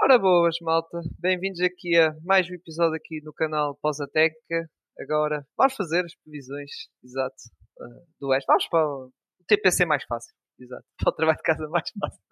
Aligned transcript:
Ora 0.00 0.16
boas, 0.16 0.54
malta. 0.62 1.00
Bem-vindos 1.18 1.60
aqui 1.60 1.98
a 1.98 2.14
mais 2.22 2.48
um 2.48 2.54
episódio 2.54 2.94
aqui 2.94 3.20
no 3.24 3.32
canal 3.32 3.76
Pós 3.82 3.96
Técnica. 4.12 4.70
Agora 4.96 5.44
vamos 5.56 5.74
fazer 5.74 6.04
as 6.04 6.14
previsões, 6.22 6.70
exato, 7.02 7.34
uh, 7.80 8.06
do 8.20 8.28
Oeste. 8.28 8.46
Vamos 8.46 8.68
para 8.68 8.86
o 8.86 9.12
TPC 9.48 9.84
mais 9.84 10.04
fácil, 10.04 10.32
exato, 10.56 10.84
para 11.02 11.10
o 11.10 11.12
trabalho 11.16 11.36
de 11.38 11.42
casa 11.42 11.68
mais 11.68 11.90
fácil. 12.00 12.22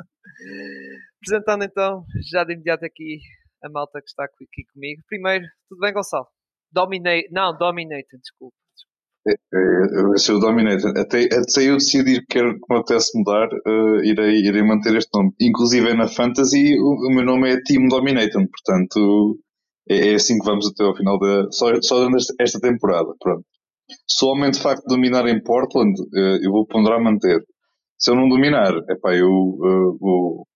Apresentando 1.20 1.64
então, 1.64 2.04
já 2.30 2.44
de 2.44 2.52
imediato 2.52 2.84
aqui 2.84 3.18
a 3.64 3.68
malta 3.68 4.00
que 4.00 4.08
está 4.08 4.24
aqui 4.24 4.64
comigo. 4.72 5.02
Primeiro, 5.08 5.44
tudo 5.68 5.80
bem, 5.80 5.92
Gonçalo? 5.92 6.28
Dominate, 6.70 7.28
não, 7.32 7.56
Dominator, 7.58 8.20
desculpa. 8.20 8.56
Eu 9.52 10.08
vai 10.08 10.18
ser 10.18 10.32
o 10.32 10.38
Dominator. 10.38 10.92
Até, 10.96 11.24
até 11.24 11.68
eu 11.68 11.76
decidir 11.76 12.20
que 12.20 12.38
quero 12.38 12.54
que 12.54 12.66
me 12.70 12.78
apetece 12.78 13.18
mudar, 13.18 13.48
uh, 13.48 14.04
irei, 14.04 14.46
irei 14.46 14.62
manter 14.62 14.94
este 14.94 15.10
nome. 15.14 15.32
Inclusive 15.40 15.94
na 15.94 16.06
Fantasy 16.06 16.78
o, 16.78 17.08
o 17.08 17.14
meu 17.14 17.24
nome 17.24 17.50
é 17.52 17.60
Team 17.62 17.88
Dominator, 17.88 18.46
portanto 18.48 19.38
é, 19.88 20.12
é, 20.12 20.14
assim 20.14 20.38
que 20.38 20.44
vamos 20.44 20.68
até 20.68 20.84
ao 20.84 20.96
final 20.96 21.18
da. 21.18 21.50
Só, 21.50 21.72
só 21.82 22.06
esta 22.40 22.60
temporada. 22.60 23.08
Pronto. 23.18 23.44
Somente 24.08 24.58
o 24.58 24.62
facto 24.62 24.82
de 24.82 24.94
dominar 24.94 25.26
em 25.28 25.42
Portland, 25.42 26.00
uh, 26.00 26.44
eu 26.44 26.50
vou 26.52 26.66
ponderar 26.66 27.02
manter. 27.02 27.40
Se 27.98 28.10
eu 28.10 28.14
não 28.14 28.28
dominar, 28.28 28.72
epá, 28.90 29.14
eu 29.14 29.28
uh, 29.28 29.98
vou, 29.98 30.46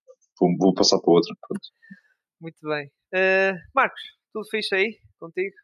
vou, 0.58 0.74
passar 0.74 0.98
para 1.00 1.12
outra. 1.12 1.34
Pronto. 1.48 1.66
Muito 2.40 2.58
bem. 2.62 2.88
Marcos, 3.74 4.00
tudo 4.32 4.46
fixe 4.50 4.74
aí 4.74 4.96
contigo? 5.18 5.54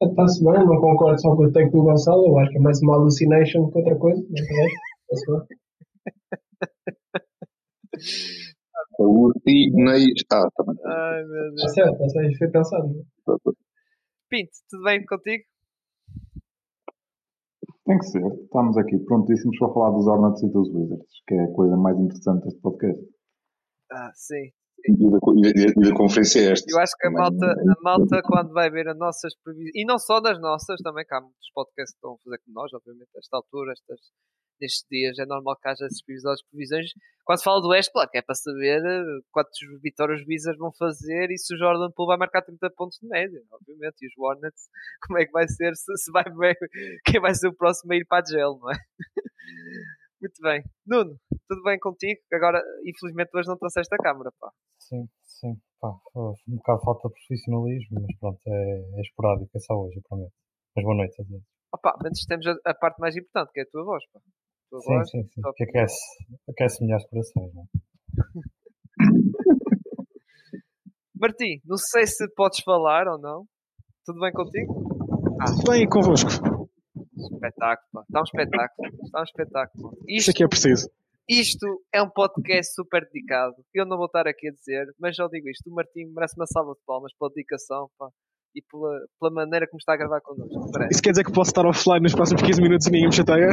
Está-se 0.00 0.44
bem, 0.44 0.64
não 0.64 0.80
concordo 0.80 1.20
só 1.20 1.34
com 1.34 1.44
o 1.44 1.52
take 1.52 1.70
do 1.70 1.82
Gonçalo, 1.82 2.28
eu 2.28 2.38
acho 2.38 2.50
que 2.52 2.58
é 2.58 2.60
mais 2.60 2.80
uma 2.82 2.94
hallucination 2.94 3.68
que 3.70 3.78
outra 3.78 3.98
coisa, 3.98 4.22
mas 4.30 4.40
está-se 4.40 5.26
bem. 5.26 5.58
Hallucination. 8.98 10.24
Ah, 10.32 10.48
também. 10.56 10.76
Ai, 10.84 11.24
meu 11.24 11.50
Deus. 11.50 11.54
Está 11.54 11.68
certo, 11.68 11.92
está 11.94 12.08
certo, 12.08 12.38
foi 12.38 12.48
pensado. 12.48 12.88
Não? 13.26 13.38
Pinto, 14.28 14.52
tudo 14.70 14.84
bem 14.84 15.04
contigo? 15.04 15.44
Tem 17.84 17.98
que 17.98 18.06
ser. 18.06 18.26
Estamos 18.44 18.76
aqui 18.76 18.98
prontíssimos 18.98 19.58
para 19.58 19.72
falar 19.72 19.90
dos 19.90 20.06
Hornets 20.06 20.42
e 20.42 20.48
dos 20.52 20.68
Wizards, 20.68 21.22
que 21.26 21.34
é 21.34 21.44
a 21.44 21.52
coisa 21.52 21.76
mais 21.76 21.98
interessante 21.98 22.44
deste 22.44 22.60
podcast. 22.60 23.02
Ah, 23.90 24.12
sim. 24.14 24.52
E 24.84 25.90
da, 25.90 25.94
conferência 25.94 26.40
é 26.40 26.52
esta. 26.52 26.66
Eu 26.70 26.78
acho 26.78 26.92
que 26.96 27.06
a 27.06 27.10
malta, 27.10 27.46
a 27.46 27.82
malta, 27.82 28.22
quando 28.22 28.52
vai 28.52 28.70
ver 28.70 28.88
as 28.88 28.96
nossas 28.96 29.34
previsões, 29.42 29.72
e 29.74 29.84
não 29.84 29.98
só 29.98 30.20
das 30.20 30.40
nossas, 30.40 30.80
também 30.82 31.04
que 31.04 31.14
há 31.14 31.20
muitos 31.20 31.50
podcasts 31.52 31.92
que 31.92 31.98
estão 31.98 32.14
a 32.14 32.18
fazer 32.18 32.38
com 32.38 32.52
nós, 32.52 32.72
obviamente, 32.72 33.10
a 33.14 33.18
esta 33.18 33.36
altura, 33.36 33.72
estas, 33.72 34.00
nestes 34.60 34.86
dias, 34.90 35.18
é 35.18 35.26
normal 35.26 35.56
que 35.60 35.68
haja 35.68 35.84
esses 35.84 36.00
episódios 36.00 36.40
de 36.42 36.50
previsões. 36.50 36.90
Quando 37.24 37.38
se 37.38 37.44
fala 37.44 37.60
do 37.60 37.68
West, 37.68 37.92
claro 37.92 38.08
que 38.08 38.18
é 38.18 38.22
para 38.22 38.34
saber 38.34 38.80
eh, 38.84 39.20
quantas 39.30 39.58
vitórias 39.82 40.22
Wizards 40.26 40.58
vão 40.58 40.72
fazer 40.72 41.30
e 41.30 41.36
se 41.38 41.54
o 41.54 41.58
Jordan 41.58 41.90
Poole 41.94 42.08
vai 42.08 42.16
marcar 42.16 42.42
30 42.42 42.70
pontos 42.70 42.98
de 43.02 43.08
média, 43.08 43.40
obviamente. 43.52 43.96
E 44.02 44.06
os 44.06 44.14
Hornets, 44.16 44.68
como 45.06 45.18
é 45.18 45.26
que 45.26 45.32
vai 45.32 45.46
ser, 45.48 45.74
se, 45.76 45.96
se 45.96 46.10
vai 46.10 46.24
ver 46.24 46.56
quem 47.04 47.20
vai 47.20 47.34
ser 47.34 47.48
o 47.48 47.54
próximo 47.54 47.92
a 47.92 47.96
ir 47.96 48.06
para 48.06 48.22
a 48.22 48.30
gel, 48.30 48.58
não 48.60 48.70
é? 48.70 48.76
Muito 50.20 50.42
bem. 50.42 50.62
Nuno, 50.84 51.16
tudo 51.48 51.62
bem 51.62 51.78
contigo? 51.78 52.20
Agora, 52.32 52.60
infelizmente, 52.84 53.30
hoje 53.34 53.48
não 53.48 53.56
trouxeste 53.56 53.94
a 53.94 53.98
câmara, 53.98 54.32
pá. 54.40 54.50
Sim, 54.80 55.08
sim. 55.22 55.54
Pá, 55.80 55.94
um 56.16 56.56
bocado 56.56 56.82
falta 56.82 57.08
de 57.08 57.14
profissionalismo, 57.14 58.00
mas 58.00 58.18
pronto, 58.18 58.40
é, 58.46 58.98
é 58.98 59.00
esporádico, 59.00 59.50
é 59.54 59.60
só 59.60 59.74
hoje, 59.74 59.98
eu 59.98 60.02
prometo. 60.08 60.32
Mas 60.74 60.84
boa 60.84 60.96
noite 60.96 61.22
a 61.22 61.24
todos. 61.24 61.44
Opa, 61.72 61.98
antes 62.04 62.26
temos 62.26 62.46
a, 62.46 62.54
a, 62.64 62.74
parte 62.74 62.98
mais 62.98 63.16
importante, 63.16 63.52
que 63.52 63.60
é 63.60 63.62
a 63.62 63.66
tua 63.66 63.84
voz, 63.84 64.02
pá. 64.12 64.20
Tua 64.70 64.80
sim, 64.80 64.94
voz, 64.94 65.10
sim, 65.10 65.22
sim, 65.22 65.40
que 65.54 65.64
aquece, 65.64 66.00
aquece 66.50 66.82
melhores 66.82 67.08
corações, 67.08 67.54
não 67.54 67.62
é? 67.62 67.66
Martim, 71.14 71.60
não 71.64 71.76
sei 71.76 72.06
se 72.06 72.28
podes 72.34 72.60
falar 72.64 73.06
ou 73.06 73.18
não. 73.18 73.44
Tudo 74.04 74.20
bem 74.20 74.32
contigo? 74.32 74.72
Ah, 75.40 75.46
tudo 75.46 75.70
bem 75.70 75.88
convosco. 75.88 76.57
Espetáculo, 77.18 77.88
pá. 77.92 78.02
Está 78.02 78.20
um 78.20 78.24
espetáculo. 78.24 78.88
Está 79.04 79.20
um 79.20 79.24
espetáculo. 79.24 79.88
Isto, 79.92 80.08
Isso 80.08 80.30
aqui 80.30 80.44
é 80.44 80.48
preciso. 80.48 80.90
Isto 81.28 81.84
é 81.92 82.02
um 82.02 82.08
podcast 82.08 82.74
super 82.74 83.06
dedicado. 83.12 83.56
Eu 83.74 83.84
não 83.84 83.96
vou 83.96 84.06
estar 84.06 84.26
aqui 84.26 84.48
a 84.48 84.52
dizer, 84.52 84.86
mas 84.98 85.14
já 85.14 85.26
digo 85.28 85.48
isto. 85.48 85.68
O 85.68 85.74
Martim 85.74 86.06
merece 86.14 86.34
uma 86.36 86.46
salva 86.46 86.72
de 86.72 86.80
palmas 86.86 87.12
pela 87.18 87.30
dedicação 87.30 87.90
pá, 87.98 88.08
e 88.54 88.62
pela, 88.62 88.98
pela 89.20 89.32
maneira 89.32 89.66
como 89.68 89.78
está 89.78 89.92
a 89.92 89.96
gravar 89.96 90.20
connosco. 90.22 90.70
Parece. 90.72 90.94
Isso 90.94 91.02
quer 91.02 91.10
dizer 91.10 91.24
que 91.24 91.32
posso 91.32 91.50
estar 91.50 91.66
offline 91.66 92.02
nos 92.02 92.14
próximos 92.14 92.42
15 92.42 92.62
minutos 92.62 92.86
e 92.86 92.90
ninguém 92.90 93.08
me 93.08 93.14
chateia? 93.14 93.48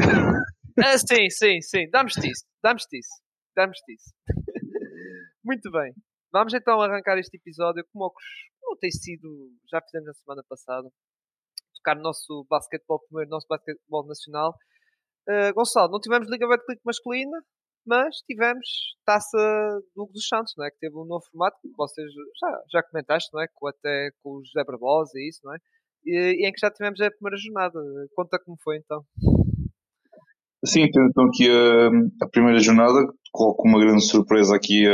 Ah, 0.77 0.97
sim, 0.97 1.29
sim, 1.29 1.61
sim. 1.61 1.89
Damos-te 1.89 2.29
isso. 2.29 2.45
Damos-te 2.63 2.97
isso. 2.97 3.21
Damos-te 3.55 3.93
isso. 3.93 4.13
Muito 5.43 5.71
bem. 5.71 5.93
Vamos 6.31 6.53
então 6.53 6.81
arrancar 6.81 7.17
este 7.17 7.37
episódio 7.37 7.85
como, 7.93 8.11
como 8.61 8.77
tem 8.77 8.91
sido, 8.91 9.51
já 9.71 9.81
fizemos 9.81 10.07
na 10.07 10.13
semana 10.13 10.43
passada 10.49 10.89
no 11.93 12.01
nosso 12.01 12.45
basquetebol 12.49 12.99
primeiro, 13.07 13.29
nosso 13.29 13.45
basquetebol 13.47 14.07
nacional. 14.07 14.55
Uh, 15.27 15.53
Gonçalo, 15.53 15.91
não 15.91 15.99
tivemos 15.99 16.29
Liga 16.29 16.47
Betclic 16.47 16.81
masculina, 16.85 17.37
mas 17.85 18.17
tivemos 18.27 18.67
Taça 19.05 19.37
do 19.95 20.03
Hugo 20.03 20.13
dos 20.13 20.27
Santos, 20.27 20.53
não 20.57 20.65
é? 20.65 20.71
que 20.71 20.79
teve 20.79 20.95
um 20.97 21.05
novo 21.05 21.23
formato, 21.31 21.57
que 21.61 21.69
vocês 21.77 22.07
já, 22.39 22.61
já 22.71 22.83
comentaste, 22.83 23.29
não 23.33 23.41
é? 23.41 23.47
com, 23.53 23.67
até 23.67 24.09
com 24.23 24.37
o 24.37 24.43
José 24.43 24.63
Barbosa 24.65 25.11
e 25.15 25.29
isso, 25.29 25.41
não 25.43 25.53
é? 25.53 25.57
E, 26.05 26.43
e, 26.43 26.47
em 26.47 26.51
que 26.51 26.59
já 26.59 26.71
tivemos 26.71 26.99
a 27.01 27.11
primeira 27.11 27.37
jornada. 27.37 27.79
Conta 28.15 28.39
como 28.43 28.57
foi 28.63 28.77
então. 28.77 29.03
Sim, 30.65 30.83
então 30.83 31.25
aqui 31.25 31.47
a, 31.49 32.25
a 32.25 32.29
primeira 32.29 32.59
jornada, 32.59 32.99
coloco 33.35 33.67
uma 33.67 33.79
grande 33.79 34.03
surpresa 34.05 34.55
aqui, 34.55 34.85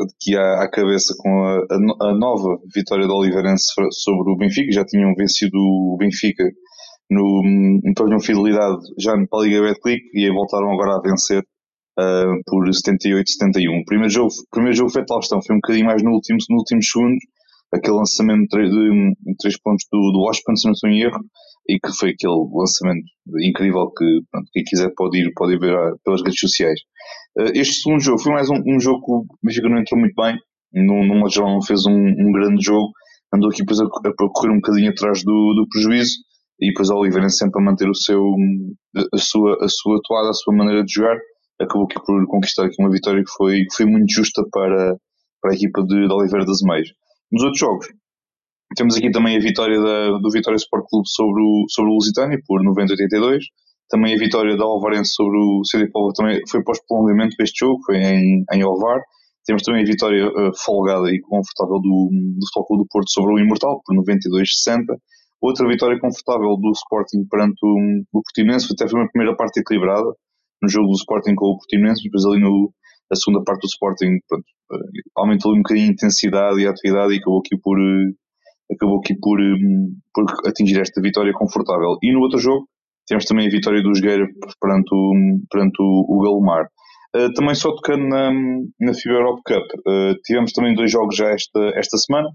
aqui 0.00 0.36
à, 0.36 0.68
cabeça 0.70 1.14
com 1.18 1.44
a, 1.44 2.08
a, 2.08 2.14
nova 2.14 2.58
vitória 2.74 3.06
do 3.06 3.14
Oliveirense 3.14 3.66
sobre 3.90 4.32
o 4.32 4.36
Benfica. 4.36 4.72
Já 4.72 4.84
tinham 4.84 5.12
vencido 5.14 5.56
o 5.58 5.96
Benfica 5.98 6.44
no, 7.10 7.92
torno 7.94 8.16
de 8.16 8.24
fidelidade 8.24 8.78
já 8.98 9.16
na 9.16 9.42
Liga 9.42 9.62
Betclic 9.62 10.02
e 10.14 10.30
voltaram 10.30 10.72
agora 10.72 10.96
a 10.96 11.00
vencer 11.02 11.42
uh, 11.98 12.40
por 12.46 12.68
78-71. 12.68 13.82
O 13.82 13.84
primeiro 13.84 14.12
jogo, 14.12 14.30
primeiro 14.50 14.76
jogo 14.76 14.90
foi 14.90 15.04
tal 15.04 15.18
questão, 15.18 15.42
foi 15.42 15.56
um 15.56 15.60
bocadinho 15.60 15.86
mais 15.86 16.02
no 16.02 16.12
último, 16.12 16.38
no 16.48 16.58
último 16.58 16.82
segundo, 16.82 17.18
aquele 17.72 17.96
lançamento 17.96 18.48
de, 18.56 18.70
de, 18.70 19.14
de 19.20 19.36
três 19.38 19.60
pontos 19.60 19.84
do, 19.90 20.12
do 20.12 20.20
Washington, 20.20 20.56
se 20.56 20.66
não 20.66 20.72
estou 20.72 20.90
em 20.90 21.00
erro, 21.02 21.20
e 21.68 21.78
que 21.78 21.92
foi 21.92 22.10
aquele 22.10 22.34
lançamento 22.52 23.04
incrível 23.42 23.90
que 23.90 24.20
pronto, 24.30 24.48
quem 24.52 24.64
quiser 24.64 24.92
pode 24.96 25.18
ir, 25.18 25.32
pode 25.34 25.54
ir 25.54 25.60
ver 25.60 25.74
ah, 25.74 25.94
pelas 26.04 26.22
redes 26.22 26.40
sociais. 26.40 26.80
Uh, 27.38 27.52
este 27.54 27.82
segundo 27.82 28.00
jogo 28.00 28.18
foi 28.18 28.32
mais 28.32 28.48
um, 28.50 28.62
um 28.66 28.80
jogo 28.80 29.00
que 29.04 29.12
o 29.12 29.24
Benfica 29.42 29.68
não 29.68 29.78
entrou 29.78 30.00
muito 30.00 30.14
bem, 30.14 30.38
no, 30.72 31.04
numa 31.04 31.28
geral 31.28 31.54
não 31.54 31.62
fez 31.62 31.86
um, 31.86 31.92
um, 31.92 32.32
grande 32.32 32.62
jogo, 32.64 32.90
andou 33.34 33.50
aqui 33.50 33.60
depois 33.60 33.80
a, 33.80 33.84
a 33.84 34.28
correr 34.32 34.52
um 34.52 34.56
bocadinho 34.56 34.90
atrás 34.90 35.22
do, 35.24 35.54
do 35.54 35.66
prejuízo, 35.68 36.18
e 36.60 36.68
depois 36.68 36.90
a 36.90 36.94
Oliveira 36.94 37.28
sempre 37.28 37.60
a 37.60 37.64
manter 37.64 37.88
o 37.88 37.94
seu, 37.94 38.22
a 39.12 39.18
sua, 39.18 39.64
a 39.64 39.68
sua 39.68 39.96
atuada, 39.98 40.30
a 40.30 40.34
sua 40.34 40.54
maneira 40.54 40.84
de 40.84 40.92
jogar, 40.92 41.16
acabou 41.60 41.84
aqui 41.84 41.94
por 42.04 42.26
conquistar 42.26 42.66
aqui 42.66 42.76
uma 42.78 42.90
vitória 42.90 43.22
que 43.22 43.30
foi, 43.30 43.60
que 43.60 43.76
foi 43.76 43.86
muito 43.86 44.12
justa 44.12 44.42
para, 44.50 44.96
para 45.40 45.52
a 45.52 45.54
equipa 45.54 45.82
de, 45.82 46.06
de 46.06 46.12
Oliveira 46.12 46.44
das 46.44 46.60
Meias. 46.62 46.88
Nos 47.32 47.42
outros 47.42 47.60
jogos, 47.60 47.86
temos 48.76 48.96
aqui 48.96 49.10
também 49.10 49.36
a 49.36 49.40
vitória 49.40 49.80
da, 49.80 50.18
do 50.18 50.30
Vitória 50.30 50.56
Sport 50.56 50.84
Clube 50.88 51.08
sobre 51.08 51.42
o, 51.42 51.64
sobre 51.68 51.90
o 51.90 51.94
Lusitânia, 51.94 52.38
por 52.46 52.62
90-82. 52.62 53.40
Também 53.90 54.14
a 54.14 54.18
vitória 54.18 54.56
da 54.56 54.64
Alvarense 54.64 55.12
sobre 55.14 55.36
o 55.36 55.92
Povo 55.92 56.12
também 56.12 56.40
foi 56.48 56.62
pós-prolongamento 56.62 57.34
deste 57.36 57.66
jogo, 57.66 57.80
foi 57.84 57.96
em, 57.96 58.44
em 58.52 58.62
Alvar. 58.62 59.00
Temos 59.44 59.62
também 59.62 59.82
a 59.82 59.86
vitória 59.86 60.28
uh, 60.28 60.52
folgada 60.64 61.10
e 61.10 61.20
confortável 61.20 61.80
do, 61.80 62.08
do 62.10 62.46
Futebol 62.46 62.66
Clube 62.66 62.82
do 62.84 62.88
Porto 62.88 63.10
sobre 63.10 63.34
o 63.34 63.38
Imortal, 63.38 63.82
por 63.84 63.96
92-60. 63.96 64.84
Outra 65.42 65.66
vitória 65.66 65.98
confortável 65.98 66.56
do 66.56 66.70
Sporting 66.70 67.26
perante 67.28 67.58
o, 67.64 68.18
o 68.18 68.20
até 68.20 68.88
foi 68.88 69.00
uma 69.00 69.08
primeira 69.10 69.34
parte 69.36 69.58
equilibrada, 69.58 70.06
no 70.62 70.68
jogo 70.68 70.88
do 70.88 70.94
Sporting 70.94 71.34
com 71.34 71.46
o 71.46 71.56
Portimonense, 71.56 72.04
depois 72.04 72.24
ali 72.26 72.40
no, 72.40 72.70
a 73.10 73.16
segunda 73.16 73.42
parte 73.42 73.62
do 73.62 73.66
Sporting 73.66 74.20
pronto, 74.28 74.44
uh, 74.70 74.78
aumentou 75.16 75.52
um 75.52 75.62
bocadinho 75.62 75.88
a 75.88 75.92
intensidade 75.92 76.60
e 76.60 76.66
a 76.66 76.70
atividade 76.70 77.14
e 77.14 77.18
acabou 77.18 77.40
aqui 77.40 77.56
por, 77.58 77.76
uh, 77.76 78.14
acabou 78.70 78.98
aqui 78.98 79.14
por, 79.18 79.40
por 80.14 80.26
atingir 80.46 80.78
esta 80.78 81.00
vitória 81.00 81.32
confortável. 81.32 81.96
E 82.02 82.12
no 82.12 82.20
outro 82.20 82.38
jogo, 82.38 82.68
temos 83.10 83.24
também 83.24 83.48
a 83.48 83.50
vitória 83.50 83.82
do 83.82 83.92
Jogueira 83.92 84.24
perante 84.60 84.94
o, 84.94 85.12
perante 85.50 85.82
o, 85.82 86.06
o 86.08 86.22
Galomar. 86.22 86.68
Uh, 87.14 87.32
também 87.34 87.56
só 87.56 87.74
tocando 87.74 88.06
na, 88.06 88.30
na 88.78 88.94
FIBA 88.94 89.16
Europe 89.16 89.42
Cup, 89.44 89.66
uh, 89.80 90.14
tivemos 90.24 90.52
também 90.52 90.76
dois 90.76 90.92
jogos 90.92 91.16
já 91.16 91.28
esta, 91.30 91.60
esta 91.74 91.98
semana. 91.98 92.28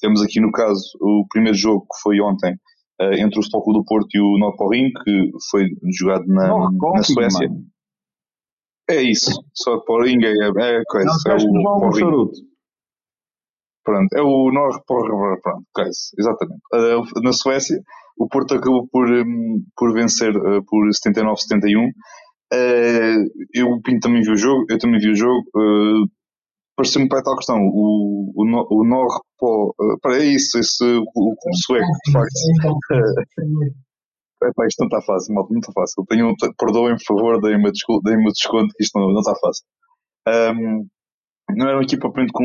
Temos 0.00 0.22
aqui 0.22 0.40
no 0.40 0.50
caso 0.50 0.96
o 1.02 1.26
primeiro 1.28 1.56
jogo 1.56 1.82
que 1.82 2.00
foi 2.02 2.18
ontem 2.22 2.54
uh, 3.02 3.12
entre 3.12 3.38
o 3.38 3.42
Futebol 3.42 3.74
do 3.74 3.84
Porto 3.84 4.08
e 4.14 4.20
o 4.20 4.38
Norporim, 4.38 4.90
que 5.04 5.30
foi 5.50 5.68
jogado 5.98 6.24
na, 6.26 6.48
na 6.48 7.02
Suécia. 7.02 7.46
Mano. 7.46 7.66
É 8.88 9.02
isso, 9.02 9.32
só 9.52 9.78
Poring 9.80 10.24
é, 10.24 10.30
é 10.30 10.82
coisa. 10.86 11.10
Não, 11.26 11.84
é 11.84 11.88
o 11.88 11.92
charuto. 11.92 12.40
Pronto, 13.84 14.12
é 14.14 14.22
o 14.22 14.50
Nor 14.50 14.82
pronto, 14.86 15.66
exatamente. 16.18 16.60
Uh, 16.72 17.22
na 17.22 17.32
Suécia, 17.32 17.82
o 18.18 18.28
Porto 18.28 18.54
acabou 18.54 18.86
por, 18.88 19.08
um, 19.10 19.62
por 19.76 19.92
vencer 19.94 20.34
uh, 20.36 20.64
por 20.66 20.86
79-71. 20.88 21.88
Uh, 22.54 23.24
eu 23.54 23.68
o 23.68 23.80
Pinto 23.82 24.00
também 24.08 24.22
vi 24.22 24.30
o 24.30 24.36
jogo, 24.36 24.64
eu 24.68 24.78
também 24.78 25.00
vi 25.00 25.10
o 25.10 25.14
jogo. 25.16 25.42
pareceu-me 26.76 27.08
para 27.08 27.22
tal 27.22 27.36
questão. 27.36 27.56
O, 27.58 28.32
o, 28.36 28.44
no- 28.44 28.66
o 28.70 28.84
Norpo. 28.84 29.74
Para 30.02 30.18
é 30.18 30.24
isso, 30.26 30.58
esse, 30.58 30.84
o, 30.84 31.02
o 31.04 31.36
sueco, 31.64 31.86
de 32.06 32.12
facto. 32.12 32.32
Epá, 34.44 34.66
isto 34.66 34.80
não 34.80 34.86
está 34.88 35.00
fácil, 35.02 35.34
malta, 35.34 35.52
não 35.52 35.60
está 35.60 35.72
fácil. 35.72 36.04
Tenho, 36.08 36.34
perdoem, 36.58 36.96
por 36.96 37.04
favor, 37.16 37.40
deem-me 37.40 37.68
a 37.68 37.70
descul- 37.70 38.02
deem-me 38.02 38.28
o 38.28 38.32
desconto, 38.32 38.74
que 38.76 38.82
isto 38.82 38.98
não, 38.98 39.12
não 39.12 39.20
está 39.20 39.32
fácil. 39.40 39.64
Ahm, 40.26 40.86
não 41.56 41.66
era 41.68 41.76
uma 41.76 41.84
equipa 41.84 42.02
propriamente 42.02 42.32
com, 42.32 42.44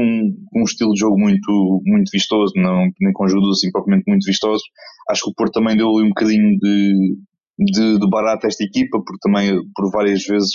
com 0.51 0.61
um 0.61 0.63
estilo 0.63 0.93
de 0.93 0.99
jogo 0.99 1.19
muito, 1.19 1.81
muito 1.85 2.09
vistoso, 2.11 2.53
não, 2.55 2.87
nem 2.99 3.13
com 3.13 3.25
ajudas 3.25 3.57
assim 3.57 3.71
propriamente 3.71 4.05
muito 4.07 4.25
vistosos. 4.25 4.63
Acho 5.09 5.23
que 5.25 5.31
o 5.31 5.33
Porto 5.35 5.53
também 5.53 5.77
deu 5.77 5.89
ali 5.89 6.05
um 6.05 6.09
bocadinho 6.09 6.57
de, 6.59 7.15
de, 7.59 7.99
de 7.99 8.09
barato 8.09 8.45
a 8.45 8.49
esta 8.49 8.63
equipa, 8.63 8.97
porque 8.99 9.19
também 9.21 9.51
por 9.75 9.91
várias 9.91 10.23
vezes 10.25 10.51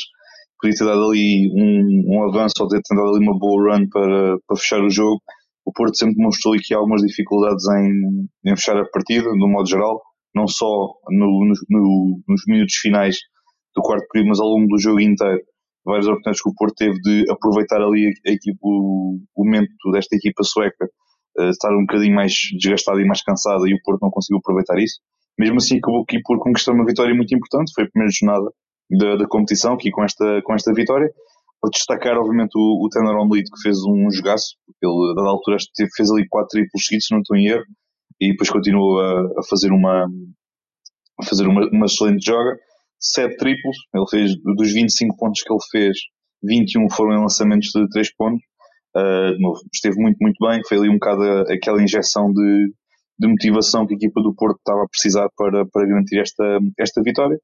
podia 0.61 0.77
ter 0.77 0.85
dado 0.85 1.11
ali 1.11 1.51
um, 1.55 2.17
um 2.17 2.29
avanço 2.29 2.55
ou 2.61 2.69
ter 2.69 2.81
tentado 2.83 3.09
ali 3.09 3.25
uma 3.25 3.39
boa 3.39 3.77
run 3.77 3.89
para, 3.89 4.37
para 4.47 4.57
fechar 4.57 4.81
o 4.83 4.91
jogo. 4.91 5.21
O 5.65 5.73
Porto 5.73 5.97
sempre 5.97 6.17
demonstrou 6.17 6.55
aqui 6.55 6.75
algumas 6.75 7.03
dificuldades 7.03 7.65
em, 7.69 8.27
em 8.51 8.57
fechar 8.57 8.77
a 8.77 8.85
partida, 8.91 9.29
no 9.37 9.49
modo 9.49 9.69
geral, 9.69 10.01
não 10.35 10.47
só 10.49 10.67
no- 11.11 11.45
no- 11.47 11.55
no- 11.71 12.21
nos 12.29 12.43
minutos 12.49 12.75
finais 12.77 13.17
do 13.75 13.83
quarto 13.83 14.07
período, 14.13 14.29
mas 14.31 14.41
ao 14.41 14.49
longo 14.49 14.67
do 14.69 14.79
jogo 14.79 15.01
inteiro. 15.01 15.41
Várias 15.85 16.07
oportunidades 16.07 16.43
que 16.43 16.51
o 16.51 16.55
Porto 16.55 16.75
teve 16.77 17.01
de 17.01 17.25
aproveitar 17.31 17.81
ali 17.81 18.09
a, 18.09 18.31
a 18.31 18.33
equipa, 18.33 18.59
o, 18.63 19.19
o 19.35 19.45
momento 19.45 19.91
desta 19.93 20.17
equipa 20.17 20.43
sueca 20.45 20.89
eh, 21.39 21.51
estar 21.51 21.73
um 21.75 21.87
bocadinho 21.87 22.15
mais 22.15 22.35
desgastada 22.59 23.01
e 23.01 23.05
mais 23.05 23.23
cansada 23.23 23.69
e 23.69 23.75
o 23.75 23.79
Porto 23.85 24.03
não 24.03 24.11
conseguiu 24.11 24.39
aproveitar 24.39 24.79
isso. 24.79 25.01
Mesmo 25.39 25.57
assim 25.57 25.79
acabou 25.79 26.03
aqui 26.03 26.21
por 26.23 26.39
conquistar 26.39 26.73
uma 26.73 26.85
vitória 26.85 27.15
muito 27.15 27.35
importante, 27.35 27.73
foi 27.75 27.85
a 27.85 27.89
primeira 27.89 28.13
jornada 28.13 28.51
da, 28.91 29.17
da 29.17 29.27
competição 29.27 29.75
aqui 29.75 29.91
com 29.91 30.05
esta, 30.05 30.43
com 30.43 30.55
esta 30.55 30.73
vitória. 30.73 31.11
Vou 31.63 31.71
destacar, 31.71 32.19
obviamente, 32.19 32.51
o, 32.57 32.85
o 32.85 32.89
Tanner 32.89 33.17
Onlit, 33.17 33.49
que 33.51 33.63
fez 33.63 33.79
um 33.85 34.11
jogaço, 34.11 34.57
ele, 34.83 35.13
a 35.13 35.15
dada 35.15 35.29
altura, 35.29 35.57
fez 35.97 36.11
ali 36.11 36.27
quatro 36.29 36.49
triplos 36.49 36.87
seguidos, 36.87 37.07
se 37.07 37.15
não 37.15 37.21
estou 37.21 37.37
em 37.37 37.47
erro, 37.47 37.65
e 38.21 38.31
depois 38.31 38.51
continuou 38.51 39.01
a, 39.01 39.21
a 39.39 39.43
fazer 39.49 39.71
uma 39.71 40.07
a 41.21 41.25
fazer 41.25 41.47
uma, 41.47 41.69
uma 41.71 41.87
excelente 41.87 42.25
joga. 42.25 42.57
Sete 43.03 43.37
triplos, 43.37 43.77
ele 43.95 44.07
fez 44.09 44.33
dos 44.57 44.73
25 44.73 45.17
pontos 45.17 45.43
que 45.43 45.53
ele 45.53 45.61
fez, 45.71 45.99
21 46.45 46.89
foram 46.91 47.15
em 47.17 47.21
lançamentos 47.21 47.69
de 47.75 47.89
3 47.89 48.15
pontos. 48.15 48.43
Uh, 48.97 49.35
de 49.35 49.43
novo, 49.43 49.59
esteve 49.73 49.97
muito, 50.01 50.19
muito 50.21 50.37
bem. 50.47 50.61
Foi 50.69 50.79
ali 50.79 50.89
um 50.89 50.95
bocado 50.95 51.23
aquela 51.53 51.83
injeção 51.83 52.33
de, 52.33 52.73
de 53.19 53.29
motivação 53.29 53.87
que 53.87 53.95
a 53.95 53.97
equipa 53.97 54.21
do 54.23 54.35
Porto 54.35 54.59
estava 54.59 54.83
a 54.85 54.89
precisar 54.89 55.29
para, 55.37 55.65
para 55.67 55.87
garantir 55.87 56.19
esta, 56.21 56.59
esta 56.79 57.03
vitória. 57.03 57.39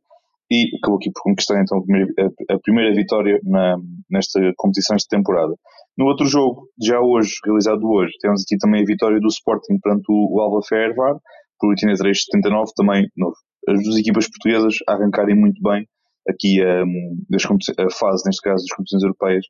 E 0.50 0.64
acabou 0.78 0.96
aqui 0.98 1.10
por 1.12 1.22
conquistar 1.22 1.60
então 1.60 1.78
a 1.78 1.82
primeira, 1.82 2.12
a- 2.50 2.58
primeira 2.62 2.94
vitória 2.94 3.38
na, 3.44 3.76
nesta 4.10 4.40
competição 4.56 4.96
esta 4.96 5.14
temporada. 5.16 5.54
No 5.96 6.06
outro 6.06 6.26
jogo, 6.26 6.68
já 6.80 7.00
hoje, 7.00 7.32
realizado 7.44 7.82
hoje, 7.84 8.12
temos 8.20 8.42
aqui 8.42 8.56
também 8.58 8.82
a 8.82 8.86
vitória 8.86 9.18
do 9.20 9.28
Sporting 9.28 9.78
perante 9.82 10.04
o, 10.08 10.36
o 10.36 10.40
Alba 10.40 10.60
Fervar 10.66 11.16
por 11.58 11.74
83-79, 11.74 12.66
também 12.76 13.08
novo, 13.16 13.34
as 13.70 13.82
duas 13.82 13.96
equipas 13.98 14.28
portuguesas 14.28 14.74
a 14.88 14.92
arrancarem 14.94 15.36
muito 15.36 15.60
bem 15.62 15.88
aqui 16.28 16.60
um, 16.64 17.24
a 17.32 17.90
fase, 17.90 18.22
neste 18.26 18.42
caso, 18.42 18.62
das 18.64 18.76
competições 18.76 19.02
europeias 19.02 19.44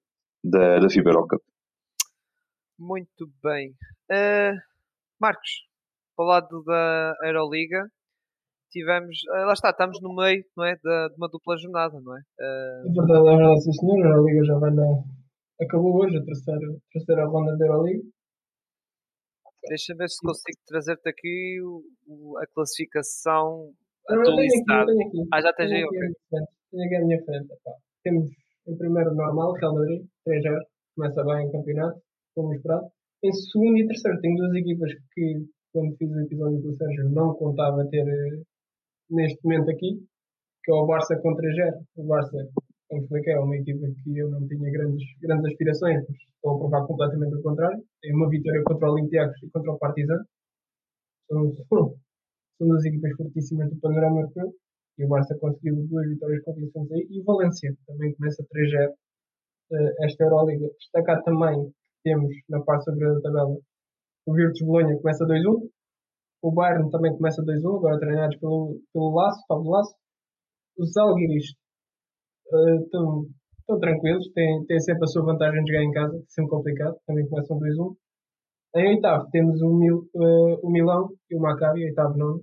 da, 0.45 0.79
da 0.79 0.89
FIBA 0.91 1.11
Eurocup. 1.11 1.43
Muito 2.79 3.29
bem. 3.43 3.75
Eh, 4.11 4.53
Marcos, 5.21 5.67
para 6.17 6.25
o 6.25 6.29
lado 6.29 6.63
da 6.65 7.15
Euroliga, 7.25 7.89
tivemos. 8.71 9.19
eh, 9.35 9.45
lá 9.45 9.53
está, 9.53 9.71
estamos 9.71 10.01
no 10.01 10.15
meio 10.15 10.45
não 10.57 10.65
é, 10.65 10.77
da, 10.83 11.09
de 11.09 11.15
uma 11.17 11.29
dupla 11.29 11.57
jornada, 11.57 12.01
não 12.01 12.17
é? 12.17 12.21
Eh, 12.41 12.83
É 12.87 12.93
verdade, 12.93 13.29
é 13.29 13.37
verdade, 13.37 13.63
sim 13.65 13.73
senhor. 13.73 14.07
A 14.07 14.11
Euroliga 14.11 14.45
já 14.45 14.59
vai 14.59 14.71
na. 14.71 14.85
Acabou 15.61 15.97
hoje 16.05 16.17
a 16.17 16.25
terceira, 16.25 16.67
terceira 16.93 17.27
ronda 17.27 17.57
da 17.57 17.67
Euroliga. 17.67 18.05
Deixa-me 19.69 19.99
ver 19.99 20.09
se 20.09 20.19
consigo 20.25 20.59
trazer-te 20.67 21.09
aqui 21.09 21.59
o- 21.63 21.83
o- 22.07 22.39
a 22.39 22.47
classificação 22.55 23.73
Ah, 24.09 24.15
eu 24.15 24.23
tenho 24.23 24.35
aqui, 24.35 24.61
atualizada. 24.61 24.87
tenho 24.87 25.09
aqui. 25.09 25.29
Ah, 25.33 25.41
já 25.41 25.53
tens 25.53 25.73
aí, 25.73 25.85
ok. 25.85 25.99
Tenho 26.71 26.85
aqui 26.85 26.95
à 26.95 27.05
minha 27.05 27.25
frente. 27.25 27.53
epá. 27.53 27.73
Temos 28.03 28.31
em 28.67 28.77
primeiro 28.77 29.15
normal, 29.15 29.53
Real 29.53 29.75
Madrid, 29.75 30.03
3-0. 30.27 30.61
Começa 30.97 31.25
bem 31.25 31.47
o 31.47 31.53
campeonato, 31.53 32.01
como 32.35 32.55
esperado. 32.55 32.87
Em 33.23 33.33
segundo 33.33 33.79
e 33.79 33.87
terceiro, 33.87 34.21
tenho 34.21 34.37
duas 34.37 34.55
equipas 34.55 34.93
que, 35.13 35.47
quando 35.73 35.97
fiz 35.97 36.11
o 36.11 36.21
episódio 36.21 36.63
com 36.63 36.69
o 36.69 36.75
Sérgio, 36.75 37.11
não 37.11 37.35
contava 37.35 37.87
ter 37.89 38.07
eh, 38.07 38.43
neste 39.11 39.43
momento 39.45 39.71
aqui, 39.71 39.99
que 40.65 40.71
é 40.71 40.75
o 40.75 40.87
Barça 40.87 41.17
com 41.17 41.35
3-0. 41.35 41.85
O 41.97 42.07
Barça, 42.07 42.49
como 42.89 43.03
expliquei, 43.03 43.33
é 43.33 43.41
uma 43.41 43.57
equipa 43.57 43.87
que 44.03 44.19
eu 44.19 44.31
não 44.31 44.47
tinha 44.47 44.71
grandes, 44.71 45.03
grandes 45.21 45.47
aspirações, 45.47 46.05
mas 46.09 46.19
estão 46.19 46.53
a 46.55 46.59
provar 46.59 46.87
completamente 46.87 47.35
o 47.37 47.43
contrário. 47.43 47.83
Tem 48.01 48.15
uma 48.15 48.29
vitória 48.29 48.63
contra 48.65 48.89
o 48.89 48.93
Olympiacos 48.93 49.43
e 49.43 49.51
contra 49.51 49.73
o 49.73 49.79
Partizan. 49.79 50.25
São, 51.29 51.53
são 52.59 52.69
duas 52.69 52.85
equipas 52.85 53.13
fortíssimas 53.17 53.71
do 53.71 53.81
panorama 53.81 54.21
europeu. 54.21 54.53
E 54.99 55.05
o 55.05 55.09
Barça 55.09 55.37
conseguiu 55.39 55.77
duas 55.87 56.09
vitórias 56.09 56.43
convincentes 56.43 56.93
aí. 56.93 57.07
E 57.09 57.21
o 57.21 57.25
Valência 57.25 57.73
também 57.87 58.15
começa 58.15 58.45
3-0 58.45 58.93
eh, 59.73 60.05
esta 60.05 60.25
Euroliga. 60.25 60.69
Destacar 60.79 61.23
também 61.23 61.73
temos 62.03 62.35
na 62.49 62.61
parte 62.63 62.85
superior 62.85 63.15
da 63.15 63.23
tabela 63.23 63.57
o 64.27 64.35
Virtus 64.35 64.61
Bolonha 64.61 64.99
começa 64.99 65.25
2-1. 65.25 65.71
O 66.43 66.53
Bayern 66.53 66.91
também 66.91 67.17
começa 67.17 67.43
2-1, 67.43 67.79
agora 67.79 67.99
treinados 67.99 68.37
pelo, 68.39 68.79
pelo 68.93 69.15
Laço, 69.15 69.43
Pablo 69.49 69.71
Laço. 69.71 69.95
Os 70.77 70.97
Algiris 70.97 71.55
estão 72.83 73.27
estão 73.61 73.79
tranquilos, 73.81 74.27
têm, 74.33 74.65
têm 74.65 74.81
sempre 74.81 75.05
a 75.05 75.07
sua 75.07 75.25
vantagem 75.25 75.63
de 75.63 75.73
jogar 75.73 75.85
em 75.85 75.93
casa, 75.93 76.25
sempre 76.29 76.51
complicado, 76.51 76.97
também 77.07 77.29
começam 77.29 77.59
2-1. 77.59 77.97
Em 78.75 78.89
oitavo 78.95 79.29
temos 79.31 79.63
o, 79.63 79.75
Mil, 79.75 80.09
eh, 80.15 80.59
o 80.63 80.71
Milão 80.71 81.09
e 81.31 81.37
o 81.37 81.41
Maccabi, 81.41 81.85
oitavo 81.85 82.17
nono. 82.19 82.43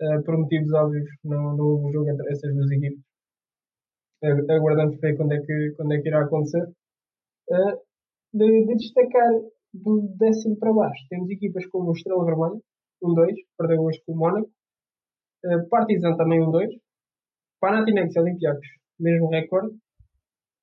Uh, 0.00 0.22
por 0.24 0.36
motivos 0.36 0.72
óbvios, 0.72 1.08
não, 1.22 1.56
não 1.56 1.64
houve 1.64 1.92
jogo 1.92 2.10
entre 2.10 2.28
essas 2.32 2.52
duas 2.52 2.70
equipes. 2.70 3.00
Uh, 4.22 4.52
aguardamos 4.52 4.98
ver 5.00 5.16
quando 5.16 5.32
é 5.32 5.40
que, 5.40 5.72
quando 5.76 5.92
é 5.94 6.00
que 6.02 6.08
irá 6.08 6.22
acontecer. 6.22 6.64
Uh, 7.48 7.78
de, 8.32 8.66
de 8.66 8.74
destacar 8.74 9.30
do 9.72 10.08
décimo 10.18 10.58
para 10.58 10.72
baixo, 10.72 11.06
temos 11.08 11.30
equipas 11.30 11.64
como 11.66 11.90
o 11.90 11.92
Estrela 11.92 12.24
Vermelha, 12.24 12.60
1-2, 13.02 13.34
perdeu 13.56 13.82
hoje 13.82 14.02
com 14.04 14.12
o 14.14 14.16
Mónaco. 14.16 14.50
Uh, 15.44 15.68
Partizan 15.68 16.16
também 16.16 16.40
1-2. 16.40 16.68
Panathinaikos 17.60 18.16
e 18.16 18.20
Olympiacos, 18.20 18.68
mesmo 18.98 19.30
recorde. 19.30 19.76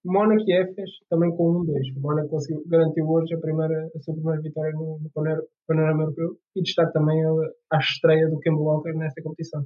Mónaco 0.04 0.44
e 0.48 0.54
Efes 0.54 0.90
também 1.10 1.30
com 1.36 1.64
1-2. 1.64 1.98
O 1.98 2.02
Mónaco 2.02 2.30
conseguiu, 2.30 2.64
garantiu 2.68 3.08
hoje 3.08 3.34
a, 3.36 3.40
primeira, 3.40 3.90
a 3.96 4.00
sua 4.00 4.16
primeira 4.16 4.42
vitória 4.42 4.72
no, 4.74 5.00
no 5.00 5.10
panorama, 5.68 6.04
europeu 6.04 6.38
e 6.56 6.62
destaque 6.64 6.94
também 6.94 7.24
a, 7.24 7.30
a 7.76 7.78
estreia 7.80 8.28
do 8.30 8.40
Kemba 8.40 8.60
Walker 8.62 8.94
nesta 8.94 9.22
competição. 9.22 9.64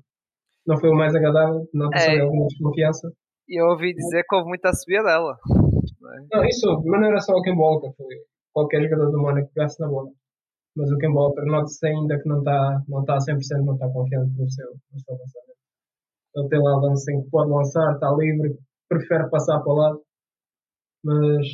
Não 0.67 0.77
foi 0.79 0.89
o 0.89 0.95
mais 0.95 1.15
agradável, 1.15 1.67
não 1.74 1.89
passou 1.89 2.13
É. 2.13 2.19
alguma 2.19 2.48
desconfiança. 2.48 3.12
E 3.48 3.62
eu 3.62 3.67
ouvi 3.67 3.93
dizer 3.93 4.24
que 4.27 4.36
houve 4.36 4.50
muita 4.50 4.74
subida 4.74 5.03
dela. 5.03 5.38
não 6.01 6.13
é? 6.13 6.17
Não, 6.33 6.45
isso 6.45 6.67
houve, 6.69 6.89
mas 6.89 7.00
não 7.01 7.07
era 7.07 7.19
só 7.21 7.33
o 7.33 7.41
Kemba 7.41 7.62
Walker, 7.62 7.93
foi 7.95 8.15
qualquer 8.53 8.81
jogador 8.83 9.12
do 9.12 9.21
Mónaco 9.21 9.48
que 9.48 9.53
pegasse 9.53 9.79
na 9.79 9.88
bola. 9.88 10.09
Mas 10.75 10.91
o 10.91 10.98
Kemba 10.98 11.19
Walker 11.19 11.45
nota-se 11.45 11.88
ainda 11.88 12.19
que 12.19 12.27
não 12.27 12.39
está 12.39 12.81
não 12.89 13.00
a 13.00 13.03
100%, 13.03 13.63
não 13.63 13.75
está 13.75 13.88
confiante 13.89 14.31
no 14.38 14.50
seu, 14.50 14.67
no 14.91 15.00
seu 15.00 15.13
lançamento. 15.15 15.55
Ele 16.36 16.50
tem 16.50 16.59
lá 16.62 16.75
lance 16.81 17.13
em 17.13 17.24
que 17.24 17.29
pode 17.29 17.50
lançar, 17.50 17.93
está 17.93 18.12
livre, 18.12 18.57
prefere 18.89 19.29
passar 19.29 19.59
para 19.62 19.71
o 19.71 19.75
lado. 19.75 20.01
Mas, 21.05 21.47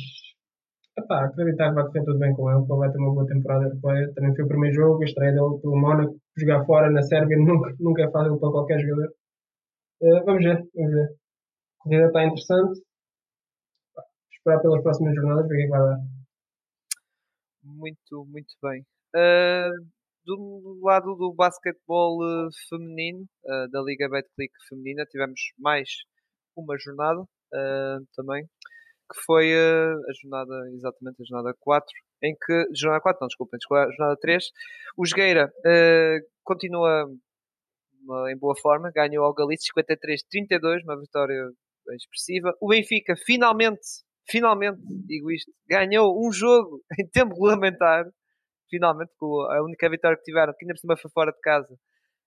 epá, 0.98 1.26
acreditar 1.26 1.68
que 1.68 1.74
vai 1.74 1.84
correr 1.84 2.04
tudo 2.04 2.18
bem 2.18 2.34
com 2.34 2.50
ele, 2.50 2.64
que 2.64 2.72
ele 2.72 2.78
vai 2.78 2.90
ter 2.90 2.98
uma 2.98 3.12
boa 3.12 3.26
temporada 3.26 3.64
europeia. 3.66 4.12
Também 4.14 4.34
foi 4.34 4.44
o 4.44 4.48
primeiro 4.48 4.74
jogo, 4.74 5.02
a 5.02 5.04
estreia 5.04 5.32
dele 5.32 5.60
pelo 5.60 5.76
Mónaco. 5.78 6.16
Jogar 6.38 6.64
fora 6.64 6.90
na 6.90 7.02
Sérvia 7.02 7.36
nunca, 7.36 7.74
nunca 7.78 8.02
é 8.02 8.10
fácil 8.10 8.38
para 8.40 8.50
qualquer 8.50 8.80
jogador. 8.80 9.12
Eh, 10.02 10.22
vamos 10.24 10.42
ver, 10.42 10.66
vamos 10.74 10.92
ver. 10.92 11.04
A 11.04 11.82
corrida 11.82 12.06
está 12.06 12.24
interessante. 12.24 12.80
Esperar 14.32 14.60
pelas 14.62 14.82
próximas 14.82 15.14
jornadas, 15.14 15.46
ver 15.48 15.54
o 15.54 15.58
que 15.58 15.64
é 15.64 15.68
vai 15.68 15.80
dar. 15.80 15.98
Muito, 17.62 18.24
muito 18.26 18.54
bem. 18.62 18.84
Ah, 19.14 19.70
do 20.24 20.80
lado 20.82 21.14
do 21.14 21.34
basquetebol 21.34 22.24
eh, 22.24 22.48
feminino, 22.70 23.26
ah, 23.46 23.66
da 23.70 23.82
Liga 23.82 24.08
Betclic 24.08 24.52
feminina, 24.68 25.04
tivemos 25.04 25.40
mais 25.58 25.88
uma 26.56 26.76
jornada 26.78 27.24
também, 28.16 28.48
que 29.12 29.22
foi 29.24 29.52
ah, 29.54 29.94
a 29.94 30.12
jornada, 30.20 30.70
exatamente 30.74 31.22
a 31.22 31.24
jornada 31.24 31.56
4, 31.60 31.86
em 32.22 32.34
que, 32.34 32.66
jornada 32.74 33.02
4, 33.02 33.20
não, 33.20 33.28
desculpem, 33.28 33.58
a 33.70 33.90
jornada 33.90 34.16
3, 34.20 34.44
o 34.96 35.06
Jogueira 35.06 35.52
ah, 35.66 36.18
continua 36.42 37.06
ah, 38.10 38.32
em 38.32 38.36
boa 38.36 38.54
forma, 38.60 38.90
ganhou 38.94 39.24
ao 39.24 39.34
Galice 39.34 39.68
53-32, 39.76 40.82
uma 40.84 40.98
vitória 40.98 41.50
expressiva. 41.90 42.54
O 42.60 42.68
Benfica 42.68 43.14
finalmente, 43.26 43.80
finalmente, 44.28 44.80
digo 45.06 45.30
isto, 45.30 45.52
ganhou 45.68 46.26
um 46.26 46.32
jogo 46.32 46.82
em 46.98 47.06
tempo 47.08 47.34
regulamentar, 47.34 48.06
finalmente, 48.70 49.12
com 49.18 49.42
a 49.50 49.62
única 49.62 49.88
vitória 49.90 50.16
que 50.16 50.24
tiveram, 50.24 50.52
que 50.58 50.64
ainda 50.64 50.74
por 50.74 50.80
cima 50.80 50.96
foi 50.96 51.10
fora 51.10 51.32
de 51.32 51.40
casa, 51.40 51.76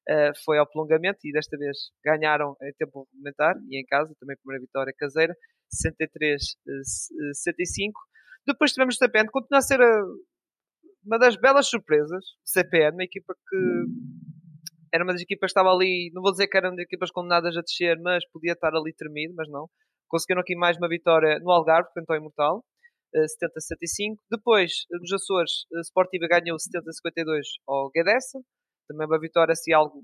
eh, 0.07 0.31
foi 0.43 0.59
ao 0.59 0.67
prolongamento 0.67 1.19
e 1.23 1.31
desta 1.31 1.57
vez 1.57 1.89
ganharam 2.03 2.55
em 2.61 2.71
tempo 2.73 3.07
regulamentar 3.11 3.55
e 3.69 3.79
em 3.79 3.85
casa, 3.85 4.13
também 4.19 4.35
a 4.35 4.37
primeira 4.37 4.61
vitória 4.61 4.93
caseira, 4.97 5.35
63-65. 5.73 7.91
Depois 8.47 8.71
tivemos 8.71 8.95
o 8.95 8.97
CPN, 8.97 9.29
continua 9.29 9.59
a 9.59 9.61
ser 9.61 9.81
a, 9.81 10.03
uma 11.05 11.19
das 11.19 11.35
belas 11.35 11.67
surpresas. 11.67 12.23
O 12.23 12.49
CPN, 12.49 12.95
uma 12.95 13.03
equipa 13.03 13.33
que 13.33 13.57
era 14.93 15.03
uma 15.03 15.13
das 15.13 15.21
equipas 15.21 15.51
que 15.51 15.59
estava 15.59 15.75
ali, 15.75 16.11
não 16.13 16.21
vou 16.21 16.31
dizer 16.31 16.47
que 16.47 16.57
eram 16.57 16.73
equipas 16.79 17.11
condenadas 17.11 17.57
a 17.57 17.61
descer, 17.61 17.99
mas 17.99 18.23
podia 18.31 18.53
estar 18.53 18.73
ali 18.73 18.93
tremido, 18.93 19.33
mas 19.35 19.49
não. 19.49 19.69
Conseguiram 20.07 20.41
aqui 20.41 20.55
mais 20.55 20.77
uma 20.77 20.87
vitória 20.87 21.39
no 21.39 21.51
Algarve, 21.51 21.91
frente 21.91 22.09
ao 22.09 22.15
Imortal, 22.15 22.63
70-75. 23.13 24.17
Depois, 24.29 24.71
nos 24.91 25.11
Açores, 25.11 25.65
Sportiva 25.83 26.27
ganhou 26.27 26.57
70-52 26.57 27.41
ao 27.67 27.89
Guedessa. 27.91 28.39
Também 28.87 29.07
uma 29.07 29.19
vitória 29.19 29.53
assim 29.53 29.73
algo 29.73 30.03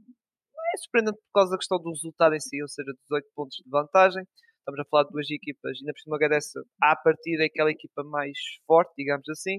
é 0.73 0.77
surpreendente 0.77 1.17
por 1.17 1.31
causa 1.33 1.51
da 1.51 1.57
questão 1.57 1.77
do 1.79 1.89
resultado 1.89 2.33
em 2.33 2.39
si, 2.39 2.61
ou 2.61 2.67
seja, 2.67 2.91
18 3.09 3.27
pontos 3.35 3.57
de 3.57 3.69
vantagem. 3.69 4.23
Estamos 4.61 4.79
a 4.79 4.85
falar 4.91 5.03
de 5.05 5.09
duas 5.09 5.29
equipas, 5.31 5.75
ainda 5.79 5.91
por 5.91 5.99
cima 6.01 6.19
Guedessa, 6.19 6.61
à 6.79 6.95
partida, 6.95 7.43
aquela 7.43 7.71
equipa 7.71 8.03
mais 8.03 8.37
forte, 8.67 8.93
digamos 8.95 9.27
assim. 9.27 9.57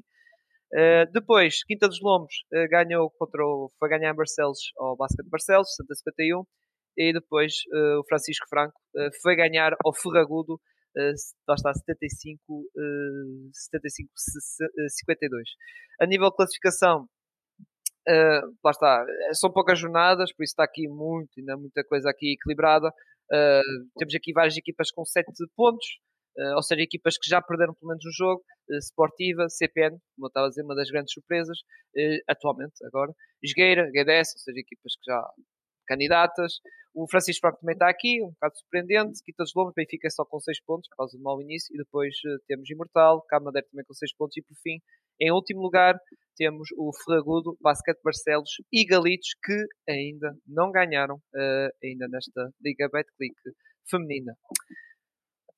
Uh, 0.72 1.10
depois, 1.12 1.64
Quinta 1.64 1.88
dos 1.88 2.00
Lombos 2.00 2.32
uh, 2.54 2.68
ganhou 2.70 3.10
contra 3.18 3.44
o, 3.44 3.68
foi 3.80 3.88
ganhar 3.88 4.12
em 4.12 4.16
Barcelos 4.16 4.60
ao 4.78 4.96
Basket 4.96 5.24
de 5.24 5.28
Barcelos, 5.30 5.68
50-51. 6.08 6.44
E 6.96 7.12
depois 7.12 7.52
uh, 7.74 7.98
o 7.98 8.04
Francisco 8.06 8.46
Franco 8.48 8.78
foi 9.22 9.34
ganhar 9.34 9.74
ao 9.84 9.92
Ferragudo, 9.92 10.60
lá 11.48 11.54
está, 11.54 11.74
75, 11.74 12.38
75 13.52 14.10
52. 14.88 15.48
A 16.00 16.06
nível 16.06 16.30
de 16.30 16.36
classificação, 16.36 17.06
lá 18.62 18.70
está, 18.70 19.06
são 19.32 19.50
poucas 19.50 19.78
jornadas, 19.78 20.32
por 20.34 20.44
isso 20.44 20.52
está 20.52 20.64
aqui 20.64 20.86
muito, 20.86 21.30
ainda 21.38 21.56
muita 21.56 21.82
coisa 21.82 22.10
aqui 22.10 22.34
equilibrada. 22.34 22.92
Temos 23.98 24.14
aqui 24.14 24.32
várias 24.32 24.56
equipas 24.56 24.90
com 24.90 25.04
7 25.04 25.26
pontos. 25.56 25.86
Uh, 26.36 26.56
ou 26.56 26.62
seja, 26.62 26.80
equipas 26.80 27.18
que 27.18 27.28
já 27.28 27.42
perderam 27.42 27.74
pelo 27.74 27.90
menos 27.90 28.04
um 28.06 28.10
jogo, 28.10 28.42
uh, 28.70 28.78
Sportiva, 28.78 29.50
CPN, 29.50 29.98
como 30.16 30.26
eu 30.26 30.28
estava 30.28 30.46
a 30.46 30.48
dizer, 30.48 30.62
uma 30.62 30.74
das 30.74 30.88
grandes 30.88 31.12
surpresas, 31.12 31.58
atualmente, 32.26 32.72
agora, 32.86 33.12
Esgueira, 33.42 33.84
GDS, 33.92 34.32
ou 34.36 34.38
seja, 34.38 34.58
equipas 34.58 34.96
que 34.96 35.10
já 35.10 35.22
candidatas. 35.86 36.54
O 36.94 37.08
Francisco 37.08 37.40
Franco 37.40 37.60
também 37.60 37.72
está 37.72 37.88
aqui, 37.88 38.22
um 38.22 38.30
bocado 38.30 38.56
surpreendente. 38.58 39.22
Quita 39.24 39.42
dos 39.42 39.52
Lombos, 39.54 39.72
Benfica 39.74 40.10
só 40.10 40.24
com 40.24 40.38
6 40.38 40.62
pontos, 40.64 40.88
por 40.90 40.96
causa 40.96 41.16
do 41.16 41.22
mau 41.22 41.40
início. 41.40 41.74
E 41.74 41.78
depois 41.78 42.14
temos 42.46 42.68
Imortal, 42.68 43.22
Cabo 43.22 43.46
Madeira 43.46 43.66
também 43.70 43.84
com 43.84 43.94
6 43.94 44.14
pontos. 44.14 44.36
E 44.36 44.42
por 44.42 44.54
fim, 44.62 44.78
em 45.20 45.32
último 45.32 45.62
lugar, 45.62 45.98
temos 46.36 46.68
o 46.76 46.90
Ferragudo, 47.04 47.56
Basquete 47.60 48.00
Barcelos 48.04 48.50
e 48.72 48.84
Galitos, 48.84 49.28
que 49.42 49.66
ainda 49.88 50.36
não 50.46 50.70
ganharam, 50.70 51.18
ainda 51.82 52.08
nesta 52.08 52.50
Liga 52.60 52.88
Betclic 52.92 53.34
feminina. 53.88 54.36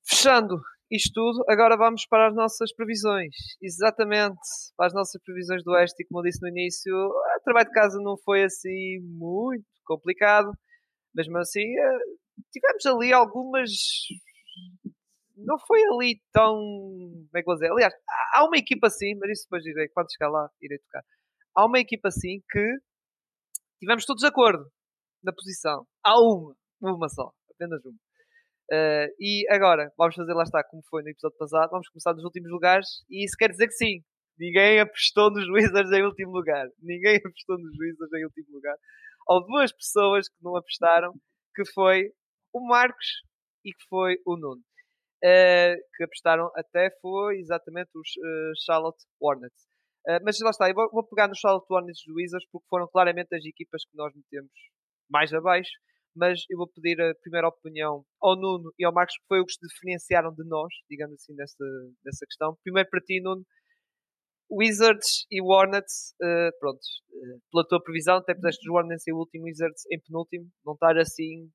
Fechando 0.07 0.59
isto 0.91 1.13
tudo, 1.13 1.43
agora 1.49 1.75
vamos 1.75 2.05
para 2.05 2.27
as 2.27 2.35
nossas 2.35 2.73
previsões. 2.75 3.35
Exatamente, 3.61 4.39
para 4.77 4.87
as 4.87 4.93
nossas 4.93 5.21
previsões 5.23 5.63
do 5.63 5.71
Oeste, 5.71 6.03
e 6.03 6.05
como 6.05 6.19
eu 6.19 6.23
disse 6.23 6.41
no 6.41 6.47
início, 6.47 6.93
o 6.93 7.43
trabalho 7.43 7.67
de 7.67 7.73
casa 7.73 7.99
não 8.01 8.15
foi 8.17 8.43
assim 8.43 8.99
muito 9.01 9.65
complicado. 9.85 10.51
Mesmo 11.15 11.37
assim, 11.37 11.61
eh, 11.61 11.99
tivemos 12.51 12.85
ali 12.85 13.13
algumas. 13.13 13.71
Não 15.37 15.57
foi 15.59 15.81
ali 15.91 16.21
tão. 16.31 16.55
Como 16.55 17.29
é 17.35 17.39
que 17.39 17.45
vou 17.45 17.55
dizer? 17.55 17.71
Aliás, 17.71 17.93
há 18.33 18.45
uma 18.45 18.57
equipa 18.57 18.87
assim, 18.87 19.15
mas 19.15 19.31
isso 19.31 19.43
depois 19.43 19.65
irei, 19.65 19.87
quando 19.89 20.11
chegar 20.11 20.29
lá, 20.29 20.49
irei 20.61 20.77
tocar. 20.79 21.03
Há 21.55 21.65
uma 21.65 21.79
equipa 21.79 22.09
assim 22.09 22.41
que 22.49 22.77
tivemos 23.79 24.05
todos 24.05 24.21
de 24.21 24.27
acordo 24.27 24.65
na 25.23 25.33
posição. 25.33 25.85
Há 26.03 26.19
uma, 26.19 26.55
uma 26.81 27.09
só, 27.09 27.31
apenas 27.51 27.83
uma. 27.85 27.97
Uh, 28.71 29.07
e 29.19 29.45
agora, 29.49 29.91
vamos 29.97 30.15
fazer 30.15 30.33
lá 30.33 30.43
está, 30.43 30.63
como 30.63 30.81
foi 30.89 31.03
no 31.03 31.09
episódio 31.09 31.37
passado, 31.37 31.69
vamos 31.69 31.87
começar 31.89 32.13
dos 32.13 32.23
últimos 32.23 32.49
lugares, 32.49 32.87
e 33.09 33.23
isso 33.23 33.35
quer 33.37 33.51
dizer 33.51 33.67
que 33.67 33.73
sim, 33.73 34.01
ninguém 34.39 34.79
apostou 34.79 35.29
nos 35.29 35.47
Wizards 35.49 35.91
em 35.91 36.03
último 36.03 36.31
lugar. 36.31 36.67
Ninguém 36.81 37.17
apostou 37.23 37.59
nos 37.59 37.77
Wizards 37.79 38.13
em 38.13 38.25
último 38.25 38.55
lugar. 38.55 38.75
Houve 39.27 39.47
duas 39.47 39.71
pessoas 39.71 40.29
que 40.29 40.35
não 40.41 40.55
apostaram, 40.55 41.13
que 41.55 41.65
foi 41.73 42.11
o 42.53 42.67
Marcos 42.67 43.23
e 43.63 43.71
que 43.71 43.83
foi 43.89 44.17
o 44.25 44.35
Nuno. 44.35 44.61
Uh, 45.23 45.75
que 45.95 46.03
apostaram 46.03 46.51
até 46.55 46.89
foi 47.01 47.39
exatamente 47.39 47.89
os 47.95 48.09
uh, 48.17 48.65
Charlotte 48.65 49.03
Hornets. 49.19 49.65
mas 50.23 50.39
lá 50.39 50.51
está, 50.51 50.69
eu 50.69 50.75
vou, 50.75 50.89
vou 50.91 51.07
pegar 51.07 51.27
nos 51.27 51.39
Charlotte 51.39 51.65
Hornets 51.67 52.03
dos 52.05 52.15
Wizards 52.15 52.47
porque 52.51 52.67
foram 52.69 52.87
claramente 52.87 53.33
as 53.33 53.43
equipas 53.43 53.83
que 53.85 53.97
nós 53.97 54.13
metemos 54.13 54.51
mais 55.09 55.33
abaixo 55.33 55.71
mas 56.15 56.45
eu 56.49 56.57
vou 56.57 56.67
pedir 56.67 56.99
a 57.01 57.13
primeira 57.15 57.47
opinião 57.47 58.05
ao 58.21 58.35
Nuno 58.39 58.73
e 58.79 58.85
ao 58.85 58.93
Marcos, 58.93 59.17
que 59.17 59.27
foi 59.27 59.41
o 59.41 59.45
que 59.45 59.51
se 59.51 59.59
diferenciaram 59.67 60.33
de 60.33 60.47
nós, 60.47 60.73
digamos 60.89 61.15
assim, 61.15 61.35
nessa, 61.35 61.65
nessa 62.03 62.25
questão. 62.25 62.57
Primeiro 62.63 62.89
para 62.89 63.01
ti, 63.01 63.19
Nuno, 63.21 63.45
Wizards 64.51 65.25
e 65.31 65.41
Hornets, 65.41 66.13
uh, 66.21 66.51
pronto, 66.59 66.79
uh, 66.79 67.39
pela 67.51 67.67
tua 67.67 67.81
previsão, 67.81 68.17
até 68.17 68.33
puseste 68.35 68.67
os 68.69 68.75
Hornets 68.75 69.07
em 69.07 69.13
último, 69.13 69.45
Wizards 69.45 69.83
em 69.91 69.99
penúltimo, 69.99 70.47
não 70.65 70.73
estar 70.73 70.97
assim 70.97 71.49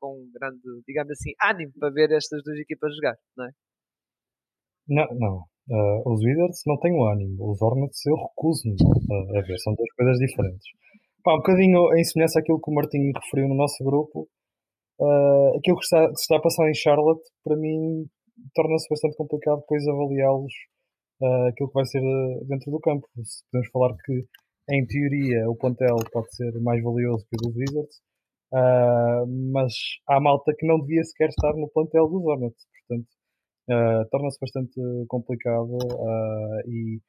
com 0.00 0.28
grande, 0.34 0.60
digamos 0.86 1.12
assim, 1.12 1.30
ânimo 1.44 1.72
para 1.78 1.90
ver 1.90 2.10
estas 2.10 2.42
duas 2.42 2.58
equipas 2.58 2.94
jogar, 2.96 3.16
não 3.36 3.46
é? 3.46 3.50
Não, 4.88 5.06
não. 5.14 5.36
Uh, 5.70 6.12
os 6.12 6.20
Wizards 6.24 6.62
não 6.66 6.76
têm 6.80 6.90
ânimo, 6.90 7.52
os 7.52 7.62
Hornets 7.62 8.04
eu 8.06 8.16
recuso-me 8.16 8.74
a 9.38 9.42
ver, 9.42 9.58
são 9.58 9.74
duas 9.74 9.90
coisas 9.94 10.18
diferentes. 10.18 10.66
Pá, 11.22 11.34
um 11.34 11.38
bocadinho 11.38 11.94
em 11.94 12.02
semelhança 12.02 12.40
àquilo 12.40 12.60
que 12.60 12.70
o 12.70 12.74
Martinho 12.74 13.12
referiu 13.14 13.48
no 13.48 13.54
nosso 13.54 13.84
grupo, 13.84 14.28
uh, 14.98 15.56
aquilo 15.56 15.76
que 15.76 15.84
está, 15.84 16.08
que 16.08 16.18
está 16.18 16.36
a 16.36 16.42
passar 16.42 16.68
em 16.68 16.74
Charlotte, 16.74 17.22
para 17.44 17.56
mim, 17.56 18.06
torna-se 18.54 18.88
bastante 18.90 19.16
complicado 19.16 19.60
depois 19.60 19.86
avaliá-los 19.86 20.52
uh, 21.22 21.48
aquilo 21.48 21.68
que 21.68 21.74
vai 21.74 21.86
ser 21.86 22.00
uh, 22.00 22.44
dentro 22.46 22.70
do 22.70 22.80
campo. 22.80 23.08
Podemos 23.50 23.70
falar 23.72 23.94
que, 24.04 24.26
em 24.70 24.86
teoria, 24.86 25.48
o 25.48 25.56
plantel 25.56 25.96
pode 26.12 26.34
ser 26.34 26.52
mais 26.60 26.82
valioso 26.82 27.24
que 27.28 27.36
o 27.36 27.48
dos 27.48 27.56
Wizards, 27.56 27.96
uh, 28.52 29.26
mas 29.52 29.72
há 30.08 30.20
malta 30.20 30.52
que 30.58 30.66
não 30.66 30.80
devia 30.80 31.04
sequer 31.04 31.28
estar 31.28 31.54
no 31.54 31.70
plantel 31.70 32.08
dos 32.08 32.24
Hornets. 32.24 32.66
Portanto, 32.88 33.08
torna-se 34.10 34.38
bastante 34.40 34.74
complicado 35.08 35.78
e 36.66 37.00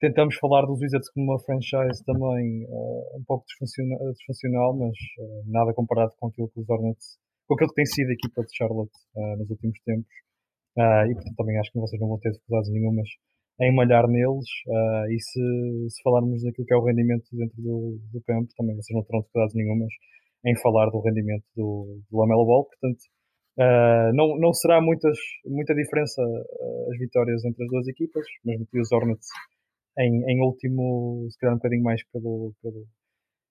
tentamos 0.00 0.36
falar 0.36 0.64
dos 0.66 0.80
Wizards 0.80 1.10
como 1.10 1.32
uma 1.32 1.40
franchise 1.40 2.04
também 2.04 2.64
uh, 2.66 3.18
um 3.18 3.24
pouco 3.26 3.44
disfuncional, 3.46 4.12
disfuncional 4.12 4.76
mas 4.76 4.96
uh, 5.18 5.42
nada 5.46 5.74
comparado 5.74 6.12
com 6.18 6.28
aquilo 6.28 6.48
que 6.48 6.60
os 6.60 6.68
Hornets, 6.68 7.18
com 7.46 7.54
aquilo 7.54 7.70
que 7.70 7.76
tem 7.76 7.86
sido 7.86 8.10
a 8.10 8.12
equipa 8.12 8.42
de 8.42 8.56
Charlotte 8.56 8.92
uh, 9.14 9.36
nos 9.38 9.50
últimos 9.50 9.78
tempos. 9.80 10.14
e 11.10 11.14
portanto 11.14 11.36
também 11.36 11.58
acho 11.58 11.72
que 11.72 11.80
vocês 11.80 12.00
não 12.00 12.08
vão 12.08 12.18
ter 12.18 12.30
dificuldades 12.30 12.70
nenhumas 12.70 13.08
em 13.60 13.74
malhar 13.74 14.06
neles. 14.08 14.46
e 15.10 15.20
se, 15.20 15.40
se, 15.90 16.02
falarmos 16.02 16.42
daquilo 16.42 16.66
que 16.66 16.74
é 16.74 16.76
o 16.76 16.84
rendimento 16.84 17.24
dentro 17.32 17.60
do, 17.60 17.98
do 18.12 18.20
campo, 18.22 18.48
também 18.56 18.76
vocês 18.76 18.94
não 18.96 19.04
terão 19.04 19.20
dificuldades 19.20 19.54
nenhumas 19.54 19.92
em 20.46 20.56
falar 20.60 20.90
do 20.90 21.00
rendimento 21.00 21.44
do, 21.56 22.00
do 22.10 22.18
Lamelo 22.18 22.46
Ball. 22.46 22.64
Portanto, 22.64 23.00
não, 24.14 24.38
não 24.38 24.52
será 24.52 24.80
muitas, 24.80 25.18
muita 25.44 25.74
diferença 25.74 26.22
as 26.22 26.98
vitórias 26.98 27.44
entre 27.44 27.64
as 27.64 27.70
duas 27.70 27.88
equipas, 27.88 28.24
mas 28.44 28.58
meti 28.58 28.78
os 28.78 28.92
Hornets 28.92 29.26
em, 29.98 30.22
em 30.30 30.40
último, 30.40 31.26
se 31.30 31.38
calhar 31.38 31.54
um 31.54 31.58
bocadinho 31.58 31.82
mais 31.82 32.00
pelo, 32.12 32.54
pelo, 32.62 32.86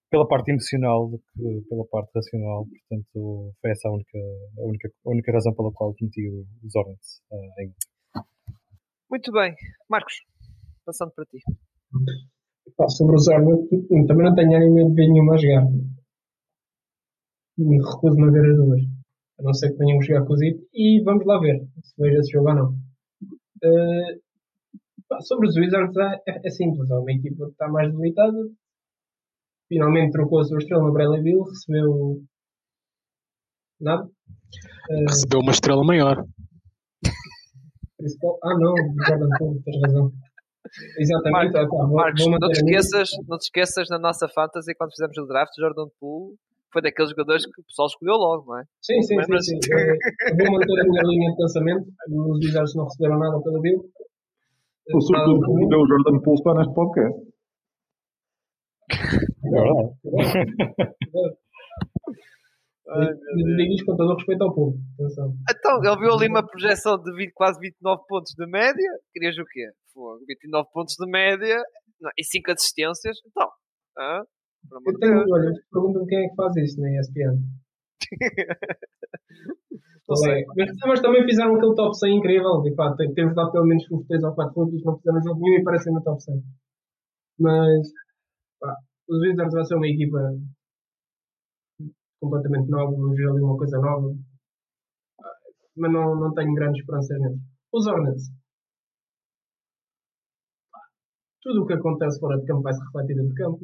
pela 0.09 0.27
parte 0.27 0.51
emocional 0.51 1.09
do 1.09 1.19
que 1.19 1.67
pela 1.69 1.85
parte 1.87 2.11
racional. 2.15 2.65
Portanto, 2.65 3.53
foi 3.61 3.71
essa 3.71 3.89
a 3.89 3.91
única, 3.91 4.17
a 4.57 4.63
única, 4.63 4.89
a 5.05 5.09
única 5.09 5.31
razão 5.31 5.53
pela 5.53 5.71
qual 5.73 5.93
meti 6.01 6.29
os 6.63 6.75
Hornets 6.75 7.21
uh, 7.31 7.61
em. 7.61 7.73
Muito 9.09 9.31
bem. 9.31 9.55
Marcos, 9.89 10.13
passando 10.85 11.11
para 11.15 11.25
ti. 11.25 11.39
sobre 12.89 13.15
os 13.15 13.27
Hornets, 13.27 13.69
também 14.07 14.25
não 14.25 14.35
tenho 14.35 14.57
ânimo 14.57 14.89
de 14.89 14.95
ver 14.95 15.07
nenhuma 15.07 15.35
a 15.35 15.37
jogar. 15.37 15.65
Recuso-me 17.57 18.27
a 18.27 18.31
ver 18.31 18.51
as 18.51 18.57
duas. 18.57 18.81
A 19.39 19.43
não 19.43 19.53
ser 19.53 19.71
que 19.71 19.77
venham 19.77 20.01
jogar 20.01 20.25
com 20.25 20.33
o 20.33 20.37
Zip. 20.37 20.59
E 20.73 21.01
vamos 21.03 21.25
lá 21.25 21.39
ver 21.39 21.59
se 21.83 21.93
vejo 21.97 22.19
esse 22.19 22.31
jogo 22.31 22.49
ou 22.49 22.55
não. 22.55 22.69
Uh, 23.63 25.21
sobre 25.21 25.47
os 25.47 25.55
Wizards 25.55 25.95
é, 25.95 26.21
é, 26.45 26.49
simples, 26.49 26.89
é 26.91 26.95
uma 26.95 27.11
equipa 27.11 27.45
que 27.45 27.51
está 27.51 27.69
mais 27.69 27.89
debilitada. 27.89 28.37
Finalmente 29.69 30.11
trocou 30.11 30.41
a 30.41 30.43
sua 30.43 30.57
estrela 30.57 30.83
no 30.83 30.93
Bradley 30.93 31.23
Bill, 31.23 31.43
recebeu 31.43 32.21
nada. 33.79 34.03
Uh, 34.03 35.09
recebeu 35.09 35.39
uma 35.39 35.51
estrela 35.51 35.83
maior. 35.83 36.25
Ah 38.43 38.57
não, 38.57 38.75
Jordan 39.07 39.29
Poole, 39.37 39.61
tens 39.63 39.81
razão. 39.81 40.11
Exatamente. 40.99 41.53
Marcos, 41.53 41.69
vou, 41.69 41.87
Marcos 41.87 42.23
vou 42.23 42.39
não, 42.39 42.49
te 42.49 42.57
esqueças, 42.57 43.09
não 43.27 43.37
te 43.37 43.43
esqueças 43.43 43.89
na 43.89 43.97
nossa 43.97 44.27
fantasy 44.27 44.75
quando 44.75 44.91
fizemos 44.91 45.17
o 45.17 45.25
draft, 45.25 45.53
Jordan 45.57 45.87
Poole 45.99 46.35
foi 46.71 46.81
daqueles 46.81 47.11
jogadores 47.11 47.45
que 47.45 47.61
o 47.61 47.63
pessoal 47.63 47.87
escolheu 47.87 48.15
logo, 48.15 48.45
não 48.47 48.59
é? 48.59 48.63
Sim, 48.81 49.01
sim, 49.01 49.15
sim, 49.23 49.39
sim. 49.41 49.59
vou 50.37 50.51
manter 50.51 50.79
a 50.79 50.83
minha 50.83 51.03
linha 51.03 51.31
de 51.31 51.37
pensamento. 51.37 51.87
Os 52.09 52.45
Wizards 52.45 52.75
não 52.75 52.83
receberam 52.83 53.19
nada 53.19 53.41
pelo 53.41 53.61
Bill. 53.61 53.89
O 54.93 55.01
sobretudo 55.01 55.41
que 55.41 55.67
deu 55.67 55.79
o 55.79 55.87
Jordan 55.87 56.19
Poole 56.19 56.37
está 56.37 56.53
neste 56.53 56.73
podcast. 56.73 57.27
É 59.47 59.49
verdade. 59.49 59.93
Ai, 62.89 63.07
com 63.85 63.95
todo 63.97 64.11
o 64.11 64.15
respeito 64.15 64.43
ao 64.43 64.53
público. 64.53 64.83
Atenção. 64.95 65.33
Então, 65.49 65.83
ele 65.83 65.99
viu 65.99 66.13
ali 66.13 66.27
uma 66.29 66.45
projeção 66.45 66.97
de 67.01 67.11
20, 67.15 67.31
quase 67.33 67.59
29 67.59 68.01
pontos 68.07 68.33
de 68.33 68.45
média. 68.47 68.89
Querias 69.13 69.37
o 69.37 69.43
quê? 69.51 69.69
Fogo, 69.93 70.23
29 70.27 70.69
pontos 70.71 70.95
de 70.97 71.09
média 71.11 71.57
não, 71.99 72.11
e 72.17 72.23
5 72.23 72.51
assistências. 72.51 73.17
Então, 73.27 73.49
amor 73.97 74.25
Eu 74.85 74.99
tenho, 74.99 75.15
Deus. 75.15 75.31
olha, 75.31 75.51
perguntam 75.71 76.05
quem 76.05 76.25
é 76.25 76.29
que 76.29 76.35
faz 76.35 76.55
isso 76.57 76.79
na 76.81 76.89
ESPN. 76.99 77.39
Não 80.07 80.15
sei. 80.15 80.45
Mas, 80.55 80.69
mas 80.87 81.01
também 81.01 81.25
fizeram 81.25 81.55
aquele 81.55 81.75
top 81.75 81.97
100 81.97 82.17
incrível. 82.17 82.61
De 82.61 82.73
fato, 82.75 82.95
tem- 82.95 83.13
temos 83.13 83.35
lá 83.35 83.51
pelo 83.51 83.65
menos 83.65 83.83
uns 83.91 84.07
3 84.07 84.23
ou 84.23 84.33
4 84.33 84.53
rookies, 84.55 84.81
não 84.85 84.97
fizeram 84.97 85.21
jogo 85.21 85.41
nenhum 85.41 85.57
e 85.57 85.61
aparecem 85.61 85.93
no 85.93 86.01
top 86.01 86.23
100. 86.23 86.41
Mas 87.39 87.89
pá, 88.59 88.73
os 89.09 89.19
Wizards 89.21 89.53
vai 89.53 89.65
ser 89.65 89.75
uma 89.75 89.87
equipa 89.87 90.17
completamente 92.19 92.69
nova, 92.69 92.91
vamos 92.91 93.15
ver 93.15 93.29
ali 93.29 93.41
uma 93.41 93.57
coisa 93.57 93.77
nova. 93.79 94.15
Mas 95.75 95.91
não, 95.91 96.15
não 96.15 96.33
tenho 96.33 96.53
grandes 96.53 96.81
esperanças 96.81 97.19
neles. 97.19 97.39
Os 97.71 97.85
Hornets. 97.85 98.31
Tudo 101.41 101.63
o 101.63 101.67
que 101.67 101.73
acontece 101.73 102.19
fora 102.19 102.37
de 102.39 102.45
campo 102.45 102.61
vai 102.61 102.73
se 102.73 102.83
refletir 102.83 103.15
dentro 103.15 103.29
de 103.29 103.35
campo. 103.35 103.59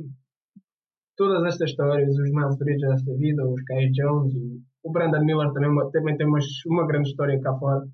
Todas 1.17 1.43
estas 1.45 1.69
histórias, 1.69 2.09
os 2.09 2.31
Miles 2.31 2.57
Bridges 2.57 2.89
desta 2.89 3.13
vida, 3.15 3.45
os 3.45 3.61
Kai 3.63 3.89
Jones, 3.89 4.33
o, 4.83 4.91
Brandon 4.91 5.23
Miller 5.23 5.51
também, 5.53 5.91
também 5.91 6.17
tem 6.17 6.27
uma, 6.27 6.39
uma 6.67 6.87
grande 6.87 7.09
história 7.09 7.39
cá 7.41 7.53
fora. 7.57 7.85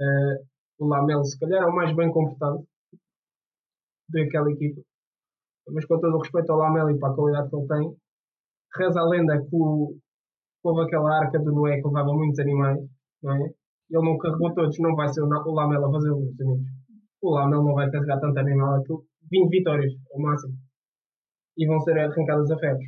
Eh, 0.00 0.44
o 0.78 0.86
Lamelo, 0.86 1.24
se 1.24 1.38
calhar, 1.38 1.62
é 1.62 1.66
o 1.66 1.74
mais 1.74 1.94
bem 1.94 2.10
comportado 2.10 2.66
daquela 4.08 4.50
equipa. 4.50 4.82
Mas 5.68 5.86
com 5.86 6.00
todo 6.00 6.16
o 6.16 6.20
respeito 6.20 6.50
ao 6.52 6.58
Lamelo 6.58 6.90
e 6.90 6.98
para 6.98 7.12
a 7.12 7.14
qualidade 7.14 7.48
que 7.48 7.56
ele 7.56 7.68
tem, 7.68 7.96
reza 8.76 9.00
a 9.00 9.08
lenda 9.08 9.40
que, 9.40 9.56
houve 10.64 10.82
aquela 10.82 11.18
arca 11.18 11.38
do 11.38 11.52
Noé 11.52 11.80
que 11.80 11.86
levava 11.86 12.12
muitos 12.12 12.38
animais, 12.38 12.78
não 13.22 13.32
é? 13.34 13.40
Ele 13.90 14.04
não 14.04 14.16
carregou 14.16 14.54
todos, 14.54 14.78
não 14.78 14.94
vai 14.94 15.08
ser 15.08 15.22
o, 15.22 15.26
o 15.26 15.52
Lamelo 15.52 15.86
a 15.86 15.92
fazê-lo, 15.92 16.20
meus 16.20 16.40
amigos. 16.40 16.66
O 17.20 17.30
Lamelo 17.30 17.64
não 17.64 17.74
vai 17.74 17.90
carregar 17.90 18.20
tanto 18.20 18.38
animal, 18.38 18.76
aquilo, 18.76 19.04
20 19.30 19.50
vitórias, 19.50 19.92
ao 20.12 20.20
máximo. 20.20 20.54
E 21.58 21.66
vão 21.66 21.80
ser 21.80 21.98
arrancadas 21.98 22.50
a 22.50 22.58
ferros. 22.58 22.84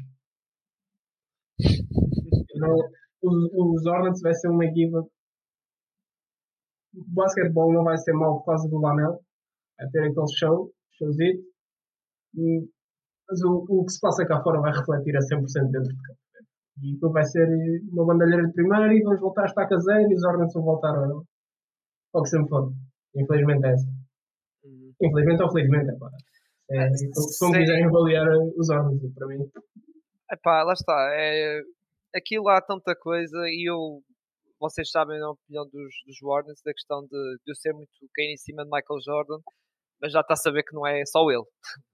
Os, 3.22 3.86
Hornets 3.86 4.20
vai 4.20 4.34
ser 4.34 4.48
uma 4.48 4.64
equipa. 4.64 5.00
O 6.94 7.04
basquetebol 7.08 7.72
não 7.72 7.84
vai 7.84 7.96
ser 7.98 8.12
mau 8.12 8.38
por 8.38 8.46
causa 8.46 8.68
do 8.68 8.78
Lamelo. 8.78 9.18
Vai 9.78 9.88
ter 9.90 10.10
aquele 10.10 10.36
show, 10.38 10.72
showzito. 10.92 11.42
Mas 13.28 13.42
o, 13.42 13.64
o 13.68 13.84
que 13.84 13.92
se 13.92 14.00
passa 14.00 14.26
cá 14.26 14.42
fora 14.42 14.60
vai 14.60 14.72
refletir 14.72 15.16
a 15.16 15.20
100% 15.20 15.70
dentro 15.70 15.88
de 15.88 16.02
campo. 16.02 16.18
E 16.82 16.96
aquilo 16.96 17.12
vai 17.12 17.24
ser 17.24 17.48
uma 17.92 18.04
bandalheira 18.04 18.46
de 18.46 18.52
primeiro 18.52 18.92
e 18.92 19.02
vamos 19.02 19.20
voltar 19.20 19.42
a 19.42 19.46
estar 19.46 19.66
caseiro 19.68 20.10
e 20.10 20.14
os 20.14 20.24
Hornets 20.24 20.54
vão 20.54 20.64
voltar 20.64 20.94
ao, 20.96 21.24
ao 22.14 22.22
que 22.22 22.28
sempre 22.28 22.48
foram. 22.48 22.72
Infelizmente 23.16 23.64
é 23.64 23.72
essa. 23.72 23.88
Uhum. 24.64 24.92
Infelizmente 25.00 25.42
ou 25.42 25.52
felizmente, 25.52 25.90
é 25.90 25.98
pá. 25.98 26.10
É, 26.70 26.86
É, 26.86 26.88
como 26.88 27.54
sim. 27.54 27.60
quiserem 27.60 27.84
avaliar 27.84 28.26
os 28.56 28.68
Hornets, 28.70 29.14
para 29.14 29.26
mim. 29.28 29.50
Epá, 30.30 30.62
lá 30.62 30.72
está. 30.72 31.10
É, 31.12 31.60
aquilo 32.14 32.48
há 32.48 32.60
tanta 32.60 32.94
coisa 32.96 33.38
e 33.46 33.68
eu. 33.68 34.02
Vocês 34.58 34.90
sabem 34.90 35.20
a 35.20 35.30
opinião 35.30 35.64
dos, 35.64 35.94
dos 36.06 36.22
Warners 36.22 36.62
da 36.64 36.72
questão 36.72 37.02
de, 37.02 37.08
de 37.08 37.50
eu 37.50 37.54
ser 37.54 37.74
muito 37.74 37.90
cair 38.14 38.32
em 38.32 38.36
cima 38.36 38.64
de 38.64 38.70
Michael 38.70 39.00
Jordan, 39.04 39.38
mas 40.00 40.12
já 40.12 40.20
está 40.20 40.34
a 40.34 40.36
saber 40.36 40.62
que 40.62 40.74
não 40.74 40.86
é 40.86 41.04
só 41.04 41.30
ele. 41.30 41.44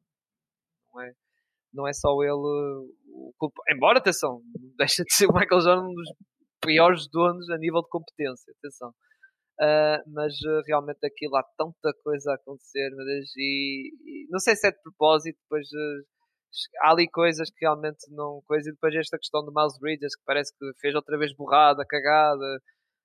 Não 0.92 1.00
é, 1.00 1.12
não 1.72 1.86
é 1.86 1.92
só 1.92 2.10
ele 2.22 2.32
o 2.32 3.32
culpa. 3.38 3.62
Embora, 3.68 3.98
atenção, 3.98 4.42
deixa 4.78 5.04
de 5.04 5.12
ser 5.12 5.26
o 5.26 5.32
Michael 5.32 5.60
Jordan 5.60 5.88
um 5.88 5.94
dos 5.94 6.10
piores 6.60 7.08
donos 7.10 7.48
a 7.50 7.58
nível 7.58 7.82
de 7.82 7.88
competência. 7.88 8.52
Atenção. 8.58 8.92
Ah, 9.60 10.02
mas 10.06 10.34
ah, 10.46 10.62
realmente 10.66 11.04
aquilo 11.06 11.36
há 11.36 11.44
tanta 11.56 11.92
coisa 12.02 12.32
a 12.32 12.34
acontecer, 12.34 12.90
e, 13.36 13.92
e 14.06 14.26
não 14.30 14.38
sei 14.38 14.56
se 14.56 14.66
é 14.66 14.70
de 14.70 14.80
propósito, 14.82 15.38
depois 15.42 15.66
ah, 15.74 16.86
há 16.86 16.92
ali 16.92 17.08
coisas 17.10 17.50
que 17.50 17.64
realmente 17.64 18.10
não. 18.10 18.42
Coisa, 18.46 18.70
e 18.70 18.72
depois 18.72 18.94
esta 18.94 19.18
questão 19.18 19.44
do 19.44 19.52
Miles 19.54 19.78
Bridges 19.78 20.16
que 20.16 20.22
parece 20.24 20.52
que 20.56 20.64
fez 20.80 20.94
outra 20.94 21.18
vez 21.18 21.34
borrada, 21.34 21.84
cagada, 21.86 22.60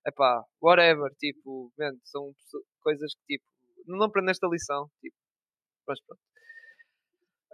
epá, 0.07 0.43
whatever, 0.61 1.11
tipo, 1.19 1.71
man, 1.77 1.93
são 2.05 2.33
coisas 2.81 3.13
que 3.15 3.37
tipo, 3.37 3.45
não 3.87 4.05
aprendeste 4.05 4.45
a 4.45 4.49
lição, 4.49 4.89
tipo, 5.01 5.15
mas 5.87 5.99
pronto. 6.05 6.21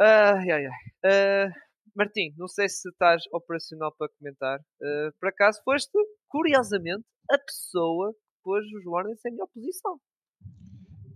Ai, 0.04 0.50
ai, 0.50 0.66
ai. 0.66 0.72
Ah, 1.06 1.52
Martim, 1.96 2.34
não 2.36 2.48
sei 2.48 2.68
se 2.68 2.90
estás 2.90 3.22
operacional 3.32 3.94
para 3.96 4.10
comentar. 4.18 4.60
Ah, 4.82 5.10
por 5.20 5.30
acaso 5.30 5.62
foste, 5.64 5.92
curiosamente, 6.28 7.04
a 7.30 7.38
pessoa 7.38 8.12
que 8.12 8.42
pôs 8.44 8.66
os 8.66 8.86
Warners 8.88 9.24
em 9.24 9.32
melhor 9.32 9.48
posição. 9.54 10.00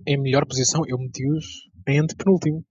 Em 0.08 0.22
melhor 0.22 0.46
posição, 0.46 0.84
eu 0.88 1.00
meti-os 1.00 1.46
em 1.88 2.00
antepenúltimo. 2.00 2.64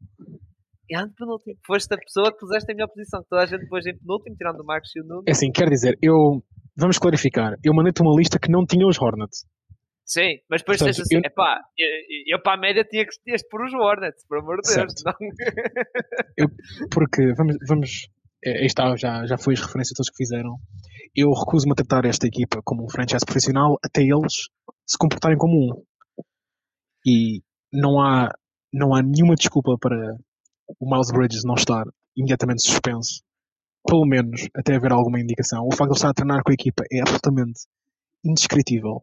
E 0.88 0.96
antepenúltimo. 0.96 1.56
Foste 1.66 1.92
a 1.92 1.98
pessoa 1.98 2.32
que 2.32 2.38
puseste 2.38 2.70
em 2.70 2.76
melhor 2.76 2.88
posição. 2.94 3.20
Que 3.22 3.28
toda 3.28 3.42
a 3.42 3.46
gente 3.46 3.66
pôs 3.66 3.84
em 3.84 3.98
penúltimo, 3.98 4.36
tirando 4.36 4.60
o 4.60 4.64
Marcos 4.64 4.94
e 4.94 5.00
o 5.00 5.04
Nuno. 5.04 5.24
É 5.26 5.32
assim, 5.32 5.50
quer 5.50 5.68
dizer, 5.68 5.98
eu. 6.00 6.44
Vamos 6.76 6.98
clarificar. 6.98 7.56
Eu 7.64 7.74
mandei-te 7.74 8.02
uma 8.02 8.14
lista 8.16 8.38
que 8.38 8.50
não 8.50 8.64
tinha 8.64 8.86
os 8.86 9.00
Hornets. 9.00 9.44
Sim, 10.06 10.38
mas 10.50 10.60
depois 10.60 10.78
Portanto, 10.78 10.96
tens 10.96 11.00
assim, 11.06 11.16
eu- 11.16 11.20
epá, 11.24 11.60
eu, 11.78 12.36
eu 12.36 12.42
para 12.42 12.54
a 12.54 12.60
média 12.60 12.84
tinha 12.84 13.06
que 13.06 13.10
de 13.24 13.48
pôr 13.48 13.64
os 13.64 13.72
Hornets, 13.72 14.26
por 14.26 14.38
amor 14.38 14.60
de 14.60 14.74
Deus. 14.74 14.92
Não. 15.04 15.14
Porque, 16.92 17.32
vamos. 17.34 17.56
vamos 17.66 18.08
é, 18.44 18.66
está, 18.66 18.94
já, 18.96 19.24
já 19.26 19.38
foi 19.38 19.54
as 19.54 19.60
referências 19.60 19.96
todas 19.96 20.10
que 20.10 20.18
fizeram. 20.18 20.58
Eu 21.16 21.32
recuso-me 21.32 21.72
a 21.72 21.74
tratar 21.74 22.04
esta 22.04 22.26
equipa 22.26 22.60
como 22.62 22.84
um 22.84 22.88
franchise 22.90 23.24
profissional 23.24 23.78
até 23.82 24.02
eles 24.02 24.50
se 24.86 24.98
comportarem 24.98 25.38
como 25.38 25.56
um. 25.56 25.82
E 27.06 27.40
não 27.72 27.98
há, 28.00 28.30
não 28.72 28.94
há 28.94 29.02
nenhuma 29.02 29.34
desculpa 29.34 29.76
para 29.80 29.96
o 30.78 30.90
Miles 30.90 31.10
Bridges 31.10 31.44
não 31.44 31.54
estar 31.54 31.84
imediatamente 32.14 32.62
suspenso. 32.62 33.22
Pelo 33.86 34.04
menos 34.04 34.48
até 34.54 34.74
haver 34.76 34.92
alguma 34.92 35.20
indicação. 35.20 35.66
O 35.66 35.74
facto 35.74 35.92
de 35.92 35.92
ele 35.92 35.96
estar 35.96 36.10
a 36.10 36.14
treinar 36.14 36.42
com 36.42 36.50
a 36.50 36.54
equipa 36.54 36.84
é 36.92 37.00
absolutamente 37.00 37.60
indescritível. 38.22 39.02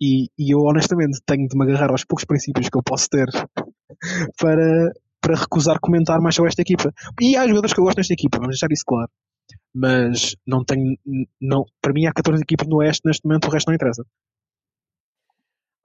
E, 0.00 0.28
e 0.38 0.54
eu 0.54 0.60
honestamente 0.60 1.20
tenho 1.26 1.46
de 1.46 1.56
me 1.56 1.64
agarrar 1.64 1.90
aos 1.90 2.04
poucos 2.04 2.24
princípios 2.24 2.68
que 2.68 2.78
eu 2.78 2.82
posso 2.82 3.08
ter 3.08 3.26
para, 4.40 4.92
para 5.20 5.36
recusar 5.36 5.78
comentar 5.80 6.20
mais 6.20 6.34
sobre 6.34 6.48
esta 6.48 6.62
equipa. 6.62 6.92
E 7.20 7.36
há 7.36 7.46
jogadores 7.46 7.74
que 7.74 7.80
eu 7.80 7.84
gosto 7.84 7.98
nesta 7.98 8.14
equipa, 8.14 8.38
vamos 8.38 8.54
deixar 8.54 8.72
isso 8.72 8.84
claro. 8.86 9.10
Mas 9.74 10.34
não 10.46 10.64
tenho. 10.64 10.96
Não, 11.40 11.64
para 11.82 11.92
mim 11.92 12.06
há 12.06 12.12
14 12.12 12.42
equipas 12.42 12.66
no 12.66 12.78
Oeste 12.78 13.02
neste 13.04 13.26
momento, 13.26 13.46
o 13.46 13.50
resto 13.50 13.68
não 13.68 13.74
interessa. 13.74 14.02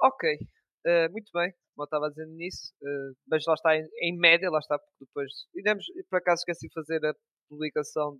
Ok, 0.01 0.37
eh, 0.85 1.09
muito 1.09 1.29
bem, 1.33 1.51
como 1.75 1.83
eu 1.83 1.83
estava 1.83 2.09
dizendo 2.09 2.33
nisso, 2.33 2.73
eh, 2.83 3.11
mas 3.27 3.43
lá 3.45 3.53
está 3.53 3.77
em, 3.77 3.85
em 4.01 4.17
média, 4.17 4.49
lá 4.49 4.59
está, 4.59 4.79
porque 4.79 5.05
depois. 5.05 5.31
Iremos, 5.53 5.85
por 6.09 6.17
acaso 6.17 6.39
esqueci 6.39 6.67
de 6.67 6.73
fazer 6.73 7.05
a 7.05 7.13
publicação 7.49 8.17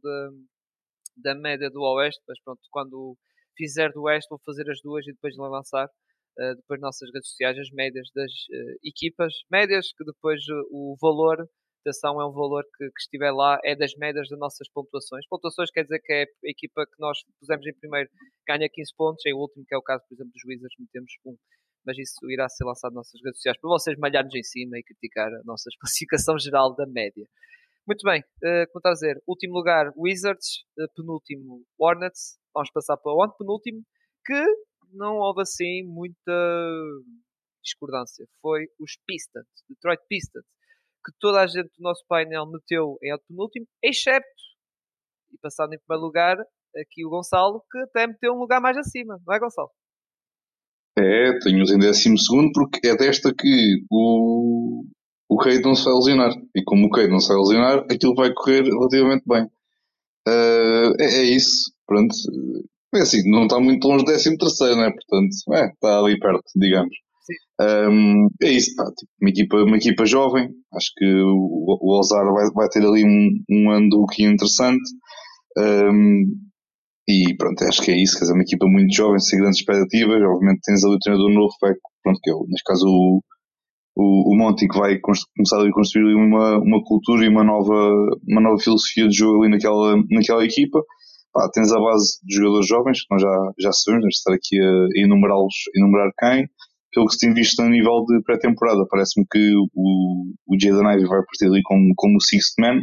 da 1.17 1.35
média 1.35 1.69
do 1.69 1.81
Oeste, 1.81 2.21
mas 2.27 2.39
pronto, 2.43 2.61
quando 2.69 3.17
fizer 3.57 3.91
do 3.91 4.03
Oeste 4.03 4.29
vou 4.29 4.39
fazer 4.45 4.69
as 4.69 4.79
duas 4.83 5.05
e 5.07 5.11
depois 5.13 5.35
lançar. 5.37 5.87
eh, 6.39 6.55
depois 6.55 6.79
nossas 6.81 7.09
redes 7.13 7.29
sociais 7.29 7.57
as 7.59 7.69
médias 7.71 8.07
das 8.15 8.31
eh, 8.51 8.75
equipas, 8.85 9.33
médias 9.51 9.87
que 9.97 10.05
depois 10.05 10.41
eh, 10.49 10.53
o 10.71 10.95
valor 11.01 11.37
da 11.85 11.91
ação 11.91 12.21
é 12.21 12.25
um 12.27 12.31
valor 12.31 12.63
que, 12.77 12.85
que 12.85 13.01
estiver 13.01 13.31
lá, 13.31 13.59
é 13.63 13.75
das 13.75 13.93
médias 13.97 14.27
das 14.29 14.39
nossas 14.39 14.69
pontuações. 14.69 15.25
Pontuações 15.27 15.71
quer 15.71 15.83
dizer 15.83 15.99
que 15.99 16.13
é 16.13 16.23
a 16.23 16.49
equipa 16.49 16.85
que 16.85 16.99
nós 16.99 17.17
pusemos 17.39 17.65
em 17.67 17.73
primeiro 17.73 18.09
ganha 18.47 18.69
15 18.69 18.93
pontos, 18.95 19.25
em 19.25 19.33
último, 19.33 19.65
que 19.67 19.75
é 19.75 19.77
o 19.77 19.81
caso, 19.81 20.03
por 20.07 20.15
exemplo, 20.15 20.31
dos 20.33 20.43
Wizards, 20.45 20.75
metemos 20.79 21.11
um 21.25 21.35
mas 21.85 21.97
isso 21.97 22.29
irá 22.29 22.47
ser 22.49 22.63
lançado 22.63 22.93
nas 22.93 23.07
nossas 23.07 23.21
redes 23.23 23.37
sociais 23.39 23.57
para 23.59 23.69
vocês 23.69 23.97
malharmos 23.97 24.33
em 24.35 24.43
cima 24.43 24.77
e 24.77 24.83
criticar 24.83 25.33
a 25.33 25.43
nossa 25.43 25.69
classificação 25.79 26.37
geral 26.37 26.75
da 26.75 26.85
média. 26.85 27.25
Muito 27.87 28.03
bem, 28.03 28.23
eh, 28.43 28.65
como 28.67 28.79
está 28.79 28.89
a 28.89 28.93
dizer, 28.93 29.21
último 29.27 29.55
lugar 29.55 29.91
Wizards, 29.97 30.63
eh, 30.79 30.85
penúltimo 30.95 31.63
Hornets, 31.79 32.37
vamos 32.53 32.71
passar 32.71 32.95
para 32.97 33.11
o 33.11 33.23
antepenúltimo, 33.23 33.81
que 34.25 34.45
não 34.93 35.17
houve 35.17 35.41
assim 35.41 35.83
muita 35.83 36.31
discordância. 37.63 38.25
Foi 38.41 38.67
os 38.79 38.97
Pistons, 39.05 39.45
Detroit 39.67 40.01
Pistons, 40.07 40.45
que 41.03 41.11
toda 41.19 41.41
a 41.41 41.47
gente 41.47 41.69
do 41.77 41.81
nosso 41.81 42.03
painel 42.07 42.45
meteu 42.45 42.97
em 43.01 43.11
antepenúltimo, 43.11 43.65
excepto, 43.83 44.43
e 45.31 45.37
passando 45.39 45.73
em 45.73 45.79
primeiro 45.79 46.05
lugar, 46.05 46.37
aqui 46.77 47.05
o 47.05 47.09
Gonçalo, 47.09 47.63
que 47.71 47.79
até 47.79 48.05
meteu 48.05 48.33
um 48.33 48.39
lugar 48.39 48.61
mais 48.61 48.77
acima, 48.77 49.19
não 49.25 49.33
é 49.33 49.39
Gonçalo? 49.39 49.71
É, 50.97 51.39
tenho-os 51.39 51.71
em 51.71 51.79
décimo 51.79 52.17
segundo 52.17 52.51
porque 52.53 52.87
é 52.87 52.95
desta 52.95 53.33
que 53.33 53.85
o, 53.89 54.85
o 55.33 55.37
Cade 55.37 55.61
não 55.63 55.75
se 55.75 55.85
vai 55.85 55.93
lesionar. 55.95 56.33
E 56.55 56.63
como 56.63 56.87
o 56.87 56.89
Cade 56.91 57.09
não 57.11 57.19
se 57.19 57.29
vai 57.29 57.37
lesionar, 57.37 57.77
aquilo 57.91 58.15
vai 58.15 58.33
correr 58.33 58.63
relativamente 58.63 59.23
bem. 59.27 59.47
Ah, 60.27 60.91
é, 60.99 61.05
é 61.05 61.23
isso. 61.23 61.71
Pronto. 61.87 62.15
É 62.95 62.99
assim, 63.01 63.29
não 63.29 63.43
está 63.43 63.59
muito 63.59 63.87
longe 63.87 64.03
do 64.05 64.11
décimo 64.11 64.37
terceiro, 64.37 64.75
não 64.75 64.83
é? 64.85 64.91
Portanto, 64.91 65.35
é, 65.53 65.65
está 65.71 65.99
ali 65.99 66.19
perto, 66.19 66.43
digamos. 66.55 66.93
Sim. 67.25 67.33
Ahm, 67.61 68.27
é 68.41 68.49
isso, 68.51 68.75
pá, 68.75 68.85
tipo, 68.97 69.11
uma, 69.21 69.29
equipa, 69.29 69.57
uma 69.57 69.77
equipa 69.77 70.05
jovem. 70.05 70.49
Acho 70.73 70.91
que 70.97 71.05
o, 71.05 71.77
o 71.81 71.99
Ozar 71.99 72.25
vai, 72.33 72.49
vai 72.53 72.69
ter 72.69 72.83
ali 72.85 73.03
um, 73.05 73.29
um 73.49 73.71
ano 73.71 73.89
do 73.89 74.05
que 74.07 74.23
interessante. 74.25 74.83
Ahm, 75.57 76.25
E 77.07 77.35
pronto, 77.37 77.63
acho 77.65 77.81
que 77.83 77.91
é 77.91 77.97
isso, 78.01 78.13
quer 78.15 78.21
dizer, 78.21 78.33
uma 78.33 78.43
equipa 78.43 78.65
muito 78.67 78.93
jovem, 78.95 79.19
sem 79.19 79.39
grandes 79.39 79.59
expectativas. 79.59 80.21
Obviamente 80.23 80.61
tens 80.63 80.83
ali 80.83 80.95
o 80.95 80.99
treinador 80.99 81.31
novo, 81.31 81.53
vai, 81.61 81.73
pronto, 82.03 82.19
que 82.23 82.31
é, 82.31 82.33
neste 82.47 82.63
caso 82.65 82.85
o, 82.87 83.21
o, 83.95 84.35
o 84.35 84.55
que 84.55 84.79
vai 84.79 84.99
começar 84.99 85.61
a 85.61 85.71
construir 85.71 86.15
uma, 86.15 86.57
uma 86.59 86.83
cultura 86.83 87.25
e 87.25 87.29
uma 87.29 87.43
nova, 87.43 87.73
uma 88.27 88.41
nova 88.41 88.57
filosofia 88.61 89.07
de 89.07 89.17
jogo 89.17 89.43
ali 89.43 89.51
naquela, 89.51 89.97
naquela 90.09 90.45
equipa. 90.45 90.81
Pá, 91.33 91.49
tens 91.53 91.71
a 91.71 91.79
base 91.79 92.19
de 92.23 92.35
jogadores 92.35 92.67
jovens, 92.67 93.01
que 93.01 93.07
nós 93.11 93.21
já, 93.21 93.51
já 93.59 93.71
sabemos, 93.71 94.03
vamos 94.03 94.17
estar 94.17 94.33
aqui 94.33 94.59
a 94.59 95.01
enumerá-los, 95.01 95.55
enumerar 95.75 96.11
quem. 96.19 96.47
Pelo 96.93 97.05
que 97.05 97.13
se 97.13 97.19
tem 97.19 97.33
visto 97.33 97.61
a 97.61 97.69
nível 97.69 98.03
de 98.05 98.21
pré-temporada, 98.23 98.85
parece-me 98.89 99.25
que 99.31 99.53
o, 99.55 100.33
o 100.47 100.59
Jaden 100.59 100.91
Ivey 100.93 101.07
vai 101.07 101.23
partir 101.23 101.45
ali 101.45 101.61
como, 101.63 101.93
como 101.95 102.17
o 102.17 102.21
sixth 102.21 102.55
man, 102.59 102.79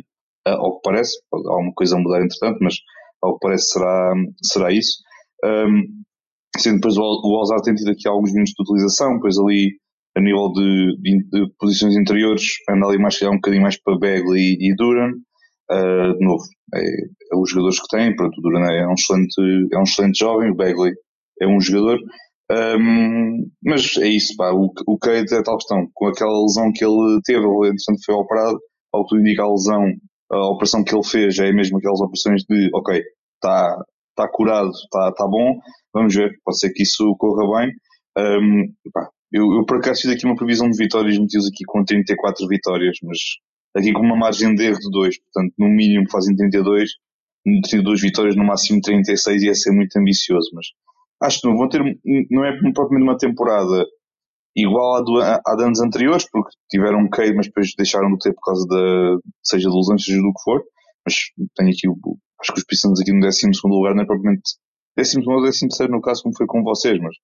uh, 0.49 0.57
ao 0.57 0.77
que 0.77 0.81
parece, 0.83 1.13
há 1.31 1.59
uma 1.59 1.73
coisa 1.75 1.97
a 1.97 2.01
mudar 2.01 2.25
entretanto, 2.25 2.59
mas 2.63 2.77
ao 3.23 3.35
que 3.35 3.41
parece 3.43 3.67
será, 3.73 4.15
será 4.43 4.73
isso. 4.73 4.97
Um, 5.45 5.83
sendo 6.57 6.77
depois 6.77 6.97
o, 6.97 7.03
o 7.03 7.37
Alzar 7.37 7.61
tem 7.61 7.75
tido 7.75 7.91
aqui 7.91 8.09
alguns 8.09 8.33
minutos 8.33 8.55
de 8.57 8.63
utilização, 8.63 9.15
depois 9.15 9.39
ali 9.39 9.77
a 10.19 10.21
nível 10.21 10.53
de, 10.53 10.97
de, 11.01 11.31
de 11.31 11.53
posições 11.59 11.97
interiores, 11.97 12.43
anda 12.69 12.87
ali 12.87 12.99
mais, 12.99 13.21
um 13.23 13.37
bocadinho 13.37 13.63
mais 13.63 13.81
para 13.81 13.99
Bagley 13.99 14.57
e, 14.61 14.75
Duran. 14.75 15.13
Uh, 15.71 16.19
de 16.19 16.25
novo, 16.25 16.43
é, 16.75 16.81
é, 16.81 17.37
os 17.37 17.51
jogadores 17.51 17.81
que 17.81 17.89
têm, 17.89 18.17
pronto, 18.17 18.37
o 18.39 18.43
Duran 18.43 18.65
é 18.65 18.87
um 18.89 18.95
excelente, 18.95 19.69
é 19.73 19.79
um 19.79 19.83
excelente 19.83 20.19
jovem, 20.19 20.51
o 20.51 20.55
Bagley 20.55 20.93
é 21.41 21.47
um 21.47 21.61
jogador, 21.61 21.99
um, 22.51 23.51
mas 23.63 23.97
é 23.99 24.09
isso, 24.09 24.35
pá, 24.37 24.51
o, 24.51 24.73
o 24.87 24.99
Cade 24.99 25.35
é 25.35 25.43
tal 25.43 25.59
questão, 25.59 25.87
com 25.93 26.07
aquela 26.07 26.41
lesão 26.41 26.73
que 26.73 26.83
ele 26.83 27.21
teve, 27.23 27.45
entretanto 27.45 28.05
foi 28.07 28.15
operado, 28.15 28.59
ao 28.95 29.07
que 29.07 29.17
indica 29.17 29.43
a 29.43 29.51
lesão, 29.51 29.85
a 30.33 30.51
operação 30.51 30.83
que 30.83 30.95
ele 30.95 31.05
fez 31.05 31.39
é 31.39 31.53
mesmo 31.53 31.77
aquelas 31.77 32.01
operações 32.01 32.43
de, 32.49 32.71
ok, 32.75 33.03
está 33.35 33.85
tá 34.17 34.27
curado, 34.27 34.71
está 34.71 35.13
tá 35.13 35.27
bom, 35.27 35.61
vamos 35.93 36.15
ver, 36.15 36.33
pode 36.43 36.59
ser 36.59 36.71
que 36.73 36.83
isso 36.83 37.15
corra 37.19 37.61
bem. 37.61 37.73
Um, 38.17 38.73
pá, 38.93 39.11
eu, 39.33 39.45
eu 39.53 39.65
por 39.67 39.79
acaso 39.79 40.03
fiz 40.03 40.11
aqui 40.11 40.25
uma 40.25 40.37
previsão 40.37 40.71
de 40.71 40.77
vitórias, 40.77 41.19
meti-os 41.19 41.47
aqui 41.47 41.65
com 41.67 41.85
34 41.85 42.47
vitórias, 42.49 42.97
mas 43.03 43.19
aqui 43.77 43.93
com 43.93 44.01
uma 44.01 44.17
margem 44.17 44.55
de 44.55 44.65
erro 44.65 44.79
de 44.79 44.91
2, 44.91 45.19
portanto, 45.21 45.55
no 45.59 45.69
mínimo 45.69 46.11
fazem 46.11 46.35
32, 46.35 46.91
32 47.45 48.01
vitórias, 48.01 48.37
no 48.37 48.45
máximo 48.45 48.81
36, 48.81 49.43
ia 49.43 49.55
ser 49.55 49.73
muito 49.73 49.97
ambicioso, 49.97 50.51
mas 50.55 50.67
acho 51.23 51.41
que 51.41 51.49
não 51.49 51.57
vão 51.57 51.69
ter, 51.69 51.83
não 52.31 52.45
é 52.45 52.53
propriamente 52.73 53.03
uma 53.03 53.19
temporada 53.19 53.87
igual 54.57 54.97
à, 54.97 55.01
do, 55.03 55.21
à 55.21 55.57
de 55.57 55.65
anos 55.65 55.81
anteriores, 55.81 56.29
porque 56.31 56.51
tiveram 56.71 57.01
um 57.01 57.09
Cade, 57.09 57.35
mas 57.35 57.47
depois 57.47 57.73
deixaram 57.77 58.13
de 58.13 58.19
ter 58.19 58.35
por 58.35 58.43
causa 58.43 58.67
da, 58.67 59.19
seja 59.43 59.69
de 59.69 59.77
lesões, 59.77 60.05
seja 60.05 60.19
do 60.19 60.33
que 60.33 60.43
for, 60.43 60.63
mas 61.05 61.15
tenho 61.55 61.71
aqui, 61.71 61.89
acho 62.41 62.53
que 62.53 62.59
os 62.59 62.65
Pistons 62.65 63.01
aqui 63.01 63.13
no 63.13 63.21
12 63.21 63.47
lugar 63.65 63.95
não 63.95 64.03
é 64.03 64.07
propriamente 64.07 64.43
12 64.97 65.19
ou 65.27 65.43
13 65.43 65.89
no 65.89 66.01
caso, 66.01 66.23
como 66.23 66.37
foi 66.37 66.47
com 66.47 66.63
vocês, 66.63 66.99
mas 67.01 67.15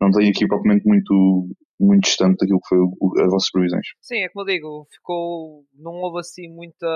não 0.00 0.10
tenho 0.10 0.30
aqui 0.30 0.46
propriamente 0.46 0.86
muito, 0.86 1.48
muito 1.80 2.04
distante 2.04 2.38
daquilo 2.38 2.60
que 2.60 2.68
foi 2.68 2.78
o, 2.78 3.20
as 3.20 3.30
vossas 3.30 3.50
previsões. 3.50 3.86
Sim, 4.00 4.18
é 4.22 4.28
como 4.28 4.42
eu 4.42 4.54
digo, 4.54 4.86
ficou, 4.92 5.64
não 5.74 5.92
houve 5.92 6.20
assim 6.20 6.48
muita 6.48 6.86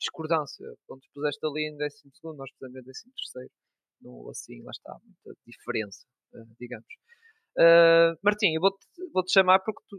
discordância. 0.00 0.66
Quando 0.86 1.00
puseste 1.14 1.44
ali 1.46 1.68
em 1.68 1.76
12, 1.76 2.36
nós 2.36 2.50
pusemos 2.52 2.76
em 2.76 2.82
13. 2.82 3.50
Não 4.02 4.12
houve 4.12 4.30
assim, 4.30 4.62
lá 4.62 4.70
está, 4.70 4.96
muita 5.04 5.38
diferença, 5.46 6.04
eh, 6.34 6.44
digamos. 6.58 6.86
Uh, 7.56 8.18
Martim, 8.22 8.52
eu 8.52 8.60
vou-te 8.60 8.84
vou 9.12 9.22
-te 9.22 9.32
chamar 9.32 9.60
porque 9.60 9.80
tu, 9.88 9.96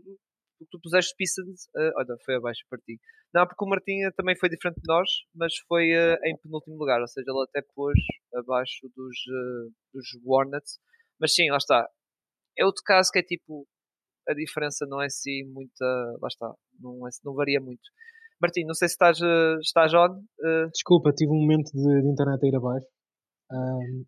tu 0.69 0.79
puseste 0.81 1.15
Pistons. 1.17 1.65
Uh, 1.75 1.91
olha, 1.95 2.17
foi 2.25 2.35
abaixo 2.35 2.61
para 2.69 2.79
ti. 2.79 2.99
Não, 3.33 3.47
porque 3.47 3.63
o 3.63 3.67
Martim 3.67 3.93
também 4.15 4.37
foi 4.37 4.49
diferente 4.49 4.75
de 4.81 4.87
nós, 4.87 5.09
mas 5.33 5.53
foi 5.67 5.91
uh, 5.93 6.17
em 6.25 6.37
penúltimo 6.37 6.77
lugar, 6.77 6.99
ou 6.99 7.07
seja, 7.07 7.25
ele 7.29 7.43
até 7.43 7.61
pôs 7.73 7.97
abaixo 8.35 8.87
dos, 8.95 9.17
uh, 9.27 9.71
dos 9.93 10.05
Hornets. 10.25 10.79
Mas 11.19 11.33
sim, 11.33 11.49
lá 11.49 11.57
está. 11.57 11.87
É 12.57 12.65
outro 12.65 12.83
caso 12.85 13.09
que 13.11 13.19
é 13.19 13.23
tipo. 13.23 13.65
A 14.27 14.33
diferença 14.33 14.85
não 14.87 15.01
é 15.01 15.05
assim 15.05 15.43
muita. 15.45 15.85
Lá 16.21 16.27
está. 16.27 16.51
Não, 16.79 17.07
é, 17.07 17.11
não 17.23 17.33
varia 17.33 17.59
muito. 17.61 17.83
Martim, 18.41 18.63
não 18.65 18.73
sei 18.73 18.87
se 18.87 18.93
estás, 18.95 19.19
estás 19.61 19.93
on. 19.93 20.21
Desculpa, 20.73 21.11
tive 21.13 21.31
um 21.31 21.41
momento 21.41 21.71
de, 21.71 22.01
de 22.01 22.09
internet 22.09 22.43
a 22.43 22.47
ir 22.47 22.55
abaixo. 22.55 22.87
Um, 23.51 24.05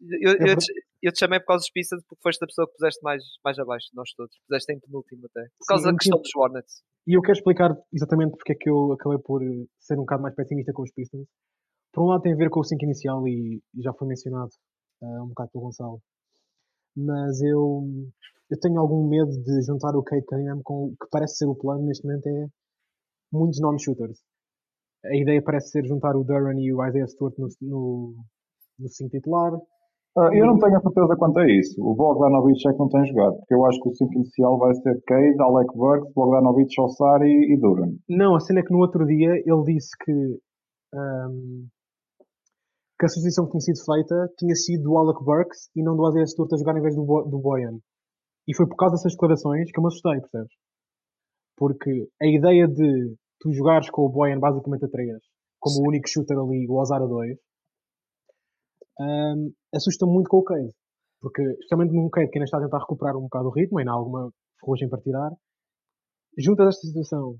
eu, 0.00 0.32
eu, 0.32 0.56
te, 0.56 0.72
eu, 1.02 1.12
te, 1.12 1.18
chamei 1.18 1.40
por 1.40 1.46
causa 1.46 1.62
dos 1.62 1.70
Pistons 1.70 2.04
porque 2.06 2.22
foste 2.22 2.42
a 2.44 2.46
pessoa 2.46 2.68
que 2.68 2.74
puseste 2.74 3.02
mais, 3.02 3.22
mais 3.44 3.58
abaixo 3.58 3.86
de 3.90 3.96
nós 3.96 4.10
todos. 4.14 4.36
Puseste 4.46 4.72
em 4.72 4.80
penúltimo 4.80 5.26
até. 5.26 5.48
Por 5.58 5.66
causa 5.66 5.84
Sim, 5.84 5.90
da 5.90 5.98
questão 5.98 6.20
dos 6.20 6.30
Hornets. 6.36 6.82
E 7.06 7.16
eu 7.16 7.22
quero 7.22 7.38
explicar 7.38 7.70
exatamente 7.92 8.32
porque 8.32 8.52
é 8.52 8.54
que 8.54 8.70
eu 8.70 8.92
acabei 8.92 9.18
por 9.18 9.40
ser 9.80 9.94
um 9.94 10.04
bocado 10.04 10.22
mais 10.22 10.34
pessimista 10.34 10.72
com 10.72 10.82
os 10.82 10.92
Pistons. 10.92 11.26
Por 11.92 12.04
um 12.04 12.08
lado 12.08 12.22
tem 12.22 12.32
a 12.32 12.36
ver 12.36 12.50
com 12.50 12.60
o 12.60 12.64
5 12.64 12.84
inicial 12.84 13.26
e, 13.26 13.60
e, 13.74 13.82
já 13.82 13.92
foi 13.92 14.06
mencionado 14.06 14.50
uh, 15.02 15.24
um 15.24 15.28
bocado 15.28 15.50
pelo 15.50 15.64
Gonçalo. 15.64 16.00
Mas 16.98 17.40
eu, 17.42 17.84
eu 18.50 18.60
tenho 18.60 18.80
algum 18.80 19.08
medo 19.08 19.30
de 19.30 19.62
juntar 19.62 19.94
o 19.96 20.02
Kate 20.02 20.26
Cunningham 20.26 20.60
com 20.64 20.86
o 20.86 20.90
que 20.90 21.08
parece 21.10 21.36
ser 21.36 21.46
o 21.46 21.54
plano 21.54 21.84
neste 21.84 22.04
momento 22.06 22.26
é 22.26 22.46
muitos 23.32 23.60
non-shooters. 23.60 24.18
A 25.04 25.16
ideia 25.16 25.42
parece 25.42 25.70
ser 25.70 25.86
juntar 25.86 26.16
o 26.16 26.24
Duran 26.24 26.58
e 26.58 26.72
o 26.72 26.84
Isaiah 26.84 27.06
Stewart 27.06 27.34
no, 27.38 27.48
no, 27.62 28.14
no 28.78 28.88
5 28.88 29.10
titular 29.10 29.52
Uh, 30.18 30.34
eu 30.34 30.46
não 30.46 30.58
tenho 30.58 30.76
a 30.76 30.80
certeza 30.80 31.16
quanto 31.16 31.38
a 31.38 31.48
isso. 31.48 31.80
O 31.80 31.94
Bogdanovic 31.94 32.66
é 32.66 32.72
que 32.72 32.78
não 32.78 32.88
tem 32.88 33.06
jogado, 33.06 33.36
porque 33.36 33.54
eu 33.54 33.64
acho 33.66 33.80
que 33.80 33.88
o 33.88 33.94
5 33.94 34.14
inicial 34.14 34.58
vai 34.58 34.74
ser 34.74 35.00
Cade, 35.06 35.40
Alec 35.40 35.72
Burks, 35.76 36.12
Bogdanovic, 36.12 36.80
Ossari 36.80 37.52
e 37.52 37.56
Duran. 37.56 37.92
Não, 38.08 38.34
a 38.34 38.40
cena 38.40 38.58
é 38.58 38.62
que 38.64 38.72
no 38.72 38.80
outro 38.80 39.06
dia 39.06 39.30
ele 39.46 39.62
disse 39.64 39.90
que, 40.04 40.12
um, 40.92 41.66
que 42.98 43.06
a 43.06 43.08
substituição 43.08 43.46
que 43.46 43.52
tinha 43.52 43.60
sido 43.60 43.84
feita 43.84 44.34
tinha 44.36 44.54
sido 44.56 44.82
do 44.82 44.98
Alec 44.98 45.22
Burks 45.22 45.70
e 45.76 45.82
não 45.82 45.96
do 45.96 46.08
Isaiah 46.08 46.26
Stewart 46.26 46.52
a 46.52 46.56
jogar 46.56 46.76
em 46.76 46.82
vez 46.82 46.96
do, 46.96 47.04
Bo 47.04 47.22
do 47.22 47.38
Boyan. 47.38 47.78
E 48.46 48.56
foi 48.56 48.66
por 48.66 48.76
causa 48.76 48.96
dessas 48.96 49.12
declarações 49.12 49.70
que 49.70 49.78
eu 49.78 49.82
me 49.82 49.88
assustei, 49.88 50.20
percebes? 50.20 50.52
Porque 51.56 52.08
a 52.20 52.26
ideia 52.26 52.66
de 52.66 53.14
tu 53.40 53.52
jogares 53.52 53.88
com 53.90 54.02
o 54.02 54.08
Boyan 54.08 54.40
basicamente 54.40 54.84
a 54.84 54.88
3, 54.88 55.16
como 55.60 55.76
Sim. 55.76 55.82
o 55.82 55.88
único 55.88 56.08
shooter 56.08 56.38
ali, 56.38 56.66
o 56.68 56.74
Ozar 56.74 57.02
a 57.02 57.06
2, 57.06 57.38
um, 59.00 59.52
assusta 59.72 60.06
muito 60.06 60.28
com 60.28 60.38
o 60.38 60.44
Cade. 60.44 60.74
Porque, 61.20 61.42
especialmente 61.42 61.94
num 61.94 62.10
Cade 62.10 62.30
que 62.30 62.38
ainda 62.38 62.46
está 62.46 62.58
a 62.58 62.62
tentar 62.62 62.78
recuperar 62.78 63.16
um 63.16 63.22
bocado 63.22 63.48
o 63.48 63.52
ritmo, 63.52 63.78
ainda 63.78 63.92
há 63.92 63.94
alguma 63.94 64.32
ferrugem 64.60 64.88
para 64.88 65.00
tirar, 65.00 65.30
junto 66.36 66.62
a 66.62 66.68
esta 66.68 66.86
situação 66.86 67.36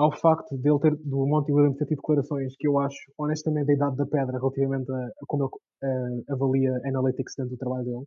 ao 0.00 0.10
facto 0.10 0.56
de 0.56 0.66
ele 0.66 0.78
ter, 0.80 0.96
do 0.96 1.26
Monty 1.26 1.52
Williams 1.52 1.76
ter 1.76 1.84
tido 1.84 1.98
declarações 1.98 2.56
que 2.56 2.66
eu 2.66 2.78
acho, 2.78 3.12
honestamente, 3.18 3.70
a 3.70 3.74
idade 3.74 3.96
da 3.96 4.06
pedra 4.06 4.38
relativamente 4.38 4.90
a, 4.90 4.96
a 4.96 5.26
como 5.26 5.44
ele 5.44 5.50
uh, 5.50 6.32
avalia 6.32 6.72
analytics 6.86 7.34
dentro 7.36 7.50
do 7.54 7.58
trabalho 7.58 7.84
dele, 7.84 8.04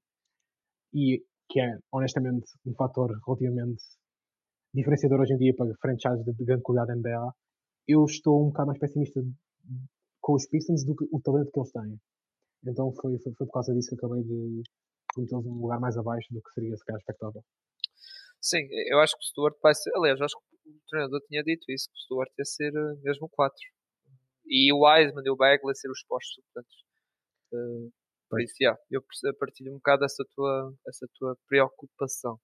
e 0.95 1.23
que 1.47 1.59
é, 1.59 1.77
honestamente, 1.91 2.51
um 2.65 2.73
fator 2.73 3.11
relativamente 3.27 3.83
diferenciador 4.73 5.21
hoje 5.21 5.33
em 5.35 5.37
dia 5.37 5.53
para 5.55 5.71
franchises 5.79 6.25
de, 6.25 6.33
de 6.33 6.43
grande 6.43 6.63
qualidade 6.63 6.99
da 6.99 7.09
NBA, 7.09 7.31
eu 7.87 8.05
estou 8.05 8.41
um 8.41 8.47
bocado 8.47 8.67
mais 8.67 8.79
pessimista 8.79 9.21
com 10.19 10.33
os 10.33 10.47
Pistons 10.47 10.83
do 10.83 10.95
que 10.95 11.05
o 11.11 11.21
talento 11.21 11.51
que 11.51 11.59
eles 11.59 11.71
têm. 11.71 11.99
Então 12.65 12.91
foi, 12.93 13.19
foi, 13.19 13.33
foi 13.33 13.45
por 13.45 13.53
causa 13.53 13.71
disso 13.71 13.89
que 13.89 13.95
acabei 13.95 14.23
de 14.23 14.63
metê-los 15.15 15.45
num 15.45 15.61
lugar 15.61 15.79
mais 15.79 15.95
abaixo 15.95 16.27
do 16.33 16.41
que 16.41 16.53
seria 16.53 16.75
se 16.75 16.83
calhar 16.85 16.99
expectável. 16.99 17.43
Sim, 18.43 18.67
eu 18.91 18.99
acho 18.99 19.13
que 19.13 19.23
o 19.23 19.25
Stuart 19.25 19.55
vai 19.63 19.73
ser. 19.73 19.89
Aliás, 19.95 20.19
eu 20.19 20.25
acho 20.25 20.35
que 20.35 20.69
o 20.69 20.79
treinador 20.89 21.21
tinha 21.29 21.41
dito 21.43 21.63
isso, 21.71 21.87
que 21.89 21.95
o 21.95 22.01
Stuart 22.03 22.29
ia 22.37 22.43
ser 22.43 22.73
uh, 22.75 23.01
mesmo 23.01 23.29
4. 23.29 23.55
E 24.45 24.73
o 24.73 24.83
Wiseman 24.83 25.23
e 25.25 25.29
o 25.29 25.35
Bagley 25.37 25.73
ser 25.75 25.89
os 25.89 26.03
postos 26.03 26.35
suplentes. 26.35 26.75
Uh, 27.53 27.89
por 28.29 28.41
isso, 28.41 28.55
yeah, 28.59 28.77
eu 28.91 29.01
partilho 29.39 29.71
um 29.71 29.77
bocado 29.77 30.03
essa 30.03 30.25
tua, 30.35 30.73
essa 30.85 31.07
tua 31.15 31.37
preocupação. 31.47 32.37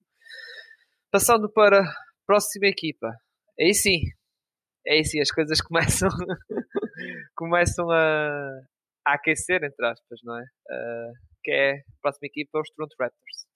Passando 1.10 1.52
para 1.52 1.82
a 1.82 1.94
próxima 2.26 2.68
equipa. 2.68 3.08
Aí 3.60 3.74
sim, 3.74 4.00
aí 4.88 5.04
sim, 5.04 5.20
as 5.20 5.30
coisas 5.30 5.60
começam, 5.62 6.08
começam 7.36 7.90
a, 7.90 8.40
a 9.06 9.14
aquecer, 9.14 9.62
entre 9.64 9.86
aspas, 9.86 10.20
não 10.24 10.38
é? 10.38 10.42
Uh, 10.42 11.12
que 11.44 11.50
é 11.50 11.72
a 11.72 11.82
próxima 12.00 12.26
equipa, 12.26 12.58
os 12.58 12.70
Toronto 12.70 12.94
Raptors. 12.98 13.50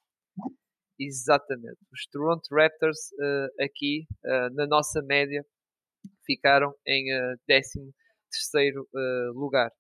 Exatamente. 0.99 1.79
Os 1.93 2.07
Toronto 2.11 2.47
Raptors 2.53 3.11
uh, 3.13 3.65
aqui, 3.65 4.07
uh, 4.25 4.55
na 4.55 4.67
nossa 4.67 5.03
média, 5.03 5.45
ficaram 6.25 6.75
em 6.87 7.13
uh, 7.13 7.39
13 7.47 7.93
terceiro 8.31 8.89
lugar. 9.35 9.71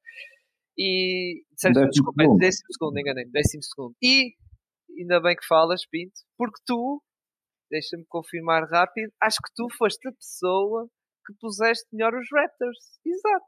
E, 0.79 1.43
décimo 1.51 1.91
desculpa, 1.91 2.23
segundo. 2.23 2.39
décimo 2.39 2.73
segundo, 2.73 2.99
enganei-me, 2.99 3.31
décimo 3.33 3.63
segundo. 3.65 3.97
E, 4.01 4.35
ainda 4.97 5.21
bem 5.21 5.35
que 5.35 5.45
falas, 5.45 5.85
Pinto, 5.87 6.15
porque 6.39 6.61
tu, 6.65 7.03
deixa-me 7.69 8.05
confirmar 8.07 8.63
rápido, 8.69 9.13
acho 9.21 9.39
que 9.39 9.53
tu 9.57 9.67
foste 9.77 10.07
a 10.09 10.13
pessoa 10.13 10.89
que 11.27 11.35
puseste 11.41 11.87
melhor 11.93 12.15
os 12.15 12.29
Raptors. 12.33 12.99
Exato. 13.05 13.47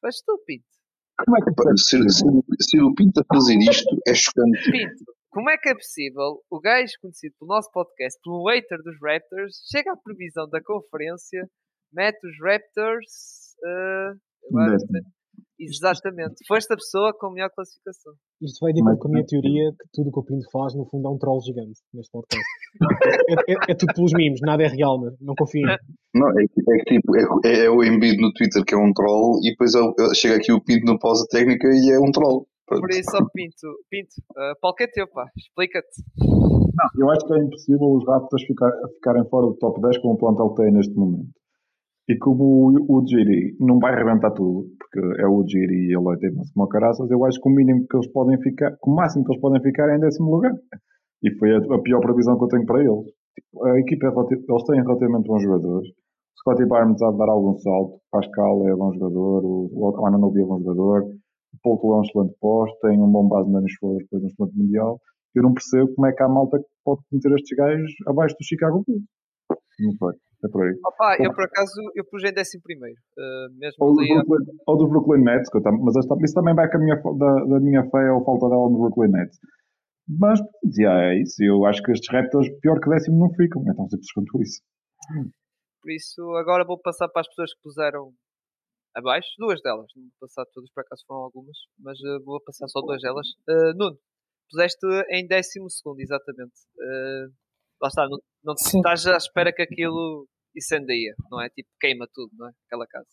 Foste 0.00 0.24
tu, 0.26 0.42
Pinto. 0.46 0.66
Como 1.24 1.36
é 1.36 1.40
que 1.40 1.54
pode 1.54 1.80
ser, 1.82 2.02
ser, 2.10 2.82
o 2.82 2.94
Pinto 2.94 3.20
a 3.20 3.24
fazer 3.34 3.56
isto 3.58 3.96
é 4.06 4.14
chocante. 4.14 4.70
Pinto, 4.70 5.04
como 5.32 5.50
é 5.50 5.56
que 5.56 5.70
é 5.70 5.74
possível 5.74 6.42
o 6.50 6.60
gajo 6.60 6.92
conhecido 7.00 7.34
pelo 7.38 7.48
nosso 7.48 7.70
podcast, 7.72 8.20
pelo 8.22 8.46
hater 8.48 8.78
dos 8.82 8.96
Raptors, 9.02 9.56
chega 9.70 9.92
à 9.92 9.96
previsão 9.96 10.48
da 10.48 10.62
conferência, 10.62 11.48
mete 11.92 12.18
os 12.26 12.36
Raptors 12.40 13.56
uh, 13.64 14.18
agora, 14.50 14.76
Exatamente. 15.58 16.34
Foste 16.46 16.72
a 16.72 16.76
pessoa 16.76 17.12
com 17.14 17.28
a 17.28 17.32
melhor 17.32 17.50
classificação. 17.54 18.12
Isto 18.40 18.58
vai 18.60 18.72
de 18.72 18.80
acordo 18.80 18.98
com 18.98 19.08
a 19.08 19.10
minha 19.12 19.24
teoria 19.24 19.70
que 19.70 19.88
tudo 19.92 20.08
o 20.08 20.12
que 20.12 20.18
o 20.18 20.24
Pinto 20.24 20.50
faz, 20.50 20.74
no 20.74 20.84
fundo, 20.86 21.06
é 21.06 21.10
um 21.10 21.18
troll 21.18 21.40
gigante 21.40 21.78
neste 21.94 22.10
podcast. 22.10 22.44
é, 23.46 23.52
é, 23.52 23.56
é 23.68 23.74
tudo 23.74 23.94
pelos 23.94 24.12
mimos, 24.12 24.40
nada 24.42 24.64
é 24.64 24.66
real, 24.66 24.98
mas 25.00 25.14
não 25.20 25.34
confio. 25.36 25.66
Não, 26.14 26.28
é, 26.28 26.42
é 26.42 26.46
que 26.46 26.94
tipo, 26.94 27.16
é, 27.16 27.64
é 27.64 27.70
o 27.70 27.82
Embiid 27.84 28.20
no 28.20 28.32
Twitter 28.32 28.64
que 28.64 28.74
é 28.74 28.78
um 28.78 28.92
troll 28.92 29.38
e 29.42 29.50
depois 29.50 29.72
chega 30.16 30.36
aqui 30.36 30.52
o 30.52 30.60
Pinto 30.60 30.84
no 30.84 30.98
pausa 30.98 31.24
técnica 31.30 31.68
e 31.68 31.92
é 31.92 31.98
um 31.98 32.10
troll. 32.10 32.46
Por 32.80 32.90
isso, 32.90 33.10
ó 33.16 33.24
Pinto, 33.32 33.68
Pinto, 33.90 34.14
uh, 34.32 34.58
palco 34.60 34.82
é 34.82 34.86
teu, 34.86 35.06
pá. 35.08 35.26
Explica-te. 35.36 36.02
Eu 36.98 37.10
acho 37.10 37.26
que 37.26 37.34
é 37.34 37.38
impossível 37.38 37.92
os 37.92 38.06
Raptors 38.06 38.44
ficar, 38.44 38.70
ficarem 38.94 39.24
fora 39.28 39.46
do 39.46 39.54
top 39.54 39.80
10 39.80 39.98
com 39.98 40.12
o 40.12 40.18
plantel 40.18 40.50
que 40.50 40.62
têm 40.62 40.72
neste 40.72 40.94
momento. 40.94 41.30
E 42.08 42.16
como 42.18 42.44
o, 42.44 42.98
o 42.98 43.06
Giri 43.06 43.56
não 43.60 43.78
vai 43.78 43.94
arrebentar 43.94 44.32
tudo, 44.32 44.66
porque 44.78 45.22
é 45.22 45.26
o 45.26 45.46
Giri 45.46 45.86
e 45.88 45.94
ele 45.94 46.02
vai 46.02 46.16
ter 46.16 46.32
como 46.54 46.68
caraças, 46.68 47.10
eu 47.10 47.24
acho 47.24 47.40
que 47.40 47.48
o 47.48 47.52
mínimo 47.52 47.86
que 47.88 47.96
eles 47.96 48.10
podem 48.12 48.40
ficar, 48.40 48.76
o 48.82 48.90
máximo 48.90 49.24
que 49.24 49.32
eles 49.32 49.40
podem 49.40 49.62
ficar 49.62 49.88
é 49.88 49.96
em 49.96 50.00
décimo 50.00 50.34
lugar. 50.34 50.52
E 51.22 51.30
foi 51.38 51.54
a, 51.54 51.58
a 51.58 51.78
pior 51.80 52.00
previsão 52.00 52.36
que 52.36 52.44
eu 52.44 52.48
tenho 52.48 52.66
para 52.66 52.80
eles. 52.82 53.06
Tipo, 53.34 53.64
a 53.64 53.78
equipa 53.78 54.06
é 54.06 54.10
eles 54.10 54.64
têm 54.64 54.82
relativamente 54.82 55.26
bons 55.26 55.42
jogadores. 55.42 55.88
O 55.88 56.40
Scottie 56.40 56.66
Barnes 56.66 57.00
há 57.02 57.10
de 57.12 57.18
dar 57.18 57.28
algum 57.28 57.56
salto. 57.58 58.00
Pascal 58.10 58.68
é 58.68 58.74
bom 58.74 58.92
jogador. 58.92 59.44
O, 59.44 59.70
o 59.72 60.06
Ananobi 60.06 60.42
é 60.42 60.44
bom 60.44 60.58
jogador. 60.58 61.04
O 61.54 61.58
Paul 61.62 61.78
Toulon 61.78 61.96
é 61.96 61.98
um 62.00 62.02
excelente 62.04 62.34
posto. 62.40 62.78
Tem 62.80 62.98
um 63.00 63.10
bom 63.10 63.28
base 63.28 63.50
Dennis 63.52 63.72
Schroeder, 63.72 64.02
depois 64.04 64.22
um 64.22 64.26
excelente 64.26 64.56
mundial. 64.58 65.00
Eu 65.34 65.42
não 65.42 65.52
percebo 65.54 65.94
como 65.94 66.06
é 66.06 66.12
que 66.12 66.22
há 66.22 66.28
malta 66.28 66.58
que 66.58 66.64
pode 66.84 67.00
meter 67.10 67.32
estes 67.32 67.56
gajos 67.56 67.90
abaixo 68.06 68.34
do 68.38 68.44
Chicago 68.44 68.84
Bulls. 68.86 69.02
Não 69.80 69.96
foi. 69.98 70.14
É 70.44 70.48
por 70.48 70.62
aí. 70.66 70.74
Opa, 70.84 71.16
eu 71.22 71.32
por 71.32 71.44
acaso 71.44 71.72
eu 71.94 72.04
pus 72.04 72.22
em 72.24 72.32
décimo 72.32 72.62
primeiro. 72.64 72.96
Uh, 73.16 73.58
mesmo 73.58 73.76
Ou 73.86 73.94
do, 73.94 74.02
a- 74.02 74.24
Brooklyn, 74.24 74.56
ou 74.66 74.76
do 74.76 74.88
Brooklyn 74.88 75.22
Nets, 75.24 75.48
que 75.50 75.56
eu 75.58 75.62
tam- 75.62 75.78
mas 75.80 75.96
esta- 75.96 76.16
isso 76.20 76.34
também 76.34 76.54
vai 76.54 76.68
com 76.70 76.76
a 76.78 76.80
minha, 76.80 76.96
da, 76.96 77.44
da 77.44 77.60
minha 77.60 77.88
fé 77.90 78.10
ou 78.10 78.24
falta 78.24 78.48
dela 78.48 78.68
no 78.68 78.78
Brooklyn 78.78 79.10
Nets. 79.12 79.38
Mas, 80.08 80.40
já 80.76 81.00
é 81.12 81.22
isso. 81.22 81.42
Eu 81.44 81.64
acho 81.64 81.80
que 81.82 81.92
estes 81.92 82.12
Raptors, 82.12 82.48
pior 82.60 82.80
que 82.80 82.90
décimo, 82.90 83.18
não 83.20 83.30
ficam. 83.34 83.62
É 83.70 83.74
tão 83.74 83.88
simples 83.88 84.12
quanto 84.12 84.42
isso. 84.42 84.60
Por 85.80 85.90
isso, 85.92 86.20
agora 86.36 86.64
vou 86.66 86.78
passar 86.78 87.08
para 87.08 87.20
as 87.20 87.28
pessoas 87.28 87.54
que 87.54 87.62
puseram 87.62 88.10
abaixo. 88.94 89.28
Duas 89.38 89.60
delas. 89.62 89.86
Não 89.96 90.02
vou 90.04 90.12
passar 90.20 90.44
todas, 90.52 90.70
por 90.72 90.80
acaso 90.82 91.02
foram 91.06 91.22
algumas. 91.22 91.56
Mas 91.78 91.98
uh, 92.00 92.22
vou 92.24 92.40
passar 92.42 92.68
só 92.68 92.80
duas 92.80 93.00
delas. 93.02 93.26
Uh, 93.48 93.76
Nuno, 93.76 93.98
puseste 94.50 94.86
em 95.10 95.26
décimo 95.26 95.70
segundo, 95.70 96.00
exatamente. 96.00 96.52
Uh, 96.76 97.32
lá 97.80 97.88
está, 97.88 98.08
não, 98.08 98.18
não 98.44 98.56
Sim. 98.56 98.78
estás 98.78 99.06
à 99.06 99.16
espera 99.16 99.52
que 99.52 99.62
aquilo 99.62 100.26
incendeia, 100.56 101.14
não 101.30 101.40
é? 101.40 101.48
Tipo, 101.48 101.68
queima 101.80 102.06
tudo, 102.12 102.30
não 102.36 102.48
é? 102.48 102.52
Aquela 102.66 102.86
casa. 102.86 103.08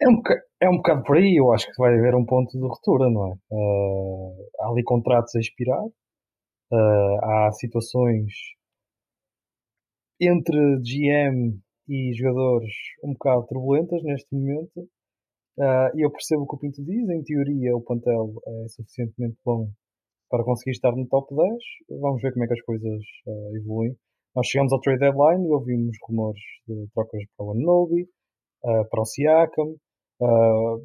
É 0.00 0.08
um, 0.08 0.14
boca- 0.16 0.42
é 0.60 0.68
um 0.68 0.76
bocado 0.76 1.02
por 1.02 1.16
aí, 1.16 1.36
eu 1.40 1.52
acho 1.52 1.66
que 1.66 1.76
vai 1.76 1.92
haver 1.92 2.14
um 2.14 2.24
ponto 2.24 2.50
de 2.52 2.60
ruptura, 2.64 3.10
não 3.10 3.32
é? 3.32 3.36
Ah, 3.52 4.64
há 4.64 4.70
ali 4.70 4.84
contratos 4.84 5.34
a 5.34 5.40
expirar, 5.40 5.82
ah, 6.72 7.46
há 7.48 7.52
situações 7.52 8.32
entre 10.20 10.56
GM 10.82 11.60
e 11.88 12.12
jogadores 12.14 12.72
um 13.04 13.12
bocado 13.12 13.46
turbulentas 13.46 14.02
neste 14.04 14.34
momento, 14.34 14.88
Ah, 15.60 15.90
e 15.96 16.04
eu 16.04 16.10
percebo 16.10 16.42
o 16.44 16.46
que 16.48 16.56
o 16.56 16.58
Pinto 16.58 16.84
diz, 16.84 17.08
em 17.08 17.22
teoria 17.24 17.76
o 17.76 17.82
plantel 17.82 18.34
é 18.46 18.68
suficientemente 18.68 19.36
bom 19.44 19.68
para 20.30 20.44
conseguir 20.44 20.72
estar 20.72 20.92
no 20.96 21.06
top 21.08 21.34
10, 21.34 22.00
vamos 22.00 22.22
ver 22.22 22.32
como 22.32 22.44
é 22.44 22.48
que 22.48 22.54
as 22.54 22.62
coisas 22.62 23.02
ah, 23.28 23.50
evoluem. 23.56 23.96
Nós 24.36 24.46
chegamos 24.48 24.72
ao 24.72 24.80
trade 24.80 25.00
deadline 25.00 25.46
e 25.48 25.52
ouvimos 25.52 25.96
rumores 26.08 26.42
de 26.68 26.86
trocas 26.94 27.22
para 27.36 27.46
o 27.46 27.52
Anobi, 27.52 28.08
ah, 28.64 28.84
para 28.90 29.02
o 29.02 29.06
Siakam, 29.06 29.76
Uh, 30.20 30.82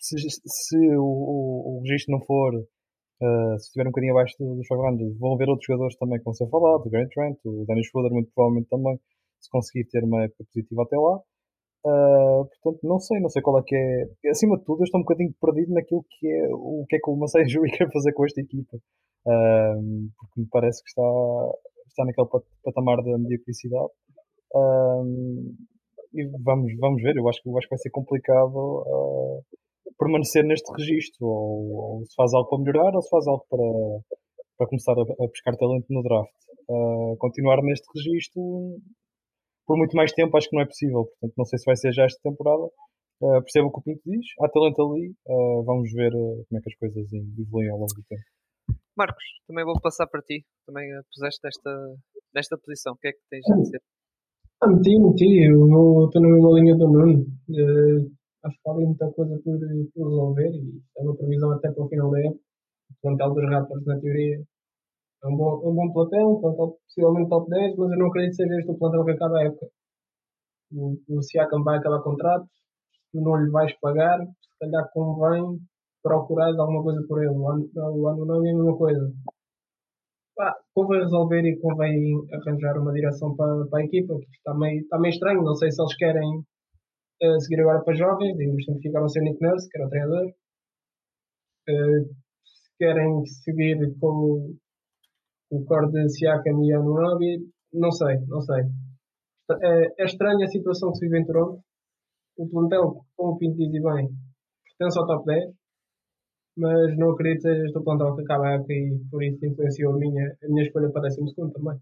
se, 0.00 0.16
se 0.18 0.78
o, 0.96 1.02
o, 1.04 1.78
o 1.78 1.82
registro 1.82 2.12
não 2.12 2.20
for, 2.24 2.54
uh, 2.54 3.58
se 3.58 3.66
estiver 3.66 3.86
um 3.86 3.90
bocadinho 3.90 4.12
abaixo 4.14 4.34
do- 4.38 4.56
dos 4.56 4.68
500, 4.68 5.18
vão 5.18 5.34
haver 5.34 5.48
outros 5.48 5.66
jogadores 5.66 5.96
também 5.96 6.18
que 6.18 6.24
vão 6.24 6.34
ser 6.34 6.48
falados, 6.48 6.86
o 6.86 6.90
Grant 6.90 7.08
Trent, 7.12 7.38
o 7.44 7.64
Dennis 7.66 7.86
Schroeder, 7.88 8.12
muito 8.12 8.30
provavelmente 8.34 8.68
também, 8.68 8.98
se 9.40 9.50
conseguir 9.50 9.84
ter 9.88 10.04
uma 10.04 10.24
época 10.24 10.44
positiva 10.44 10.82
até 10.82 10.96
lá. 10.96 11.20
Uh, 11.82 12.44
portanto, 12.44 12.80
não 12.82 12.98
sei, 13.00 13.20
não 13.20 13.30
sei 13.30 13.40
qual 13.40 13.58
é 13.58 13.62
que 13.64 13.74
é. 13.74 14.30
Acima 14.30 14.58
de 14.58 14.64
tudo, 14.64 14.80
eu 14.80 14.84
estou 14.84 15.00
um 15.00 15.04
bocadinho 15.04 15.34
perdido 15.40 15.72
naquilo 15.72 16.04
que 16.08 16.26
é 16.26 16.48
o 16.52 16.84
que 16.88 16.96
é 16.96 16.98
que 16.98 17.10
o 17.10 17.16
Masai 17.16 17.44
Jui 17.48 17.70
quer 17.70 17.90
fazer 17.90 18.12
com 18.12 18.24
esta 18.24 18.40
equipa. 18.40 18.76
Um, 19.26 20.08
porque 20.18 20.40
me 20.40 20.46
parece 20.50 20.82
que 20.82 20.88
está, 20.88 21.02
está 21.88 22.04
naquele 22.04 22.28
pat- 22.28 22.44
patamar 22.64 22.96
da 23.02 23.18
mediocridade. 23.18 23.92
Um, 24.54 25.54
e 26.12 26.26
vamos, 26.42 26.72
vamos 26.78 27.02
ver, 27.02 27.16
eu 27.16 27.28
acho 27.28 27.40
que, 27.42 27.48
eu 27.48 27.56
acho 27.56 27.68
que 27.68 27.74
vai 27.74 27.78
ser 27.78 27.90
complicado 27.90 28.56
uh, 28.56 29.44
permanecer 29.98 30.44
neste 30.44 30.70
registro, 30.72 31.26
ou, 31.26 31.98
ou 32.00 32.06
se 32.06 32.14
faz 32.14 32.34
algo 32.34 32.48
para 32.48 32.58
melhorar, 32.58 32.94
ou 32.94 33.02
se 33.02 33.08
faz 33.08 33.26
algo 33.26 33.44
para, 33.48 34.18
para 34.58 34.66
começar 34.66 34.92
a, 34.92 35.02
a 35.02 35.28
pescar 35.28 35.56
talento 35.56 35.86
no 35.88 36.02
draft. 36.02 36.34
Uh, 36.68 37.16
continuar 37.18 37.62
neste 37.62 37.86
registro 37.94 38.42
por 39.66 39.76
muito 39.76 39.96
mais 39.96 40.12
tempo 40.12 40.36
acho 40.36 40.48
que 40.48 40.56
não 40.56 40.62
é 40.62 40.66
possível, 40.66 41.04
portanto 41.04 41.34
não 41.36 41.44
sei 41.44 41.58
se 41.58 41.64
vai 41.64 41.76
ser 41.76 41.92
já 41.92 42.04
esta 42.04 42.20
temporada. 42.22 42.64
Uh, 43.22 43.36
percebo 43.42 43.68
o 43.68 43.72
que 43.72 43.80
o 43.80 43.82
Pinto 43.82 44.00
diz, 44.06 44.24
há 44.40 44.48
talento 44.48 44.80
ali, 44.80 45.12
uh, 45.28 45.62
vamos 45.64 45.92
ver 45.92 46.08
uh, 46.14 46.44
como 46.48 46.58
é 46.58 46.60
que 46.62 46.70
as 46.70 46.76
coisas 46.76 47.12
evoluem 47.12 47.68
ao 47.68 47.76
longo 47.76 47.92
do 47.94 48.02
tempo. 48.08 48.22
Marcos, 48.96 49.24
também 49.46 49.64
vou 49.64 49.78
passar 49.80 50.06
para 50.06 50.22
ti. 50.22 50.44
Também 50.66 50.90
uh, 50.96 51.04
puseste 51.12 51.40
nesta, 51.44 51.96
nesta 52.34 52.58
posição. 52.58 52.94
O 52.94 52.96
que 52.96 53.08
é 53.08 53.12
que 53.12 53.18
tens 53.28 53.44
a 53.50 53.56
dizer? 53.56 53.80
Ah, 54.62 54.68
meti, 54.68 54.98
meti. 54.98 55.50
Eu 55.50 55.68
vou- 55.68 56.06
estou 56.06 56.22
na 56.22 56.28
mesma 56.28 56.50
linha 56.58 56.74
do 56.76 56.88
Nuno. 56.88 57.26
Acho 58.42 58.56
que 58.56 58.68
há 58.68 58.72
ali 58.72 58.86
muita 58.86 59.10
coisa 59.12 59.38
por, 59.44 59.58
por 59.94 60.08
resolver 60.08 60.50
e 60.50 60.82
é 60.96 61.02
uma 61.02 61.16
previsão 61.16 61.52
até 61.52 61.70
para 61.70 61.84
o 61.84 61.88
final 61.88 62.10
da 62.10 62.20
época. 62.20 62.40
O 62.90 62.94
plantel 63.02 63.34
dos 63.34 63.50
Raptors, 63.50 63.84
na 63.86 64.00
teoria, 64.00 64.42
é 65.22 65.28
um 65.28 65.36
bom, 65.36 65.70
um 65.70 65.74
bom 65.74 65.92
plantel, 65.92 66.40
plantel 66.40 66.78
possivelmente 66.86 67.28
top 67.28 67.50
10, 67.50 67.76
mas 67.76 67.90
eu 67.92 67.98
não 67.98 68.06
acredito 68.06 68.30
que 68.36 68.42
seja 68.42 68.58
este 68.58 68.70
o 68.70 68.78
plantel 68.78 69.04
que 69.04 69.10
acaba 69.12 69.38
a 69.38 69.44
época. 69.44 69.66
O, 70.72 70.96
o 71.08 71.22
Siakam 71.22 71.62
vai 71.62 71.78
acabar 71.78 72.02
contrato, 72.02 72.46
tu 73.12 73.20
não 73.20 73.36
lhe 73.36 73.50
vais 73.50 73.72
pagar, 73.80 74.18
se 74.20 74.58
calhar 74.58 74.90
convém 74.92 75.60
procurares 76.02 76.58
alguma 76.58 76.82
coisa 76.82 77.04
por 77.06 77.22
ele. 77.22 77.36
O 77.36 77.48
ano, 78.08 78.24
não 78.24 78.36
é 78.36 78.50
a 78.50 78.54
mesma 78.54 78.76
coisa. 78.76 79.12
Pá, 80.36 80.54
convém 80.74 81.00
resolver 81.02 81.44
e 81.44 81.60
convém 81.60 82.14
arranjar 82.32 82.78
uma 82.78 82.92
direção 82.92 83.36
para, 83.36 83.66
para 83.66 83.80
a 83.80 83.84
equipa, 83.84 84.18
que 84.18 84.36
está 84.36 84.54
meio, 84.54 84.80
está 84.80 84.98
meio 84.98 85.12
estranho. 85.12 85.42
Não 85.42 85.54
sei 85.54 85.70
se 85.70 85.82
eles 85.82 85.96
querem 85.96 86.44
eh, 87.22 87.40
seguir 87.40 87.60
agora 87.60 87.82
para 87.84 87.94
jovens, 87.94 88.38
e 88.38 88.44
entretanto 88.44 88.80
ficaram 88.80 89.08
sem 89.08 89.22
Nick 89.22 89.42
Nurse, 89.42 89.68
que 89.68 89.78
era 89.78 89.86
o 89.86 89.90
treinador. 89.90 90.32
Eh, 91.68 92.04
se 92.44 92.70
querem 92.78 93.26
seguir 93.26 93.78
com 94.00 94.56
o- 95.50 95.64
core 95.64 95.90
de 95.90 96.08
Siakam 96.08 96.64
e 96.64 96.72
Anunobi, 96.72 97.50
não 97.72 97.90
sei, 97.92 98.18
não 98.26 98.40
sei. 98.40 98.62
É, 99.62 100.02
é 100.02 100.04
estranha 100.04 100.44
a 100.44 100.48
situação 100.48 100.90
que 100.92 100.98
se 100.98 101.06
vive 101.06 101.18
em 101.20 101.26
Toronto. 101.26 101.62
O 102.36 102.48
plantel, 102.48 103.04
como 103.16 103.32
o 103.32 103.38
Pinto 103.38 103.56
diz 103.58 103.74
e 103.74 103.80
bem, 103.82 104.08
pertence 104.64 104.98
ao 104.98 105.06
top 105.06 105.26
10, 105.26 105.52
mas 106.56 106.96
não 106.96 107.10
acredito 107.10 107.42
que 107.42 107.48
seja 107.48 107.64
este 107.66 107.78
o 107.78 107.84
plantel 107.84 108.14
que 108.16 108.22
acaba 108.22 108.48
a 108.48 108.54
época 108.54 108.72
e 108.72 108.98
por 109.10 109.22
isso 109.22 109.44
influenciou 109.44 109.94
a 109.94 109.98
minha, 109.98 110.36
a 110.42 110.48
minha 110.48 110.64
escolha 110.64 110.90
para 110.90 111.02
12 111.02 111.16
segundo 111.16 111.52
também. 111.52 111.78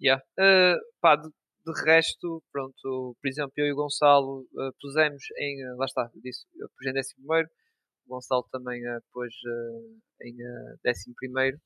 Yeah. 0.00 0.22
Uh, 0.38 0.78
pá, 1.00 1.16
de, 1.16 1.28
de 1.28 1.84
resto, 1.84 2.42
pronto, 2.52 3.16
por 3.20 3.28
exemplo, 3.28 3.52
eu 3.56 3.66
e 3.66 3.72
o 3.72 3.76
Gonçalo 3.76 4.40
uh, 4.40 4.72
pusemos 4.80 5.22
em, 5.38 5.64
uh, 5.64 5.76
lá 5.76 5.84
está, 5.84 6.10
disse, 6.22 6.46
eu 6.56 6.68
pus 6.76 6.86
em 6.86 6.92
décimo 6.92 7.24
primeiro, 7.24 7.48
o 8.06 8.14
Gonçalo 8.14 8.44
também 8.50 8.80
uh, 8.84 9.00
pôs 9.12 9.32
uh, 9.46 9.98
em 10.22 10.34
uh, 10.34 10.78
décimo 10.82 11.14
primeiro 11.16 11.58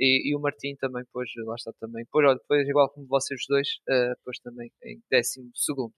e, 0.00 0.30
e 0.30 0.34
o 0.34 0.40
Martim 0.40 0.74
também 0.76 1.04
pôs, 1.12 1.30
lá 1.44 1.54
está 1.54 1.72
também, 1.78 2.06
pôs, 2.06 2.26
olha, 2.26 2.40
pôs 2.48 2.66
igual 2.66 2.88
como 2.90 3.06
vocês 3.06 3.40
dois, 3.46 3.68
uh, 3.88 4.16
pôs 4.24 4.38
também 4.40 4.72
em 4.82 5.00
décimo 5.10 5.50
segundo. 5.54 5.92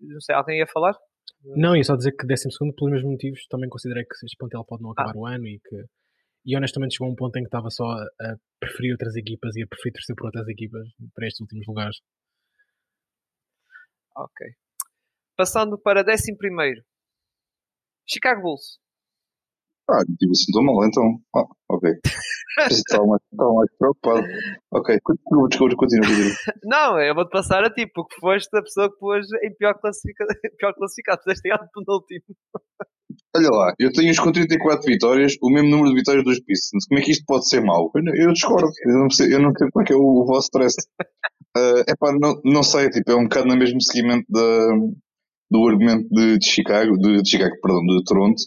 Não 0.00 0.20
sei, 0.20 0.34
alguém 0.34 0.58
ia 0.58 0.66
falar? 0.66 0.96
Não, 1.44 1.76
ia 1.76 1.84
só 1.84 1.94
dizer 1.96 2.12
que 2.12 2.26
12 2.26 2.50
segundo, 2.50 2.74
pelos 2.74 2.92
mesmos 2.92 3.12
motivos, 3.12 3.46
também 3.48 3.68
considerei 3.68 4.04
que 4.04 4.14
este 4.24 4.36
plantel 4.38 4.64
pode 4.64 4.82
não 4.82 4.90
Ah. 4.90 4.92
acabar 4.92 5.16
o 5.16 5.26
ano 5.26 5.46
e 5.46 5.60
que. 5.60 5.84
E 6.42 6.56
honestamente 6.56 6.92
chegou 6.94 7.08
a 7.08 7.12
um 7.12 7.14
ponto 7.14 7.36
em 7.36 7.42
que 7.42 7.48
estava 7.48 7.68
só 7.68 7.84
a, 7.84 8.02
a 8.02 8.36
preferir 8.58 8.92
outras 8.92 9.14
equipas 9.14 9.54
e 9.56 9.62
a 9.62 9.66
preferir 9.66 9.92
torcer 9.92 10.16
por 10.16 10.26
outras 10.26 10.48
equipas 10.48 10.88
para 11.14 11.26
estes 11.26 11.40
últimos 11.42 11.66
lugares. 11.66 12.00
Ok. 14.16 14.46
Passando 15.36 15.78
para 15.78 16.02
décimo 16.02 16.38
primeiro. 16.38 16.82
Chicago 18.06 18.40
Bulls. 18.40 18.78
Ah, 19.88 20.04
tipo 20.18 20.32
assim, 20.32 20.44
estou 20.48 20.64
mal 20.64 20.84
então. 20.86 21.20
Ah, 21.34 21.46
ok. 21.70 21.90
Estava 22.70 23.06
mais, 23.06 23.22
estava 23.32 23.54
mais 23.54 23.70
preocupado. 23.78 24.26
Ok, 24.72 24.98
continua, 25.02 25.48
desculpa, 25.48 25.76
continua, 25.76 26.06
continua. 26.06 26.32
Não, 26.64 27.00
eu 27.00 27.14
vou-te 27.14 27.30
passar 27.30 27.64
a 27.64 27.70
ti, 27.70 27.86
porque 27.92 28.16
foste 28.20 28.56
a 28.56 28.62
pessoa 28.62 28.90
que 28.90 28.98
pôs 28.98 29.26
em 29.42 29.54
pior 29.54 29.74
classificado. 29.80 30.30
pior 30.58 30.74
classificado. 30.74 31.22
Fizeste 31.22 31.48
em 31.48 31.56
penúltimo. 31.72 32.24
Olha 33.36 33.48
lá, 33.50 33.74
eu 33.78 33.92
tenho 33.92 34.10
os 34.10 34.18
com 34.18 34.32
34 34.32 34.84
vitórias, 34.84 35.36
o 35.40 35.50
mesmo 35.50 35.70
número 35.70 35.90
de 35.90 35.96
vitórias 35.96 36.24
dos 36.24 36.40
Pistons. 36.40 36.86
Como 36.86 37.00
é 37.00 37.02
que 37.02 37.12
isto 37.12 37.24
pode 37.26 37.48
ser 37.48 37.60
mau? 37.60 37.90
Eu, 37.94 38.26
eu 38.26 38.32
discordo. 38.32 38.70
Eu 38.84 38.98
não, 38.98 39.10
sei, 39.10 39.34
eu 39.34 39.40
não 39.40 39.52
sei 39.56 39.68
qual 39.70 39.82
é, 39.82 39.86
que 39.86 39.92
é 39.92 39.96
o, 39.96 40.00
o 40.00 40.26
vosso 40.26 40.46
stress. 40.46 40.76
é 41.56 41.92
epá, 41.92 42.12
não, 42.20 42.40
não 42.44 42.62
sei, 42.62 42.90
tipo, 42.90 43.10
é 43.10 43.16
um 43.16 43.24
bocado 43.24 43.46
no 43.46 43.56
mesmo 43.56 43.80
seguimento 43.80 44.26
da, 44.28 44.68
do 45.50 45.68
argumento 45.68 46.08
de, 46.10 46.38
de 46.38 46.46
Chicago, 46.46 46.96
de, 46.98 47.22
de 47.22 47.30
Chicago, 47.30 47.54
perdão, 47.60 47.84
de 47.84 48.04
Toronto, 48.04 48.42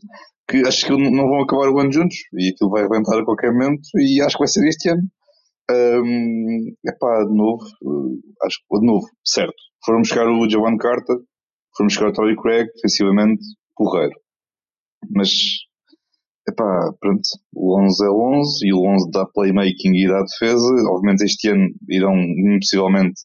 que 0.47 0.57
acho 0.67 0.85
que 0.85 0.91
não 0.91 1.27
vão 1.27 1.41
acabar 1.43 1.69
o 1.69 1.79
ano 1.79 1.91
juntos 1.91 2.17
e 2.33 2.49
aquilo 2.49 2.69
vai 2.69 2.81
arrebentar 2.81 3.17
a 3.17 3.25
qualquer 3.25 3.51
momento 3.51 3.81
e 3.97 4.21
acho 4.21 4.35
que 4.35 4.41
vai 4.41 4.47
ser 4.47 4.67
este 4.67 4.89
ano. 4.89 5.03
É 6.85 6.91
pá, 6.99 7.23
de 7.23 7.35
novo, 7.35 7.63
uh, 7.83 8.19
acho 8.45 8.57
que 8.59 8.79
de 8.79 8.85
novo, 8.85 9.05
certo. 9.23 9.55
Foram 9.85 10.01
buscar 10.01 10.27
o 10.27 10.49
Javon 10.49 10.77
Carter, 10.77 11.17
foram 11.75 11.87
buscar 11.87 12.07
o 12.09 12.13
Tory 12.13 12.35
Craig, 12.35 12.67
defensivamente, 12.75 13.43
porreiro. 13.75 14.13
Mas, 15.11 15.29
epá, 16.47 16.93
pronto, 16.99 17.21
o 17.53 17.79
11 17.81 18.05
é 18.05 18.09
o 18.09 18.39
11 18.39 18.67
e 18.67 18.73
o 18.73 18.83
11 18.85 19.11
dá 19.11 19.25
playmaking 19.33 19.95
e 19.95 20.07
dá 20.07 20.21
defesa. 20.21 20.73
Obviamente 20.89 21.23
este 21.23 21.49
ano 21.49 21.69
irão 21.89 22.15
possivelmente 22.59 23.21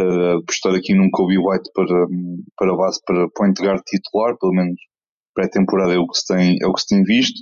uh, 0.00 0.38
apostar 0.38 0.74
aqui 0.74 0.94
num 0.94 1.10
Kobe 1.10 1.38
White 1.38 1.70
para, 1.74 2.06
para 2.56 2.76
base, 2.76 3.00
para 3.04 3.28
point 3.34 3.60
guard 3.60 3.82
titular, 3.86 4.36
pelo 4.38 4.52
menos 4.52 4.80
pré-temporada 5.34 5.94
é 5.94 5.98
o 5.98 6.06
que 6.06 6.18
se 6.18 6.26
tem, 6.26 6.56
é 6.60 6.66
o 6.66 6.72
que 6.72 6.80
se 6.80 6.88
tem 6.88 7.02
visto. 7.02 7.40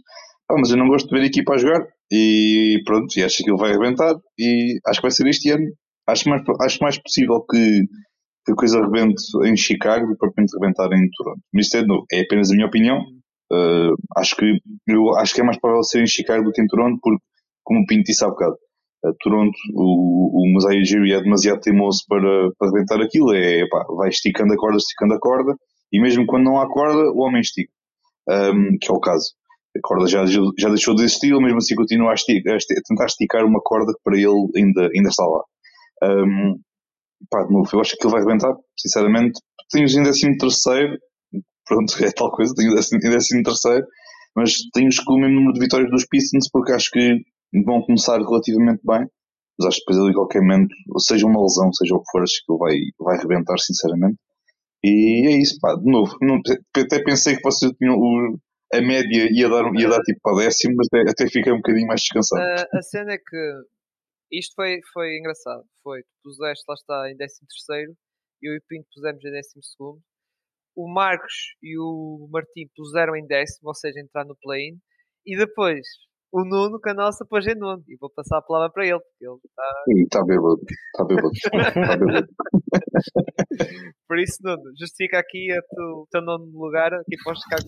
Ah, 0.50 0.56
mas 0.58 0.70
eu 0.70 0.76
não 0.76 0.88
gosto 0.88 1.08
de 1.08 1.14
ver 1.14 1.22
a 1.22 1.26
equipa 1.26 1.54
a 1.54 1.58
jogar 1.58 1.86
e 2.10 2.82
pronto, 2.84 3.16
e 3.16 3.22
acho 3.22 3.42
que 3.42 3.50
ele 3.50 3.58
vai 3.58 3.70
arrebentar 3.70 4.16
e 4.38 4.80
acho 4.86 5.00
que 5.00 5.06
vai 5.06 5.10
ser 5.10 5.26
este 5.28 5.50
ano. 5.50 5.64
Acho 6.08 6.28
mais, 6.28 6.42
acho 6.62 6.82
mais 6.82 6.98
possível 6.98 7.40
que, 7.48 7.82
que 8.44 8.52
a 8.52 8.56
coisa 8.56 8.80
arrebente 8.80 9.22
em 9.44 9.56
Chicago 9.56 10.06
do 10.06 10.12
que 10.12 10.18
propriamente 10.18 10.56
arrebentar 10.56 10.86
em 10.86 11.08
Toronto. 11.16 11.40
Mas 11.54 11.66
isto 11.66 11.76
é, 11.76 12.18
é 12.18 12.22
apenas 12.22 12.50
a 12.50 12.54
minha 12.54 12.66
opinião. 12.66 12.98
Uh, 13.52 13.94
acho, 14.16 14.36
que, 14.36 14.58
eu 14.88 15.16
acho 15.16 15.34
que 15.34 15.40
é 15.40 15.44
mais 15.44 15.58
provável 15.58 15.84
ser 15.84 16.02
em 16.02 16.06
Chicago 16.06 16.44
do 16.44 16.52
que 16.52 16.62
em 16.62 16.66
Toronto, 16.66 16.98
porque, 17.02 17.22
como 17.64 17.80
o 17.80 17.86
Pinto 17.86 18.04
disse 18.04 18.24
há 18.24 18.28
bocado, 18.28 18.56
Toronto, 19.20 19.56
o, 19.74 20.42
o 20.42 20.52
Masai 20.54 20.80
Ujiri 20.80 21.12
é 21.12 21.22
demasiado 21.22 21.60
teimoso 21.60 22.04
para, 22.08 22.50
para 22.58 22.68
arrebentar 22.68 23.00
aquilo. 23.00 23.32
É, 23.34 23.66
pá, 23.68 23.84
vai 23.96 24.08
esticando 24.08 24.52
a 24.52 24.56
corda, 24.56 24.76
esticando 24.76 25.14
a 25.14 25.20
corda, 25.20 25.54
e 25.92 26.00
mesmo 26.00 26.26
quando 26.26 26.44
não 26.44 26.60
há 26.60 26.68
corda, 26.68 27.10
o 27.12 27.20
homem 27.20 27.40
estica 27.40 27.72
um, 28.28 28.76
que 28.80 28.90
é 28.90 28.94
o 28.94 29.00
caso. 29.00 29.32
A 29.76 29.80
corda 29.82 30.06
já, 30.08 30.24
já 30.26 30.68
deixou 30.68 30.94
de 30.94 31.04
existir, 31.04 31.32
mesmo 31.36 31.58
assim 31.58 31.76
continua 31.76 32.10
a, 32.10 32.14
a, 32.14 32.82
tentar 32.88 33.06
esticar 33.06 33.44
uma 33.44 33.60
corda 33.60 33.92
que 33.92 34.00
para 34.02 34.16
ele 34.16 34.48
ainda, 34.56 34.88
ainda 34.94 35.08
está 35.08 35.24
lá. 35.24 35.42
Um, 36.02 36.60
pá, 37.30 37.44
de 37.44 37.52
novo, 37.52 37.68
eu 37.72 37.80
acho 37.80 37.96
que 37.96 38.04
ele 38.04 38.12
vai 38.12 38.22
arrebentar, 38.22 38.54
sinceramente. 38.76 39.40
Tenho 39.70 39.86
em 39.86 40.02
décimo 40.02 40.36
terceiro, 40.38 40.98
pronto, 41.66 42.04
é 42.04 42.10
tal 42.10 42.32
coisa, 42.32 42.52
tenho 42.54 42.72
em 42.72 43.10
décimo 43.10 43.42
terceiro, 43.44 43.86
mas 44.34 44.54
tenho 44.72 44.88
com 45.04 45.14
o 45.14 45.20
mesmo 45.20 45.36
número 45.36 45.52
de 45.54 45.60
vitórias 45.60 45.90
dos 45.90 46.06
Pistons 46.06 46.48
porque 46.52 46.72
acho 46.72 46.90
que 46.90 47.18
vão 47.64 47.82
começar 47.82 48.18
relativamente 48.18 48.80
bem, 48.84 49.06
mas 49.58 49.68
acho 49.68 49.78
que 49.78 49.84
depois 49.86 49.98
ali, 49.98 50.14
qualquer 50.14 50.40
momento, 50.40 50.74
seja 50.98 51.26
uma 51.26 51.42
lesão, 51.42 51.72
seja 51.72 51.94
o 51.94 52.00
que 52.00 52.10
for, 52.10 52.22
acho 52.22 52.42
que 52.44 52.52
ele 52.52 52.58
vai, 52.58 52.76
vai 52.98 53.18
arrebentar, 53.18 53.58
sinceramente. 53.58 54.18
E 54.82 55.26
é 55.28 55.38
isso, 55.38 55.58
pá, 55.60 55.74
de 55.74 55.90
novo, 55.90 56.16
não, 56.22 56.40
até 56.74 57.02
pensei 57.02 57.36
que 57.36 57.42
vocês 57.42 57.70
tinham 57.72 57.96
o, 57.96 58.38
a 58.72 58.80
média 58.80 59.28
ia 59.30 59.48
dar, 59.48 59.64
ia 59.74 59.88
dar 59.88 60.00
tipo 60.00 60.20
para 60.22 60.44
décimo, 60.44 60.74
mas 60.76 60.86
até, 60.92 61.10
até 61.10 61.30
fiquei 61.30 61.52
um 61.52 61.56
bocadinho 61.56 61.86
mais 61.86 62.00
descansado. 62.00 62.42
A, 62.42 62.78
a 62.78 62.82
cena 62.82 63.12
é 63.12 63.18
que 63.18 63.62
isto 64.32 64.54
foi, 64.54 64.80
foi 64.92 65.18
engraçado. 65.18 65.64
Foi, 65.82 66.02
tu 66.02 66.08
puseste 66.22 66.64
lá 66.66 66.74
está 66.74 67.10
em 67.10 67.16
décimo 67.16 67.46
terceiro 67.48 67.94
eu 68.42 68.54
e 68.54 68.58
o 68.58 68.62
Pinto 68.66 68.88
pusemos 68.92 69.24
em 69.24 69.30
décimo 69.30 69.62
segundo. 69.62 70.02
O 70.74 70.88
Marcos 70.88 71.54
e 71.62 71.76
o 71.78 72.28
Martim 72.30 72.68
puseram 72.74 73.14
em 73.16 73.26
décimo, 73.26 73.68
ou 73.68 73.74
seja, 73.74 74.00
entrar 74.00 74.24
no 74.24 74.36
play-in. 74.36 74.78
E 75.26 75.36
depois 75.36 75.86
o 76.32 76.44
Nuno 76.44 76.80
com 76.80 76.90
a 76.90 76.94
nossa 76.94 77.24
pôs 77.24 77.46
em 77.46 77.58
nono. 77.58 77.82
E 77.88 77.96
vou 78.00 78.10
passar 78.10 78.38
a 78.38 78.42
palavra 78.42 78.70
para 78.72 78.86
ele, 78.86 78.98
porque 78.98 79.26
ele 79.26 79.38
está. 79.44 79.84
Está 79.88 80.24
bêbado. 80.24 80.60
Está 80.88 81.04
bêbado. 81.04 81.30
Está 81.34 81.96
bêbado. 81.98 82.28
Por 84.06 84.18
isso, 84.18 84.38
Nuno, 84.42 84.62
justifica 84.78 85.18
aqui 85.18 85.48
o 85.78 86.06
teu 86.10 86.22
nono 86.22 86.46
lugar 86.52 86.92
aqui 86.94 87.16
para 87.22 87.32
os 87.32 87.40
Chicago 87.40 87.66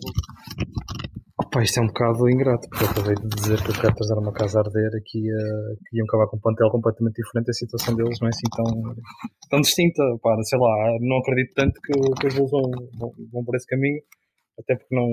Opa, 1.39 1.63
isto 1.63 1.81
é 1.81 1.83
um 1.83 1.87
bocado 1.87 2.29
ingrato, 2.29 2.69
porque 2.69 2.85
eu 2.85 2.91
acabei 2.91 3.15
de 3.17 3.29
dizer 3.29 3.59
que 3.65 3.71
o 3.71 3.75
Raptors 3.75 4.11
era 4.11 4.21
uma 4.21 4.33
casa 4.33 4.61
a 4.61 4.63
arder 4.63 4.91
e 4.95 5.03
que, 5.03 5.19
ia, 5.19 5.77
que 5.89 5.97
iam 5.97 6.05
acabar 6.07 6.29
com 6.29 6.37
um 6.37 6.41
plantel 6.41 6.71
completamente 6.71 7.17
diferente. 7.17 7.51
A 7.51 7.53
situação 7.53 7.97
deles 7.97 8.19
não 8.21 8.29
é 8.29 8.31
assim 8.31 8.49
tão, 8.55 8.95
tão 9.51 9.61
distinta. 9.61 10.03
Pá, 10.23 10.37
sei 10.45 10.59
lá, 10.59 10.99
não 11.01 11.19
acredito 11.19 11.53
tanto 11.55 11.81
que, 11.81 11.93
que 12.21 12.27
os 12.29 12.35
Bulls 12.35 12.51
vão, 12.51 12.63
vão, 12.99 13.13
vão 13.33 13.45
por 13.45 13.57
esse 13.57 13.67
caminho 13.67 14.01
até 14.59 14.77
porque 14.77 14.95
não 14.95 15.09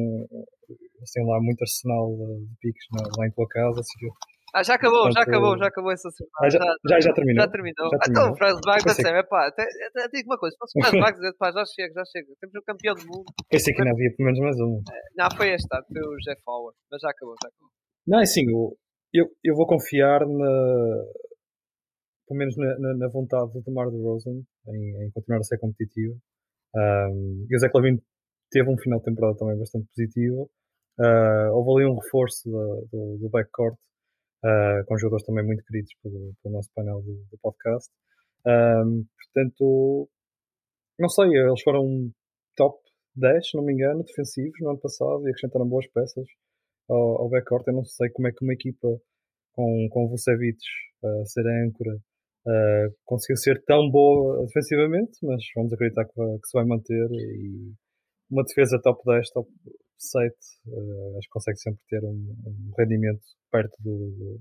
eles 1.00 1.12
têm 1.12 1.26
lá 1.26 1.40
muito 1.42 1.62
arsenal 1.62 2.12
de 2.16 2.56
piques 2.60 2.86
lá 3.18 3.28
em 3.28 3.32
tua 3.32 3.48
casa. 3.48 3.80
Assim, 3.80 4.08
ah, 4.54 4.64
já 4.64 4.76
acabou, 4.76 5.04
Portanto, 5.04 5.16
já 5.16 5.22
acabou, 5.22 5.58
já 5.58 5.68
acabou 5.68 5.92
essa 5.92 6.10
semana. 6.10 6.34
Ah, 6.42 6.50
já, 6.50 6.60
já, 6.60 7.00
já, 7.00 7.14
terminou. 7.14 7.44
Já 7.44 7.52
terminou. 7.52 7.90
Já 7.90 8.00
terminou. 8.00 8.26
Então, 8.26 8.36
Franz 8.36 8.60
Wagner, 8.66 8.92
assim, 8.92 9.08
é 9.08 9.24
pá, 9.24 9.48
até, 9.48 9.64
até, 9.64 10.08
digo 10.10 10.30
uma 10.30 10.38
coisa, 10.38 10.54
se 10.54 10.58
fosse 10.58 10.74
Franz 10.80 11.00
Wagner, 11.00 11.34
pá, 11.38 11.52
já 11.52 11.64
chega, 11.66 11.94
já 11.94 12.06
chega. 12.06 12.28
Temos 12.42 12.56
um 12.56 12.66
campeão 12.66 12.96
do 12.96 13.06
mundo. 13.06 13.26
Pensei 13.50 13.74
que 13.74 13.82
ainda 13.82 13.94
havia 13.94 14.10
pelo 14.16 14.26
menos 14.26 14.40
mais 14.40 14.60
um. 14.60 14.82
É, 14.90 15.00
não, 15.18 15.30
foi 15.38 15.54
este 15.54 15.68
ano, 15.72 15.86
foi 15.86 16.02
o 16.02 16.18
Jeff 16.18 16.42
Howard, 16.48 16.78
mas 16.92 17.02
já 17.02 17.10
acabou, 17.10 17.36
já 17.42 17.48
acabou. 17.48 17.70
Não, 18.08 18.20
é 18.20 18.24
assim, 18.24 18.44
eu, 18.50 18.78
eu, 19.14 19.26
eu 19.44 19.56
vou 19.56 19.68
confiar 19.68 20.22
na, 20.26 20.54
pelo 22.28 22.40
menos 22.40 22.58
na, 22.58 22.78
na, 22.80 22.98
na 22.98 23.08
vontade 23.08 23.54
do 23.54 23.62
DeMar 23.62 23.92
DeRozan 23.92 24.42
em, 24.68 25.06
em 25.06 25.12
continuar 25.12 25.40
a 25.40 25.44
ser 25.44 25.60
competitivo. 25.60 26.18
Um, 26.76 27.46
e 27.50 27.56
o 27.56 27.60
Zé 27.60 27.70
Clavin 27.70 28.02
teve 28.50 28.70
um 28.70 28.78
final 28.78 29.00
de 29.00 29.06
temporada 29.06 29.38
também 29.38 29.58
bastante 29.58 29.88
positivo. 29.96 30.50
Uh, 31.00 31.54
houve 31.54 31.84
ali 31.84 31.92
um 31.92 31.98
reforço 31.98 32.50
do, 32.50 32.88
do, 32.92 33.18
do 33.20 33.30
backcourt, 33.30 33.78
uh, 34.44 34.86
com 34.86 34.98
jogadores 34.98 35.26
também 35.26 35.46
muito 35.46 35.64
queridos 35.64 35.92
pelo, 36.04 36.34
pelo 36.44 36.56
nosso 36.56 36.70
painel 36.76 37.02
do, 37.02 37.16
do 37.32 37.38
podcast. 37.42 37.90
Um, 38.46 39.06
portanto, 39.16 40.10
não 41.00 41.10
sei, 41.10 41.28
eles 41.28 41.62
foram 41.64 42.12
top 42.56 42.78
10, 43.16 43.50
se 43.50 43.58
não 43.58 43.64
me 43.64 43.74
engano, 43.74 44.04
defensivos 44.04 44.60
no 44.62 44.72
ano 44.72 44.80
passado 44.80 45.26
e 45.26 45.30
acrescentaram 45.30 45.68
boas 45.68 45.88
peças 45.88 46.26
ao, 46.90 47.22
ao 47.22 47.30
backcourt. 47.30 47.66
Eu 47.68 47.76
não 47.76 47.86
sei 47.86 48.10
como 48.10 48.28
é 48.28 48.32
que 48.32 48.44
uma 48.44 48.54
equipa 48.54 48.88
com, 49.54 49.88
com 49.90 50.10
Vucevic 50.10 50.60
uh, 51.04 51.26
ser 51.26 51.48
a 51.48 51.66
âncora 51.66 51.96
uh, 51.96 52.96
conseguiu 53.06 53.38
ser 53.38 53.64
tão 53.64 53.90
boa 53.90 54.46
defensivamente, 54.46 55.18
mas 55.24 55.44
vamos 55.56 55.72
acreditar 55.74 56.06
que, 56.06 56.16
vai, 56.16 56.38
que 56.38 56.48
se 56.48 56.58
vai 56.58 56.66
manter 56.66 57.08
e 57.12 57.74
uma 58.30 58.44
defesa 58.44 58.80
top 58.84 59.02
10, 59.06 59.30
top 59.32 59.50
7, 60.00 60.34
uh, 60.68 61.18
acho 61.18 61.28
que 61.28 61.34
consegue 61.34 61.60
sempre 61.60 61.82
ter 61.90 62.04
um, 62.04 62.36
um 62.46 62.72
rendimento 62.78 63.22
perto 63.52 63.76
do, 63.80 64.12
do, 64.12 64.40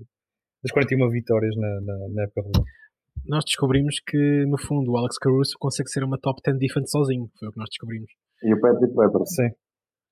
das 0.63 0.71
41 0.71 1.09
vitórias 1.09 1.55
na, 1.55 1.81
na, 1.81 2.09
na 2.09 2.23
época 2.23 2.41
regular. 2.41 2.65
Nós 3.25 3.43
descobrimos 3.45 3.99
que, 3.99 4.45
no 4.47 4.57
fundo, 4.57 4.91
o 4.91 4.97
Alex 4.97 5.17
Caruso 5.17 5.55
consegue 5.59 5.89
ser 5.89 6.03
uma 6.03 6.17
top 6.17 6.41
10 6.43 6.57
defense 6.57 6.91
sozinho. 6.91 7.29
Foi 7.37 7.49
o 7.49 7.51
que 7.51 7.57
nós 7.57 7.69
descobrimos. 7.69 8.09
E 8.43 8.53
o 8.53 8.59
Patrick 8.61 8.93
Weber. 8.95 9.25
Sim. 9.25 9.49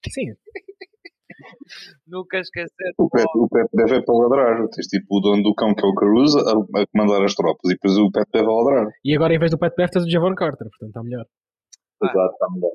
Sim. 0.10 0.36
Nunca 2.08 2.40
esquecer. 2.40 2.94
O 2.98 3.10
Pep, 3.10 3.26
o 3.36 3.48
Pep 3.48 3.68
deve 3.74 3.98
é 3.98 4.02
para 4.02 4.16
ladrar. 4.16 4.68
Tens 4.70 4.88
tipo 4.88 5.18
o 5.18 5.20
dono 5.20 5.44
do 5.44 5.54
cão 5.56 5.74
que 5.74 5.86
é 5.86 5.90
o 5.90 5.96
Caruso 5.96 6.40
a, 6.40 6.82
a 6.82 6.88
comandar 6.88 7.24
as 7.24 7.36
tropas 7.36 7.72
e 7.72 7.74
depois 7.74 7.98
o 7.98 8.12
Pep 8.12 8.28
deve 8.32 8.48
ladrar. 8.48 8.88
E 9.04 9.16
agora 9.16 9.34
em 9.34 9.40
vez 9.40 9.52
do 9.52 9.58
Pep 9.58 9.76
deve 9.76 9.92
tens 9.92 10.06
o 10.06 10.10
Javon 10.10 10.36
Carter, 10.36 10.68
portanto 10.70 10.90
está 10.90 11.04
melhor. 11.04 11.26
Exato, 12.04 12.34
está 12.34 12.48
melhor. 12.54 12.72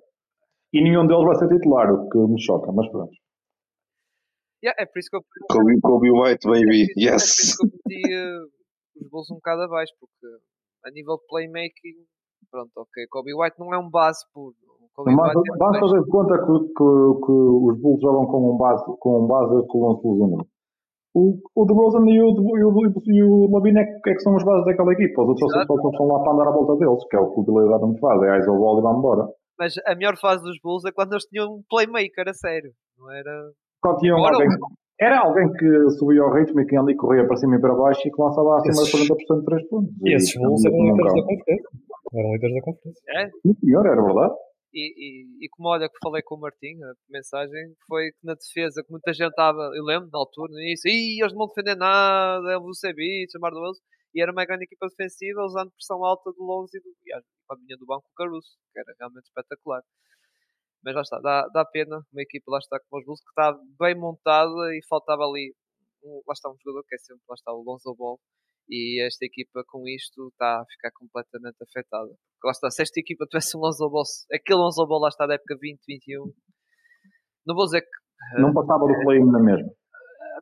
E 0.73 0.83
nenhum 0.83 1.07
deles 1.07 1.25
vai 1.25 1.37
ser 1.37 1.49
titular, 1.49 1.93
o 1.93 2.09
que 2.09 2.19
me 2.19 2.41
choca, 2.41 2.73
mas 2.73 2.89
pronto. 2.91 3.13
Yeah, 4.65 4.81
é 4.81 4.87
por 4.87 4.99
isso 4.99 5.11
que 5.11 5.17
eu. 5.17 5.23
Kobe, 5.51 5.81
Kobe 5.81 6.11
White, 6.11 6.47
baby, 6.47 6.87
yes! 6.97 7.13
É 7.13 7.19
por 7.19 7.19
isso 7.19 7.57
que 7.57 7.65
eu 7.65 7.71
meti 7.73 8.15
uh, 8.15 9.03
os 9.03 9.11
bolsos 9.11 9.31
um 9.33 9.37
bocado 9.37 9.63
abaixo, 9.63 9.93
porque 9.99 10.27
a 10.87 10.91
nível 10.91 11.17
de 11.17 11.27
playmaking, 11.29 12.07
pronto, 12.51 12.71
ok. 12.77 13.07
Kobe 13.11 13.35
White 13.35 13.59
não 13.59 13.75
é 13.75 13.79
um 13.79 13.91
base 13.91 14.25
puro. 14.33 14.55
É 15.09 15.15
basta 15.59 15.81
fazer 15.81 16.03
de 16.03 16.11
conta 16.11 16.37
que, 16.37 16.53
que, 16.69 17.25
que, 17.25 17.33
os 17.33 17.81
Bulls 17.81 18.01
jogam 18.03 18.27
com 18.27 18.55
um 18.55 18.59
base, 18.59 18.85
com 19.01 19.25
um 19.25 19.27
base 19.27 19.67
com 19.67 19.79
o 19.79 20.29
Lance 20.29 20.49
o, 21.15 21.37
o 21.55 21.65
DeRozan 21.67 22.09
e 22.09 22.21
o, 22.23 22.29
e 22.57 22.65
o, 22.65 22.93
e 23.07 23.23
o 23.23 23.51
Lavine 23.51 23.81
é, 23.81 23.85
que, 23.85 24.11
é 24.11 24.15
que 24.15 24.21
são 24.21 24.37
as 24.37 24.45
bases 24.45 24.65
daquela 24.65 24.93
equipa. 24.93 25.23
Os 25.23 25.29
outros 25.29 25.93
estão 25.93 26.07
lá 26.07 26.23
para 26.23 26.33
andar 26.33 26.49
à 26.49 26.53
volta 26.53 26.77
deles, 26.77 27.05
que 27.09 27.17
é 27.17 27.21
o 27.21 27.31
que 27.31 27.41
o 27.41 27.43
Billy 27.43 27.69
não 27.69 27.97
faz. 27.99 28.23
É 28.23 28.31
a 28.31 28.39
Isol 28.39 28.59
Wall 28.59 28.79
e 28.79 28.83
vai 28.83 28.95
embora. 28.95 29.29
Mas 29.59 29.75
a 29.87 29.95
melhor 29.95 30.17
fase 30.19 30.43
dos 30.43 30.59
Bulls 30.63 30.85
é 30.85 30.93
quando 30.93 31.13
eles 31.13 31.25
tinham 31.25 31.47
um 31.47 31.63
playmaker 31.69 32.29
a 32.29 32.35
sério. 32.35 32.73
Não 32.99 33.11
era. 33.11 33.51
Quando 33.81 33.99
tinham 33.99 34.19
alguém, 34.19 34.49
era 35.01 35.21
alguém 35.21 35.51
que 35.53 35.91
subia 35.99 36.23
ao 36.23 36.33
ritmo 36.33 36.61
e 36.61 36.67
que 36.67 36.77
ali 36.77 36.95
corria 36.95 37.27
para 37.27 37.37
cima 37.37 37.57
e 37.57 37.61
para 37.61 37.75
baixo 37.75 38.07
e 38.07 38.11
que 38.11 38.23
lançava 38.23 38.57
acima 38.57 38.85
de 38.85 39.15
40% 39.15 39.41
de 39.41 39.45
3 39.45 39.69
pontos. 39.69 39.95
E 40.05 40.15
esses 40.15 40.35
Bulls 40.41 40.65
eram 40.65 40.79
líderes 40.79 41.15
da 41.15 41.23
conferência. 41.23 41.69
Eram 42.15 42.33
líderes 42.33 42.55
da 42.55 42.63
conferência. 42.63 43.03
É? 43.09 43.31
Sim, 43.43 43.55
senhor, 43.55 43.87
era 43.87 44.03
verdade. 44.03 44.35
E, 44.75 44.89
e, 44.97 45.45
e, 45.45 45.49
como 45.51 45.69
olha 45.69 45.89
que 45.89 45.99
falei 46.03 46.23
com 46.23 46.37
o 46.37 46.41
Martim, 46.41 46.81
a 46.83 46.95
mensagem 47.11 47.75
foi 47.87 48.11
que 48.13 48.25
na 48.25 48.33
defesa, 48.35 48.83
que 48.83 48.91
muita 48.91 49.13
gente 49.13 49.29
estava, 49.29 49.71
eu 49.75 49.85
lembro, 49.85 50.09
na 50.11 50.19
altura, 50.19 50.53
no 50.53 50.61
início, 50.61 50.89
e 50.89 51.21
eles 51.21 51.33
não 51.33 51.41
vão 51.41 51.49
defender 51.49 51.77
nada, 51.77 52.51
é 52.51 52.57
o 52.57 52.63
Vucevic, 52.63 53.31
chamar 53.31 53.51
do 53.51 53.61
Wilson, 53.61 53.83
e 54.15 54.23
era 54.23 54.33
uma 54.33 54.45
grande 54.45 54.65
equipa 54.65 54.87
defensiva 54.89 55.43
usando 55.43 55.71
pressão 55.73 56.05
alta 56.05 56.31
do 56.33 56.43
Lonzo 56.43 56.77
e 56.77 56.81
do, 56.81 56.89
e 57.05 57.13
a 57.13 57.21
vinha 57.57 57.77
do 57.77 57.87
banco 57.87 58.07
o 58.11 58.15
Caruso, 58.15 58.57
que 58.73 58.79
era 58.79 58.95
realmente 58.99 59.25
espetacular. 59.25 59.83
Mas 60.85 60.95
lá 60.95 61.01
está, 61.03 61.19
dá, 61.21 61.49
dá 61.49 61.65
pena 61.65 62.03
uma 62.13 62.23
equipa 62.23 62.51
lá 62.51 62.59
está 62.59 62.79
com 62.81 62.99
os 62.99 63.05
Bulls 63.05 63.21
que 63.21 63.31
está 63.31 63.57
bem 63.79 63.95
montada 63.95 64.75
e 64.75 64.81
faltava 64.89 65.23
ali 65.23 65.55
um, 66.05 66.21
lá 66.27 66.33
está 66.33 66.51
um 66.51 66.57
jogador 66.59 66.85
que 66.89 66.95
é 66.95 66.99
sempre 66.99 67.23
lá 67.29 67.35
está 67.35 67.53
o 67.53 67.63
Lonzo 67.63 67.95
Ball 67.95 68.19
E 68.69 69.01
esta 69.07 69.25
equipa 69.25 69.63
com 69.69 69.87
isto 69.87 70.29
está 70.29 70.61
a 70.61 70.67
ficar 70.67 70.91
completamente 70.93 71.57
afetada. 71.63 72.11
Lá 72.45 72.51
está, 72.51 72.71
se 72.71 72.83
esta 72.83 72.99
equipa 72.99 73.27
tivesse 73.27 73.57
um 73.57 73.61
Lonzo 73.61 73.89
Ball, 73.89 74.03
aquele 74.33 74.59
Lonzo 74.59 74.87
Ball 74.87 75.01
lá 75.01 75.09
está 75.09 75.27
da 75.27 75.35
época 75.35 75.55
2021, 75.55 76.33
não 77.47 77.55
vou 77.55 77.65
dizer 77.65 77.83
que. 77.83 78.41
Não 78.41 78.53
passava 78.53 78.87
do 78.87 79.05
play 79.05 79.21
na 79.21 79.41
mesma. 79.41 79.71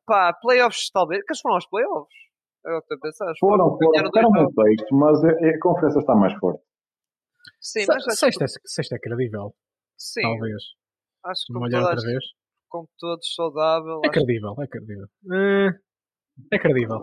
Pá, 0.06 0.32
playoffs 0.34 0.90
talvez. 0.90 1.22
Que 1.24 1.32
eles 1.32 1.40
foram 1.40 1.56
aos 1.56 1.68
playoffs? 1.68 2.29
É 2.66 2.76
o 2.76 2.82
que 2.82 2.88
tu 2.94 3.00
pensas? 3.00 3.38
Foram, 3.38 3.70
foram, 3.70 3.90
Ganharam 3.90 4.10
dois 4.10 4.24
ficaram 4.26 4.30
jogos. 4.34 4.54
no 4.54 4.62
sexto, 4.64 4.94
mas 4.94 5.24
a, 5.24 5.28
a 5.30 5.60
conferência 5.60 5.98
está 6.00 6.14
mais 6.14 6.34
forte. 6.38 6.62
Sim, 7.60 7.84
mas 7.88 8.06
acho, 8.06 8.16
Sexta, 8.16 8.44
é- 8.44 8.48
sexta 8.66 8.96
é 8.96 8.98
credível, 8.98 9.54
sim, 9.98 10.20
talvez. 10.22 10.62
acho 11.24 11.40
que 11.46 11.52
como, 11.54 11.64
olhar 11.66 11.78
toda 11.80 11.90
a 11.90 11.94
outra 11.94 12.10
vez. 12.10 12.24
como 12.68 12.88
todos 12.98 13.34
saudável, 13.34 14.00
É 14.04 14.08
acho 14.08 14.12
credível, 14.12 14.54
é 14.62 14.66
credível. 14.66 15.06
Eh, 15.32 15.70
É 16.52 16.58
credível. 16.58 16.98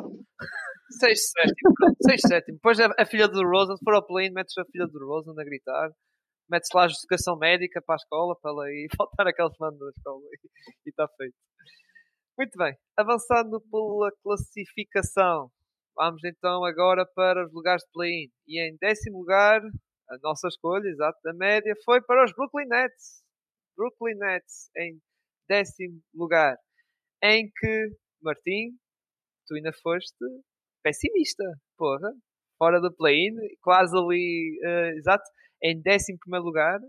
Sexto, 1.00 1.32
sétimo. 1.42 1.74
Sexto, 2.02 2.28
sétimo. 2.28 2.56
Depois 2.58 2.80
a, 2.80 2.94
a 2.98 3.06
filha 3.06 3.28
do 3.28 3.42
Rosen, 3.44 3.76
se 3.76 3.84
for 3.84 3.94
ao 3.96 4.06
play, 4.06 4.30
metes 4.32 4.58
a 4.58 4.66
filha 4.66 4.88
do 4.88 5.00
Rosen 5.06 5.34
a 5.38 5.44
gritar. 5.44 5.92
Metes 6.50 6.70
lá 6.74 6.86
a 6.86 6.88
justificação 6.88 7.38
médica 7.38 7.82
para 7.86 7.96
a 7.96 7.98
escola, 7.98 8.36
para 8.42 8.52
ela 8.52 8.72
ir 8.72 8.88
faltar 8.98 9.28
aqueles 9.28 9.52
manos 9.60 9.78
da 9.80 9.90
escola. 9.90 10.22
E 10.86 10.90
está 10.90 11.08
feito. 11.18 11.36
Muito 12.38 12.56
bem. 12.56 12.76
Avançando 12.96 13.60
pela 13.72 14.12
classificação. 14.22 15.50
Vamos 15.96 16.24
então 16.24 16.64
agora 16.64 17.04
para 17.16 17.44
os 17.44 17.52
lugares 17.52 17.82
de 17.84 17.90
play-in. 17.92 18.30
E 18.48 18.62
em 18.62 18.78
décimo 18.80 19.18
lugar, 19.18 19.60
a 20.10 20.18
nossa 20.22 20.48
escolha, 20.48 20.88
exato, 20.88 21.18
da 21.24 21.34
média, 21.34 21.74
foi 21.84 22.00
para 22.02 22.24
os 22.24 22.32
Brooklyn 22.34 22.68
Nets. 22.68 23.24
Brooklyn 23.76 24.16
Nets 24.20 24.70
em 24.78 25.00
décimo 25.50 26.00
lugar. 26.14 26.56
Em 27.24 27.50
que, 27.50 27.90
Martim, 28.22 28.78
tu 29.48 29.56
ainda 29.56 29.72
foste 29.74 30.16
pessimista, 30.84 31.44
porra. 31.76 32.14
Fora 32.60 32.80
do 32.80 32.94
play-in, 32.96 33.34
quase 33.62 33.98
ali, 33.98 34.60
eh, 34.64 34.94
exato, 34.98 35.24
em 35.64 35.78
11 35.80 36.18
primeiro 36.20 36.46
lugar. 36.46 36.80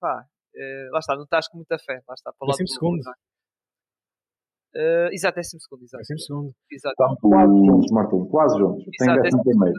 Pá, 0.00 0.24
eh, 0.54 0.88
lá 0.92 1.00
está, 1.00 1.16
não 1.16 1.24
estás 1.24 1.48
com 1.48 1.56
muita 1.56 1.76
fé. 1.78 2.00
Lá 2.06 2.14
está, 2.14 2.32
para 2.32 2.46
o 2.46 2.48
lado 2.48 2.58
Décimo 2.58 2.66
do 2.66 2.74
segundo. 2.74 2.98
lugar. 2.98 3.14
Eh, 4.74 5.08
exato, 5.12 5.36
décimo 5.36 5.60
segundo, 5.60 5.82
exato. 5.84 5.98
Décimo 6.00 6.18
segundo. 6.18 6.52
exato. 6.70 6.94
Quase 7.20 7.66
juntos, 7.66 7.90
Martim, 7.92 8.24
quase 8.30 8.58
juntos. 8.58 8.84
Exato, 9.00 9.22
décimo 9.22 9.42
segundo. 9.44 9.72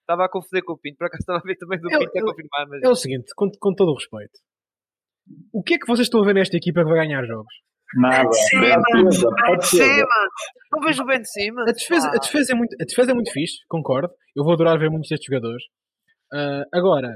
Estava 0.00 0.24
a 0.24 0.28
confundir 0.28 0.64
com 0.64 0.72
o 0.74 0.78
Pinto, 0.78 0.96
por 0.98 1.06
acaso 1.06 1.22
estava 1.22 1.38
a 1.38 1.42
ver 1.42 1.56
também 1.56 1.78
do 1.80 1.90
Eu- 1.90 1.98
Pinto 2.00 2.12
a 2.16 2.20
eu- 2.20 2.26
confirmar, 2.26 2.66
mas 2.68 2.82
É 2.82 2.88
o 2.88 2.94
seguinte, 2.94 3.26
com, 3.36 3.50
com 3.58 3.74
todo 3.74 3.90
o 3.90 3.94
respeito. 3.94 4.38
O 5.52 5.62
que 5.62 5.74
é 5.74 5.78
que 5.78 5.86
vocês 5.86 6.06
estão 6.06 6.22
a 6.22 6.26
ver 6.26 6.34
nesta 6.34 6.56
equipa 6.56 6.82
que 6.82 6.90
vai 6.90 7.06
ganhar 7.06 7.24
jogos? 7.24 7.52
Nada. 7.94 8.28
A 8.28 9.52
a. 9.52 10.28
Não 10.72 10.80
vejo 10.80 11.02
o 11.02 11.06
Ben 11.06 11.22
Simmons. 11.24 11.68
A 11.68 11.72
defesa, 11.72 12.08
a, 12.08 12.18
defesa 12.18 12.52
é 12.52 12.54
muito, 12.56 12.74
a 12.80 12.84
defesa 12.84 13.10
é 13.10 13.14
muito 13.14 13.30
fixe, 13.32 13.58
concordo. 13.68 14.08
Eu 14.34 14.44
vou 14.44 14.54
adorar 14.54 14.78
ver 14.78 14.90
muitos 14.90 15.08
destes 15.10 15.26
jogadores. 15.26 15.62
Ah, 16.32 16.64
agora, 16.72 17.14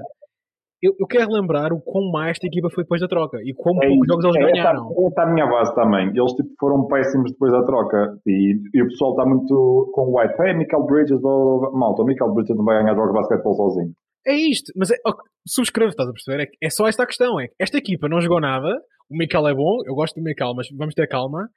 eu, 0.83 0.93
eu 1.01 1.07
quero 1.07 1.31
lembrar 1.31 1.72
o 1.72 1.81
quão 1.81 2.11
má 2.11 2.29
esta 2.29 2.47
equipa 2.47 2.68
foi 2.70 2.85
depois 2.85 3.01
da 3.01 3.09
troca 3.09 3.39
e 3.43 3.53
quão 3.55 3.77
É, 3.83 3.89
poucos 3.89 4.07
jogos 4.09 4.24
eles 4.27 4.37
é, 4.37 4.53
ganharam. 4.53 4.91
essa 5.07 5.20
é 5.20 5.24
a 5.24 5.33
minha 5.33 5.47
base 5.47 5.74
também. 5.74 6.09
Eles 6.14 6.33
tipo, 6.33 6.51
foram 6.61 6.87
péssimos 6.87 7.33
depois 7.33 7.53
da 7.53 7.64
troca. 7.64 8.18
E, 8.27 8.55
e 8.74 8.83
o 8.83 8.87
pessoal 8.89 9.12
está 9.12 9.24
muito 9.27 9.91
com 9.95 10.03
o 10.03 10.18
White. 10.20 10.35
É, 10.43 10.55
Michael 10.55 10.85
Bridges, 10.87 11.20
blá, 11.20 11.31
blá, 11.33 11.59
blá. 11.70 11.79
malta. 11.79 12.03
O 12.03 12.05
Michael 12.05 12.33
Bridges 12.35 12.57
não 12.57 12.64
vai 12.64 12.83
ganhar 12.83 12.95
jogos 12.95 13.12
de 13.12 13.18
basquetebol 13.18 13.55
sozinho. 13.55 13.93
É 14.27 14.35
isto, 14.35 14.72
mas 14.77 14.91
é, 14.91 14.97
ok, 15.07 15.20
subscrevo, 15.47 15.91
estás 15.91 16.09
a 16.09 16.12
perceber? 16.12 16.43
É, 16.43 16.66
é 16.66 16.68
só 16.70 16.87
esta 16.89 17.05
a 17.05 17.07
questão. 17.07 17.39
É 17.41 17.47
que 17.47 17.55
esta 17.61 17.79
equipa 17.79 18.09
não 18.09 18.20
jogou 18.20 18.41
nada. 18.41 18.68
O 19.09 19.16
Michael 19.16 19.47
é 19.49 19.55
bom, 19.55 19.79
eu 19.87 19.95
gosto 19.95 20.16
do 20.16 20.22
Michael, 20.24 20.53
mas 20.57 20.66
vamos 20.77 20.95
ter 20.95 21.07
calma. 21.07 21.49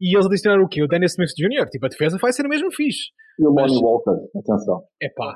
E 0.00 0.14
eles 0.14 0.26
adicionaram 0.26 0.62
o 0.64 0.68
quê? 0.68 0.82
O 0.82 0.86
Dennis 0.86 1.12
Smith 1.12 1.30
Jr. 1.36 1.66
Tipo, 1.70 1.86
a 1.86 1.88
defesa 1.88 2.18
vai 2.20 2.30
ser 2.32 2.46
mesmo 2.46 2.70
fixe. 2.70 3.08
E 3.40 3.46
o 3.46 3.52
Mas- 3.54 3.72
Lonnie 3.72 3.82
Walker, 3.82 4.10
atenção. 4.38 4.82
É 5.02 5.08
pá. 5.08 5.34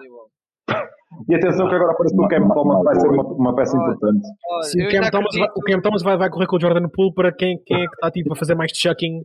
E 1.29 1.35
atenção 1.35 1.69
que 1.69 1.75
agora 1.75 1.95
parece 1.97 2.15
que 2.17 2.23
o 2.23 2.29
Cam 2.29 2.49
Thomas 2.49 2.83
vai 2.85 2.95
ser 3.01 3.09
uma, 3.09 3.23
uma 3.35 3.55
peça 3.55 3.77
importante. 3.77 4.27
Se 4.71 4.83
o 4.85 4.89
Cam, 4.89 5.11
Thomas 5.11 5.35
vai, 5.39 5.49
o 5.55 5.61
Cam 5.61 5.81
Thomas 5.81 6.03
vai, 6.03 6.17
vai 6.17 6.31
correr 6.31 6.47
com 6.47 6.57
o 6.57 6.61
Jordan 6.61 6.89
Poole 6.93 7.13
para 7.15 7.33
quem, 7.33 7.59
quem 7.67 7.83
é 7.83 7.87
que 7.87 7.95
está 7.95 8.11
tipo, 8.11 8.33
a 8.33 8.37
fazer 8.37 8.55
mais 8.55 8.73
chucking 8.75 9.21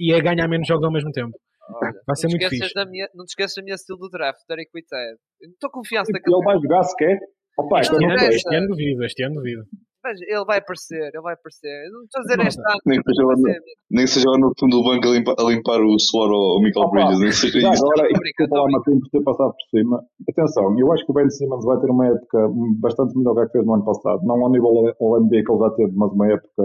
e 0.00 0.12
a 0.12 0.20
ganhar 0.20 0.46
menos 0.48 0.66
jogos 0.66 0.84
ao 0.84 0.92
mesmo 0.92 1.10
tempo. 1.12 1.32
Olha, 1.70 1.92
Vai 2.06 2.16
ser 2.16 2.26
não 2.26 2.30
te 2.30 2.32
muito 2.32 2.42
esqueças 2.44 2.66
fixe. 2.68 2.74
da 2.74 2.86
minha- 2.90 3.08
não 3.14 3.24
te 3.24 3.28
esqueças 3.28 3.54
da 3.56 3.62
minha 3.62 3.74
estilo 3.74 3.98
do 3.98 4.08
draft, 4.08 4.40
Derek 4.48 4.70
Whitehead. 4.74 5.16
Eu 5.40 5.48
não 5.48 5.52
estou 5.54 5.70
confiança 5.70 6.10
E 6.10 6.12
naquele 6.14 6.34
ele 6.36 6.44
vai 6.44 6.56
jogar 6.56 6.82
sequer. 6.84 7.18
Opa, 7.58 7.80
Este 7.80 7.92
Não 7.92 8.10
ano, 8.10 8.22
este 8.22 8.54
ano 8.54 8.66
duvido, 8.68 9.04
este 9.04 9.22
ano 9.24 9.34
duvido. 9.34 9.62
Mas 10.02 10.20
ele 10.22 10.44
vai 10.44 10.58
aparecer, 10.58 11.10
ele 11.12 11.22
vai 11.22 11.34
aparecer. 11.34 11.68
Eu 11.86 11.92
não 11.92 12.02
estou 12.04 12.20
a 12.20 12.22
dizer 12.22 12.38
este 12.46 12.60
ano. 12.60 12.80
Nem 12.86 13.02
que 13.02 13.10
seja 13.10 13.26
lá 13.26 13.34
nem 13.90 14.04
que 14.04 14.10
seja 14.10 14.30
lá 14.30 14.38
no 14.38 14.52
fundo 14.58 14.76
do 14.78 14.84
banco 14.84 15.08
a 15.08 15.10
limpar, 15.10 15.34
a 15.38 15.42
limpar 15.50 15.80
o 15.82 15.98
suor 15.98 16.30
ao, 16.30 16.62
Michael 16.62 16.86
Opa, 16.86 16.94
Bridges, 16.94 17.18
nem 17.18 17.28
que 17.30 17.34
seja 17.36 17.60
Já 17.60 17.72
isso. 17.72 17.84
agora, 17.84 18.08
e 18.08 18.12
desculpa 18.14 18.56
lá, 18.58 18.80
por 18.82 19.10
ter 19.10 19.22
passado 19.24 19.52
por 19.52 19.66
cima. 19.70 20.02
Atenção, 20.28 20.78
eu 20.78 20.92
acho 20.92 21.04
que 21.04 21.10
o 21.10 21.14
Ben 21.14 21.30
Simmons 21.30 21.64
vai 21.64 21.80
ter 21.80 21.90
uma 21.90 22.06
época 22.06 22.38
bastante 22.80 23.18
melhor 23.18 23.34
que 23.34 23.40
a 23.40 23.46
que 23.46 23.52
fez 23.52 23.66
no 23.66 23.74
ano 23.74 23.84
passado. 23.84 24.20
Não 24.22 24.36
ao 24.44 24.50
nível 24.50 24.70
ao 25.00 25.20
NBA 25.20 25.42
que 25.44 25.50
ele 25.52 25.58
já 25.58 25.70
teve, 25.74 25.92
mas 25.96 26.12
uma 26.12 26.28
época 26.30 26.62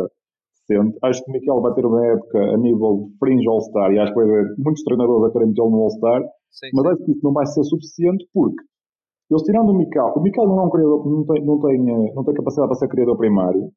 decente. 0.68 0.98
Acho 1.04 1.24
que 1.24 1.32
o 1.32 1.34
Miquel 1.34 1.62
vai 1.62 1.74
ter 1.74 1.86
uma 1.86 2.06
época 2.06 2.40
a 2.40 2.58
nível 2.58 3.10
de 3.10 3.18
fringe 3.20 3.48
All-Star 3.48 3.92
e 3.92 4.00
acho 4.00 4.14
que 4.14 4.20
vai 4.20 4.30
haver 4.30 4.56
muitos 4.58 4.84
treinadores 4.84 5.24
a 5.30 5.32
querer 5.34 5.48
metê-lo 5.48 5.70
no 5.70 5.82
All-Star. 5.84 6.22
Sim, 6.52 6.70
Mas 6.74 6.84
sim. 6.86 6.92
acho 6.94 7.06
que 7.06 7.12
isso 7.12 7.22
não 7.24 7.34
vai 7.34 7.46
ser 7.48 7.64
suficiente 7.64 8.26
porque 8.34 8.64
eles 9.34 9.44
tirando 9.44 9.70
o 9.70 9.74
Miquel, 9.74 10.14
o 10.16 10.22
Miquel 10.22 10.48
não 10.48 10.60
é 10.60 10.64
um 10.64 10.70
criador, 10.70 11.06
não 11.06 11.26
tem, 11.26 11.46
não 11.46 11.60
tem, 11.60 11.90
eh, 11.90 12.14
não 12.14 12.24
tem 12.24 12.34
capacidade 12.34 12.70
para 12.70 12.78
ser 12.78 12.88
criador 12.88 13.18
primário. 13.18 13.72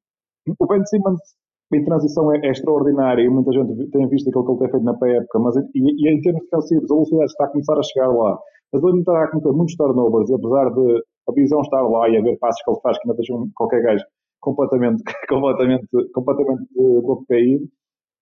O 0.58 0.66
Ben 0.66 0.84
Simmons 0.84 1.20
em 1.72 1.84
transição 1.84 2.32
é, 2.32 2.38
é 2.46 2.50
extraordinário 2.50 3.24
e 3.24 3.28
muita 3.28 3.52
gente 3.52 3.90
tem 3.90 4.06
visto 4.08 4.28
aquilo 4.28 4.44
que 4.44 4.52
ele 4.52 4.58
tem 4.60 4.70
feito 4.70 4.84
na 4.84 4.94
pré-época, 4.94 5.38
mas 5.38 5.56
e, 5.56 5.62
e 5.74 6.12
em 6.12 6.20
termos 6.20 6.42
defensivos 6.44 6.90
a 6.90 6.94
velocidade 6.94 7.30
está 7.30 7.44
a 7.44 7.48
começar 7.48 7.78
a 7.78 7.82
chegar 7.82 8.08
lá. 8.08 8.38
Mas 8.72 8.82
ele 8.82 8.98
está 8.98 9.24
a 9.24 9.30
cometer 9.30 9.52
muitos 9.52 9.76
turnovers 9.76 10.30
e 10.30 10.34
apesar 10.34 10.70
de 10.70 11.02
a 11.28 11.32
visão 11.32 11.60
estar 11.60 11.82
lá 11.82 12.08
e 12.08 12.16
haver 12.18 12.38
passos 12.38 12.62
que 12.62 12.70
ele 12.70 12.80
faz 12.82 12.98
que 12.98 13.08
ainda 13.08 13.16
deixam 13.16 13.48
qualquer 13.54 13.82
gajo 13.82 14.04
completamente, 14.40 15.02
completamente, 15.28 15.86
completamente 16.14 16.62
eh, 16.78 17.00
boca 17.00 17.24
caído, 17.28 17.64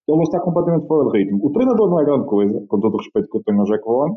ele 0.07 0.17
não 0.17 0.23
está 0.23 0.41
completamente 0.41 0.87
fora 0.87 1.11
de 1.11 1.19
ritmo. 1.19 1.47
O 1.47 1.53
treinador 1.53 1.91
não 1.91 2.01
é 2.01 2.05
grande 2.05 2.27
coisa, 2.27 2.65
com 2.69 2.81
todo 2.81 2.95
o 2.95 2.99
respeito 2.99 3.29
que 3.29 3.39
eu 3.39 3.43
tenho 3.43 3.61
ao 3.61 3.67
Jack 3.67 3.85
Vaughn, 3.85 4.17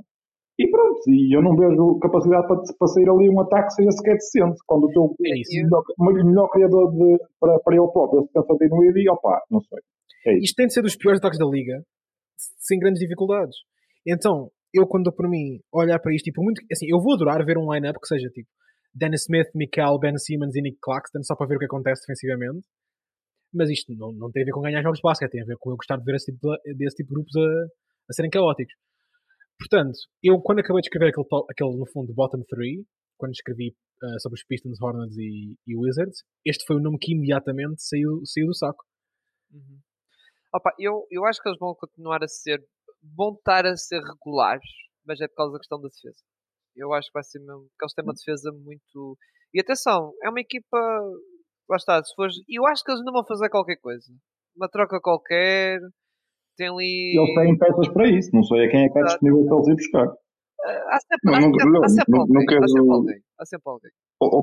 e 0.60 0.72
pronto, 0.72 1.01
e 1.08 1.36
eu 1.36 1.41
não 1.41 1.55
vejo 1.55 1.99
capacidade 1.99 2.47
para, 2.47 2.58
para 2.58 2.88
sair 2.88 3.10
ali 3.10 3.30
um 3.30 3.39
ataque 3.41 3.68
que 3.68 3.74
seja 3.74 3.91
sequer 3.91 4.14
decente, 4.14 4.58
quando 4.66 4.86
o 4.86 4.91
teu 4.91 5.16
É 5.24 5.64
melhor, 5.64 5.84
o 5.99 6.26
melhor 6.26 6.49
criador 6.49 6.91
de, 6.91 7.18
para, 7.39 7.60
para 7.60 7.76
ele 7.76 7.91
próprio 7.91 8.24
se 8.24 8.34
pensa 8.34 8.55
diminuído 8.60 8.97
e 8.97 9.10
opá, 9.10 9.41
não 9.51 9.62
sei. 9.62 9.80
É 10.26 10.34
isso. 10.34 10.45
Isto 10.45 10.55
tem 10.55 10.68
de 10.68 10.74
ser 10.74 10.82
dos 10.82 10.95
piores 10.95 11.20
ataques 11.20 11.38
da 11.38 11.45
liga, 11.45 11.84
sem 12.38 12.80
grandes 12.80 12.99
dificuldades. 12.99 13.55
Então, 14.05 14.49
eu 14.74 14.88
quando 14.88 15.12
por 15.12 15.30
mim 15.30 15.60
olhar 15.72 15.99
para 15.99 16.14
isto, 16.14 16.26
tipo, 16.26 16.43
muito, 16.43 16.62
assim, 16.72 16.88
eu 16.89 16.99
vou 16.99 17.14
adorar 17.14 17.45
ver 17.45 17.58
um 17.58 17.72
line-up 17.72 17.99
que 17.99 18.08
seja 18.08 18.28
tipo 18.30 18.49
Dennis 18.93 19.22
Smith, 19.22 19.49
Michael, 19.53 19.99
Ben 19.99 20.18
Simmons 20.18 20.55
e 20.55 20.62
Nick 20.62 20.80
Claxton, 20.82 21.22
só 21.22 21.36
para 21.36 21.47
ver 21.47 21.58
o 21.58 21.60
que 21.60 21.66
acontece 21.66 22.01
defensivamente. 22.01 22.66
Mas 23.53 23.70
isto 23.70 23.93
não, 23.93 24.12
não 24.12 24.32
tem 24.32 24.41
a 24.41 24.45
ver 24.45 24.51
com 24.51 24.62
ganhar 24.62 24.82
jogos 24.82 24.97
de 24.97 25.03
basquete, 25.03 25.32
tem 25.32 25.41
a 25.41 25.45
ver 25.45 25.58
com 25.60 25.72
eu 25.72 25.78
gostar 25.78 25.97
de 25.97 26.03
ver 26.03 26.16
esse 26.16 26.32
tipo 26.32 26.39
de, 26.47 26.74
desse 26.76 26.97
tipo 26.97 27.10
de 27.10 27.14
grupos 27.16 27.36
a, 27.36 27.66
a 28.10 28.14
serem 28.14 28.32
caóticos. 28.32 28.74
Portanto, 29.60 29.97
eu 30.24 30.39
quando 30.41 30.60
acabei 30.60 30.82
de 30.82 30.88
escrever 30.88 31.10
aquele, 31.10 31.28
aquele 31.49 31.78
no 31.78 31.86
fundo, 31.88 32.14
bottom 32.14 32.43
3, 32.47 32.86
quando 33.18 33.34
escrevi 33.34 33.76
ah, 34.03 34.20
sobre 34.20 34.38
os 34.38 34.45
Pistons, 34.45 34.80
Hornets 34.82 35.18
e, 35.18 35.55
e 35.66 35.76
Wizards, 35.76 36.24
este 36.45 36.66
foi 36.66 36.76
o 36.76 36.80
nome 36.80 36.99
que 36.99 37.14
imediatamente 37.14 37.82
saiu, 37.82 38.22
saiu 38.26 38.47
do 38.47 38.55
saco. 38.55 38.86
Uhum. 39.51 39.80
Opa, 40.53 40.74
eu, 40.80 41.05
eu 41.12 41.26
acho 41.26 41.41
que 41.41 41.49
eles 41.49 41.60
vão 41.60 41.76
continuar 41.76 42.24
a 42.24 42.28
ser. 42.28 42.64
vão 43.16 43.34
estar 43.34 43.66
a 43.66 43.76
ser 43.76 44.01
regulares, 44.01 44.70
mas 45.05 45.20
é 45.20 45.28
por 45.28 45.36
causa 45.36 45.53
da 45.53 45.60
questão 45.60 45.82
da 45.82 45.88
defesa. 45.88 46.24
Eu 46.76 46.93
acho 46.93 47.08
que 47.08 47.14
vai 47.14 47.24
ser 47.24 47.39
mesmo. 47.39 47.68
porque 47.70 47.86
eles 47.86 47.93
têm 47.93 48.03
uma 48.05 48.14
defesa 48.14 48.51
muito. 48.51 49.18
E 49.53 49.60
atenção, 49.60 50.14
é 50.24 50.30
uma 50.30 50.39
equipa. 50.39 50.78
Lá 51.70 51.76
está, 51.76 52.03
se 52.03 52.14
fores. 52.16 52.36
Eu 52.47 52.66
acho 52.68 52.84
que 52.84 52.91
eles 52.91 53.03
não 53.03 53.14
vão 53.14 53.26
fazer 53.26 53.49
qualquer 53.49 53.78
coisa. 53.78 54.14
Uma 54.55 54.70
troca 54.70 54.99
qualquer. 55.01 55.80
Tem 56.58 56.68
ali. 56.70 57.18
Eles 57.18 57.36
têm 57.36 57.58
peças 57.58 57.88
para 57.89 58.08
isso, 58.10 58.30
não 58.34 58.43
sei 58.43 58.66
a 58.66 58.70
quem 58.70 58.82
é 58.86 58.89
que 58.89 58.97
está 58.97 59.01
disponível 59.14 59.45
para 59.45 59.55
eles 59.58 59.68
ir 59.68 59.76
buscar. 59.76 60.08
Há 60.89 60.99
sempre, 60.99 61.36
alguém. 61.36 61.62
Há 62.41 62.45
quero- 62.45 62.70
sempre 62.70 62.91
alguém. 62.91 63.18
Há 63.39 63.45
sempre 63.45 63.70
alguém. 63.72 63.91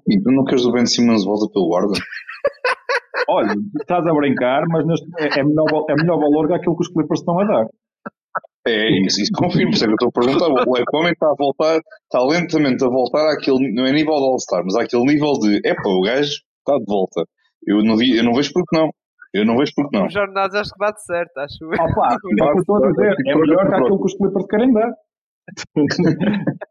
Pinto, 0.07 0.31
não 0.31 0.45
queres 0.45 0.65
o 0.65 0.73
Ben 0.73 0.87
Simmons 0.87 1.23
de 1.23 1.27
volta 1.27 1.53
pelo 1.53 1.69
guarda? 1.69 1.93
Olha, 3.29 3.55
estás 3.81 4.07
a 4.07 4.12
brincar, 4.15 4.65
mas 4.69 4.87
neste, 4.87 5.07
é, 5.19 5.41
é, 5.41 5.43
melhor, 5.45 5.67
é 5.89 5.95
melhor 5.95 6.19
valor 6.19 6.47
que 6.47 6.55
aquilo 6.55 6.77
que 6.77 6.83
os 6.83 6.89
Clippers 6.93 7.21
estão 7.21 7.39
a 7.41 7.45
dar. 7.45 7.67
É 8.67 8.91
isso, 9.05 9.21
isso 9.21 9.33
confirmo, 9.35 9.71
por 9.73 9.77
isso 9.77 9.85
é 9.85 9.87
que 9.89 9.93
eu 9.93 10.09
estou 10.09 10.09
a 10.09 10.12
perguntar. 10.12 10.49
O 10.49 10.99
homem 10.99 11.12
está 11.12 11.27
a 11.31 11.35
voltar, 11.37 11.81
está 12.05 12.25
lentamente 12.25 12.85
a 12.85 12.89
voltar 12.89 13.31
àquele, 13.33 13.73
não 13.75 13.85
é 13.87 13.93
nível 13.93 14.15
de 14.15 14.23
All-Star, 14.23 14.62
mas 14.65 14.75
àquele 14.77 15.05
nível 15.05 15.33
de, 15.35 15.57
epá, 15.65 15.89
o 15.89 16.01
gajo 16.01 16.33
está 16.59 16.79
de 16.79 16.85
volta. 16.87 17.25
Eu 17.67 17.83
não, 17.83 17.97
vi, 17.97 18.17
eu 18.17 18.25
não 18.25 18.35
vejo 18.35 18.53
porque 18.53 18.77
não. 18.77 18.91
Eu 19.35 19.45
não 19.45 19.57
vejo 19.57 19.72
porque 19.74 19.97
não. 19.97 20.07
Os 20.07 20.12
jornadas 20.12 20.55
acho 20.55 20.70
que 20.70 20.78
bate 20.78 21.05
certo, 21.05 21.37
acho 21.39 21.57
eu. 21.64 21.70
Opa, 21.70 22.09
é 22.14 22.14
o 22.14 22.18
que 22.18 22.43
eu 22.43 22.61
estou 22.61 22.76
a 22.76 22.91
dizer, 22.91 23.14
é 23.26 23.35
melhor 23.35 23.68
que 23.68 23.74
aquilo 23.74 23.99
que 23.99 24.07
os 24.07 24.14
Clippers 24.14 24.47
querem 24.47 24.72
dar. 24.72 24.93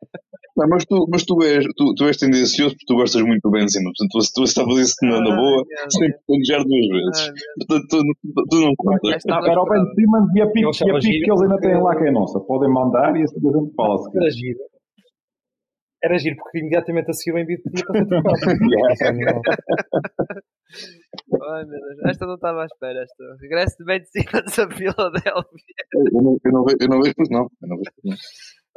Não, 0.55 0.67
mas 0.69 0.85
tu, 0.85 1.07
mas 1.11 1.25
tu, 1.25 1.41
és, 1.41 1.65
tu, 1.75 1.95
tu 1.95 2.05
és 2.05 2.15
tendencioso 2.15 2.75
porque 2.75 2.85
tu 2.85 2.93
gostas 2.95 3.23
muito 3.23 3.41
do 3.41 3.49
Ben 3.49 3.67
Simmons. 3.67 3.97
Portanto, 3.97 4.21
tu, 4.21 4.33
tu 4.35 4.43
estabeleces 4.43 4.95
na, 5.01 5.19
na 5.19 5.35
boa, 5.35 5.63
Ai, 5.65 5.81
meu 5.81 5.91
sem 5.91 6.13
planejar 6.27 6.63
duas 6.63 6.87
vezes. 6.93 7.33
Meu 7.33 7.35
Portanto, 7.57 7.87
tu, 7.89 7.97
tu, 8.03 8.47
tu 8.49 8.55
não 8.61 8.73
contas. 8.77 9.23
Era 9.25 9.61
o 9.61 9.65
Ben 9.65 9.83
Simmons 9.95 10.29
e 10.35 10.41
a 10.41 10.47
pique, 10.51 10.85
e 10.85 10.91
a 10.91 10.99
pique 10.99 11.21
que 11.21 11.31
eles 11.31 11.41
ainda 11.41 11.57
têm 11.57 11.81
lá 11.81 11.95
que 11.95 12.03
é 12.03 12.11
nossa. 12.11 12.39
Podem 12.41 12.69
mandar 12.69 13.15
e 13.17 13.23
assim 13.23 13.37
a 13.37 13.57
gente 13.57 13.73
fala 13.73 13.97
se 13.97 14.15
Era 14.15 14.25
quiser. 14.25 14.37
giro. 14.37 14.59
Era 16.03 16.17
giro, 16.17 16.35
porque 16.37 16.59
imediatamente 16.59 17.09
a 17.09 17.13
seguir 17.13 17.35
o 17.35 17.39
Embiid 17.39 17.61
podia 17.63 17.79
ser 17.85 18.05
trocado. 18.07 19.41
É. 19.43 19.93
Ai 21.51 21.65
meu 21.65 21.79
Deus, 21.79 21.99
esta 22.09 22.25
não 22.25 22.35
estava 22.35 22.63
à 22.63 22.65
espera. 22.65 23.03
Esta. 23.03 23.37
Regresso 23.41 23.77
de 23.77 23.85
Ben 23.85 24.03
Simmons 24.05 24.59
a 24.59 24.69
Philadelphia. 24.69 25.83
Eu 25.93 26.21
não, 26.21 26.37
eu 26.43 26.51
não, 26.51 26.63
vejo, 26.65 26.77
eu 26.81 26.87
não 26.87 27.01
vejo 27.01 27.15
por 27.15 27.27
não. 27.29 27.49
Eu 27.61 27.67
não 27.69 27.77
vejo 27.77 27.91
não. 28.03 28.15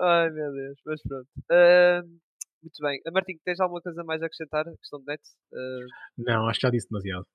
Ai 0.01 0.31
meu 0.31 0.53
Deus, 0.53 0.79
mas 0.85 1.03
pronto. 1.03 1.29
Ah, 1.51 2.03
muito 2.63 2.77
bem. 2.83 3.01
Ah, 3.07 3.11
Martinho, 3.13 3.39
tens 3.45 3.61
alguma 3.61 3.81
coisa 3.81 4.05
mais 4.05 4.23
a 4.23 4.27
acrescentar? 4.27 4.69
A 4.69 4.77
questão 4.77 4.99
de 5.01 5.07
net? 5.07 5.23
Ah, 5.55 5.87
Não, 6.19 6.49
acho 6.49 6.61
que 6.61 6.67
já 6.67 6.71
disse 6.71 6.89
demasiado. 6.91 7.27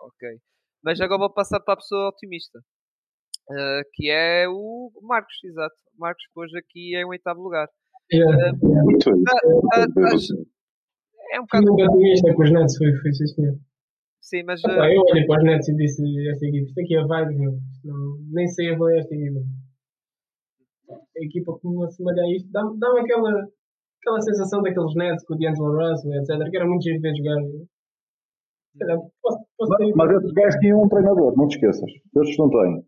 ok. 0.00 0.28
Mas 0.82 1.00
agora 1.00 1.18
vou 1.20 1.32
passar 1.32 1.60
para 1.60 1.74
a 1.74 1.76
pessoa 1.76 2.08
otimista. 2.08 2.58
ah, 3.50 3.80
que 3.94 4.10
é 4.10 4.46
o 4.48 4.90
Marcos, 5.02 5.34
exato. 5.44 5.76
Marcos 5.96 6.24
pôs 6.34 6.52
aqui 6.54 6.96
em 6.96 7.04
oitavo 7.04 7.40
lugar. 7.42 7.68
Yeah. 8.12 8.52
Muito 8.62 9.10
bem. 9.12 9.22
Ah, 9.28 9.84
ah, 9.84 10.14
acho- 10.14 10.46
é 11.32 11.40
um 11.40 11.42
bocado. 11.42 11.66
Nunca 11.66 11.88
tinha 11.92 12.14
isto 12.14 12.34
com 12.34 12.42
os 12.42 12.50
Nets, 12.52 12.76
foi, 12.78 12.94
foi 12.96 13.12
sim, 13.12 13.26
senhor. 13.26 13.54
Sim, 14.22 14.42
mas. 14.44 14.64
Ah, 14.64 14.72
ah, 14.72 14.76
pá, 14.76 14.90
eu 14.92 15.02
olhei 15.02 15.26
para 15.26 15.38
os 15.38 15.44
Nets 15.44 15.68
e 15.68 15.76
disse 15.76 16.28
esta 16.30 16.46
equipa, 16.46 16.66
isto 16.68 16.80
aqui 16.80 16.94
é 16.96 17.04
meu. 17.04 17.52
Isto 17.72 17.86
não, 17.86 18.18
nem 18.32 18.46
sei 18.48 18.72
avaliar 18.72 19.00
esta 19.00 19.14
equipa. 19.14 19.40
A 20.90 21.24
equipa 21.24 21.58
que 21.60 21.68
me 21.68 21.84
assemelha 21.84 22.22
a 22.22 22.30
isto 22.34 22.50
dá-me 22.50 22.78
dá 22.78 22.88
aquela, 22.98 23.30
aquela 24.00 24.20
sensação 24.22 24.62
daqueles 24.62 24.94
Nets 24.94 25.24
com 25.26 25.34
o 25.34 25.38
D'Angelo 25.38 25.76
Russell, 25.76 26.14
etc. 26.14 26.50
Que 26.50 26.56
era 26.56 26.66
muito 26.66 26.82
giro 26.82 26.96
de 26.96 27.02
ver 27.02 27.16
jogar. 27.16 27.42
Se 28.78 29.10
Posso, 29.20 29.38
posso 29.58 29.76
ter, 29.76 29.92
Mas 29.94 30.10
esses 30.16 30.32
gajos 30.32 30.60
tinham 30.60 30.82
um 30.82 30.88
treinador, 30.88 31.36
não 31.36 31.48
te 31.48 31.56
esqueças. 31.56 31.90
Estes 31.90 32.38
não 32.38 32.48
têm. 32.48 32.84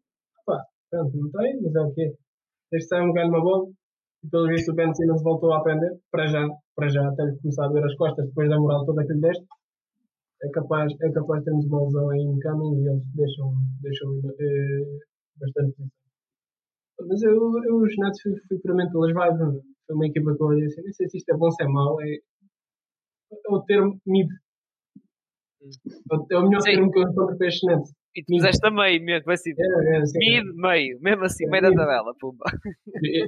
pronto, 0.46 1.16
não 1.16 1.30
tem, 1.30 1.60
mas 1.62 1.74
é 1.74 1.80
o 1.80 1.92
quê? 1.92 2.14
Que 2.70 2.80
sai 2.80 3.02
um 3.02 3.12
galho 3.12 3.28
uma 3.30 3.40
bola, 3.42 3.66
e 4.22 4.28
pelo 4.28 4.48
visto 4.48 4.72
o 4.72 4.74
Ben 4.74 4.94
Simmons 4.94 5.22
voltou 5.22 5.52
a 5.52 5.58
aprender, 5.58 5.98
para 6.10 6.26
já, 6.26 6.46
para 6.76 6.88
já, 6.88 7.08
até 7.08 7.24
lhe 7.24 7.38
começar 7.38 7.66
a 7.66 7.72
ver 7.72 7.84
as 7.84 7.94
costas 7.96 8.26
depois 8.26 8.48
da 8.48 8.58
moral 8.58 8.84
toda 8.84 9.04
que 9.06 9.12
lhe 9.12 9.20
deste. 9.20 9.44
É 10.42 10.48
capaz, 10.50 10.92
é 11.02 11.10
capaz 11.12 11.40
de 11.40 11.44
termos 11.46 11.66
uma 11.66 11.84
lesão 11.84 12.10
aí 12.10 12.20
incoming 12.22 12.82
e 12.82 12.88
eles 12.88 13.02
deixam, 13.14 13.52
deixam 13.82 14.10
eh, 14.40 14.98
bastante. 15.38 15.74
Mas 17.08 17.22
eu, 17.22 17.64
eu 17.64 17.76
os 17.78 17.96
Nets 17.98 18.20
fui, 18.22 18.36
fui 18.48 18.58
puramente 18.58 18.92
pelas 18.92 19.12
vibes. 19.12 19.38
não 19.40 19.50
é? 19.58 19.60
Foi 19.86 19.96
uma 19.96 20.06
equipa 20.06 20.34
que 20.34 20.42
eu 20.42 20.46
olhei 20.46 20.66
assim, 20.66 20.82
nem 20.82 20.92
sei 20.92 21.08
se 21.08 21.18
isto 21.18 21.30
é 21.30 21.36
bom 21.36 21.46
ou 21.46 21.52
se 21.52 21.62
é 21.62 21.66
mau. 21.66 22.00
É, 22.00 22.14
é 23.32 23.50
o 23.50 23.60
termo 23.62 23.98
mid. 24.06 24.28
É 25.62 26.14
o- 26.16 26.26
É 26.30 26.38
o 26.38 26.42
melhor 26.42 26.60
Sim. 26.60 26.72
termo 26.72 26.90
que 26.92 26.98
eu 26.98 27.02
encontro 27.02 27.36
para 27.36 27.46
estes 27.46 27.68
Nets. 27.68 27.92
E 28.16 28.22
tu 28.24 28.26
puseste 28.34 28.66
a 28.66 28.70
meio 28.70 29.02
mesmo, 29.04 29.30
assim. 29.30 29.50
É, 29.50 29.96
é. 29.96 30.00
Mid, 30.42 30.54
meio. 30.56 30.98
Mesmo 31.00 31.24
assim, 31.24 31.44
É, 31.46 31.48
meio 31.50 31.62
da 31.62 31.68
mid. 31.70 31.78
tabela. 31.78 32.12
Pumba. 32.18 32.44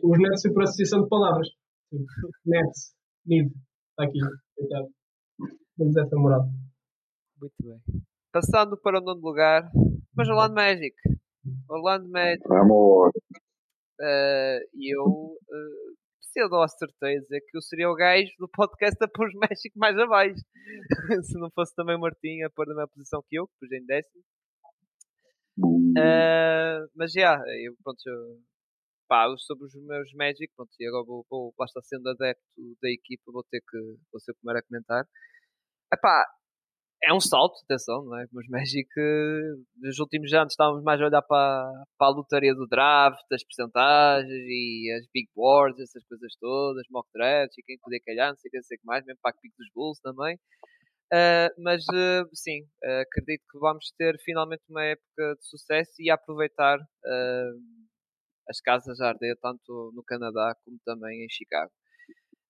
Os 0.02 0.18
Nets 0.18 0.42
foi 0.42 0.52
por 0.52 0.62
associação 0.64 1.02
de 1.02 1.08
palavras. 1.08 1.48
Nets, 2.44 2.94
mid. 3.26 3.46
Está 3.90 4.04
aqui. 4.04 4.18
Coitado. 4.56 4.88
Damos 5.78 5.96
essa 5.96 6.16
moral. 6.16 6.48
Muito 7.40 7.54
bem. 7.62 7.80
Passando 8.32 8.76
para 8.80 8.98
o 8.98 9.02
nono 9.02 9.20
lugar, 9.20 9.70
mas 10.16 10.28
Orlando 10.28 10.54
Magic. 10.54 10.94
Orlando 11.68 12.08
Magic. 12.08 12.42
Vamos. 12.48 13.12
eh, 14.00 14.58
E 14.74 14.96
eu 14.96 15.04
uh, 15.04 15.92
cedo 16.20 16.56
acertei 16.62 17.18
a 17.18 17.20
dizer 17.20 17.40
que 17.42 17.56
eu 17.56 17.62
seria 17.62 17.90
o 17.90 17.94
gajo 17.94 18.30
do 18.38 18.48
podcast 18.48 18.96
a 19.04 19.08
pôr 19.08 19.28
os 19.28 19.34
Magic 19.34 19.70
mais 19.76 19.96
abaixo. 19.98 20.40
Se 21.24 21.38
não 21.38 21.50
fosse 21.54 21.74
também 21.74 21.96
o 21.96 22.00
Martim 22.00 22.42
a 22.42 22.50
pôr 22.50 22.66
na 22.66 22.74
mesma 22.74 22.88
posição 22.88 23.22
que 23.28 23.36
eu, 23.38 23.46
que 23.46 23.52
pus 23.60 23.72
em 23.72 23.84
décimo. 23.84 24.22
Eh, 25.96 26.86
mas 26.96 27.12
já, 27.12 27.38
eu, 27.64 27.74
pronto, 27.84 28.00
eu, 28.06 28.40
pá, 29.08 29.26
sobre 29.38 29.66
os 29.66 29.74
meus 29.74 30.12
Magic, 30.14 30.50
pronto, 30.56 30.70
e 30.80 30.86
agora 30.88 31.04
vou, 31.04 31.26
vou 31.30 31.54
lá 31.58 31.66
está 31.66 31.80
sendo 31.82 32.08
adepto 32.08 32.42
da 32.82 32.90
equipa, 32.90 33.32
vou 33.32 33.44
ter 33.50 33.60
que, 33.60 33.78
vou 34.12 34.20
ser 34.20 34.32
o 34.32 34.36
primeiro 34.36 34.60
a 34.60 34.62
comentar. 34.62 35.04
Epá, 35.92 36.26
é 37.04 37.12
um 37.12 37.20
salto, 37.20 37.60
atenção, 37.64 38.04
não 38.04 38.16
é? 38.18 38.26
Os 38.32 38.48
Magic, 38.48 38.88
nos 39.76 39.98
últimos 39.98 40.32
anos 40.32 40.52
estávamos 40.52 40.84
mais 40.84 41.00
a 41.00 41.06
olhar 41.06 41.22
para, 41.22 41.84
para 41.98 42.06
a 42.08 42.10
lotaria 42.10 42.54
do 42.54 42.66
draft, 42.66 43.24
as 43.32 43.44
percentagens 43.44 44.30
e 44.30 44.90
as 44.98 45.06
big 45.12 45.28
boards, 45.34 45.80
essas 45.80 46.04
coisas 46.04 46.32
todas, 46.40 46.86
mock 46.90 47.08
drafts 47.12 47.58
e 47.58 47.62
quem 47.64 47.78
poder 47.78 48.00
calhar, 48.00 48.30
não 48.30 48.36
sei 48.38 48.48
o 48.48 48.62
que, 48.62 48.86
mais, 48.86 49.04
mesmo 49.04 49.20
para 49.22 49.32
a 49.32 49.40
pico 49.40 49.54
dos 49.58 49.68
Bulls 49.74 50.00
também. 50.00 50.38
Uh, 51.12 51.52
mas 51.58 51.84
uh, 51.88 52.26
sim, 52.32 52.62
uh, 52.82 53.02
acredito 53.02 53.44
que 53.50 53.58
vamos 53.58 53.92
ter 53.98 54.18
finalmente 54.24 54.62
uma 54.70 54.82
época 54.82 55.36
de 55.38 55.46
sucesso 55.46 55.92
e 55.98 56.10
aproveitar 56.10 56.78
uh, 56.78 57.60
as 58.48 58.58
casas 58.62 58.98
a 58.98 59.08
arder, 59.08 59.36
tanto 59.42 59.92
no 59.94 60.02
Canadá 60.02 60.56
como 60.64 60.78
também 60.86 61.22
em 61.22 61.28
Chicago. 61.28 61.70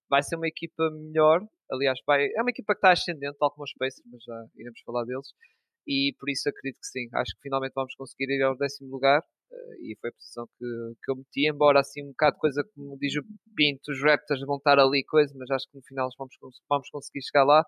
Vai 0.08 0.22
ser 0.22 0.36
uma 0.36 0.46
equipa 0.46 0.88
melhor, 0.92 1.40
aliás, 1.72 1.98
vai, 2.06 2.28
é 2.36 2.40
uma 2.40 2.50
equipa 2.50 2.74
que 2.74 2.78
está 2.78 2.92
ascendente, 2.92 3.36
tal 3.36 3.50
como 3.50 3.64
os 3.64 3.72
Pacers, 3.72 4.06
mas 4.06 4.22
já 4.22 4.46
iremos 4.54 4.80
falar 4.86 5.04
deles. 5.06 5.26
E 5.84 6.14
por 6.20 6.30
isso 6.30 6.48
acredito 6.48 6.78
que 6.78 6.86
sim, 6.86 7.08
acho 7.14 7.34
que 7.34 7.42
finalmente 7.42 7.72
vamos 7.74 7.96
conseguir 7.96 8.30
ir 8.30 8.42
ao 8.42 8.56
décimo 8.56 8.88
lugar. 8.92 9.24
e 9.80 9.96
foi 10.00 10.10
a 10.10 10.12
posição 10.12 10.46
que, 10.46 10.66
que 11.02 11.10
eu 11.10 11.16
meti, 11.16 11.48
embora 11.48 11.80
assim 11.80 12.04
um 12.04 12.10
bocado 12.10 12.36
coisa 12.38 12.62
como 12.76 12.96
diz 12.98 13.16
o 13.16 13.24
Pinto, 13.56 13.90
os 13.90 14.00
Raptors 14.00 14.40
vão 14.46 14.58
estar 14.58 14.78
ali, 14.78 15.02
coisa, 15.04 15.34
mas 15.36 15.50
acho 15.50 15.68
que 15.68 15.76
no 15.76 15.82
final 15.82 16.08
vamos, 16.16 16.36
vamos 16.68 16.88
conseguir 16.90 17.22
chegar 17.22 17.42
lá 17.44 17.64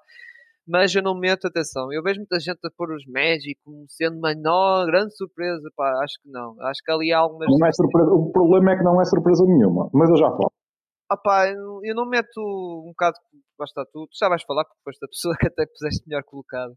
mas 0.66 0.94
eu 0.94 1.02
não 1.02 1.14
meto 1.18 1.46
atenção. 1.46 1.92
Eu 1.92 2.02
vejo 2.02 2.20
muita 2.20 2.40
gente 2.40 2.58
a 2.64 2.70
pôr 2.76 2.92
os 2.94 3.04
Magic 3.06 3.56
como 3.64 3.84
sendo 3.88 4.16
uma 4.18 4.34
grande 4.86 5.14
surpresa. 5.16 5.70
Pá, 5.76 5.90
acho 6.02 6.14
que 6.22 6.30
não. 6.30 6.56
Acho 6.62 6.80
que 6.84 6.90
ali 6.90 7.12
há 7.12 7.18
algumas. 7.18 7.48
Não 7.50 7.66
é 7.66 7.72
surpresa. 7.72 8.10
O 8.10 8.32
problema 8.32 8.72
é 8.72 8.76
que 8.76 8.82
não 8.84 9.00
é 9.00 9.04
surpresa 9.04 9.44
nenhuma. 9.44 9.90
Mas 9.92 10.08
eu 10.10 10.16
já 10.16 10.28
falo. 10.30 10.50
Ah, 11.10 11.16
pá, 11.18 11.48
eu 11.50 11.94
não- 11.94 12.08
meto 12.08 12.40
um 12.40 12.88
bocado. 12.88 13.16
Basta 13.58 13.84
tu. 13.92 14.06
Tu 14.06 14.16
já 14.18 14.28
vais 14.28 14.42
falar 14.42 14.64
porque 14.64 14.80
foste 14.82 15.04
a 15.04 15.08
pessoa 15.08 15.34
que 15.40 15.46
até 15.48 15.66
puseste 15.66 16.02
melhor 16.08 16.24
colocada. 16.24 16.74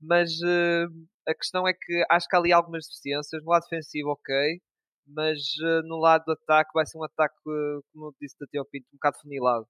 Mas 0.00 0.30
eh, 0.44 0.84
a 1.28 1.34
questão 1.34 1.66
é 1.66 1.72
que 1.72 2.04
acho 2.10 2.28
que 2.28 2.36
há 2.36 2.38
ali 2.38 2.52
algumas 2.52 2.84
deficiências. 2.86 3.42
No 3.42 3.50
lado 3.50 3.62
defensivo, 3.62 4.10
ok. 4.10 4.60
Mas 5.06 5.38
eh, 5.64 5.82
no 5.84 5.98
lado 5.98 6.24
do 6.26 6.32
ataque 6.32 6.70
vai 6.74 6.84
ser 6.84 6.98
um 6.98 7.04
ataque, 7.04 7.34
eh, 7.48 7.80
como 7.92 8.06
eu 8.08 8.14
disse 8.20 8.36
até 8.42 8.58
ao 8.58 8.66
Pinto, 8.66 8.86
um 8.92 8.96
bocado 8.96 9.16
funilado. 9.22 9.66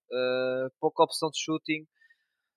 Pouca 0.81 1.05
opção 1.05 1.31
de 1.31 1.39
shooting. 1.39 1.87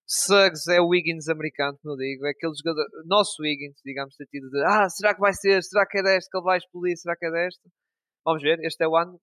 Suggs 0.08 0.68
é 0.70 0.80
o 0.80 0.89
Wiggins 0.89 1.28
americano, 1.30 1.78
como 1.82 1.95
eu 1.95 1.97
digo, 1.97 2.28
é 2.28 2.30
aquele 2.30 2.53
jogador, 2.53 2.86
nosso 3.06 3.41
Wiggins, 3.41 3.82
digamos, 3.84 4.16
sentido 4.16 4.49
de 4.51 4.64
ah, 4.64 4.88
será 4.88 5.16
que 5.16 5.20
vai 5.20 5.34
ser? 5.34 5.64
Será 5.64 5.86
que 5.88 5.97
é 5.97 6.03
deste 6.03 6.30
que 6.30 6.38
ele 6.38 6.43
vai 6.43 6.58
explodir? 6.60 6.95
Será 6.95 7.16
que 7.16 7.26
é 7.26 7.32
deste? 7.32 7.62
Vamos 8.24 8.43
ver, 8.43 8.60
este 8.64 8.84
é 8.84 8.88
o 8.88 8.95
ano, 8.95 9.20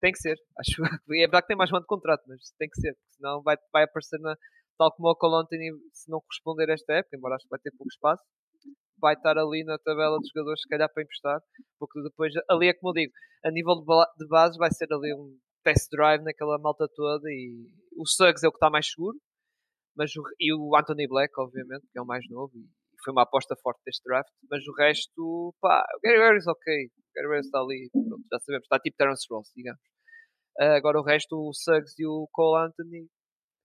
tem 0.00 0.12
que 0.12 0.18
ser. 0.18 0.36
Acho 0.58 0.84
é 0.84 1.20
verdade 1.20 1.42
que 1.42 1.48
tem 1.48 1.56
mais 1.56 1.70
um 1.70 1.76
ano 1.76 1.84
de 1.84 1.88
contrato, 1.88 2.22
mas 2.26 2.40
tem 2.58 2.68
que 2.68 2.80
ser, 2.80 2.94
porque 2.94 3.14
senão 3.16 3.42
vai, 3.42 3.56
vai 3.72 3.84
aparecer 3.84 4.18
na, 4.20 4.34
tal 4.78 4.90
como 4.92 5.10
o 5.10 5.16
Cole 5.16 5.42
Anthony, 5.42 5.70
se 5.92 6.10
não 6.10 6.20
corresponder 6.20 6.70
a 6.70 6.74
esta 6.74 6.94
época, 6.94 7.16
embora 7.16 7.34
acho 7.34 7.44
que 7.44 7.50
vai 7.50 7.60
ter 7.60 7.70
pouco 7.72 7.92
espaço, 7.92 8.24
vai 8.98 9.14
estar 9.14 9.36
ali 9.36 9.64
na 9.64 9.78
tabela 9.78 10.18
dos 10.18 10.30
jogadores, 10.34 10.62
se 10.62 10.68
calhar, 10.68 10.90
para 10.92 11.02
emprestar, 11.02 11.40
porque 11.78 12.02
depois, 12.02 12.32
ali 12.48 12.68
é 12.68 12.74
como 12.74 12.90
eu 12.90 13.02
digo, 13.02 13.12
a 13.44 13.50
nível 13.50 13.76
de 14.18 14.26
base, 14.28 14.56
vai 14.56 14.70
ser 14.70 14.90
ali 14.92 15.12
um 15.14 15.36
test 15.62 15.90
drive 15.90 16.22
naquela 16.22 16.58
malta 16.58 16.88
toda 16.94 17.28
e 17.30 17.66
o 17.98 18.06
Suggs 18.06 18.42
é 18.42 18.48
o 18.48 18.50
que 18.50 18.56
está 18.56 18.70
mais 18.70 18.86
seguro 18.88 19.18
mas 19.96 20.14
o, 20.16 20.22
e 20.38 20.54
o 20.54 20.76
Anthony 20.76 21.06
Black, 21.08 21.32
obviamente, 21.38 21.86
que 21.92 21.98
é 21.98 22.02
o 22.02 22.06
mais 22.06 22.24
novo 22.28 22.52
e 22.56 23.02
foi 23.04 23.12
uma 23.12 23.22
aposta 23.22 23.56
forte 23.62 23.80
deste 23.84 24.02
draft, 24.04 24.30
mas 24.50 24.66
o 24.66 24.74
resto, 24.74 25.54
pá, 25.60 25.84
o 25.96 26.00
Gary 26.02 26.18
Harris 26.18 26.46
ok, 26.46 26.86
o 26.86 27.14
Gary 27.14 27.28
Harris 27.28 27.46
está 27.46 27.60
ali, 27.60 27.88
pronto, 27.92 28.24
já 28.30 28.38
sabemos, 28.40 28.64
está 28.64 28.78
tipo 28.78 28.96
Terence 28.96 29.26
Ross, 29.30 29.50
digamos. 29.56 29.80
Ah, 30.58 30.76
agora 30.76 31.00
o 31.00 31.04
resto, 31.04 31.36
o 31.36 31.52
Suggs 31.54 31.94
e 31.98 32.06
o 32.06 32.28
Cole 32.32 32.66
Anthony, 32.66 33.08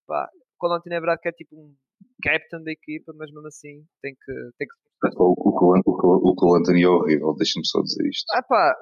pá, 0.08 0.30
o 0.34 0.58
Cole 0.58 0.76
Anthony 0.76 0.96
é 0.96 1.00
verdade 1.00 1.22
que 1.22 1.30
é 1.30 1.32
tipo 1.32 1.56
um 1.56 1.76
captain 2.24 2.64
da 2.64 2.72
equipa, 2.72 3.14
mas 3.18 3.32
mesmo 3.32 3.48
assim 3.48 3.86
tem 4.02 4.16
que, 4.16 4.34
tem 4.58 4.68
que 4.68 5.18
O, 5.18 5.34
o, 5.34 5.50
o, 5.86 6.32
o 6.32 6.36
Cole 6.36 6.62
Anthony 6.62 6.84
é 6.84 6.88
horrível, 6.88 7.36
deixa-me 7.36 7.66
só 7.66 7.82
dizer 7.82 8.08
isto. 8.08 8.26
ah 8.34 8.44
pá, 8.44 8.76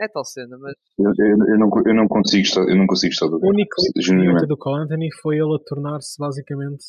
é 0.00 0.08
tal 0.08 0.24
cena, 0.24 0.56
mas 0.58 0.72
Eu, 0.98 1.12
eu, 1.18 1.36
eu 1.54 1.58
não, 1.58 1.68
eu 1.86 1.94
não 1.94 2.08
consigo 2.08 2.42
estar, 2.42 2.60
eu 2.62 2.76
não 2.76 2.86
consigo 2.86 3.12
estar 3.12 3.26
do 3.26 3.36
O 3.36 3.48
único 3.48 3.74
limite 4.08 4.46
do 4.46 4.56
Cole 4.56 4.82
Anthony 4.84 5.08
foi 5.22 5.36
ele 5.36 5.54
a 5.54 5.58
tornar-se 5.66 6.16
basicamente. 6.18 6.84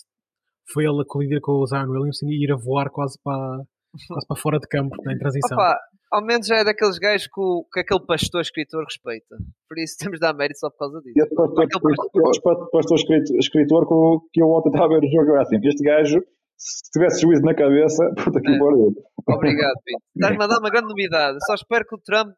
Foi 0.74 0.84
ele 0.86 1.01
a 1.01 1.05
colidir 1.05 1.39
com 1.41 1.53
o 1.53 1.66
Zion 1.68 1.89
Williamson 1.89 2.28
e 2.28 2.45
ir 2.45 2.51
a 2.51 2.55
voar 2.55 2.89
quase 2.91 3.18
para, 3.24 3.64
quase 4.07 4.28
para 4.28 4.38
fora 4.41 4.59
de 4.59 4.68
campo, 4.68 4.95
na 5.03 5.18
transição. 5.18 5.57
Opa, 5.57 5.76
ao 6.14 6.24
menos 6.24 6.47
já 6.47 6.57
é 6.57 6.64
daqueles 6.64 6.97
gajos 6.97 7.28
que, 7.28 7.41
o- 7.41 7.66
que 7.74 7.80
aquele 7.82 8.05
pastor 8.05 8.41
escritor 8.41 8.84
respeita. 8.86 9.36
Por 9.68 9.78
isso 9.80 9.95
temos 9.99 10.20
de 10.20 10.22
dar 10.22 10.34
mérito 10.34 10.59
só 10.59 10.70
por 10.70 10.78
causa 10.78 11.01
disso. 11.01 11.14
E 11.18 11.36
pastor, 11.36 11.82
pastor- 11.82 12.24
pastor- 12.24 12.70
pastor 12.72 12.97
escritor, 12.97 13.38
escritor 13.38 13.88
que, 13.88 13.93
eu- 13.93 14.22
que 14.32 14.41
eu 14.41 14.47
ontem 14.49 14.70
estava 14.70 14.86
a 14.86 14.99
ver 14.99 15.05
o 15.05 15.12
jogo, 15.12 15.32
era 15.34 15.41
assim, 15.41 15.57
este 15.64 15.84
gajo, 15.84 16.24
se 16.62 16.91
tivesse 16.93 17.22
juízo 17.22 17.41
na 17.41 17.55
cabeça, 17.55 18.03
puta 18.38 18.39
que 18.41 18.51
É. 18.51 18.59
pariu. 18.59 18.93
Obrigado, 19.28 19.76
Pinto. 19.86 20.03
Estás-me 20.16 20.43
a 20.43 20.47
dar 20.47 20.59
uma 20.59 20.70
grande 20.70 20.88
novidade. 20.89 21.38
Só 21.45 21.55
espero 21.55 21.86
que 21.88 21.95
o 21.95 21.99
Trump. 21.99 22.36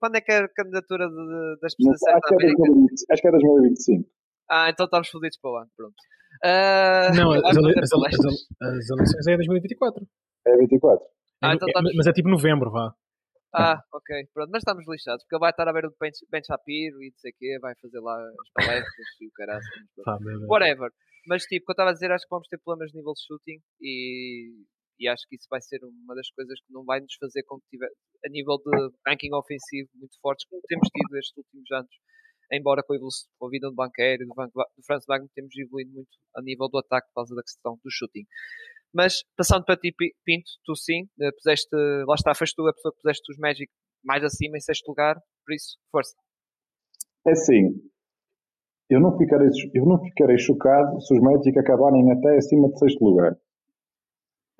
Quando 0.00 0.16
é 0.16 0.20
que 0.20 0.32
é 0.32 0.38
a 0.44 0.48
candidatura 0.48 1.08
de- 1.08 1.58
das 1.62 1.74
presidenciais 1.74 2.16
Acho 2.16 2.20
da 2.20 2.28
que, 2.28 2.34
é 2.34 2.48
América? 2.48 2.62
2020, 2.64 3.04
acho 3.10 3.22
que 3.22 3.28
é 3.28 3.30
2025. 3.30 4.10
Ah, 4.50 4.68
então 4.70 4.84
estamos 4.84 5.08
fodidos 5.08 5.38
para 5.40 5.50
o 5.50 5.56
ano. 5.56 5.70
Pronto. 5.76 5.94
Ah, 6.44 7.10
Não, 7.16 7.32
as, 7.32 7.42
as, 7.44 7.56
as 7.56 7.92
as 8.60 8.90
eleições 8.90 9.26
é 9.28 9.32
em 9.32 9.36
2024. 9.36 10.06
É 10.46 10.56
24. 10.58 11.04
É 11.04 11.08
Ah, 11.46 11.54
então 11.54 11.66
é- 11.68 11.70
estamos- 11.70 11.92
mas 11.96 12.06
é 12.06 12.12
tipo 12.12 12.28
novembro, 12.28 12.70
vá. 12.70 12.92
Ah, 13.56 13.80
ok. 13.94 14.26
Pronto, 14.34 14.50
mas 14.50 14.60
estamos 14.62 14.84
lixados, 14.88 15.22
porque 15.24 15.36
ele 15.36 15.40
vai 15.40 15.50
estar 15.50 15.68
a 15.68 15.72
ver 15.72 15.86
o 15.86 15.94
Ben, 16.00 16.10
Shapiro 16.44 17.00
e 17.02 17.10
não 17.10 17.18
sei 17.18 17.30
o 17.30 17.34
quê, 17.38 17.58
vai 17.62 17.72
fazer 17.80 18.00
lá 18.00 18.16
as 18.18 18.50
palestras 18.66 19.06
e 19.20 19.26
o 19.28 19.30
caralho. 19.32 19.62
Whatever. 20.48 20.90
Mas 21.26 21.42
tipo, 21.44 21.62
o 21.62 21.66
que 21.66 21.70
eu 21.70 21.74
estava 21.74 21.90
a 21.90 21.92
dizer, 21.92 22.10
acho 22.10 22.24
que 22.24 22.30
vamos 22.30 22.48
ter 22.48 22.58
problemas 22.58 22.90
de 22.90 22.98
nível 22.98 23.12
de 23.12 23.22
shooting 23.26 23.60
e, 23.80 24.52
e 24.98 25.08
acho 25.08 25.26
que 25.28 25.36
isso 25.36 25.46
vai 25.50 25.60
ser 25.60 25.80
uma 25.82 26.14
das 26.14 26.30
coisas 26.30 26.58
que 26.60 26.72
não 26.72 26.84
vai 26.84 27.00
nos 27.00 27.14
fazer 27.18 27.42
com 27.44 27.58
que 27.60 27.66
tiver 27.70 27.88
a 28.24 28.28
nível 28.28 28.58
de 28.58 28.90
ranking 29.06 29.32
ofensivo 29.34 29.88
muito 29.94 30.16
fortes, 30.20 30.46
como 30.48 30.60
temos 30.68 30.88
tido 30.88 31.16
estes 31.18 31.36
últimos 31.36 31.70
anos. 31.72 31.90
Embora 32.52 32.82
com 32.82 32.92
a, 32.92 33.48
vida 33.50 33.68
do 33.68 33.74
banqueiro 33.74 34.26
do, 34.26 34.34
Van- 34.34 34.48
do 34.48 34.84
Franz 34.84 35.04
Wagner 35.08 35.30
temos 35.34 35.56
evoluído 35.56 35.92
muito 35.92 36.10
a 36.36 36.42
nível 36.42 36.68
do 36.68 36.78
ataque 36.78 37.08
por 37.08 37.14
causa 37.14 37.34
da 37.34 37.42
questão 37.42 37.78
do 37.82 37.90
shooting. 37.90 38.24
Mas 38.92 39.24
passando 39.36 39.64
para 39.64 39.76
ti, 39.76 39.92
Pi- 39.92 40.14
Pinto, 40.24 40.50
tu 40.64 40.76
sim, 40.76 41.08
eh, 41.20 41.32
puseste, 41.32 41.74
lá 42.06 42.14
está, 42.14 42.34
foste 42.34 42.54
tu 42.54 42.66
a 42.68 42.72
pessoa 42.72 42.92
que 42.92 43.00
puseste 43.00 43.32
os 43.32 43.38
Magic 43.38 43.72
mais 44.04 44.22
acima 44.22 44.56
em 44.56 44.60
sexto 44.60 44.86
lugar, 44.88 45.16
por 45.44 45.54
isso, 45.54 45.78
força. 45.90 46.14
É 47.26 47.32
assim, 47.32 47.90
eu 48.90 49.00
não, 49.00 49.16
ficarei, 49.16 49.48
eu 49.74 49.84
não 49.84 49.98
ficarei 49.98 50.38
chocado 50.38 51.00
se 51.00 51.14
os 51.14 51.20
Magic 51.20 51.58
acabarem 51.58 52.10
até 52.12 52.36
acima 52.36 52.68
de 52.68 52.78
sexto 52.78 53.04
lugar. 53.04 53.36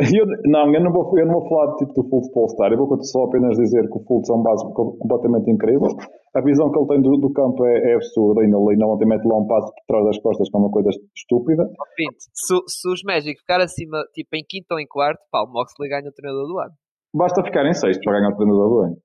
Eu, 0.00 0.26
não, 0.46 0.74
eu 0.74 0.82
não, 0.82 0.92
vou, 0.92 1.16
eu 1.16 1.24
não 1.24 1.34
vou 1.34 1.48
falar 1.48 1.76
tipo, 1.76 1.92
do 1.94 2.08
Fultz 2.08 2.28
Polestar, 2.32 2.72
eu 2.72 2.78
vou 2.78 3.00
só 3.04 3.24
apenas 3.24 3.56
dizer 3.56 3.88
que 3.88 3.96
o 3.96 4.02
Fultz 4.04 4.28
é 4.28 4.32
um 4.32 4.42
base 4.42 4.64
co- 4.74 4.96
completamente 4.98 5.48
incrível. 5.48 5.86
A 6.34 6.40
visão 6.40 6.68
que 6.72 6.78
ele 6.78 6.88
tem 6.88 7.00
do, 7.00 7.16
do 7.16 7.32
campo 7.32 7.64
é, 7.64 7.92
é 7.92 7.94
absurda, 7.94 8.40
ainda, 8.42 8.56
ainda 8.58 8.86
ontem 8.86 9.06
mete 9.06 9.24
lá 9.24 9.38
um 9.38 9.46
passo 9.46 9.72
por 9.72 9.84
trás 9.86 10.04
das 10.06 10.18
costas, 10.18 10.50
que 10.50 10.56
é 10.56 10.58
uma 10.58 10.70
coisa 10.70 10.90
estúpida. 11.16 11.70
Pinto, 11.96 12.16
se, 12.18 12.54
se 12.66 12.88
os 12.90 13.02
Magic 13.04 13.38
ficar 13.38 13.60
acima, 13.60 14.02
tipo 14.12 14.30
em 14.34 14.42
quinto 14.44 14.66
ou 14.72 14.80
em 14.80 14.86
quarto, 14.86 15.20
pá, 15.30 15.44
o 15.44 15.52
Moxley 15.52 15.88
ganha 15.88 16.08
o 16.08 16.12
treinador 16.12 16.48
do 16.48 16.58
ano. 16.58 16.72
Basta 17.14 17.44
ficar 17.44 17.64
em 17.64 17.72
sexto 17.72 18.02
para 18.02 18.18
ganhar 18.18 18.32
o 18.32 18.36
treinador 18.36 18.68
do 18.68 18.78
ano. 18.80 18.96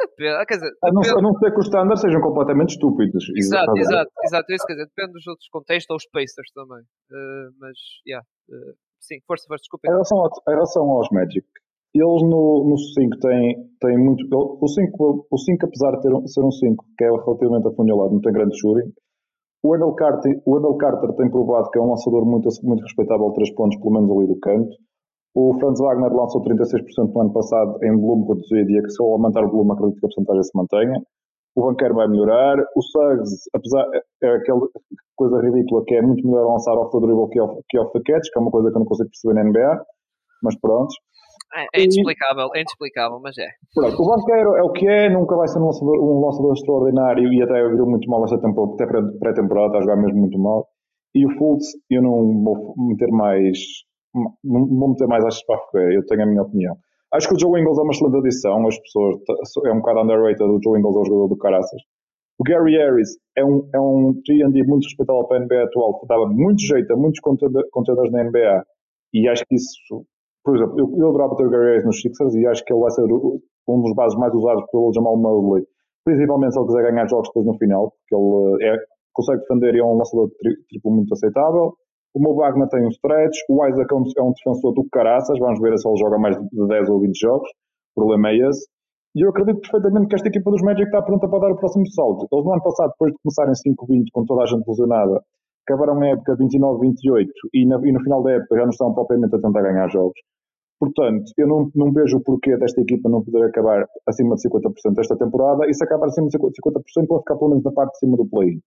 Depende- 0.00 0.46
Quer 0.46 0.54
dizer, 0.54 0.70
A 0.82 0.92
não, 0.92 1.00
depende- 1.02 1.18
a 1.18 1.22
não 1.22 1.34
ser 1.38 1.50
que 1.52 1.58
os 1.60 1.66
standards 1.66 2.00
sejam 2.00 2.20
completamente 2.20 2.70
estúpidos. 2.70 3.24
Exato, 3.36 3.76
exato, 3.76 4.10
exato. 4.24 4.52
Isso 4.52 4.66
quer 4.66 4.72
dizer, 4.74 4.86
depende 4.86 5.12
dos 5.12 5.26
outros 5.26 5.48
contextos 5.48 5.90
ou 5.90 5.96
os 5.96 6.06
Pacers 6.10 6.50
também. 6.54 6.82
Eh, 7.12 7.48
mas, 7.58 7.76
yeah. 8.06 8.24
eh, 8.50 8.72
sim, 9.00 9.16
força, 9.26 9.44
força, 9.48 9.60
Em 9.60 9.64
desculpem. 9.64 9.90
relação, 9.90 10.18
ao- 10.18 10.28
em 10.48 10.52
relação 10.54 10.90
aos 10.90 11.08
Magic, 11.12 11.46
eles 11.94 12.22
no, 12.22 12.68
no 12.70 12.78
5 12.78 13.18
têm, 13.18 13.56
têm 13.80 13.98
muito. 13.98 14.24
O 14.32 14.68
5, 14.68 15.26
o 15.30 15.38
5 15.38 15.66
apesar 15.66 15.92
de 15.96 16.02
ter 16.02 16.12
um- 16.14 16.26
ser 16.26 16.42
um 16.42 16.50
5 16.52 16.84
que 16.96 17.04
é 17.04 17.08
relativamente 17.10 17.68
afunilado, 17.68 18.12
não 18.14 18.20
tem 18.20 18.32
grande 18.32 18.58
shooting. 18.58 18.92
O 19.62 19.70
Wendell 19.72 19.92
Carter, 19.94 20.40
o 20.46 20.54
Wendell 20.54 20.76
Carter 20.78 21.12
tem 21.16 21.30
provado 21.30 21.70
que 21.70 21.78
é 21.78 21.82
um 21.82 21.90
lançador 21.90 22.24
muito, 22.24 22.48
muito 22.62 22.82
respeitável 22.82 23.28
de 23.28 23.34
3 23.34 23.54
pontos, 23.54 23.76
pelo 23.78 23.92
menos 23.92 24.10
ali 24.10 24.26
do 24.26 24.38
canto. 24.40 24.70
O 25.34 25.54
Franz 25.60 25.78
Wagner 25.80 26.12
lançou 26.12 26.42
36% 26.42 27.12
no 27.14 27.20
ano 27.20 27.32
passado 27.32 27.78
em 27.84 27.96
volume 27.96 28.26
reduzido 28.28 28.70
e 28.70 28.78
é 28.78 28.82
que 28.82 28.90
se 28.90 29.02
ele 29.02 29.12
aumentar 29.12 29.44
o 29.44 29.50
volume 29.50 29.72
acredito 29.72 30.00
que 30.00 30.06
a 30.06 30.08
porcentagem 30.08 30.42
se 30.42 30.50
mantenha. 30.56 31.00
O 31.56 31.66
banqueiro 31.66 31.94
vai 31.94 32.08
melhorar. 32.08 32.58
O 32.76 32.82
Suggs, 32.82 33.42
apesar 33.54 33.86
é 34.22 34.28
aquela 34.36 34.60
coisa 35.16 35.40
ridícula 35.40 35.84
que 35.86 35.94
é 35.94 36.02
muito 36.02 36.26
melhor 36.26 36.46
lançar 36.50 36.72
off 36.74 36.90
the 36.92 36.98
dribble 37.04 37.28
que 37.28 37.40
off, 37.40 37.60
que 37.68 37.78
off 37.78 37.92
the 37.92 38.00
catch, 38.04 38.26
que 38.32 38.38
é 38.38 38.42
uma 38.42 38.50
coisa 38.50 38.70
que 38.70 38.76
eu 38.76 38.80
não 38.80 38.86
consigo 38.86 39.08
perceber 39.10 39.34
na 39.34 39.48
NBA, 39.48 39.84
mas 40.42 40.58
pronto. 40.60 40.92
É, 41.54 41.80
é 41.80 41.82
inexplicável, 41.82 42.48
é 42.54 42.58
inexplicável, 42.60 43.18
mas 43.20 43.36
é. 43.38 43.46
Pronto, 43.74 44.02
o 44.02 44.06
banqueiro 44.06 44.56
é 44.56 44.62
o 44.62 44.70
que 44.70 44.86
é, 44.86 45.10
nunca 45.10 45.36
vai 45.36 45.48
ser 45.48 45.58
um 45.58 45.66
lançador, 45.66 45.96
um 46.00 46.24
lançador 46.24 46.52
extraordinário 46.52 47.32
e 47.32 47.42
até 47.42 47.54
virou 47.68 47.88
muito 47.90 48.08
mal 48.08 48.24
esta 48.24 48.38
temporada, 48.40 48.74
até 48.74 48.86
pré- 48.86 49.18
pré-temporada, 49.18 49.66
está 49.66 49.78
a 49.78 49.82
jogar 49.82 49.96
mesmo 49.96 50.20
muito 50.20 50.38
mal. 50.38 50.68
E 51.14 51.26
o 51.26 51.30
Fultz, 51.36 51.66
eu 51.90 52.02
não 52.02 52.42
vou 52.44 52.74
meter 52.88 53.08
mais, 53.10 53.58
não 54.14 54.66
vou 54.66 54.88
meter 54.90 55.06
mais 55.06 55.24
achas 55.24 55.44
para 55.44 55.56
a 55.56 55.92
eu 55.92 56.04
tenho 56.06 56.22
a 56.22 56.26
minha 56.26 56.42
opinião. 56.42 56.76
Acho 57.12 57.28
que 57.28 57.34
o 57.34 57.38
Joe 57.38 57.60
Ingles 57.60 57.78
é 57.78 57.82
uma 57.82 57.90
excelente 57.90 58.18
adição, 58.18 58.66
as 58.68 58.78
pessoas, 58.78 59.16
é 59.66 59.72
um 59.72 59.78
bocado 59.78 60.00
underrated, 60.00 60.44
o 60.44 60.60
Joe 60.62 60.78
Ingles 60.78 60.96
é 60.96 60.98
o 61.00 61.04
jogador 61.04 61.28
do 61.28 61.36
Caraças. 61.36 61.82
O 62.38 62.44
Gary 62.44 62.76
Harris 62.76 63.18
é 63.36 63.44
um, 63.44 63.68
é 63.74 63.80
um 63.80 64.14
3D 64.26 64.64
muito 64.66 64.84
respeitável 64.84 65.24
para 65.24 65.38
a 65.38 65.40
NBA 65.40 65.64
atual, 65.64 66.00
dava 66.08 66.26
muito 66.26 66.62
jeito 66.62 66.92
a 66.92 66.96
muitos 66.96 67.20
contenders 67.20 68.10
na 68.12 68.24
NBA 68.24 68.64
e 69.12 69.28
acho 69.28 69.44
que 69.46 69.56
isso, 69.56 70.06
por 70.44 70.56
exemplo, 70.56 70.78
eu, 70.78 70.94
eu 70.98 71.08
adorava 71.10 71.36
ter 71.36 71.44
o 71.44 71.50
Gary 71.50 71.66
Harris 71.70 71.84
nos 71.84 72.00
Sixers 72.00 72.34
e 72.34 72.46
acho 72.46 72.64
que 72.64 72.72
ele 72.72 72.80
vai 72.80 72.90
ser 72.92 73.02
um 73.02 73.82
dos 73.82 73.94
bases 73.94 74.18
mais 74.18 74.32
usados 74.32 74.64
pelo 74.70 74.92
Jamal 74.92 75.16
Murray, 75.16 75.66
principalmente 76.04 76.54
se 76.54 76.58
ele 76.60 76.66
quiser 76.68 76.90
ganhar 76.90 77.08
jogos 77.08 77.28
depois 77.28 77.46
no 77.46 77.58
final, 77.58 77.90
porque 77.90 78.64
ele 78.64 78.74
é, 78.74 78.78
consegue 79.12 79.40
defender 79.40 79.74
e 79.74 79.80
é 79.80 79.84
um 79.84 79.98
lançador 79.98 80.30
triplo 80.68 80.92
muito 80.92 81.12
aceitável. 81.12 81.74
O 82.12 82.20
Mo 82.20 82.34
Wagner 82.34 82.68
tem 82.68 82.84
um 82.84 82.88
stretch, 82.88 83.36
o 83.48 83.64
Isaac 83.66 83.92
é 83.92 83.96
um, 83.96 84.04
é 84.18 84.22
um 84.22 84.32
defensor 84.32 84.74
do 84.74 84.84
caraças, 84.90 85.38
vamos 85.38 85.60
ver 85.60 85.78
se 85.78 85.88
ele 85.88 85.96
joga 85.96 86.18
mais 86.18 86.36
de 86.36 86.66
10 86.66 86.88
ou 86.90 87.00
20 87.00 87.18
jogos, 87.18 87.48
o 87.94 88.00
problema 88.00 88.30
é 88.30 88.48
esse. 88.48 88.66
E 89.14 89.24
eu 89.24 89.30
acredito 89.30 89.60
perfeitamente 89.60 90.08
que 90.08 90.14
esta 90.14 90.28
equipa 90.28 90.50
dos 90.50 90.62
Magic 90.62 90.84
está 90.84 91.02
pronta 91.02 91.28
para 91.28 91.40
dar 91.40 91.52
o 91.52 91.56
próximo 91.56 91.86
salto. 91.90 92.28
Eles 92.30 92.44
no 92.44 92.52
ano 92.52 92.62
passado, 92.62 92.90
depois 92.90 93.12
de 93.12 93.18
começarem 93.22 93.54
5-20 93.54 94.04
com 94.12 94.24
toda 94.24 94.42
a 94.42 94.46
gente 94.46 94.66
lesionada, 94.66 95.22
acabaram 95.66 96.00
a 96.00 96.08
época 96.08 96.36
29-28 96.36 97.26
e, 97.54 97.62
e 97.62 97.92
no 97.92 98.00
final 98.02 98.22
da 98.22 98.32
época 98.32 98.56
já 98.56 98.62
não 98.62 98.70
estão 98.70 98.94
propriamente 98.94 99.34
a 99.34 99.40
tentar 99.40 99.62
ganhar 99.62 99.88
jogos. 99.88 100.18
Portanto, 100.80 101.30
eu 101.36 101.46
não, 101.46 101.70
não 101.74 101.92
vejo 101.92 102.16
o 102.16 102.22
porquê 102.22 102.56
desta 102.56 102.80
equipa 102.80 103.08
não 103.08 103.22
poder 103.22 103.44
acabar 103.44 103.86
acima 104.06 104.34
de 104.34 104.48
50% 104.48 104.94
desta 104.94 105.16
temporada 105.16 105.68
e 105.68 105.74
se 105.74 105.84
acabar 105.84 106.06
acima 106.06 106.28
de 106.28 106.38
50% 106.38 107.06
vão 107.06 107.18
ficar 107.18 107.36
pelo 107.36 107.50
menos 107.50 107.64
na 107.64 107.72
parte 107.72 107.92
de 107.92 107.98
cima 107.98 108.16
do 108.16 108.26
play. 108.26 108.58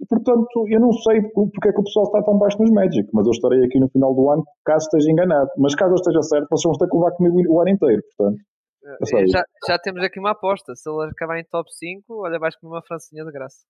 E 0.00 0.06
portanto, 0.06 0.66
eu 0.68 0.78
não 0.80 0.92
sei 0.92 1.22
por- 1.32 1.50
porque 1.50 1.68
é 1.68 1.72
que 1.72 1.80
o 1.80 1.84
pessoal 1.84 2.06
está 2.06 2.22
tão 2.22 2.38
baixo 2.38 2.58
nos 2.60 2.70
Magic, 2.70 3.08
mas 3.14 3.26
eu 3.26 3.30
estarei 3.32 3.64
aqui 3.64 3.78
no 3.80 3.88
final 3.88 4.14
do 4.14 4.30
ano 4.30 4.44
caso 4.64 4.84
esteja 4.86 5.10
enganado. 5.10 5.48
Mas 5.58 5.74
caso 5.74 5.92
eu 5.92 5.96
esteja 5.96 6.22
certo, 6.22 6.48
vocês 6.50 6.64
vão 6.70 6.78
ter 6.78 6.88
que 6.90 6.96
levar 6.96 7.12
comigo 7.16 7.52
o 7.52 7.60
ano 7.60 7.70
inteiro. 7.70 8.02
Portanto, 8.16 8.40
É 8.84 9.22
isso. 9.22 9.32
já, 9.32 9.42
já 9.66 9.78
temos 9.78 10.02
aqui 10.04 10.20
uma 10.20 10.32
aposta. 10.32 10.74
Se 10.74 10.88
ele 10.90 11.10
acabar 11.10 11.38
em 11.40 11.44
top 11.50 11.68
5, 11.72 12.04
olha, 12.22 12.38
vais 12.38 12.54
comer 12.56 12.74
uma 12.74 12.82
francinha 12.86 13.24
de 13.24 13.32
graça. 13.32 13.64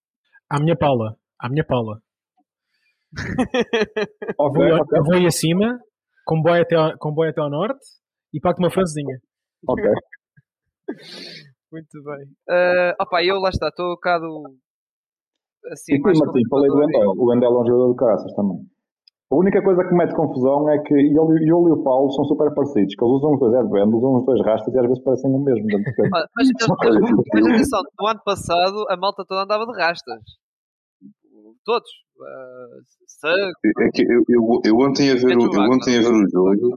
À 0.50 0.58
minha 0.58 0.76
Paula. 0.76 1.16
À 1.40 1.48
minha 1.48 1.64
Paula. 1.64 2.00
ok, 4.38 4.62
Vou, 4.70 4.80
ok, 4.82 4.98
eu 4.98 5.04
vou 5.04 5.14
aí 5.14 5.26
acima, 5.26 5.78
comboio 6.26 6.62
até, 6.62 6.74
ao, 6.76 6.98
comboio 6.98 7.30
até 7.30 7.40
ao 7.40 7.48
norte 7.50 7.78
e 8.34 8.40
pago 8.40 8.58
uma 8.58 8.70
francesinha. 8.70 9.16
ok. 9.68 9.84
Muito 11.72 12.02
bem. 12.04 12.24
Uh, 12.48 12.94
opa, 13.00 13.22
eu 13.24 13.36
lá 13.38 13.48
está, 13.50 13.68
estou 13.68 13.86
um 13.86 13.94
bocado 13.94 14.26
assim, 15.72 15.94
E 15.94 16.00
mais 16.00 16.18
tu, 16.18 16.24
Martim, 16.24 16.42
falei 16.48 16.68
do 16.68 16.74
conservador 16.74 17.02
Wendell. 17.02 17.22
O 17.22 17.30
Wendell 17.30 17.50
é 17.50 17.60
um 17.60 17.66
jogador 17.66 17.90
de 17.90 17.96
caraças 17.96 18.32
também. 18.34 18.58
A 19.28 19.34
única 19.34 19.60
coisa 19.60 19.82
que 19.82 19.90
me 19.90 19.98
mete 19.98 20.14
confusão 20.14 20.70
é 20.70 20.78
que 20.78 20.94
ele, 20.94 21.08
ele 21.18 21.48
e 21.50 21.52
o 21.52 21.82
Paulo 21.82 22.12
são 22.12 22.24
super 22.26 22.54
parecidos, 22.54 22.94
que 22.94 23.04
eles 23.04 23.14
usam 23.16 23.32
os 23.34 23.40
dois 23.40 23.54
headbands, 23.54 23.94
usam 23.94 24.18
os 24.18 24.24
dois 24.24 24.40
rastas 24.46 24.72
e 24.72 24.78
às 24.78 24.86
vezes 24.86 25.02
parecem 25.02 25.34
o 25.34 25.38
mesmo. 25.40 25.66
Mas, 26.12 26.24
mas, 26.36 26.70
Ok. 26.70 26.90
mas, 26.90 27.10
mas 27.34 27.46
atenção, 27.46 27.82
no 27.98 28.06
ano 28.06 28.20
passado 28.24 28.84
a 28.88 28.96
malta 28.96 29.24
toda 29.26 29.42
andava 29.42 29.66
de 29.66 29.76
rastas. 29.76 30.22
Todos. 31.64 31.90
Uh, 32.16 32.80
Suggs, 33.06 33.52
É 33.80 33.88
que 33.92 34.02
eu, 34.02 34.22
eu, 34.28 34.60
eu 34.64 34.76
ontem 34.78 35.10
a 35.10 35.14
ver, 35.14 35.36
o, 35.36 35.42
eu 35.52 35.60
ontem 35.70 35.98
a 35.98 36.00
ver 36.00 36.12
o 36.12 36.28
jogo, 36.30 36.76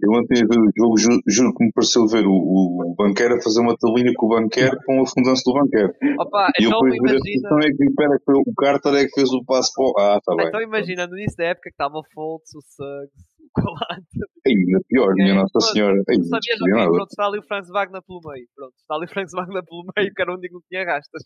eu 0.00 0.10
ontem 0.12 0.42
a 0.42 0.46
ver 0.46 0.58
o 0.60 0.70
jogo, 0.76 0.96
ju- 0.98 1.20
juro 1.26 1.54
que 1.54 1.64
me 1.64 1.72
pareceu 1.72 2.06
ver 2.06 2.26
o, 2.26 2.32
o 2.32 2.94
banqueiro 2.96 3.36
a 3.36 3.42
fazer 3.42 3.60
uma 3.60 3.76
talinha 3.76 4.12
com 4.16 4.26
o 4.26 4.28
banqueiro 4.28 4.76
com 4.84 5.00
a 5.02 5.06
fundança 5.06 5.42
do 5.46 5.54
banqueiro. 5.54 5.92
Opa, 6.20 6.50
E 6.60 6.64
eu 6.64 6.68
então 6.68 6.80
depois 6.82 6.92
vi 6.92 6.98
a 6.98 7.00
imagina, 7.14 7.24
situação 7.24 7.58
é 7.58 7.70
que, 7.72 7.84
espera, 7.84 8.18
que 8.18 8.32
o 8.32 8.54
Carter 8.54 8.94
é 8.94 9.04
que 9.04 9.14
fez 9.14 9.30
o 9.32 9.44
passo 9.44 9.70
para 9.74 9.84
o... 9.84 9.94
Ah, 9.98 10.20
tá 10.24 10.36
bem. 10.36 10.48
então 10.48 10.60
imagina 10.62 11.06
no 11.06 11.18
início 11.18 11.36
da 11.38 11.44
época 11.44 11.70
que 11.70 11.74
estava 11.74 11.98
o 11.98 12.04
Fultz, 12.14 12.54
o 12.54 12.60
Suggs, 12.60 13.24
o 13.56 13.62
Colante. 13.62 14.18
Ainda 14.46 14.80
pior, 14.88 15.14
minha 15.14 15.32
É, 15.32 15.34
Nossa 15.34 15.60
Senhora. 15.72 15.94
Ai, 16.08 16.16
Não 16.16 16.22
não 16.22 16.28
sabias, 16.28 16.58
sabia 16.58 16.74
ok, 16.74 16.84
nada. 16.84 16.90
pronto, 16.92 17.10
está 17.10 17.26
ali 17.26 17.38
o 17.38 17.42
Franz 17.42 17.68
Wagner 17.68 18.02
pelo 18.06 18.20
meio. 18.26 18.46
Pronto, 18.54 18.74
está 18.76 18.94
ali 18.94 19.04
o 19.04 19.08
Franz 19.08 19.30
Wagner 19.32 19.64
pelo 19.64 19.84
meio, 19.96 20.14
que 20.14 20.22
era 20.22 20.34
o 20.34 20.38
que 20.40 20.52
não 20.52 20.60
tinha 20.68 20.84
rastas. 20.84 21.22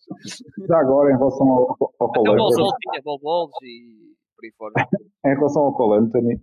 Já 0.69 0.79
agora, 0.79 1.13
em 1.13 1.19
relação 1.19 1.49
ao, 1.49 1.77
ao 2.01 2.09
o 2.09 2.13
Cole 2.13 2.31
Anthony, 2.31 2.69
tinha 2.81 3.03
Bol 3.05 3.19
Bols 3.21 3.53
e 3.63 4.15
por 4.37 4.45
aí 4.45 4.53
fora. 4.57 4.73
em 5.27 5.35
relação 5.37 5.63
ao 5.63 5.75
Cole 5.75 5.99
Anthony, 5.99 6.35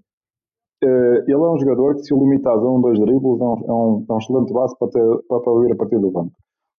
eh, 0.83 1.17
ele 1.25 1.33
é 1.33 1.49
um 1.49 1.59
jogador 1.59 1.95
que 1.95 2.03
se 2.03 2.13
o 2.13 2.19
limitares 2.19 2.61
a 2.61 2.69
um, 2.69 2.81
dois 2.81 2.99
dribles, 2.99 3.41
é 3.41 3.43
um, 3.43 3.57
é 3.65 3.73
um, 3.73 4.05
é 4.09 4.13
um 4.13 4.17
excelente 4.17 4.53
base 4.53 4.77
para, 4.77 4.89
ter, 4.89 5.03
para, 5.27 5.39
para 5.39 5.59
vir 5.61 5.71
a 5.71 5.75
partir 5.75 5.99
do 5.99 6.11
banco. 6.11 6.33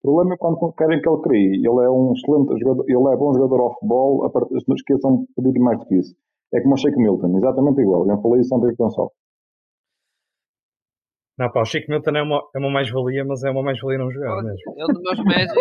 O 0.05 0.13
problema 0.13 0.35
é 0.35 0.37
quando 0.39 0.73
querem 0.75 1.01
que 1.03 1.09
ele 1.09 1.23
crie. 1.23 1.57
Ele 1.57 1.85
é 1.85 1.91
um 1.91 2.13
excelente 2.13 2.57
jogador, 2.61 2.85
ele 2.87 3.13
é 3.13 3.17
bom 3.17 3.35
jogador 3.35 3.61
off-ball, 3.63 4.31
esqueçam 4.77 5.27
de 5.37 5.43
pedir 5.43 5.59
mais 5.59 5.79
do 5.81 5.87
que 5.87 5.97
isso. 5.97 6.15
É 6.55 6.61
como 6.63 6.75
o 6.75 6.77
Shake 6.77 6.97
Milton, 6.97 7.37
exatamente 7.37 7.81
igual. 7.81 8.09
Eu 8.09 8.23
falei 8.23 8.41
isso 8.41 8.55
ontem 8.55 8.75
com 8.75 8.85
o 8.85 8.87
Gonçalo. 8.87 9.13
Não, 11.39 11.49
pá, 11.53 11.63
o 11.63 11.65
Chico 11.65 11.89
Milton 11.89 12.17
é 12.17 12.23
uma, 12.23 12.43
é 12.53 12.59
uma 12.59 12.71
mais-valia, 12.71 13.25
mas 13.25 13.45
é 13.45 13.51
uma 13.51 13.63
mais-valia 13.63 13.99
não 13.99 14.11
jogar 14.11 14.43
mesmo. 14.43 14.75
Ele 14.75 14.93
dos 14.93 15.03
meus 15.03 15.19
Magic 15.25 15.55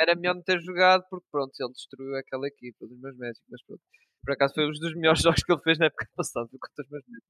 era 0.00 0.16
melhor 0.16 0.34
não 0.34 0.42
ter 0.42 0.58
jogado 0.60 1.04
porque 1.10 1.26
pronto, 1.30 1.52
ele 1.60 1.72
destruiu 1.72 2.16
aquela 2.16 2.48
equipa 2.48 2.86
dos 2.86 2.98
meus 2.98 3.14
Magic, 3.18 3.42
mas 3.50 3.62
pronto. 3.66 3.82
Por 4.24 4.32
acaso 4.32 4.54
foi 4.54 4.64
um 4.64 4.70
dos 4.70 4.94
melhores 4.94 5.20
jogos 5.20 5.44
que 5.44 5.52
ele 5.52 5.60
fez 5.60 5.78
na 5.78 5.86
época 5.86 6.08
passada 6.16 6.48
contra 6.48 6.82
os 6.82 6.90
meus 6.90 7.04
Magic. 7.06 7.26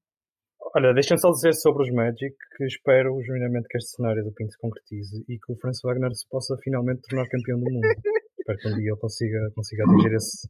Olha, 0.73 0.93
deixa-me 0.93 1.19
só 1.19 1.31
dizer 1.31 1.53
sobre 1.53 1.83
os 1.83 1.91
Magic 1.91 2.33
que 2.55 2.63
espero 2.63 3.21
genuinamente 3.23 3.67
que 3.67 3.77
este 3.77 3.91
cenário 3.91 4.23
do 4.23 4.31
Pinto 4.31 4.51
se 4.51 4.57
concretize 4.57 5.25
e 5.27 5.37
que 5.37 5.51
o 5.51 5.57
Franz 5.57 5.81
Wagner 5.83 6.15
se 6.15 6.25
possa 6.29 6.55
finalmente 6.63 7.01
tornar 7.09 7.27
campeão 7.27 7.59
do 7.59 7.65
mundo. 7.65 7.81
espero 8.49 8.57
que 8.57 8.67
um 8.67 8.75
dia 8.81 8.91
ele 8.91 8.99
consiga, 8.99 9.51
consiga 9.55 9.83
atingir 9.83 10.13
esse, 10.15 10.47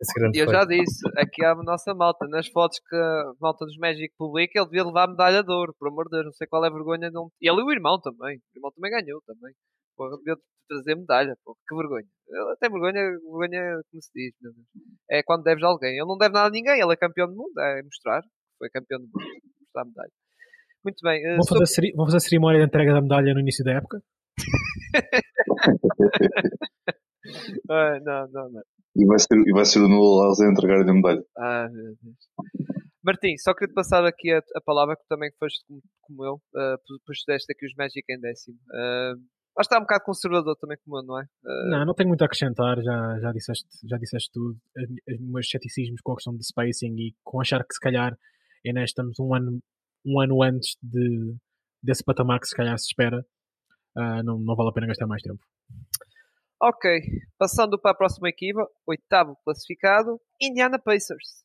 esse 0.00 0.14
grande 0.14 0.38
E 0.38 0.42
eu 0.42 0.50
já 0.50 0.64
disse, 0.64 1.00
aqui 1.16 1.44
há 1.44 1.52
a 1.52 1.62
nossa 1.62 1.94
malta, 1.94 2.26
nas 2.28 2.46
fotos 2.48 2.78
que 2.88 2.96
a 2.96 3.32
malta 3.40 3.64
dos 3.66 3.76
Magic 3.78 4.12
publica, 4.16 4.58
ele 4.58 4.66
devia 4.66 4.84
levar 4.84 5.04
a 5.04 5.10
medalha 5.10 5.42
de 5.42 5.52
ouro, 5.52 5.74
por 5.78 5.88
amor 5.88 6.04
de 6.04 6.10
Deus, 6.10 6.24
não 6.26 6.32
sei 6.32 6.46
qual 6.46 6.64
é 6.64 6.68
a 6.68 6.72
vergonha. 6.72 7.10
Não... 7.10 7.28
E 7.40 7.48
ele 7.50 7.60
e 7.60 7.64
o 7.64 7.72
irmão 7.72 8.00
também, 8.00 8.36
o 8.38 8.58
irmão 8.58 8.70
também 8.74 8.90
ganhou 8.90 9.20
também. 9.26 9.52
Porra, 9.96 10.16
devia 10.18 10.36
trazer 10.68 10.94
medalha, 10.94 11.34
pô, 11.44 11.56
que 11.68 11.74
vergonha. 11.76 12.06
Ele 12.28 12.56
tem 12.60 12.70
vergonha, 12.70 12.92
vergonha, 13.02 13.80
como 13.90 14.02
se 14.02 14.10
diz, 14.14 14.32
meu 14.40 14.52
Deus. 14.52 14.66
É 15.10 15.22
quando 15.22 15.42
deves 15.42 15.64
a 15.64 15.68
alguém. 15.68 15.96
Ele 15.96 16.06
não 16.06 16.16
deve 16.16 16.34
nada 16.34 16.48
a 16.48 16.50
ninguém, 16.50 16.80
ele 16.80 16.92
é 16.92 16.96
campeão 16.96 17.26
do 17.26 17.34
mundo, 17.34 17.52
é 17.58 17.82
mostrar, 17.82 18.22
foi 18.58 18.70
campeão 18.70 19.00
do 19.00 19.06
mundo, 19.06 19.18
mostrar 19.60 19.82
a 19.82 19.84
medalha. 19.84 20.10
Muito 20.84 20.98
bem, 21.02 21.22
eh, 21.26 21.34
Vão 21.34 21.42
sobre- 21.42 21.60
fazer, 21.66 21.74
ceri- 21.74 21.92
vão 21.94 22.06
fazer 22.06 22.16
a 22.16 22.20
cerimónia 22.20 22.60
de 22.60 22.66
entrega 22.66 22.94
da 22.94 23.02
medalha 23.02 23.34
no 23.34 23.40
início 23.40 23.62
da 23.64 23.72
época? 23.72 24.00
Ah, 27.70 27.98
não, 28.02 28.28
não, 28.28 28.50
não. 28.50 28.62
E 28.96 29.06
vai 29.06 29.18
ser, 29.18 29.36
e 29.46 29.52
vai 29.52 29.64
ser 29.64 29.80
o 29.80 29.88
Nulas 29.88 30.40
a 30.40 30.50
entregar-lhe 30.50 30.90
a 30.90 30.94
medalha. 30.94 31.24
Ah, 31.38 31.68
meu 31.70 31.94
Deus. 32.02 32.16
Martim, 33.02 33.36
só 33.38 33.54
queria 33.54 33.68
te 33.68 33.74
passar 33.74 34.04
aqui 34.04 34.32
a, 34.32 34.42
a 34.56 34.60
palavra 34.60 34.96
que 34.96 35.06
também 35.08 35.30
foste 35.38 35.64
como, 35.66 35.80
como 36.02 36.24
eu, 36.24 36.34
uh, 36.34 37.00
puseste 37.06 37.50
aqui 37.52 37.66
os 37.66 37.74
Magic 37.74 38.04
em 38.10 38.20
décimo. 38.20 38.58
Uh, 38.68 39.16
lá 39.56 39.60
está 39.60 39.78
um 39.78 39.82
bocado 39.82 40.04
conservador 40.04 40.54
também 40.56 40.76
como 40.84 40.98
eu, 40.98 41.02
não 41.04 41.18
é? 41.18 41.22
Uh, 41.22 41.70
Não, 41.70 41.86
não 41.86 41.94
tenho 41.94 42.08
muito 42.08 42.22
a 42.22 42.26
acrescentar, 42.26 42.76
já, 42.82 43.18
já, 43.20 43.32
disseste, 43.32 43.68
já 43.88 43.96
disseste 43.96 44.30
tudo. 44.32 44.58
Os 45.08 45.20
meus 45.20 45.48
ceticismos 45.48 46.00
com 46.02 46.12
a 46.12 46.16
questão 46.16 46.36
de 46.36 46.44
spacing 46.44 46.94
e 46.98 47.14
com 47.24 47.40
achar 47.40 47.64
que 47.64 47.74
se 47.74 47.80
calhar 47.80 48.14
ainda 48.66 48.84
estamos 48.84 49.18
um 49.18 49.34
ano, 49.34 49.60
um 50.04 50.20
ano 50.20 50.42
antes 50.42 50.76
de, 50.82 51.34
desse 51.82 52.04
patamar 52.04 52.38
que 52.38 52.48
se 52.48 52.56
calhar 52.56 52.78
se 52.78 52.86
espera, 52.86 53.24
ah, 53.96 54.22
não, 54.22 54.38
não 54.38 54.54
vale 54.54 54.70
a 54.70 54.72
pena 54.72 54.86
gastar 54.86 55.06
mais 55.06 55.22
tempo. 55.22 55.42
Ok, 56.62 56.84
passando 57.38 57.80
para 57.80 57.92
a 57.92 57.94
próxima 57.94 58.28
equipa, 58.28 58.68
oitavo 58.86 59.34
classificado, 59.42 60.20
Indiana 60.38 60.78
Pacers. 60.78 61.42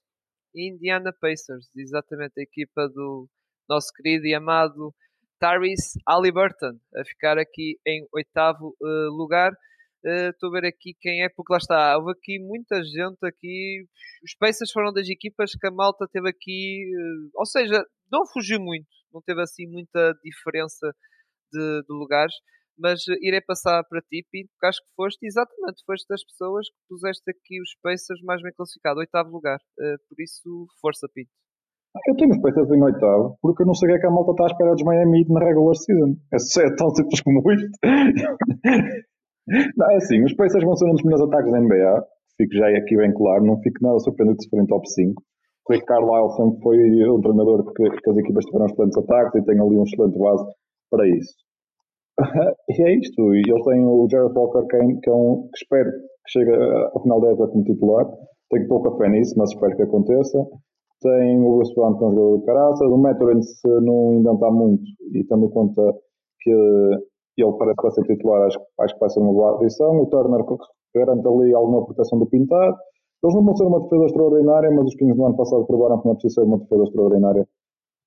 Indiana 0.54 1.14
Pacers, 1.14 1.70
exatamente 1.74 2.34
a 2.38 2.44
equipa 2.44 2.90
do 2.90 3.26
nosso 3.70 3.94
querido 3.94 4.26
e 4.26 4.34
amado 4.36 4.94
Tyrese 5.40 5.98
Halliburton, 6.06 6.78
a 6.98 7.06
ficar 7.06 7.38
aqui 7.38 7.80
em 7.88 8.06
oitavo 8.14 8.76
eh, 8.84 9.08
lugar. 9.10 9.54
Eh, 10.04 10.32
Estou 10.32 10.50
a 10.50 10.60
ver 10.60 10.68
aqui 10.68 10.94
quem 11.00 11.24
é, 11.24 11.30
porque 11.30 11.54
lá 11.54 11.60
está, 11.60 11.98
houve 11.98 12.12
aqui 12.12 12.38
muita 12.38 12.84
gente 12.84 13.26
aqui. 13.26 13.88
Os 14.22 14.36
Pacers 14.36 14.72
foram 14.74 14.92
das 14.92 15.08
equipas 15.08 15.52
que 15.54 15.66
a 15.66 15.72
malta 15.72 16.06
teve 16.12 16.28
aqui, 16.30 16.92
eh, 16.94 17.30
ou 17.36 17.46
seja, 17.46 17.86
não 18.12 18.28
fugiu 18.28 18.60
muito, 18.60 18.90
não 19.14 19.22
teve 19.22 19.42
assim 19.42 19.66
muita 19.66 20.14
diferença 20.22 20.94
de, 21.54 21.84
de 21.84 21.94
lugares 21.94 22.36
mas 22.78 23.02
eh, 23.08 23.18
irei 23.22 23.42
passar 23.42 23.84
para 23.90 24.02
ti, 24.02 24.26
Pinto, 24.32 24.50
porque 24.54 24.68
acho 24.68 24.82
que 24.82 24.96
foste 24.96 25.26
exatamente, 25.26 25.84
foste 25.86 26.06
das 26.08 26.24
pessoas 26.24 26.68
que 26.70 26.78
puseste 26.90 27.24
aqui 27.30 27.62
os 27.62 27.76
Pacers 27.82 28.22
mais 28.24 28.42
bem 28.42 28.54
classificado, 28.56 29.00
oitavo 29.00 29.32
lugar. 29.32 29.60
Eh, 29.80 29.96
por 30.08 30.22
isso, 30.22 30.68
força, 30.82 31.08
Pinto. 31.14 31.32
Eu 32.08 32.16
tenho 32.18 32.32
os 32.32 32.42
Pacers 32.42 32.70
em 32.72 32.84
oitavo, 32.84 33.38
porque 33.42 33.64
eu 33.64 33.68
não 33.68 33.74
sei 33.74 33.88
o 33.88 33.92
que 33.92 33.98
é 33.98 34.02
que 34.02 34.08
a 34.08 34.12
malta 34.12 34.32
está 34.32 34.44
à 34.44 34.48
espera 34.48 34.74
dos 34.74 34.84
Miami 34.84 35.26
na 35.30 35.40
regular 35.40 35.76
season. 35.76 36.16
É, 36.34 36.36
é 36.36 36.76
tão 36.76 36.90
simples 36.94 37.22
como 37.22 37.52
isto. 37.52 37.70
Não, 39.78 39.92
é 39.92 39.98
assim, 39.98 40.24
os 40.24 40.34
Pacers 40.34 40.64
vão 40.64 40.76
ser 40.76 40.86
um 40.90 40.94
dos 40.94 41.04
melhores 41.04 41.28
ataques 41.28 41.52
da 41.52 41.62
NBA. 41.62 42.04
Fico 42.36 42.54
já 42.56 42.68
aqui 42.68 42.98
bem 42.98 43.14
claro, 43.14 43.46
não 43.46 43.62
fico 43.62 43.78
nada 43.82 44.00
surpreendido 44.00 44.42
se 44.42 44.50
forem 44.50 44.66
top 44.66 44.90
5. 44.90 45.22
O 45.70 45.74
Rick 45.74 45.86
Carlisle 45.86 46.30
sempre 46.36 46.62
foi 46.62 46.78
um 47.10 47.22
treinador 47.22 47.74
que, 47.74 47.90
que 47.90 48.10
as 48.10 48.18
equipas 48.18 48.46
tiveram 48.46 48.66
excelentes 48.66 48.98
ataques 48.98 49.36
e 49.36 49.46
tem 49.46 49.60
ali 49.60 49.78
um 49.78 49.84
excelente 49.84 50.18
base 50.18 50.46
para 50.90 51.08
isso. 51.08 51.45
E 52.70 52.82
é 52.82 52.96
isto. 52.96 53.36
E 53.36 53.42
eles 53.48 53.64
têm 53.64 53.86
o 53.86 54.08
Jared 54.10 54.34
Walker, 54.34 54.66
que, 54.68 54.76
é, 54.76 54.80
que, 55.02 55.10
é 55.10 55.14
um, 55.14 55.44
que 55.44 55.58
espero 55.58 55.92
que 55.92 56.32
chegue 56.32 56.52
ao 56.94 57.02
final 57.02 57.22
da 57.22 57.30
época 57.30 57.52
como 57.52 57.64
titular. 57.64 58.06
Tenho 58.50 58.68
pouca 58.68 58.98
fé 58.98 59.10
nisso, 59.10 59.36
mas 59.38 59.52
espero 59.52 59.76
que 59.76 59.84
aconteça. 59.84 60.46
Tem 61.02 61.40
o 61.40 61.58
Bruce 61.58 61.74
Brown, 61.76 61.98
que 61.98 62.04
é 62.04 62.08
um 62.08 62.14
jogador 62.14 62.40
de 62.40 62.46
caraças. 62.46 62.88
O 62.88 62.98
Maturin, 62.98 63.42
se 63.42 63.68
não 63.82 64.14
inventar 64.14 64.52
muito, 64.52 64.84
e 65.14 65.24
tendo 65.26 65.46
em 65.46 65.50
conta 65.50 65.94
que 66.42 66.52
ele 66.52 67.58
parece 67.58 67.76
que 67.76 67.82
vai 67.82 67.92
ser 67.92 68.04
titular, 68.04 68.48
acho, 68.48 68.60
acho 68.80 68.94
que 68.94 69.00
vai 69.00 69.10
ser 69.10 69.20
uma 69.20 69.34
boa 69.34 69.56
adição. 69.58 70.02
O 70.02 70.06
Turner, 70.08 70.46
que 70.46 70.56
garante 70.96 71.28
ali 71.28 71.54
alguma 71.54 71.86
proteção 71.86 72.18
do 72.18 72.28
pintado. 72.28 72.76
Eles 73.24 73.36
não 73.36 73.44
vão 73.44 73.56
ser 73.56 73.66
uma 73.66 73.82
defesa 73.82 74.06
extraordinária, 74.06 74.72
mas 74.72 74.86
os 74.86 74.96
Kings 74.96 75.18
no 75.18 75.26
ano 75.26 75.36
passado 75.36 75.66
provaram 75.66 76.00
que 76.00 76.06
não 76.06 76.14
é 76.14 76.16
preciso 76.16 76.36
ser 76.36 76.48
uma 76.48 76.60
defesa 76.60 76.84
extraordinária 76.84 77.48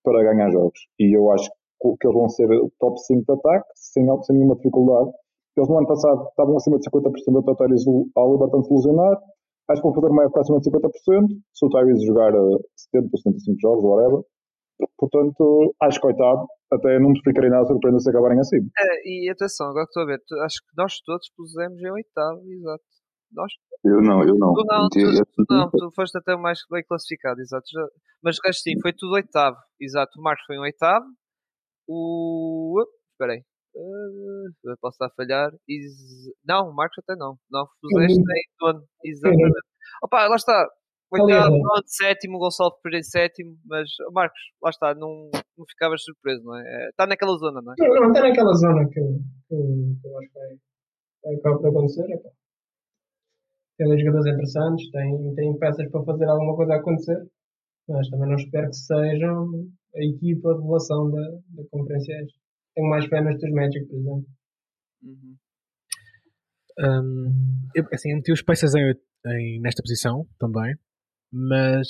para 0.04 0.22
ganhar 0.22 0.50
jogos. 0.50 0.78
E 0.98 1.16
eu 1.16 1.30
acho 1.30 1.50
que 1.81 2.07
eles 2.07 2.14
vão 2.16 2.29
ser 2.29 2.49
top 2.79 2.99
5 3.01 3.24
de 3.24 3.33
ataque, 3.39 3.66
sem, 3.74 4.22
sem 4.22 4.37
nenhuma 4.37 4.57
dificuldade. 4.57 5.11
Eles 5.57 5.68
no 5.68 5.79
ano 5.79 5.87
passado 5.89 6.29
estavam 6.29 6.57
acima 6.57 6.79
de 6.79 6.85
50% 6.89 7.33
da 7.33 7.43
total 7.43 7.68
ao 8.16 8.33
Libertão 8.33 8.62
se 8.62 8.72
lesionar. 8.72 9.18
Acho 9.68 9.83
que 9.83 9.89
vão 9.89 9.95
fazer 9.95 10.07
uma 10.12 10.24
época 10.24 10.41
acima 10.41 10.61
de 10.61 10.70
50%. 10.70 11.26
Se 11.53 11.66
o 11.66 11.68
Tyrese 11.68 12.07
jogar 12.07 12.35
uh, 12.35 12.59
70 12.76 13.09
ou 13.12 13.18
75 13.18 13.61
jogos, 13.61 13.85
whatever. 13.85 14.22
Portanto, 14.97 15.74
acho 15.83 16.01
que 16.01 16.07
oitavo, 16.07 16.47
até 16.72 16.99
não 17.01 17.11
me 17.11 17.20
ficaria 17.22 17.51
nada 17.51 17.66
surpreendente 17.66 18.05
se 18.05 18.11
acabarem 18.11 18.39
assim. 18.39 18.59
É, 18.79 19.09
e 19.09 19.29
atenção, 19.31 19.68
agora 19.68 19.85
que 19.85 19.91
estou 19.91 20.03
a 20.05 20.07
ver, 20.07 20.22
tu- 20.26 20.41
acho 20.41 20.57
que 20.61 20.76
nós 20.76 21.01
todos 21.05 21.29
pusemos 21.37 21.81
em 21.83 21.91
oitavo, 21.91 22.41
exato. 22.49 22.85
Nós, 23.33 23.53
Eu 23.85 24.01
não, 24.01 24.22
eu 24.22 24.35
não. 24.37 24.55
tu 24.55 24.64
não, 24.64 24.89
tu, 24.89 24.99
tu 25.37 25.45
não, 25.55 25.70
tu 25.70 25.91
foste 25.95 26.16
até 26.16 26.35
o 26.35 26.41
mais 26.41 26.61
bem 26.70 26.83
classificado, 26.87 27.41
exato. 27.41 27.64
Já- 27.72 27.89
mas 28.22 28.37
o 28.39 28.41
resto 28.47 28.62
sim, 28.62 28.81
foi 28.81 28.93
tudo 28.93 29.14
oitavo, 29.14 29.57
exato. 29.81 30.18
O 30.18 30.22
Marcos 30.22 30.45
foi 30.47 30.57
em 30.57 30.61
oitavo, 30.61 31.05
o. 31.89 32.84
Espera 33.12 33.32
aí. 33.32 33.43
Uh, 33.74 34.76
posso 34.80 34.95
estar 34.95 35.07
a 35.07 35.14
falhar. 35.16 35.51
Is... 35.68 35.95
Não, 36.45 36.68
o 36.70 36.74
Marcos 36.74 36.99
até 36.99 37.16
não. 37.18 37.36
Não, 37.51 37.66
puseste 37.80 38.18
em 38.20 38.45
nono. 38.61 38.84
Exatamente. 39.05 39.61
Opa, 40.03 40.28
lá 40.28 40.36
está. 40.36 40.68
Oitavo, 41.11 41.55
Ali, 41.55 41.62
nono, 41.62 41.82
sétimo, 41.86 42.36
o 42.36 42.39
Gonçalo 42.39 42.78
Pereira 42.82 43.01
em 43.01 43.03
sétimo, 43.03 43.57
mas 43.64 43.89
oh, 44.07 44.12
Marcos, 44.12 44.39
lá 44.62 44.68
está, 44.68 44.95
não, 44.95 45.30
não 45.57 45.64
ficavas 45.66 46.03
surpreso, 46.03 46.45
não 46.45 46.55
é? 46.55 46.61
É, 46.62 46.89
Está 46.91 47.07
naquela 47.07 47.34
zona, 47.39 47.62
não 47.62 47.72
é? 47.72 47.76
Não, 47.78 47.95
não 47.95 48.09
está 48.09 48.20
naquela 48.20 48.53
zona 48.53 48.86
que, 48.91 49.01
eu- 49.01 49.18
que, 49.49 49.57
que 50.03 50.07
eu 50.07 50.18
acho 50.18 50.28
que 50.28 50.39
vai, 51.24 51.36
vai 51.36 51.70
acontecer. 51.70 52.05
epá. 52.12 52.28
Tem 53.78 53.91
ali 53.91 54.01
jogadores 54.01 54.26
interessantes, 54.34 54.91
tem, 54.91 55.34
tem 55.34 55.59
peças 55.59 55.91
para 55.91 56.05
fazer 56.05 56.26
alguma 56.26 56.57
coisa 56.57 56.74
acontecer, 56.74 57.26
mas 57.89 58.09
também 58.11 58.28
não 58.28 58.36
espero 58.36 58.68
que 58.68 58.76
sejam 58.76 59.49
a 59.97 60.05
equipa 60.05 60.55
de 60.55 60.62
relação 60.62 61.11
da, 61.11 61.22
da 61.51 61.68
Conferência 61.70 62.12
Este. 62.22 62.39
Tenho 62.74 62.89
mais 62.89 63.07
fé 63.07 63.20
nos 63.20 63.39
teus 63.39 63.53
Magic, 63.53 63.86
por 63.86 63.97
exemplo. 63.99 64.26
Uhum. 65.03 65.36
Hum, 66.80 67.68
eu, 67.74 67.84
assim, 67.93 68.11
eu 68.11 68.16
meti 68.16 68.32
os 68.32 68.43
Pacers 68.43 68.74
em, 68.74 68.95
em- 69.26 69.61
nesta 69.61 69.82
posição 69.82 70.26
também, 70.39 70.74
mas 71.32 71.89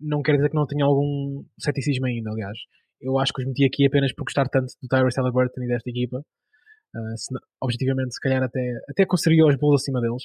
não 0.00 0.22
quer 0.22 0.36
dizer 0.36 0.48
que 0.50 0.54
não 0.54 0.66
tenha 0.66 0.84
algum 0.84 1.44
ceticismo 1.58 2.06
ainda, 2.06 2.30
aliás. 2.30 2.56
Eu 3.00 3.18
acho 3.18 3.32
que 3.32 3.42
os 3.42 3.48
meti 3.48 3.64
aqui 3.64 3.86
apenas 3.86 4.14
por 4.14 4.24
gostar 4.24 4.48
tanto 4.48 4.72
do 4.80 4.88
Tyrese 4.88 5.20
Halliburton 5.20 5.62
e 5.62 5.68
desta 5.68 5.90
equipa. 5.90 6.18
Uh, 6.18 7.16
se 7.18 7.34
objetivamente, 7.60 8.14
se 8.14 8.20
calhar 8.20 8.42
até, 8.42 8.60
até 8.88 9.04
conseguiria 9.04 9.46
os 9.46 9.56
Bulls 9.56 9.82
acima 9.82 10.00
deles. 10.00 10.22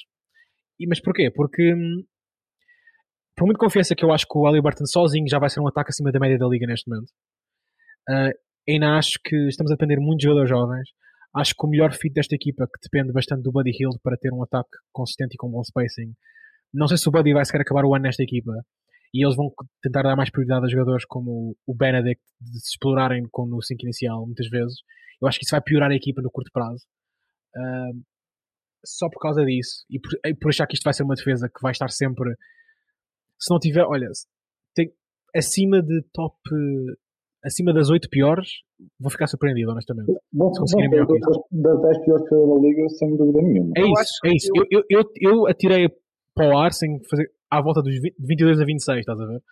E, 0.78 0.86
mas 0.86 1.00
porquê? 1.00 1.30
Porque 1.30 1.74
hum, 1.74 2.04
por 3.40 3.46
muito 3.46 3.56
confiança 3.56 3.94
que 3.94 4.04
eu 4.04 4.12
acho 4.12 4.26
que 4.26 4.36
o 4.36 4.44
Halliburton 4.44 4.84
sozinho 4.84 5.26
já 5.26 5.38
vai 5.38 5.48
ser 5.48 5.60
um 5.60 5.66
ataque 5.66 5.88
acima 5.88 6.12
da 6.12 6.20
média 6.20 6.36
da 6.36 6.46
liga 6.46 6.66
neste 6.66 6.90
momento. 6.90 7.08
Uh, 8.06 8.36
ainda 8.68 8.98
acho 8.98 9.18
que 9.24 9.34
estamos 9.48 9.72
a 9.72 9.76
depender 9.76 9.98
muito 9.98 10.18
de 10.18 10.24
jogadores 10.24 10.50
jovens. 10.50 10.90
Acho 11.34 11.54
que 11.54 11.66
o 11.66 11.70
melhor 11.70 11.90
fit 11.94 12.12
desta 12.12 12.34
equipa, 12.34 12.66
que 12.66 12.78
depende 12.82 13.14
bastante 13.14 13.42
do 13.42 13.50
Buddy 13.50 13.70
Hill 13.70 13.92
para 14.02 14.18
ter 14.18 14.30
um 14.30 14.42
ataque 14.42 14.68
consistente 14.92 15.36
e 15.36 15.38
com 15.38 15.48
bom 15.48 15.64
spacing. 15.64 16.12
Não 16.74 16.86
sei 16.86 16.98
se 16.98 17.08
o 17.08 17.10
Buddy 17.10 17.32
vai 17.32 17.42
sequer 17.46 17.62
acabar 17.62 17.82
o 17.86 17.94
ano 17.94 18.02
nesta 18.02 18.22
equipa. 18.22 18.52
E 19.14 19.24
eles 19.24 19.34
vão 19.34 19.50
tentar 19.80 20.02
dar 20.02 20.16
mais 20.16 20.28
prioridade 20.28 20.66
a 20.66 20.68
jogadores 20.68 21.06
como 21.06 21.56
o 21.66 21.74
Benedict, 21.74 22.22
de 22.42 22.60
se 22.60 22.72
explorarem 22.72 23.26
com 23.32 23.46
no 23.46 23.62
5 23.62 23.82
inicial, 23.84 24.26
muitas 24.26 24.50
vezes. 24.50 24.80
Eu 25.18 25.26
acho 25.26 25.38
que 25.38 25.46
isso 25.46 25.52
vai 25.52 25.62
piorar 25.62 25.90
a 25.90 25.96
equipa 25.96 26.20
no 26.20 26.30
curto 26.30 26.50
prazo. 26.52 26.84
Uh, 27.56 28.02
só 28.84 29.08
por 29.08 29.18
causa 29.18 29.42
disso. 29.46 29.86
E 29.88 29.98
por, 29.98 30.10
e 30.26 30.34
por 30.34 30.50
achar 30.50 30.66
que 30.66 30.74
isto 30.74 30.84
vai 30.84 30.92
ser 30.92 31.04
uma 31.04 31.14
defesa 31.14 31.48
que 31.48 31.62
vai 31.62 31.72
estar 31.72 31.88
sempre. 31.88 32.36
Se 33.40 33.50
não 33.52 33.58
tiver. 33.58 33.84
Olha, 33.84 34.08
tem, 34.74 34.92
acima 35.34 35.82
de 35.82 36.02
top. 36.12 36.36
Acima 37.42 37.72
das 37.72 37.88
8 37.88 38.06
piores, 38.10 38.50
vou 39.00 39.10
ficar 39.10 39.26
surpreendido, 39.26 39.70
honestamente. 39.70 40.12
Vão 40.30 40.52
Se 40.52 40.60
conseguirem 40.60 40.90
melhor 40.90 41.06
das, 41.06 41.36
das 41.50 41.80
10 41.82 42.04
piores 42.04 42.28
que 42.28 42.34
da 42.34 42.60
liga, 42.60 42.88
sem 42.90 43.16
dúvida 43.16 43.40
nenhuma. 43.40 43.72
É 43.78 43.80
Eu 43.80 43.86
isso, 43.86 44.14
é 44.26 44.28
isso. 44.34 44.48
Eu, 44.54 44.64
eu, 44.70 44.84
eu, 44.90 45.04
eu 45.22 45.46
atirei 45.46 45.88
para 46.34 46.48
o 46.54 46.58
ar 46.58 46.70
sem 46.70 47.00
fazer 47.08 47.30
à 47.50 47.62
volta 47.62 47.80
dos 47.80 47.94
20, 47.98 48.14
22 48.20 48.60
a 48.60 48.64
26, 48.66 48.98
estás 49.00 49.18
a 49.18 49.24
ver? 49.26 49.42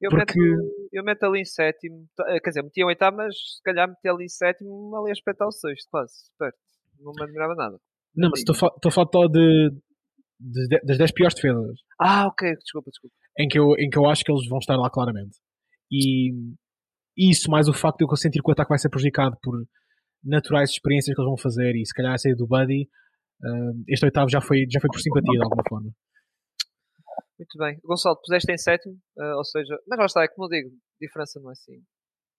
Eu, 0.00 0.10
Porque- 0.10 0.40
meto, 0.40 0.88
eu 0.92 1.04
meto 1.04 1.22
ali 1.24 1.40
em 1.40 1.44
sétimo, 1.44 2.06
tá, 2.16 2.24
quer 2.42 2.48
dizer, 2.50 2.62
meti 2.62 2.80
em 2.80 2.84
oitavo, 2.86 3.16
mas 3.18 3.34
se 3.36 3.62
calhar 3.62 3.86
meti 3.88 4.08
ali 4.08 4.24
em 4.24 4.28
sétimo, 4.28 4.96
ali 4.96 5.10
a 5.10 5.12
espetar 5.12 5.46
o 5.46 5.52
sexto, 5.52 5.86
quase, 5.90 6.14
perto. 6.38 6.56
Não 7.00 7.12
me 7.12 7.22
admirava 7.24 7.54
nada. 7.54 7.78
Não, 8.16 8.30
mas 8.30 8.40
estou 8.40 8.54
a 8.54 8.58
fa- 8.58 8.72
estou 8.74 8.88
a 8.88 8.92
falar 8.92 9.28
de- 9.28 9.70
das 10.84 10.98
10 10.98 11.12
piores 11.12 11.34
defesas, 11.34 11.78
Ah, 11.98 12.26
ok, 12.26 12.54
desculpa, 12.56 12.90
desculpa. 12.90 13.14
em 13.38 13.48
que, 13.48 13.58
eu, 13.58 13.74
em 13.78 13.88
que 13.88 13.98
eu 13.98 14.06
acho 14.06 14.24
que 14.24 14.30
eles 14.30 14.46
vão 14.48 14.58
estar 14.58 14.76
lá 14.76 14.90
claramente. 14.90 15.38
E 15.90 16.32
isso, 17.16 17.50
mais 17.50 17.68
o 17.68 17.72
facto 17.72 17.98
de 17.98 18.04
eu 18.04 18.16
sentir 18.16 18.42
que 18.42 18.48
o 18.48 18.52
ataque 18.52 18.68
vai 18.68 18.78
ser 18.78 18.90
prejudicado 18.90 19.36
por 19.42 19.54
naturais 20.22 20.70
experiências 20.70 21.14
que 21.14 21.20
eles 21.20 21.28
vão 21.28 21.36
fazer 21.38 21.74
e 21.76 21.86
se 21.86 21.94
calhar 21.94 22.12
a 22.12 22.18
saída 22.18 22.36
do 22.36 22.46
Buddy, 22.46 22.88
Uh, 23.42 23.84
este 23.88 24.06
oitavo 24.06 24.30
já 24.30 24.40
foi, 24.40 24.64
já 24.70 24.80
foi 24.80 24.88
por 24.88 25.00
simpatia 25.00 25.38
de 25.38 25.44
alguma 25.44 25.62
forma. 25.68 25.90
Muito 27.38 27.58
bem. 27.58 27.78
Gonçalo, 27.84 28.16
puseste 28.16 28.52
em 28.52 28.56
sétimo, 28.56 28.94
uh, 29.18 29.36
ou 29.36 29.44
seja, 29.44 29.76
mas 29.88 29.98
lá 29.98 30.06
está, 30.06 30.22
é 30.22 30.28
como 30.28 30.46
eu 30.46 30.50
digo, 30.50 30.70
diferença 31.00 31.40
não 31.40 31.50
é 31.50 31.52
assim. 31.52 31.82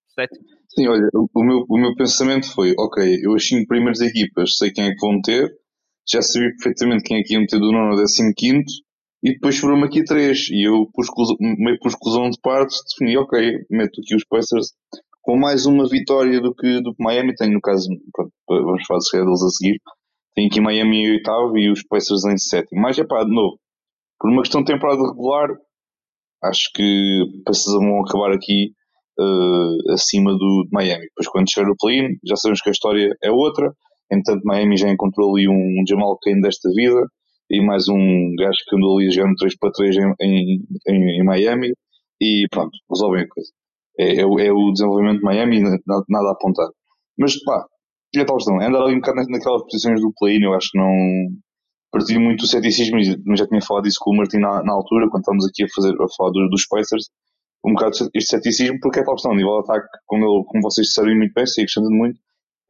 Sétimo. 0.08 0.46
Sim, 0.70 0.88
olha, 0.88 1.08
o 1.14 1.44
meu, 1.44 1.66
o 1.70 1.78
meu 1.78 1.96
pensamento 1.96 2.52
foi, 2.54 2.74
ok, 2.80 3.20
eu 3.22 3.36
as 3.36 3.46
cinco 3.46 3.68
primeiras 3.68 4.00
equipas 4.00 4.58
sei 4.58 4.72
quem 4.72 4.86
é 4.86 4.92
que 4.92 5.06
vão 5.06 5.22
ter, 5.22 5.52
já 6.08 6.22
sabia 6.22 6.50
perfeitamente 6.50 7.04
quem 7.04 7.20
é 7.20 7.24
que 7.24 7.34
ia 7.34 7.40
meter 7.40 7.60
do 7.60 7.72
nono 7.72 7.92
ao 7.92 7.98
décimo 7.98 8.34
quinto, 8.36 8.72
e 9.24 9.34
depois 9.34 9.58
foram-me 9.58 9.86
aqui 9.86 10.04
três, 10.04 10.50
e 10.50 10.68
eu, 10.68 10.88
meio 11.40 11.80
por 11.80 11.90
exclusão 11.90 12.30
de 12.30 12.40
partes, 12.42 12.78
defini, 12.90 13.18
ok, 13.18 13.66
meto 13.70 14.02
aqui 14.02 14.16
os 14.16 14.24
Pacers 14.26 14.68
com 15.22 15.38
mais 15.38 15.66
uma 15.66 15.90
vitória 15.90 16.40
do 16.40 16.54
que, 16.54 16.82
do 16.82 16.94
que 16.94 17.04
Miami, 17.04 17.34
tenho 17.34 17.54
no 17.54 17.62
caso, 17.62 17.90
pronto, 18.14 18.32
vamos 18.48 18.86
falar 18.86 19.00
de 19.00 19.08
schedules 19.08 19.42
a 19.42 19.50
seguir, 19.50 19.80
tenho 20.36 20.48
aqui 20.48 20.62
Miami 20.62 20.98
em 20.98 21.12
oitavo 21.14 21.58
e 21.58 21.72
os 21.72 21.82
Pacers 21.84 22.26
em 22.26 22.38
sétimo, 22.38 22.82
mas 22.82 23.00
é 23.00 23.04
pá, 23.04 23.24
de 23.24 23.34
novo, 23.34 23.58
por 24.20 24.30
uma 24.30 24.44
questão 24.44 24.62
de 24.62 24.72
temporada 24.72 25.02
regular, 25.02 25.50
acho 26.44 26.70
que 26.76 27.24
Pacers 27.44 27.76
vão 27.76 28.02
acabar 28.02 28.32
aqui 28.32 28.74
uh, 29.20 29.94
acima 29.94 30.32
do 30.34 30.64
de 30.64 30.70
Miami. 30.72 31.06
Depois, 31.06 31.28
quando 31.28 31.52
chegar 31.52 31.70
o 31.70 31.76
play-in, 31.78 32.18
já 32.26 32.36
sabemos 32.36 32.62
que 32.62 32.70
a 32.70 32.72
história 32.72 33.16
é 33.24 33.32
outra. 33.32 33.74
Entretanto, 34.12 34.44
Miami 34.46 34.78
já 34.78 34.90
encontrou 34.90 35.36
ali 35.36 35.48
um 35.48 35.84
Jamal 35.88 36.18
Kane 36.22 36.42
desta 36.42 36.70
vida 36.72 37.08
e 37.50 37.62
mais 37.62 37.88
um 37.88 38.36
gajo 38.38 38.58
que 38.68 38.76
andou 38.76 38.98
ali 38.98 39.12
jogando 39.12 39.36
3 39.36 39.58
para 39.58 39.72
3 39.72 39.96
em, 39.98 40.14
em, 40.22 41.22
em, 41.22 41.24
Miami 41.24 41.72
e 42.22 42.48
pronto, 42.50 42.72
resolvem 42.90 43.24
a 43.24 43.28
coisa. 43.28 43.50
É, 44.00 44.16
é, 44.16 44.22
é 44.22 44.52
o 44.52 44.72
desenvolvimento 44.72 45.20
de 45.20 45.24
Miami, 45.24 45.62
nada, 45.62 46.04
nada 46.10 46.30
a 46.30 46.32
apontar. 46.32 46.68
Mas 47.18 47.42
pá, 47.44 47.66
é 48.16 48.26
tal 48.26 48.38
questão, 48.38 48.60
andar 48.60 48.82
ali 48.82 48.96
um 48.96 49.00
bocado 49.00 49.30
naquelas 49.30 49.64
posições 49.64 50.02
do 50.02 50.14
play-in, 50.18 50.44
eu 50.44 50.54
acho 50.54 50.70
que 50.72 50.78
não 50.78 50.92
partilho 51.92 52.20
muito 52.22 52.44
o 52.44 52.48
ceticismo, 52.48 52.98
mas 53.26 53.40
já 53.40 53.48
tinha 53.48 53.62
falado 53.62 53.88
isso 53.88 53.98
com 54.02 54.12
o 54.12 54.18
Martin 54.18 54.38
na, 54.38 54.62
na 54.64 54.74
altura, 54.74 55.10
quando 55.10 55.22
estávamos 55.22 55.48
aqui 55.48 55.64
a, 55.64 55.68
fazer, 55.74 55.94
a 55.94 56.08
falar 56.18 56.32
dos, 56.32 56.50
dos 56.50 56.68
Pacers, 56.68 57.10
um 57.66 57.74
bocado 57.74 57.96
este 58.14 58.30
ceticismo, 58.30 58.78
porque 58.82 59.00
é 59.00 59.04
tal 59.04 59.16
questão, 59.16 59.32
a 59.32 59.36
nível 59.36 59.62
de 59.62 59.72
ataque, 59.72 59.88
como, 60.06 60.44
como 60.46 60.62
vocês 60.62 60.88
disseram 60.88 61.16
muito 61.16 61.34
bem, 61.34 61.46
sei 61.46 61.64
acrescentando 61.64 61.96
muito, 61.96 62.20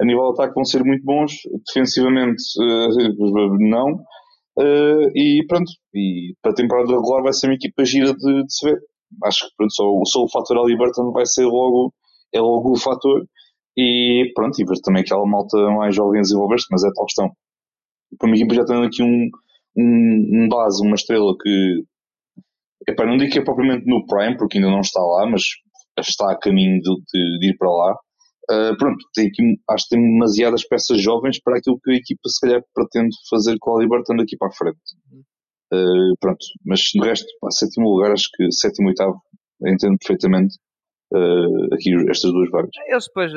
a 0.01 0.05
nível 0.05 0.33
de 0.33 0.41
ataque 0.41 0.55
vão 0.55 0.65
ser 0.65 0.83
muito 0.83 1.03
bons, 1.03 1.33
defensivamente 1.67 2.43
uh, 2.59 3.57
não, 3.59 3.93
uh, 4.59 5.09
e 5.15 5.45
pronto, 5.47 5.71
e 5.93 6.35
para 6.41 6.51
a 6.51 6.55
temporada 6.55 6.91
regular 6.91 7.23
vai 7.23 7.33
ser 7.33 7.47
uma 7.47 7.55
equipa 7.55 7.85
gira 7.85 8.13
de, 8.13 8.43
de 8.43 8.53
se 8.53 8.69
ver. 8.69 8.79
Acho 9.23 9.47
que 9.47 9.55
pronto, 9.55 9.73
só, 9.73 9.83
só 10.05 10.23
o 10.23 10.29
fator 10.29 10.57
Ali 10.57 10.77
Burton 10.77 11.11
vai 11.11 11.25
ser 11.25 11.45
logo, 11.45 11.93
é 12.33 12.39
logo 12.39 12.71
o 12.71 12.77
fator, 12.77 13.25
e 13.77 14.31
pronto, 14.35 14.59
e 14.61 14.65
ver 14.65 14.79
também 14.81 15.01
aquela 15.03 15.25
malta 15.25 15.57
mais 15.71 15.95
jovem 15.95 16.21
desenvolver-se, 16.21 16.67
mas 16.71 16.83
é 16.83 16.89
tal 16.93 17.05
questão 17.05 17.31
para 18.17 18.29
equipa 18.35 18.55
já 18.55 18.65
tendo 18.65 18.83
aqui 18.83 19.03
um, 19.03 19.29
um, 19.77 20.43
um, 20.43 20.49
base, 20.49 20.85
uma 20.85 20.95
estrela 20.95 21.33
que 21.41 21.83
epá, 22.87 23.05
não 23.05 23.17
digo 23.17 23.31
que 23.31 23.39
é 23.39 23.43
propriamente 23.43 23.85
no 23.85 24.05
Prime, 24.05 24.37
porque 24.37 24.57
ainda 24.57 24.69
não 24.69 24.81
está 24.81 25.01
lá, 25.01 25.27
mas 25.29 25.43
está 25.99 26.31
a 26.31 26.37
caminho 26.37 26.81
de, 26.81 26.95
de, 27.13 27.39
de 27.39 27.49
ir 27.49 27.57
para 27.57 27.69
lá. 27.69 27.97
Uh, 28.51 28.77
pronto, 28.77 29.03
tem 29.13 29.27
aqui, 29.27 29.41
acho 29.71 29.87
que 29.87 29.95
tem 29.95 30.01
demasiadas 30.03 30.67
peças 30.67 31.01
jovens 31.01 31.41
para 31.41 31.57
aquilo 31.57 31.79
que 31.83 31.91
a 31.91 31.95
equipa 31.95 32.29
se 32.29 32.39
calhar 32.39 32.63
pretende 32.73 33.15
fazer 33.29 33.57
com 33.59 33.75
a 33.75 33.81
Libertando 33.81 34.21
aqui 34.21 34.37
para 34.37 34.49
a 34.49 34.51
frente. 34.51 34.77
Uh, 35.73 36.13
pronto, 36.19 36.45
mas 36.63 36.81
no 36.95 37.03
resto, 37.03 37.25
pá, 37.41 37.49
sétimo 37.49 37.89
lugar, 37.89 38.11
acho 38.11 38.29
que 38.35 38.51
sétimo 38.51 38.89
e 38.89 38.91
oitavo, 38.91 39.19
entendo 39.65 39.97
perfeitamente 39.97 40.57
uh, 41.11 41.73
aqui 41.73 41.91
estas 42.09 42.31
duas 42.31 42.49
vagas. 42.51 42.69
Eles 42.87 43.05
depois, 43.05 43.31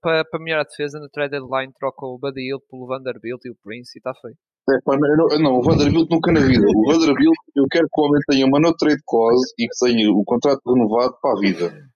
para, 0.00 0.24
para 0.24 0.40
melhorar 0.40 0.62
a 0.62 0.68
defesa, 0.68 1.00
na 1.00 1.08
trade 1.08 1.32
deadline 1.32 1.72
trocam 1.72 2.10
o 2.10 2.18
Buddy 2.18 2.48
Hill 2.48 2.60
pelo 2.70 2.86
Vanderbilt 2.86 3.44
e 3.44 3.50
o 3.50 3.56
Prince 3.64 3.96
e 3.96 3.98
está 3.98 4.14
feito. 4.14 4.38
É, 4.70 4.78
pá, 4.84 4.96
não, 4.96 5.28
não, 5.40 5.58
o 5.58 5.62
Vanderbilt 5.62 6.08
nunca 6.08 6.32
na 6.32 6.40
vida. 6.40 6.64
O 6.64 6.92
Vanderbilt, 6.92 7.36
eu 7.54 7.66
quero 7.70 7.86
que 7.92 8.00
o 8.00 8.04
homem 8.04 8.20
tenha 8.28 8.46
uma 8.46 8.60
no 8.60 8.74
trade 8.74 9.02
clause 9.06 9.52
e 9.58 9.66
que 9.66 9.86
tenha 9.86 10.10
o 10.10 10.24
contrato 10.24 10.60
renovado 10.66 11.14
para 11.20 11.32
a 11.32 11.40
vida. 11.40 11.93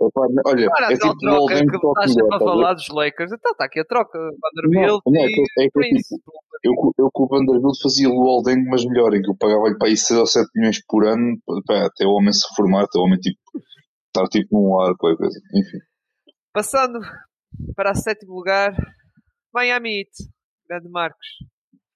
É, 0.00 0.48
olha, 0.48 0.70
Cara, 0.70 0.92
é 0.92 0.96
tipo 0.96 1.18
troca, 1.18 1.36
o 1.36 1.42
Alden 1.42 1.66
que 1.66 1.76
estás 1.76 2.12
sempre 2.14 2.34
a 2.34 2.38
falar 2.38 2.74
dos 2.74 2.88
Lakers. 2.88 3.32
Então 3.32 3.52
está 3.52 3.64
aqui 3.66 3.80
a 3.80 3.84
troca. 3.84 4.18
Vanderbilt 4.18 5.02
não, 5.04 5.12
não, 5.12 5.22
é 5.22 5.26
que, 5.26 5.40
é 5.58 5.64
que, 5.64 5.70
Prince. 5.72 6.16
Tipo, 6.16 6.32
eu, 6.64 6.72
eu 6.98 7.10
com 7.12 7.24
o 7.24 7.28
Vanderbilt 7.28 7.74
fazia 7.82 8.08
o 8.08 8.28
Alden, 8.28 8.64
mas 8.64 8.84
melhor, 8.84 9.14
em 9.14 9.20
que 9.20 9.30
eu 9.30 9.36
pagava-lhe 9.36 9.76
para 9.76 9.88
aí 9.88 9.96
6 9.96 10.20
ou 10.20 10.26
7 10.26 10.48
milhões 10.54 10.82
por 10.86 11.04
ano, 11.06 11.36
pá, 11.66 11.86
até 11.86 12.06
o 12.06 12.12
homem 12.12 12.32
se 12.32 12.46
formar, 12.56 12.84
até 12.84 12.98
o 12.98 13.02
homem 13.02 13.18
tipo 13.18 13.38
estar 14.06 14.26
tipo 14.28 14.48
num 14.58 14.80
ar, 14.80 14.94
qualquer 14.96 15.18
coisa. 15.18 15.38
Enfim. 15.54 15.78
Passando 16.52 16.98
para 17.76 17.92
o 17.92 17.94
sétimo 17.94 18.34
lugar, 18.34 18.74
Miami 19.52 20.00
Heat. 20.00 20.30
Grande 20.68 20.88
Marcos. 20.88 21.26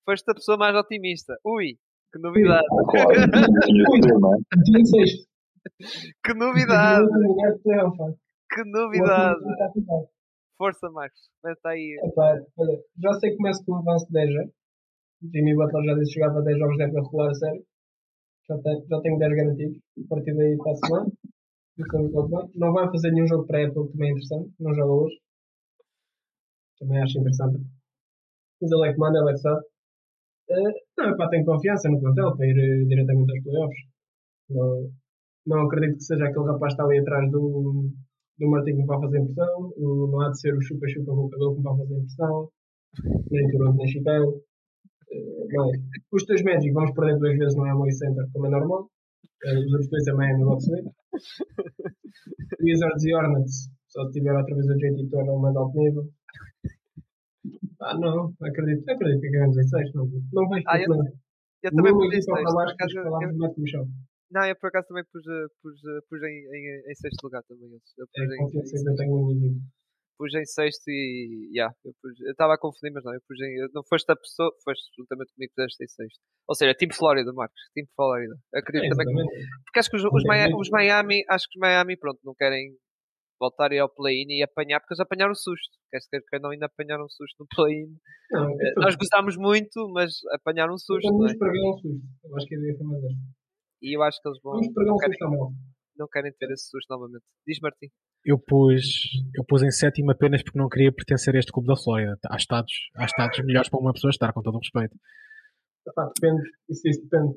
Foste 0.04 0.30
a 0.30 0.34
pessoa 0.34 0.58
mais 0.58 0.74
otimista. 0.76 1.34
Ui, 1.44 1.78
que 2.12 2.18
novidade. 2.18 2.66
Claro, 2.90 3.10
Tinha 4.64 4.84
sexto. 4.84 5.33
Que 6.24 6.34
novidade. 6.34 7.06
Que 8.50 8.64
novidade. 8.64 9.40
Força, 10.56 10.90
Marcos. 10.90 11.30
Começa 11.42 11.68
aí. 11.68 11.98
Epá, 12.04 12.40
olha, 12.56 12.80
já 13.02 13.12
sei 13.14 13.30
que 13.30 13.36
começo 13.36 13.64
com 13.64 13.72
um 13.72 13.78
avanço 13.78 14.06
de 14.06 14.12
10 14.12 14.32
já. 14.32 14.44
Jimmy 15.32 15.54
Butler 15.54 15.84
já 15.84 15.94
disse 15.94 16.14
que 16.14 16.20
jogava 16.20 16.42
10 16.42 16.58
jogos 16.58 16.76
de 16.76 16.82
época 16.84 17.02
regular 17.02 17.30
a 17.30 17.34
sério. 17.34 17.64
Já, 18.48 18.58
tenho, 18.58 18.86
já 18.88 19.00
tenho 19.00 19.18
10 19.18 19.36
garantidos. 19.36 19.78
A 19.98 20.08
partir 20.08 20.34
daí 20.36 20.56
passo 20.56 20.80
bem. 20.92 21.12
Não 22.54 22.72
vai 22.72 22.86
fazer 22.86 23.10
nenhum 23.10 23.26
jogo 23.26 23.46
pré-época, 23.46 23.80
o 23.80 23.86
que 23.86 23.92
também 23.92 24.08
é 24.08 24.12
interessante. 24.12 24.54
Não 24.60 24.74
joga 24.74 24.92
hoje. 24.92 25.16
Também 26.78 27.02
acho 27.02 27.18
interessante. 27.18 27.58
Mas 28.60 28.70
ele 28.70 28.88
é 28.88 28.92
que 28.92 28.98
manda, 28.98 29.18
ele 29.18 29.30
é 29.30 29.32
que 29.32 29.40
sabe. 29.40 29.60
Uh, 30.50 30.72
não, 30.98 31.16
pá, 31.16 31.28
tenho 31.30 31.44
confiança 31.44 31.88
no 31.88 32.00
plantel 32.00 32.36
para 32.36 32.46
ir 32.46 32.52
uh, 32.52 32.86
diretamente 32.86 33.32
aos 33.32 33.42
playoffs. 33.42 33.78
Não, 34.50 34.92
não 35.46 35.66
acredito 35.66 35.98
que 35.98 36.04
seja 36.04 36.26
aquele 36.26 36.46
rapaz 36.46 36.74
que 36.74 36.80
está 36.80 36.84
ali 36.84 36.98
atrás 36.98 37.30
do, 37.30 37.90
do 38.38 38.50
Martin 38.50 38.72
que 38.72 38.78
me 38.78 38.86
vai 38.86 39.00
fazer 39.00 39.18
impressão. 39.18 39.72
O, 39.76 40.08
não 40.10 40.20
há 40.20 40.30
de 40.30 40.40
ser 40.40 40.54
o 40.54 40.62
chupa-chupa 40.62 41.12
cabelo 41.30 41.52
que 41.52 41.58
me 41.58 41.64
vai 41.64 41.76
fazer 41.78 41.94
impressão. 41.94 42.48
Nem 43.30 43.50
Toronto, 43.50 43.76
nem 43.76 43.88
Chicago. 43.88 44.42
Uh, 45.10 45.46
mas 45.52 45.70
os 46.12 46.24
teus 46.24 46.42
Magic 46.42 46.72
vamos 46.72 46.92
perder 46.92 47.18
duas 47.18 47.38
vezes 47.38 47.56
no 47.56 47.64
Amway 47.64 47.92
Center, 47.92 48.26
como 48.32 48.46
é 48.46 48.50
normal. 48.50 48.90
Uh, 49.44 49.58
os 49.58 49.72
outros 49.72 49.90
dois 49.90 50.04
também 50.04 50.30
é 50.30 50.36
no 50.38 50.46
Box 50.46 50.66
Wizards 52.62 53.04
e 53.04 53.14
Hornets, 53.14 53.70
só 53.88 54.10
tiver 54.10 54.34
outra 54.34 54.54
vez 54.54 54.66
o 54.66 54.76
JT 54.76 55.08
Turner 55.10 55.38
mais 55.38 55.56
alto 55.56 55.78
nível. 55.78 56.08
Ah, 57.80 57.96
não, 57.98 58.32
acredito, 58.42 58.88
acredito 58.88 59.20
que 59.20 59.30
ganhamos 59.30 59.58
em 59.58 59.68
6. 59.68 59.92
Não, 59.94 60.06
não 60.32 60.48
vejo 60.48 60.64
ah, 60.66 60.80
eu, 60.80 60.88
eu 61.62 61.74
também 61.74 61.92
pus 61.92 62.14
em 62.14 62.22
6. 62.22 62.36
Não, 64.34 64.44
eu 64.44 64.56
por 64.58 64.66
acaso 64.66 64.88
também 64.88 65.04
pus, 65.12 65.22
eh, 65.24 65.46
pus, 65.62 65.78
eh, 65.78 66.00
pus 66.10 66.20
em, 66.24 66.34
em, 66.42 66.90
em 66.90 66.94
sexto 66.96 67.22
lugar 67.22 67.40
também. 67.44 67.70
Eu 67.70 68.06
pus 68.08 68.18
é, 68.18 68.34
em, 68.34 68.38
confiança 68.38 68.82
que 68.82 68.90
eu 68.90 68.96
tenho 68.96 69.60
Pus 70.18 70.34
em 70.34 70.44
sexto 70.44 70.88
e. 70.88 71.50
Yeah, 71.54 71.72
eu 71.84 71.92
estava 72.30 72.54
a 72.54 72.58
confundir, 72.58 72.92
mas 72.92 73.04
não. 73.04 73.14
Eu 73.14 73.20
pus 73.28 73.40
em, 73.40 73.68
não 73.72 73.82
foste 73.88 74.10
a 74.10 74.16
pessoa, 74.16 74.50
foste 74.64 74.90
juntamente 74.98 75.32
comigo 75.34 75.50
que 75.50 75.54
puseste 75.54 75.84
em 75.84 75.88
sexto. 75.88 76.20
Ou 76.48 76.54
seja, 76.54 76.74
time 76.74 76.92
Flórida, 76.92 77.32
Marcos. 77.32 77.60
Time 77.74 77.88
Flórida. 77.94 78.34
Acredito 78.54 78.86
é, 78.86 78.96
também. 78.96 79.06
Que, 79.06 79.46
porque 79.66 79.78
acho 79.78 79.90
que 79.90 79.96
os, 79.96 80.04
os, 80.04 80.24
Miami, 80.24 80.54
os 80.54 80.70
Miami, 80.70 81.24
acho 81.28 81.48
que 81.48 81.56
os 81.56 81.60
Miami, 81.60 81.96
pronto, 81.96 82.18
não 82.24 82.34
querem 82.34 82.76
voltar 83.40 83.72
ao 83.72 83.88
play-in 83.88 84.38
e 84.38 84.42
apanhar, 84.42 84.80
porque 84.80 84.94
eles 84.94 85.00
apanharam 85.00 85.34
susto. 85.34 85.78
Quer 85.90 85.98
dizer 85.98 86.24
que 86.28 86.38
não 86.40 86.50
ainda 86.50 86.66
apanharam 86.66 87.08
susto 87.08 87.36
no 87.38 87.46
play-in. 87.54 87.94
É 88.32 88.80
Nós 88.80 88.96
gostámos 88.96 89.36
muito, 89.36 89.88
mas 89.92 90.12
apanharam 90.32 90.74
um 90.74 90.78
susto. 90.78 91.08
Vamos 91.08 91.32
é? 91.32 91.38
pregar 91.38 91.70
um 91.70 91.78
susto. 91.78 92.02
Eu 92.24 92.36
acho 92.36 92.46
que 92.46 92.54
a 92.54 92.58
ideia 92.58 92.76
foi 92.76 92.86
mais 92.86 93.04
esta. 93.04 93.43
E 93.84 93.94
eu 93.94 94.02
acho 94.02 94.18
que 94.22 94.26
eles 94.26 94.40
vão. 94.42 94.56
Um 94.56 94.96
querem, 94.96 95.18
Não 95.98 96.08
querem 96.10 96.32
ter 96.32 96.50
esse 96.50 96.70
susto 96.70 96.88
novamente. 96.88 97.22
Diz 97.46 97.58
Martim. 97.60 97.88
Eu 98.24 98.38
pus, 98.38 98.82
eu 99.36 99.44
pus 99.46 99.62
em 99.62 99.70
sétimo 99.70 100.10
apenas 100.10 100.42
porque 100.42 100.58
não 100.58 100.70
queria 100.70 100.90
pertencer 100.90 101.36
a 101.36 101.38
este 101.38 101.52
clube 101.52 101.68
da 101.68 101.76
Flórida. 101.76 102.16
Há 102.30 102.36
estados, 102.36 102.72
há 102.96 103.04
estados 103.04 103.38
melhores 103.44 103.68
para 103.68 103.78
uma 103.78 103.92
pessoa 103.92 104.10
estar, 104.10 104.32
com 104.32 104.40
todo 104.40 104.54
o 104.54 104.58
respeito. 104.58 104.96
Epá, 105.86 106.10
depende, 106.18 106.42
isso, 106.70 106.88
isso 106.88 107.02
depende. 107.02 107.36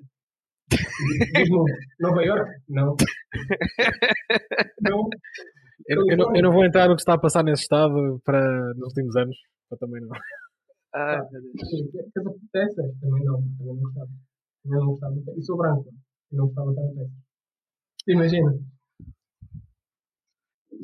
Diz-me 1.36 1.66
Nova 2.00 2.24
York? 2.24 2.50
Não. 2.70 2.96
não. 4.82 5.10
Eu, 5.86 6.02
eu, 6.10 6.18
não, 6.18 6.36
eu, 6.36 6.44
não, 6.44 6.52
vou 6.54 6.64
entrar 6.64 6.88
no 6.88 6.96
que 6.96 7.02
está 7.02 7.16
a 7.16 7.20
passar 7.20 7.44
nesse 7.44 7.64
estado 7.64 8.22
para, 8.24 8.42
nos 8.76 8.88
últimos 8.88 9.16
anos. 9.18 9.36
Eu 9.70 9.78
também 9.78 10.02
não. 10.02 10.10
Ah, 10.96 11.20
meu 11.30 12.40
Texas? 12.54 13.00
Também 13.02 13.26
não. 13.26 13.42
Também 13.58 13.76
não 13.76 13.82
gostava. 13.82 14.10
Também 14.64 14.80
não 14.80 14.88
gostava. 14.88 15.16
E 15.38 15.44
sou 15.44 15.58
branco. 15.58 15.90
Não 16.32 16.46
gostava 16.48 16.74
tanto 16.76 16.96
Texas. 16.96 17.28
Imagina. 18.08 18.52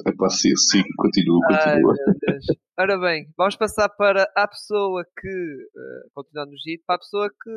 É 0.07 0.11
para 0.11 0.29
sim, 0.29 0.55
sim, 0.55 0.81
continua, 0.97 1.39
continua. 1.47 1.93
Ai, 2.27 2.37
Ora 2.79 2.97
bem, 2.97 3.27
vamos 3.37 3.55
passar 3.55 3.87
para 3.89 4.27
a 4.35 4.47
pessoa 4.47 5.05
que, 5.05 5.29
uh, 5.29 6.09
continuando 6.13 6.51
no 6.51 6.57
GIT, 6.57 6.83
para 6.85 6.95
a 6.95 6.99
pessoa 6.99 7.29
que, 7.29 7.51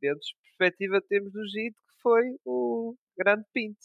dentro 0.00 0.20
de 0.20 0.34
perspectiva, 0.58 1.02
temos 1.08 1.32
no 1.34 1.44
GIT, 1.48 1.74
que 1.74 2.02
foi 2.02 2.22
o 2.46 2.94
grande 3.18 3.44
Pinto. 3.52 3.78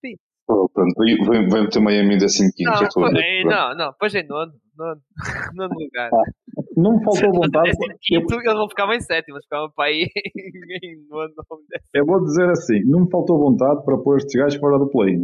Pinto. 0.00 0.22
Oh, 0.48 0.68
pronto, 0.68 0.94
vem, 0.98 1.48
vem 1.48 1.62
meter 1.62 1.80
Miami 1.80 2.14
em 2.14 2.18
15 2.18 2.54
não, 2.60 2.76
já 2.76 2.86
estou 2.86 3.02
não, 3.10 3.74
não, 3.76 3.94
pois 3.98 4.14
é 4.14 4.22
nono, 4.22 4.52
nono, 4.76 5.02
nono 5.54 5.74
lugar. 5.74 6.10
Não 6.82 6.96
me 6.96 7.02
faltou 7.04 7.32
vontade. 7.32 7.70
Quinto, 8.02 8.34
eles 8.34 8.54
não 8.54 8.68
ficavam 8.68 8.94
em 8.94 9.00
sétimo, 9.00 9.38
ficavam 9.42 9.70
para 9.74 9.88
aí 9.88 10.06
em 10.82 11.06
nono, 11.08 11.28
décimo. 11.68 11.90
Eu 11.94 12.06
vou 12.06 12.22
dizer 12.24 12.48
assim, 12.50 12.80
não 12.84 13.00
me 13.04 13.10
faltou 13.10 13.38
vontade 13.38 13.84
para 13.84 13.98
pôr 13.98 14.16
estes 14.18 14.38
gajos 14.40 14.58
fora 14.60 14.78
do 14.78 14.88
play. 14.90 15.16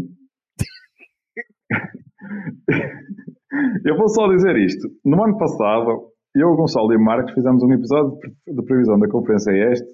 Eu 3.85 3.97
vou 3.97 4.09
só 4.09 4.27
dizer 4.29 4.57
isto. 4.57 4.89
No 5.05 5.23
ano 5.23 5.37
passado, 5.39 6.09
eu, 6.35 6.49
o 6.49 6.57
Gonçalo 6.57 6.93
e 6.93 6.99
Marcos 6.99 7.33
fizemos 7.35 7.63
um 7.63 7.73
episódio 7.73 8.19
de 8.47 8.63
previsão 8.65 8.99
da 8.99 9.09
Conferência 9.09 9.53
Este 9.71 9.87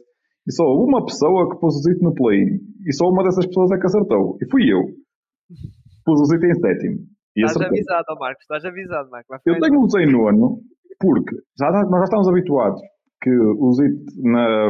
e 0.49 0.53
só 0.53 0.65
uma 0.65 1.05
pessoa 1.05 1.51
que 1.51 1.61
pôs 1.61 1.75
o 1.77 1.83
Zito 1.83 2.03
no 2.03 2.15
play 2.15 2.45
e 2.87 2.93
só 2.95 3.07
uma 3.07 3.23
dessas 3.23 3.47
pessoas 3.47 3.71
é 3.73 3.79
que 3.79 3.87
acertou. 3.87 4.39
E 4.41 4.51
fui 4.51 4.73
eu. 4.73 4.81
Pus 6.05 6.21
o 6.21 6.25
Zito 6.25 6.47
em 6.47 6.55
sétimo. 6.55 7.01
E 7.37 7.45
Estás 7.45 7.57
acertei. 7.57 7.79
avisado, 7.81 8.19
Marcos, 8.19 8.43
estás 8.43 8.65
avisado, 8.65 9.11
Marcos. 9.11 9.41
Eu 9.47 9.55
ficar- 9.55 9.69
tenho 9.69 9.81
o 9.81 9.89
Zé 9.91 10.03
em 10.05 10.11
nono 10.13 10.61
porque 11.01 11.37
já, 11.59 11.71
nós 11.71 11.91
já 12.01 12.05
estamos 12.05 12.29
habituados 12.29 12.81
que 13.23 13.31
o 13.31 13.73
Zito 13.73 14.05
na. 14.23 14.69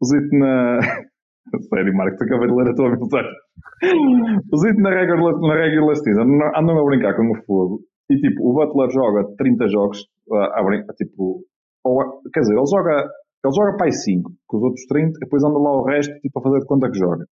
O 0.00 0.04
Zito 0.04 0.36
na. 0.36 0.78
Sério, 1.72 1.94
Marcos, 1.96 2.20
acabei 2.20 2.46
de 2.48 2.54
ler 2.54 2.68
a 2.70 2.74
tua 2.74 2.90
mensagem. 2.90 3.32
O 4.52 4.56
Zito 4.58 4.80
na 4.80 4.90
regular, 4.90 5.34
na 5.40 5.54
regular 5.54 5.96
season 5.96 6.22
andam- 6.22 6.78
a 6.78 6.84
brincar 6.84 7.16
com 7.16 7.30
o 7.30 7.42
fogo 7.46 7.80
e 8.10 8.16
tipo, 8.16 8.48
o 8.50 8.52
Butler 8.52 8.90
joga 8.90 9.24
30 9.36 9.68
jogos 9.68 10.06
a, 10.32 10.60
a 10.60 10.62
brincar, 10.62 10.92
tipo. 10.94 11.42
Ou, 11.84 12.20
quer 12.32 12.40
dizer, 12.40 12.54
ele 12.54 12.66
joga. 12.66 13.08
Ele 13.44 13.54
joga 13.54 13.76
para 13.76 13.86
aí 13.86 13.92
5, 13.92 14.32
com 14.48 14.56
os 14.56 14.62
outros 14.64 14.84
30, 14.86 15.10
e 15.16 15.20
depois 15.20 15.44
anda 15.44 15.58
lá 15.58 15.70
o 15.80 15.84
resto 15.84 16.12
tipo, 16.20 16.40
a 16.40 16.42
fazer 16.42 16.58
de 16.58 16.66
conta 16.66 16.90
que 16.90 16.98
joga. 16.98 17.24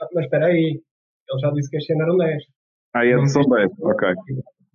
Ah, 0.00 0.06
Mas 0.14 0.24
espera 0.24 0.46
aí, 0.46 0.80
ele 1.28 1.40
já 1.40 1.50
disse 1.50 1.68
que 1.70 1.76
este 1.76 1.92
ano 1.92 2.02
eram 2.04 2.16
10. 2.16 2.42
Aí 2.96 3.12
é 3.12 3.16
de 3.16 3.30
São 3.30 3.42
10, 3.42 3.70
ok. 3.82 4.08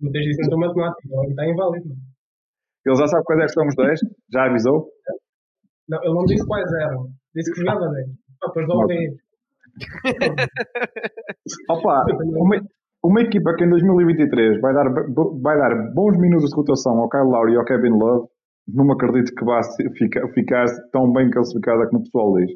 Não 0.00 0.12
tens 0.12 0.26
isso 0.30 0.40
na 0.42 0.48
tua 0.48 0.58
matemática, 0.58 1.08
está 1.28 1.46
inválido. 1.50 1.88
Ele 2.86 2.96
já 2.96 3.06
sabe 3.06 3.24
quais 3.24 3.40
é 3.42 3.44
que 3.46 3.52
são 3.52 3.66
os 3.66 3.74
10? 3.74 4.00
Já 4.32 4.44
avisou? 4.46 4.88
Não, 5.88 5.98
ele 6.02 6.14
não 6.14 6.24
disse 6.24 6.46
quais 6.46 6.70
eram. 6.82 7.06
Disse 7.34 7.52
que 7.52 7.60
jogava 7.60 7.88
10. 7.90 8.06
Ah, 8.44 8.50
pois 8.52 8.66
logo 8.66 8.86
tem. 8.86 9.08
Opa, 11.70 12.04
uma, 12.36 12.56
uma 13.04 13.20
equipa 13.22 13.54
que 13.56 13.64
em 13.64 13.70
2023 13.70 14.60
vai 14.60 14.74
dar, 14.74 14.84
vai 15.42 15.58
dar 15.58 15.92
bons 15.94 16.16
minutos 16.18 16.50
de 16.50 16.56
rotação 16.56 16.98
ao 16.98 17.08
Kyle 17.08 17.24
Lowry 17.24 17.52
e 17.54 17.56
ao 17.56 17.64
Kevin 17.64 17.90
Love, 17.98 18.26
não 18.68 18.84
me 18.84 18.92
acredito 18.92 19.32
que 19.34 19.44
vá 19.44 19.62
se- 19.62 19.90
fica- 19.96 20.26
ficar 20.34 20.66
tão 20.92 21.12
bem 21.12 21.30
classificada 21.30 21.86
como 21.88 22.00
o 22.00 22.02
pessoal 22.04 22.34
diz. 22.36 22.50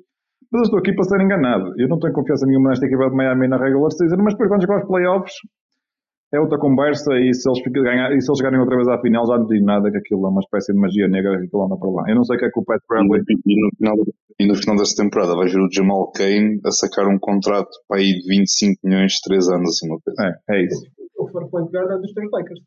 Mas 0.53 0.61
eu 0.61 0.65
estou 0.65 0.79
aqui 0.81 0.93
para 0.95 1.05
ser 1.05 1.21
enganado. 1.23 1.73
Eu 1.79 1.89
não 1.89 1.99
tenho 1.99 2.13
confiança 2.13 2.45
nenhuma 2.47 2.71
nesta 2.71 2.85
equipa 2.87 3.09
de 3.09 3.17
Miami 3.17 3.49
na 3.49 3.57
regular 3.57 3.91
season, 3.93 4.17
mas 4.19 4.35
depois 4.35 4.49
quando 4.51 4.61
chegar 4.63 4.75
aos 4.75 4.87
playoffs 4.87 5.35
é 6.33 6.41
outra 6.41 6.59
conversa 6.59 7.13
e 7.19 7.33
se 7.35 7.49
eles, 7.49 7.61
ganhar, 7.73 8.11
e 8.13 8.21
se 8.21 8.31
eles 8.31 8.39
chegarem 8.39 8.59
outra 8.59 8.77
vez 8.77 8.89
à 8.89 8.99
final 9.01 9.27
já 9.27 9.37
não 9.39 9.47
digo 9.47 9.65
nada 9.67 9.91
que 9.91 9.99
aquilo 9.99 10.27
é 10.27 10.31
uma 10.31 10.41
espécie 10.41 10.73
de 10.73 10.79
magia 10.79 11.07
negra 11.07 11.39
que 11.39 11.45
aquilo 11.47 11.65
anda 11.65 11.77
para 11.77 11.91
lá. 11.91 12.05
Eu 12.09 12.17
não 12.17 12.25
sei 12.25 12.37
o 12.37 12.39
que 12.39 12.47
é 12.47 12.51
que 12.51 12.59
o 12.59 12.65
Pat 12.65 12.81
no, 12.81 12.89
Bradley 12.89 13.23
e 13.47 13.61
no 13.61 13.71
final, 13.77 13.97
e 14.41 14.47
no 14.47 14.55
final 14.57 14.77
desta 14.77 15.03
temporada 15.03 15.37
vais 15.37 15.53
ver 15.53 15.61
o 15.61 15.71
Jamal 15.71 16.11
Kane 16.13 16.59
a 16.65 16.71
sacar 16.71 17.07
um 17.07 17.19
contrato 17.19 17.71
para 17.87 18.01
aí 18.01 18.15
de 18.15 18.27
25 18.29 18.81
milhões 18.85 19.13
de 19.13 19.21
3 19.29 19.49
anos, 19.51 19.69
assim 19.69 19.89
uma 19.89 20.01
coisa. 20.01 20.41
é, 20.49 20.57
é 20.57 20.65
isso. 20.65 20.87
O 21.19 21.29
for 21.29 21.49
point 21.51 21.71
guard 21.71 21.91
é 21.91 21.99
dos 21.99 22.13
teus 22.13 22.31
Lakers. 22.33 22.61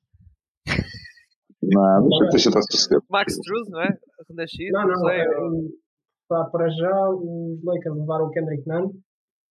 Não, 1.63 2.07
deixa, 2.07 2.25
deixa 2.29 2.49
estar 2.49 2.61
sossegado. 2.61 3.03
Max 3.09 3.33
Struz, 3.33 3.69
não 3.69 3.81
é? 3.81 3.97
Renascido, 4.29 4.71
Não, 4.73 4.87
não. 4.87 4.95
sei. 4.97 5.19
é, 5.19 5.25
para 6.51 6.69
já, 6.69 7.09
os 7.09 7.63
Lakers 7.63 7.95
levaram 7.97 8.25
o 8.27 8.29
Kendrick 8.31 8.63
Nunn. 8.67 8.91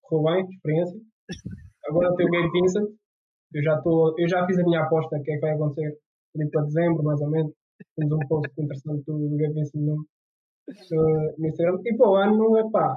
Correu 0.02 0.34
bem, 0.34 0.46
experiência. 0.54 1.00
Agora 1.88 2.14
tem 2.14 2.26
o 2.26 2.30
Gabe 2.30 2.50
Vincent. 2.52 2.88
Eu 3.54 3.62
já, 3.62 3.80
tô, 3.82 4.14
eu 4.18 4.28
já 4.28 4.44
fiz 4.46 4.58
a 4.58 4.64
minha 4.64 4.82
aposta, 4.82 5.20
que 5.22 5.30
é 5.30 5.34
que 5.36 5.40
vai 5.40 5.52
acontecer 5.52 5.96
ali 6.36 6.50
para 6.50 6.62
dezembro, 6.64 7.02
mais 7.04 7.20
ou 7.20 7.30
menos. 7.30 7.52
Temos 7.96 8.12
um 8.12 8.18
post 8.28 8.50
interessante 8.58 9.04
do, 9.06 9.18
do 9.18 9.36
Gabe 9.36 9.54
Vincent 9.54 9.80
no, 9.80 9.96
no, 9.96 11.34
no 11.38 11.46
Instagram. 11.46 11.78
E 11.84 11.96
para 11.96 12.08
o 12.10 12.14
ano, 12.16 12.56
é 12.58 12.70
pá, 12.70 12.96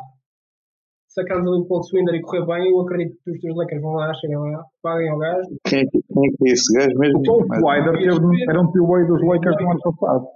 sacamos 1.10 1.48
ali 1.52 1.62
o 1.62 1.66
Paul 1.68 1.84
Swinder 1.84 2.16
e 2.16 2.22
correr 2.22 2.46
bem, 2.46 2.72
eu 2.72 2.80
acredito 2.82 3.18
que 3.24 3.32
os 3.32 3.40
teus 3.40 3.56
Lakers 3.56 3.82
vão 3.82 3.94
lá, 3.94 4.14
cheguem 4.16 4.38
lá, 4.38 4.64
paguem 4.82 5.10
ao 5.10 5.18
gajo. 5.20 5.48
Quem 5.68 5.80
é, 5.80 5.86
que- 5.86 6.02
quem 6.02 6.26
é 6.26 6.30
que 6.38 6.50
é 6.50 6.52
esse 6.54 6.74
gajo 6.74 6.98
mesmo? 6.98 7.20
O 7.20 7.24
Paul 7.24 7.48
teve- 7.48 8.44
era 8.50 8.62
um 8.62 8.72
two-way 8.72 9.06
dos 9.08 9.22
Lakers 9.24 9.56
no 9.62 9.72
ano 9.72 9.80
passado. 9.84 10.28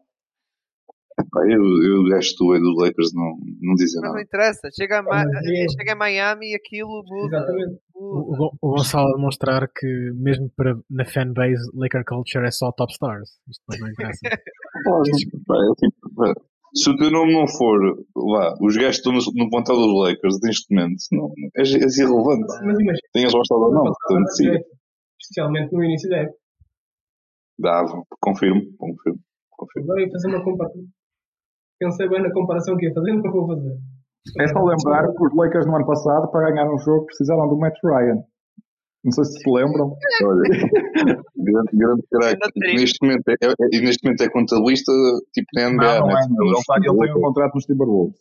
eu, 1.48 1.64
eu 1.84 2.04
gasto 2.10 2.38
do 2.46 2.60
dos 2.60 2.78
Lakers 2.84 3.12
não, 3.14 3.36
não 3.62 3.76
dizem 3.76 4.02
Mas 4.02 4.10
não 4.10 4.14
nada. 4.14 4.22
interessa, 4.24 4.70
chega 4.76 5.00
a, 5.00 5.04
Ma- 5.04 5.22
é- 5.24 5.68
chega 5.78 5.94
a 5.94 5.96
Miami 5.96 6.52
e 6.52 6.56
aquilo 6.56 7.04
muda. 7.06 7.38
Exatamente. 7.38 7.80
O, 8.02 8.58
Gonçalo 8.62 9.10
a 9.10 9.16
demonstrar 9.16 9.68
que 9.68 10.12
mesmo 10.16 10.50
para, 10.56 10.76
na 10.90 11.06
fanbase 11.06 11.70
Laker 11.74 12.04
Culture 12.04 12.48
é 12.48 12.52
só 12.52 12.72
top 12.72 12.92
stars. 12.94 13.38
Isto 13.48 13.62
depois 13.68 13.80
não 13.80 13.92
interessa. 13.92 14.20
Se 16.74 16.90
o 16.90 16.96
teu 16.96 17.12
nome 17.12 17.34
não 17.34 17.46
for 17.48 17.78
lá, 18.16 18.56
os 18.62 18.78
gajos 18.78 19.02
que 19.02 19.10
estão 19.10 19.12
no, 19.12 19.20
no 19.44 19.50
plantel 19.50 19.76
dos 19.76 20.08
Lakers 20.08 20.40
neste 20.42 20.74
momento, 20.74 20.96
não, 21.12 21.30
é, 21.58 21.62
é 21.62 21.66
irrelevante. 21.66 22.48
Mas 22.48 22.80
imagina, 22.80 23.10
Tenhas 23.14 23.34
gostado 23.34 23.62
ou 23.62 23.74
não, 23.74 23.84
portanto, 23.84 24.30
sim, 24.30 24.52
especialmente 25.22 25.74
no 25.74 25.84
início 25.84 26.10
da 26.10 26.20
época. 26.20 26.38
dava, 27.60 28.04
confirmo, 28.22 28.62
confirmo, 28.78 29.20
confirmo. 29.52 29.92
Agora 29.92 30.02
ia 30.02 30.12
fazer 30.12 30.30
uma 30.30 30.44
comparação. 30.44 30.82
Pensei 31.78 32.08
bem 32.08 32.22
na 32.22 32.32
comparação 32.32 32.78
que 32.78 32.86
ia 32.86 32.94
fazer, 32.94 33.12
não 33.12 33.22
vou 33.22 33.48
fazer. 33.48 33.78
É 34.40 34.48
só 34.48 34.60
lembrar 34.64 35.08
que 35.12 35.24
os 35.26 35.36
Lakers 35.36 35.66
no 35.66 35.76
ano 35.76 35.86
passado, 35.86 36.30
para 36.32 36.52
ganhar 36.52 36.72
um 36.72 36.78
jogo, 36.78 37.06
precisaram 37.08 37.48
do 37.50 37.58
Matt 37.58 37.76
Ryan. 37.84 38.24
Não 39.04 39.12
sei 39.14 39.24
se 39.26 39.40
se 39.42 39.50
lembram. 39.50 39.98
Olha, 40.24 40.42
grande, 41.36 41.70
grande 41.74 42.04
craque. 42.12 42.50
Neste 42.76 42.98
momento 43.02 43.28
é, 43.30 43.34
é, 43.34 43.68
e 43.74 43.82
neste 43.82 44.04
momento 44.06 44.22
é 44.22 44.30
contabilista, 44.30 44.92
tipo 45.34 45.48
na 45.56 45.70
NBA. 45.72 45.84
Não, 45.84 46.00
não 46.02 46.08
né? 46.08 46.14
é, 46.24 46.28
não. 46.30 46.46
Ele, 46.46 46.58
está- 46.60 46.76
ele 46.78 46.98
tem 47.00 47.18
um 47.18 47.22
contrato 47.22 47.56
nos 47.56 47.66
Timberwolves. 47.66 48.20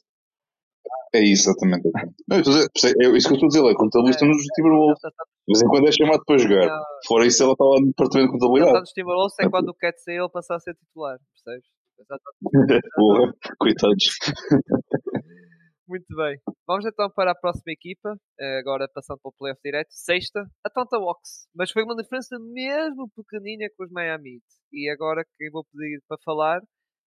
É 1.12 1.20
isso, 1.22 1.50
exatamente. 1.50 1.90
Não, 2.28 2.36
eu 2.38 2.42
dizer, 2.42 2.68
é 3.02 3.08
isso 3.16 3.28
que 3.28 3.34
eu 3.34 3.36
estou 3.36 3.44
a 3.46 3.48
dizer, 3.48 3.60
ele 3.60 3.70
é 3.72 3.74
contabilista 3.74 4.24
nos 4.24 4.42
Timberwolves. 4.56 5.00
De 5.02 5.52
vez 5.52 5.62
em 5.62 5.66
quando 5.68 5.88
é 5.88 5.92
chamado 5.92 6.22
para 6.24 6.38
jogar. 6.38 6.66
Não. 6.66 6.82
Fora 7.06 7.26
isso, 7.26 7.42
ela 7.42 7.52
está 7.52 7.64
lá 7.64 7.80
no 7.80 7.86
departamento 7.88 8.14
de 8.14 8.16
Ele 8.16 8.24
está 8.24 8.38
contabilidade. 8.46 8.80
nos 8.80 8.90
Timberwolves 8.92 9.34
é 9.40 9.48
quando 9.50 9.68
o 9.68 9.74
Cat 9.74 10.00
sair 10.00 10.16
ele 10.16 10.28
passar 10.30 10.56
a 10.56 10.60
ser 10.60 10.74
titular, 10.76 11.18
percebes? 11.44 11.68
Exatamente. 12.00 12.88
Porra, 12.96 13.34
coitados. 13.58 14.04
Muito 15.90 16.14
bem. 16.14 16.38
Vamos 16.68 16.86
então 16.86 17.10
para 17.10 17.32
a 17.32 17.34
próxima 17.34 17.72
equipa, 17.72 18.14
eh, 18.38 18.58
agora 18.60 18.88
passando 18.94 19.18
para 19.20 19.28
o 19.30 19.32
playoff 19.36 19.60
direto. 19.60 19.88
Sexta, 19.90 20.46
Atlanta 20.64 20.96
Hawks. 20.96 21.48
Mas 21.52 21.72
foi 21.72 21.82
uma 21.82 21.96
diferença 21.96 22.38
mesmo 22.38 23.10
pequenina 23.10 23.66
com 23.76 23.82
os 23.82 23.90
Miami 23.90 24.34
Heat. 24.36 24.44
E 24.72 24.88
agora 24.88 25.24
quem 25.36 25.50
vou 25.50 25.64
pedir 25.64 26.00
para 26.06 26.16
falar 26.24 26.60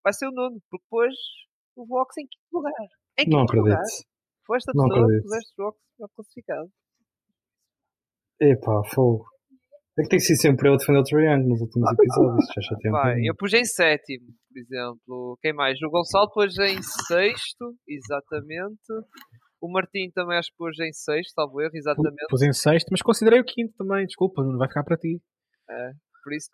vai 0.04 0.12
ser 0.14 0.26
o 0.28 0.32
Nuno, 0.32 0.60
porque 0.68 0.84
depois 0.84 1.14
o 1.76 1.96
Hawks 1.96 2.18
em 2.18 2.26
quinto 2.26 2.52
lugar. 2.52 2.74
Em 3.20 3.30
Não 3.30 3.46
quinto 3.46 3.58
lugar. 3.58 3.74
acredito. 3.78 4.08
Foi 4.48 4.58
esta 4.58 4.72
pessoa 4.72 4.90
que 4.90 5.00
acredito. 5.00 5.24
puseste 5.30 5.62
o 5.62 5.64
Hawks 5.66 5.82
melhor 6.00 6.10
classificado. 6.16 6.70
Epá, 8.42 8.82
fogo. 8.96 9.26
É 10.02 10.04
que 10.04 10.10
tem 10.10 10.20
sido 10.20 10.42
sempre 10.42 10.68
eu 10.68 10.74
a 10.74 10.78
defender 10.78 11.00
o 11.00 11.04
Triangle 11.04 11.48
nos 11.48 11.62
últimos 11.62 11.92
episódios. 11.94 12.46
Já 12.56 12.62
chatei 12.62 12.90
um 12.90 12.94
Vai, 12.94 13.20
eu 13.24 13.36
pus 13.36 13.54
em 13.54 13.64
sétimo, 13.64 14.26
por 14.50 14.60
exemplo. 14.60 15.38
Quem 15.40 15.54
mais? 15.54 15.80
O 15.80 15.92
Gonçalo 15.92 16.28
pôs 16.34 16.58
em 16.58 16.82
sexto, 16.82 17.76
exatamente. 17.88 18.82
O 19.62 19.72
Martim 19.72 20.10
também 20.16 20.40
acho 20.40 20.50
que 20.50 20.58
pôs 20.58 20.80
em 20.80 20.92
sexto, 20.92 21.34
salvo 21.36 21.62
erro, 21.62 21.76
exatamente. 21.76 22.26
Pus 22.30 22.42
em 22.42 22.52
sexto, 22.52 22.88
mas 22.90 23.04
considerei 23.04 23.42
o 23.42 23.46
quinto 23.46 23.76
também. 23.78 24.08
Desculpa, 24.08 24.44
não 24.44 24.58
vai 24.58 24.68
ficar 24.68 24.84
para 24.84 24.98
ti. 24.98 25.22
Por 26.24 26.34
isso, 26.34 26.50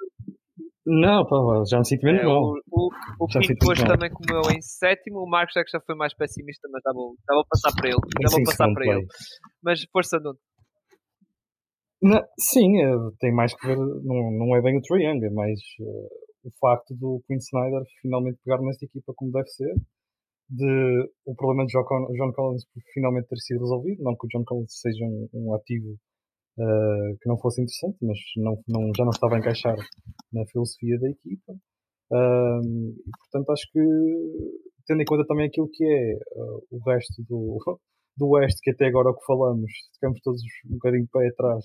Não, 0.85 1.25
pá, 1.25 1.37
já 1.69 1.79
me 1.79 1.85
sinto 1.85 2.03
menos 2.03 2.21
é, 2.21 2.25
mal. 2.25 2.43
o, 2.43 2.61
o, 2.69 2.89
o 3.21 3.29
Já 3.29 3.39
Pinto 3.39 3.65
pôs 3.65 3.81
também 3.81 4.09
como 4.11 4.29
eu 4.29 4.51
em 4.51 4.61
sétimo. 4.61 5.19
O 5.19 5.29
Marcos 5.29 5.55
é 5.55 5.63
que 5.63 5.71
já 5.71 5.79
foi 5.85 5.95
mais 5.95 6.13
pessimista, 6.13 6.67
mas 6.69 6.81
já 6.83 6.91
vou, 6.91 7.15
já 7.27 7.33
vou 7.33 7.45
passar 7.49 7.71
para 7.73 7.87
ele. 7.87 7.99
Já 8.21 8.29
vou 8.29 8.39
Sim, 8.39 8.43
passar 8.43 8.73
para 8.73 8.85
ele. 8.85 9.07
Mas 9.63 9.85
força, 9.91 10.19
Nuno. 10.19 10.37
Não, 12.01 12.21
sim, 12.39 12.77
é, 12.81 12.91
tem 13.19 13.33
mais 13.33 13.53
que 13.55 13.67
ver. 13.67 13.77
Não, 13.77 14.31
não 14.31 14.55
é 14.55 14.61
bem 14.61 14.77
o 14.77 14.81
Triangle, 14.81 15.25
é 15.25 15.29
mais 15.31 15.59
eh, 15.81 16.07
o 16.43 16.51
facto 16.59 16.93
do 16.95 17.21
Quinn 17.27 17.37
Snyder 17.37 17.81
finalmente 18.01 18.39
pegar 18.45 18.61
nesta 18.61 18.85
equipa 18.85 19.13
como 19.15 19.31
deve 19.31 19.47
ser. 19.49 19.73
De 20.49 21.11
o 21.25 21.35
problema 21.35 21.65
de 21.65 21.73
John, 21.73 22.31
Collins 22.33 22.65
finalmente 22.93 23.27
ter 23.29 23.37
sido 23.39 23.61
resolvido. 23.61 24.03
Não 24.03 24.15
que 24.15 24.27
o 24.27 24.29
John 24.29 24.45
Collins 24.45 24.79
seja 24.79 25.05
um, 25.05 25.29
um 25.33 25.55
ativo 25.55 25.97
eh, 26.59 27.15
que 27.21 27.29
não 27.29 27.37
fosse 27.39 27.61
interessante, 27.61 27.97
mas 28.01 28.17
não, 28.37 28.61
não, 28.67 28.91
já 28.95 29.03
não 29.03 29.11
estava 29.11 29.35
a 29.35 29.39
encaixar 29.39 29.77
na 30.33 30.45
filosofia 30.47 30.99
da 30.99 31.09
equipa. 31.09 31.53
Ahm, 32.11 32.93
e 33.07 33.11
portanto 33.19 33.51
acho 33.51 33.65
que 33.73 33.79
tendo 34.87 35.01
em 35.01 35.05
conta 35.05 35.25
também 35.27 35.47
aquilo 35.47 35.69
que 35.71 35.83
é 35.83 36.13
eh, 36.13 36.59
o 36.71 36.79
resto 36.85 37.23
do, 37.29 37.57
do 38.17 38.29
Oeste, 38.29 38.61
que 38.63 38.71
até 38.71 38.87
agora 38.87 39.09
é 39.09 39.11
o 39.11 39.15
que 39.15 39.25
falamos, 39.25 39.71
ficamos 39.95 40.19
todos 40.21 40.41
um 40.69 40.73
bocadinho 40.73 41.03
de 41.05 41.09
pé 41.11 41.27
atrás 41.27 41.63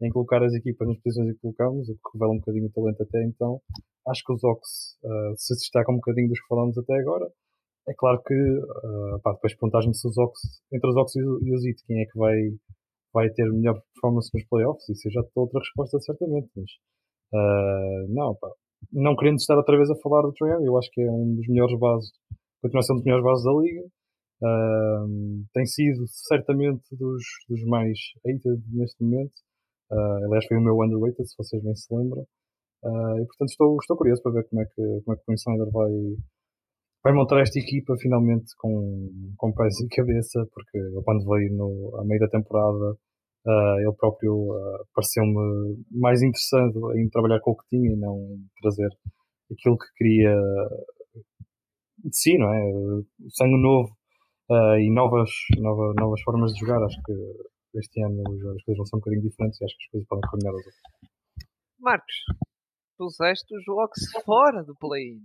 em 0.00 0.10
colocar 0.10 0.42
as 0.42 0.54
equipas 0.54 0.86
nas 0.86 0.98
posições 0.98 1.28
em 1.28 1.34
que 1.34 1.40
colocamos, 1.40 1.88
o 1.88 1.94
que 1.94 2.00
revela 2.14 2.32
um 2.32 2.38
bocadinho 2.38 2.66
o 2.66 2.72
talento 2.72 3.02
até 3.02 3.24
então. 3.24 3.60
Acho 4.06 4.24
que 4.24 4.32
os 4.32 4.44
Ox 4.44 4.96
eh, 5.04 5.34
se 5.36 5.54
destacam 5.54 5.94
um 5.94 5.98
bocadinho 5.98 6.28
dos 6.28 6.40
que 6.40 6.46
falamos 6.48 6.78
até 6.78 6.94
agora. 6.94 7.28
É 7.88 7.94
claro 7.94 8.22
que, 8.22 8.34
eh, 8.34 9.18
pá, 9.22 9.32
depois 9.32 9.54
perguntas-me 9.54 9.94
se 9.94 10.06
os 10.08 10.16
Ox, 10.18 10.40
entre 10.72 10.90
os 10.90 10.96
Ox 10.96 11.16
e 11.16 11.54
os 11.54 11.64
It, 11.66 11.82
quem 11.86 12.00
é 12.02 12.06
que 12.06 12.18
vai, 12.18 12.36
vai 13.12 13.30
ter 13.30 13.50
melhor 13.52 13.80
performance 13.94 14.30
nos 14.32 14.44
playoffs, 14.48 14.88
isso 14.88 15.08
eu 15.08 15.12
já 15.12 15.20
dou 15.22 15.44
outra 15.44 15.60
resposta 15.60 15.98
certamente, 16.00 16.48
mas 16.56 16.70
eh, 17.34 18.06
não, 18.08 18.34
pá, 18.36 18.48
não 18.92 19.16
querendo 19.16 19.36
estar 19.38 19.56
outra 19.56 19.76
vez 19.76 19.90
a 19.90 19.96
falar 19.96 20.22
do 20.22 20.32
Young, 20.40 20.64
eu 20.64 20.78
acho 20.78 20.90
que 20.92 21.00
é 21.02 21.10
um 21.10 21.34
dos 21.36 21.48
melhores 21.48 21.78
bases, 21.78 22.10
continua 22.62 22.82
ser 22.82 22.92
um 22.92 22.96
dos 22.96 23.04
melhores 23.04 23.24
bases 23.24 23.44
da 23.44 23.52
liga. 23.52 23.82
Um, 24.40 25.44
tem 25.52 25.66
sido 25.66 26.04
certamente 26.06 26.84
dos, 26.92 27.24
dos 27.48 27.64
mais 27.64 27.98
hated 28.24 28.62
neste 28.72 29.02
momento. 29.02 29.32
Uh, 29.90 30.24
aliás, 30.26 30.44
foi 30.46 30.56
o 30.56 30.60
meu 30.60 30.74
underrated, 30.74 31.28
se 31.28 31.36
vocês 31.36 31.62
bem 31.62 31.74
se 31.74 31.94
lembram. 31.94 32.22
Uh, 32.82 33.18
e 33.20 33.26
portanto 33.26 33.50
estou, 33.50 33.76
estou 33.80 33.96
curioso 33.96 34.22
para 34.22 34.32
ver 34.32 34.48
como 34.48 34.62
é 34.62 34.64
que, 34.66 34.82
como 35.04 35.12
é 35.12 35.16
que 35.16 35.22
o 35.22 35.24
Quinn 35.26 35.34
Snyder 35.34 35.70
vai, 35.72 35.90
vai 37.02 37.12
montar 37.12 37.40
esta 37.40 37.58
equipa 37.58 37.94
finalmente 37.98 38.46
com, 38.58 39.10
com 39.36 39.52
pés 39.52 39.80
e 39.80 39.88
cabeça, 39.88 40.46
porque 40.52 40.78
ele 40.78 41.02
quando 41.04 41.26
veio 41.26 41.52
no, 41.56 41.96
a 41.98 42.04
meio 42.04 42.20
da 42.20 42.28
temporada 42.28 42.96
uh, 43.46 43.80
ele 43.80 43.92
próprio 43.96 44.52
uh, 44.52 44.86
pareceu-me 44.94 45.84
mais 45.90 46.22
interessado 46.22 46.96
em 46.98 47.08
trabalhar 47.08 47.40
com 47.40 47.52
o 47.52 47.56
que 47.56 47.68
tinha 47.70 47.92
e 47.92 47.96
não 47.96 48.16
em 48.16 48.46
trazer 48.60 48.90
aquilo 49.50 49.76
que 49.78 49.86
queria 49.96 50.34
de 52.04 52.16
si, 52.16 52.38
não 52.38 52.52
é? 52.52 52.60
Sangue 53.30 53.60
novo 53.60 53.90
uh, 54.50 54.78
e 54.78 54.90
novas, 54.92 55.30
nova, 55.58 55.92
novas 55.98 56.20
formas 56.22 56.52
de 56.52 56.60
jogar. 56.60 56.82
Acho 56.82 57.00
que 57.02 57.12
este 57.74 58.02
ano 58.02 58.22
as 58.22 58.62
coisas 58.64 58.76
vão 58.76 58.86
ser 58.86 58.96
um 58.96 58.98
bocadinho 59.00 59.22
diferentes 59.22 59.60
e 59.60 59.64
acho 59.64 59.76
que 59.76 59.84
as 59.84 59.90
coisas 59.90 60.08
podem 60.08 60.30
caminhar 60.30 60.52
aos 60.52 60.66
outros. 60.66 60.82
Marcos, 61.78 62.14
puseste 62.96 63.56
os 63.56 63.64
jogos 63.64 64.00
fora 64.24 64.64
do 64.64 64.74
play-in. 64.76 65.20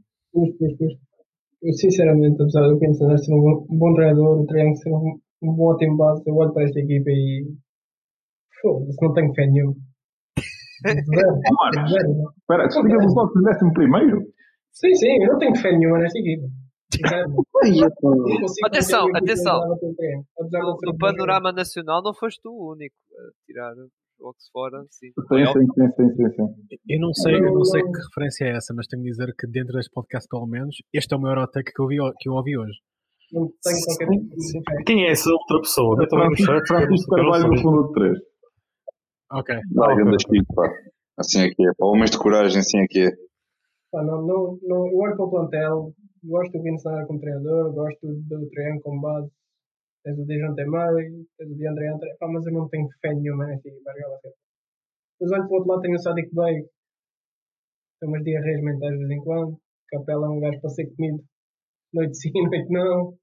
Eu, 1.64 1.74
sinceramente, 1.74 2.42
apesar 2.42 2.68
do 2.68 2.78
Quinton 2.78 3.18
ser 3.18 3.34
um 3.34 3.42
bom, 3.42 3.66
um 3.70 3.78
bom 3.78 3.94
treinador, 3.94 4.42
o 4.42 4.46
Triângulo 4.46 4.78
ser 4.78 4.92
um, 4.92 5.20
um 5.44 5.56
bom 5.56 5.78
time 5.78 5.98
base, 5.98 6.22
eu 6.26 6.36
olho 6.36 6.54
para 6.54 6.64
esta 6.64 6.80
equipa 6.80 7.10
e. 7.10 7.56
Foda-se, 8.62 8.98
não 9.02 9.14
tenho 9.14 9.34
fé 9.34 9.48
nenhuma. 9.48 9.76
Zero. 10.86 12.34
Espera, 12.38 12.66
explica-me 12.66 13.10
só 13.12 13.28
que 13.32 13.42
décimo 13.42 13.74
primeiro? 13.74 14.22
Sim, 14.72 14.94
sim, 14.96 15.24
eu 15.24 15.34
não 15.34 15.40
tenho 15.40 15.56
fé 15.56 15.72
nenhuma 15.72 16.00
nesta 16.00 16.20
equipa. 16.20 16.48
Não 17.02 18.66
Atenção, 18.66 19.08
atenção. 19.16 19.60
No, 20.52 20.78
no 20.82 20.98
panorama 20.98 21.52
nacional 21.52 22.02
não 22.04 22.14
foste 22.14 22.42
tu 22.42 22.50
o 22.50 22.74
único 22.74 22.96
a 23.18 23.46
tirar 23.46 23.74
jogos 24.20 24.50
fora. 24.52 24.84
Sim. 24.90 25.08
Sim, 25.08 25.46
sim, 25.46 25.68
sim, 25.74 25.90
sim, 25.96 26.10
sim, 26.16 26.30
sim. 26.36 26.78
Eu 26.90 27.00
não 27.00 27.14
sei, 27.14 27.36
eu 27.36 27.54
não 27.54 27.64
sei 27.64 27.82
que 27.82 28.00
referência 28.08 28.46
é 28.46 28.58
essa, 28.58 28.74
mas 28.74 28.88
tenho 28.88 29.04
de 29.04 29.10
dizer 29.10 29.34
que 29.38 29.48
dentro 29.48 29.74
deste 29.74 29.92
podcast, 29.92 30.28
pelo 30.30 30.48
menos, 30.48 30.76
este 30.94 31.14
é 31.14 31.18
o 31.18 31.22
maior 31.22 31.40
ataque 31.40 31.72
que 31.74 31.82
eu, 31.82 31.88
vi, 31.88 31.98
que 32.20 32.30
eu 32.30 32.34
ouvi 32.34 32.58
hoje. 32.58 32.78
Não 33.32 33.50
tenho 33.64 33.84
qualquer 33.86 34.08
tipo. 34.08 34.84
Quem 34.86 35.06
é 35.06 35.12
essa 35.12 35.30
outra 35.30 35.60
pessoa? 35.60 35.98
Eu 36.02 36.08
também 36.08 36.30
no 36.30 36.38
chat. 36.38 36.46
Francisco 36.46 36.76
Francisco 36.76 37.16
Carvalho 37.16 37.48
no 37.48 37.62
fundo 37.62 37.88
de 37.88 37.94
3. 37.94 38.20
Ok. 39.32 39.56
Pá. 40.56 40.70
Assim 41.18 41.42
é 41.42 41.50
que 41.50 41.64
é. 41.64 41.72
Homens 41.80 42.12
de 42.12 42.18
coragem, 42.20 42.60
assim 42.60 42.80
é 42.80 42.86
que 42.88 43.00
é. 43.00 43.12
Não, 43.94 44.04
não, 44.04 44.60
não, 44.64 44.88
eu 44.88 44.98
olho 44.98 45.16
para 45.16 45.26
o 45.26 45.30
plantel, 45.30 45.94
gosto 46.24 46.52
do 46.54 46.64
Vince 46.64 46.88
Snyder 46.88 47.08
como 47.08 47.20
treinador, 47.20 47.74
gosto 47.74 48.08
do 48.08 48.50
Triângulo 48.50 48.82
como 48.82 49.02
base. 49.02 49.32
Tens 50.04 50.20
o 50.20 50.26
Dejounte 50.26 50.66
Murray, 50.66 51.26
tens 51.38 51.52
o 51.52 51.56
DeAndre 51.56 51.90
Hunter, 51.90 52.18
pá, 52.20 52.28
mas 52.28 52.46
eu 52.46 52.54
não 52.54 52.68
tenho 52.68 52.88
fé 53.02 53.14
nenhuma 53.14 53.48
nesta 53.48 53.70
equipa. 53.70 53.92
Depois 53.94 55.32
olho 55.32 55.48
para 55.48 55.54
o 55.54 55.54
outro 55.54 55.70
lado, 55.70 55.82
tenho 55.82 55.96
o 55.96 56.00
Sadiq 56.00 56.30
Bey, 56.36 56.68
tem 58.00 58.10
umas 58.10 58.24
diarreias 58.24 58.62
mentais 58.62 58.92
de 58.92 58.98
vez 58.98 59.12
em 59.12 59.24
quando. 59.24 59.58
Capela 59.90 60.28
é 60.28 60.30
um 60.30 60.40
gajo 60.40 60.60
para 60.60 60.70
ser 60.72 60.88
comido, 60.94 61.24
noite 61.94 62.18
sim, 62.18 62.32
noite 62.50 62.70
não. 62.70 63.18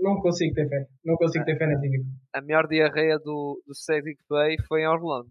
Não 0.00 0.20
consigo 0.20 0.52
ter 0.54 0.68
fé, 0.68 0.88
não 1.04 1.14
consigo 1.14 1.44
ter 1.44 1.56
fé 1.56 1.66
nesta 1.66 1.86
equipa. 1.86 2.08
A 2.32 2.40
melhor 2.40 2.66
diarreia 2.66 3.18
do, 3.18 3.62
do 3.64 3.74
Cedric 3.74 4.20
Bay 4.28 4.56
foi 4.66 4.82
em 4.82 4.88
Orlando. 4.88 5.30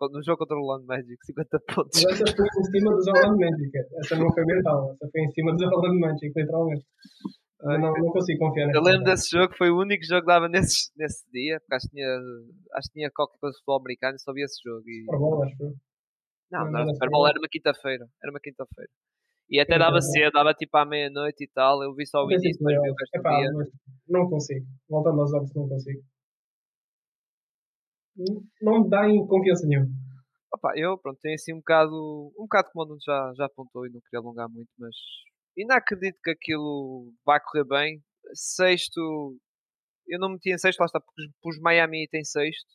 No 0.00 0.22
jogo 0.22 0.38
contra 0.38 0.56
o 0.56 0.60
Orlando 0.60 0.86
Magic, 0.86 1.16
50 1.24 1.60
pontos. 1.74 2.04
Mas 2.04 2.20
essa 2.20 2.36
foi 2.36 2.46
em 2.46 2.64
cima 2.64 2.90
dos 2.94 3.06
Orlando 3.06 3.38
Magic, 3.38 3.78
essa 3.98 4.16
não 4.16 4.32
foi 4.32 4.44
mental, 4.44 4.92
essa 4.92 5.10
foi 5.10 5.20
em 5.22 5.30
cima 5.30 5.52
dos 5.52 5.62
Orlando 5.62 6.00
Magic, 6.00 6.32
literalmente. 6.36 6.86
Não, 7.62 7.78
não 7.78 8.12
consigo 8.12 8.40
confiar 8.40 8.70
Eu 8.74 8.82
lembro 8.82 9.04
desse 9.04 9.30
jogo, 9.30 9.54
foi 9.56 9.70
o 9.70 9.80
único 9.80 10.04
jogo 10.04 10.20
que 10.20 10.26
dava 10.26 10.48
nesse, 10.48 10.90
nesse 10.98 11.24
dia, 11.32 11.58
porque 11.60 11.74
acho 11.74 11.88
que 11.88 11.96
tinha, 11.96 12.18
acho 12.74 12.88
que 12.88 12.92
tinha 12.92 13.10
qualquer 13.10 13.38
coisa 13.38 13.52
de 13.52 13.58
futebol 13.58 13.80
americano 13.80 14.16
e 14.16 14.20
só 14.20 14.32
via 14.34 14.44
esse 14.44 14.60
jogo. 14.62 14.82
E... 14.86 15.04
Super 15.06 15.18
Bowl, 15.18 15.42
acho 15.42 15.62
eu. 15.62 15.72
Não, 16.52 16.64
Não, 16.64 16.72
não, 16.72 16.80
era 16.80 16.92
Super 16.92 17.10
Bowl, 17.10 17.22
uma 17.24 17.48
quinta-feira. 17.50 18.06
Era 18.22 18.30
uma 18.30 18.40
quinta-feira. 18.40 18.90
E 19.48 19.60
até 19.60 19.78
dava 19.78 20.00
cedo, 20.00 20.32
dava 20.32 20.54
tipo 20.54 20.76
à 20.76 20.84
meia-noite 20.84 21.44
e 21.44 21.48
tal. 21.48 21.82
Eu 21.82 21.94
vi 21.94 22.06
só 22.06 22.24
o 22.24 22.32
início, 22.32 22.62
mas 22.62 22.80
vi 22.80 22.90
o 22.90 22.94
resto 22.94 23.22
do 23.22 23.36
dia. 23.36 23.52
mas 23.54 23.68
não 24.08 24.28
consigo. 24.28 24.66
Voltando 24.88 25.20
aos 25.20 25.30
jogos, 25.30 25.54
não 25.54 25.68
consigo. 25.68 26.02
Não 28.62 28.82
me 28.82 28.90
dá 28.90 29.08
em 29.08 29.26
confiança 29.26 29.66
nenhuma. 29.66 29.88
Opa, 30.52 30.72
eu, 30.76 30.96
pronto, 30.98 31.18
tenho 31.20 31.34
assim 31.34 31.52
um 31.52 31.58
bocado, 31.58 32.32
um 32.38 32.42
bocado 32.42 32.70
como 32.72 32.84
o 32.84 32.88
Nuno 32.88 33.00
já, 33.04 33.32
já 33.36 33.46
apontou 33.46 33.86
e 33.86 33.90
não 33.90 34.00
queria 34.02 34.20
alongar 34.20 34.48
muito, 34.48 34.70
mas 34.78 34.94
ainda 35.58 35.74
acredito 35.74 36.18
que 36.22 36.30
aquilo 36.30 37.12
vai 37.26 37.40
correr 37.40 37.64
bem. 37.64 38.00
Sexto, 38.32 39.36
eu 40.06 40.18
não 40.20 40.30
meti 40.30 40.52
em 40.52 40.58
sexto, 40.58 40.78
lá 40.78 40.86
está, 40.86 41.00
porque 41.00 41.22
pus 41.42 41.58
Miami 41.58 42.06
em 42.12 42.24
sexto, 42.24 42.68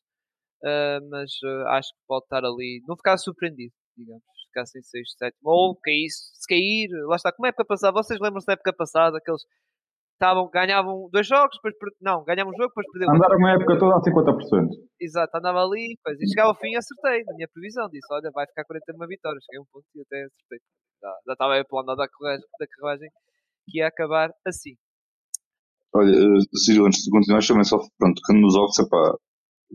ah, 0.64 1.00
mas 1.10 1.32
ah, 1.44 1.78
acho 1.78 1.94
que 1.94 2.02
pode 2.06 2.26
estar 2.26 2.44
ali, 2.44 2.84
não 2.88 2.98
ficar 2.98 3.18
surpreendido, 3.18 3.74
digamos, 3.96 4.24
se 4.24 4.48
ficasse 4.48 4.80
em 4.80 4.84
sexto, 4.84 5.18
sétimo, 5.18 5.50
ou 5.50 5.76
cair, 5.78 6.10
se 6.10 6.48
cair, 6.50 6.90
lá 7.08 7.16
está, 7.16 7.32
como 7.32 7.46
é 7.48 7.50
época 7.50 7.66
passada, 7.66 7.94
vocês 7.94 8.20
lembram-se 8.20 8.48
da 8.48 8.54
época 8.54 8.74
passada, 8.74 9.22
que 9.24 9.32
eles 9.32 9.44
estavam, 10.20 10.50
ganhavam 10.52 11.08
dois 11.12 11.26
jogos, 11.26 11.56
depois, 11.56 11.74
per- 11.80 11.96
não, 12.02 12.24
ganhavam 12.28 12.52
um 12.52 12.58
jogo, 12.60 12.68
depois 12.76 12.86
perderam 12.92 13.14
outro. 13.16 13.26
Andaram 13.26 13.40
uma 13.40 13.52
época 13.56 13.80
toda 13.80 13.96
a 13.96 14.02
50%. 14.04 14.68
Exato, 15.00 15.32
andava 15.38 15.64
ali, 15.64 15.96
coisa. 16.04 16.20
E 16.22 16.28
chegava 16.28 16.50
ao 16.50 16.60
fim 16.60 16.72
e 16.72 16.76
acertei 16.76 17.24
na 17.24 17.34
minha 17.34 17.48
previsão. 17.48 17.88
Disse: 17.88 18.06
Olha, 18.12 18.30
vai 18.36 18.46
ficar 18.46 18.66
41 18.66 19.08
vitórias. 19.08 19.44
Cheguei 19.46 19.60
a 19.60 19.64
um 19.64 19.70
ponto 19.72 19.88
e 19.96 20.02
até 20.02 20.18
acertei. 20.28 20.60
Já, 21.02 21.12
já 21.26 21.34
estava 21.34 21.54
aí 21.54 21.64
pelo 21.64 21.82
andar 21.82 21.96
da 21.96 22.08
carruagem, 22.08 22.46
da 22.60 22.68
carruagem 22.68 23.10
que 23.70 23.80
ia 23.80 23.88
acabar 23.88 24.30
assim. 24.46 24.76
Olha, 25.96 26.12
eh, 26.12 26.40
Ciro, 26.54 26.86
antes 26.86 27.02
de 27.02 27.10
continuar, 27.10 27.40
também 27.42 27.64
só, 27.64 27.80
pronto, 27.98 28.22
que 28.22 28.34
nos 28.34 28.56
Ox, 28.56 28.78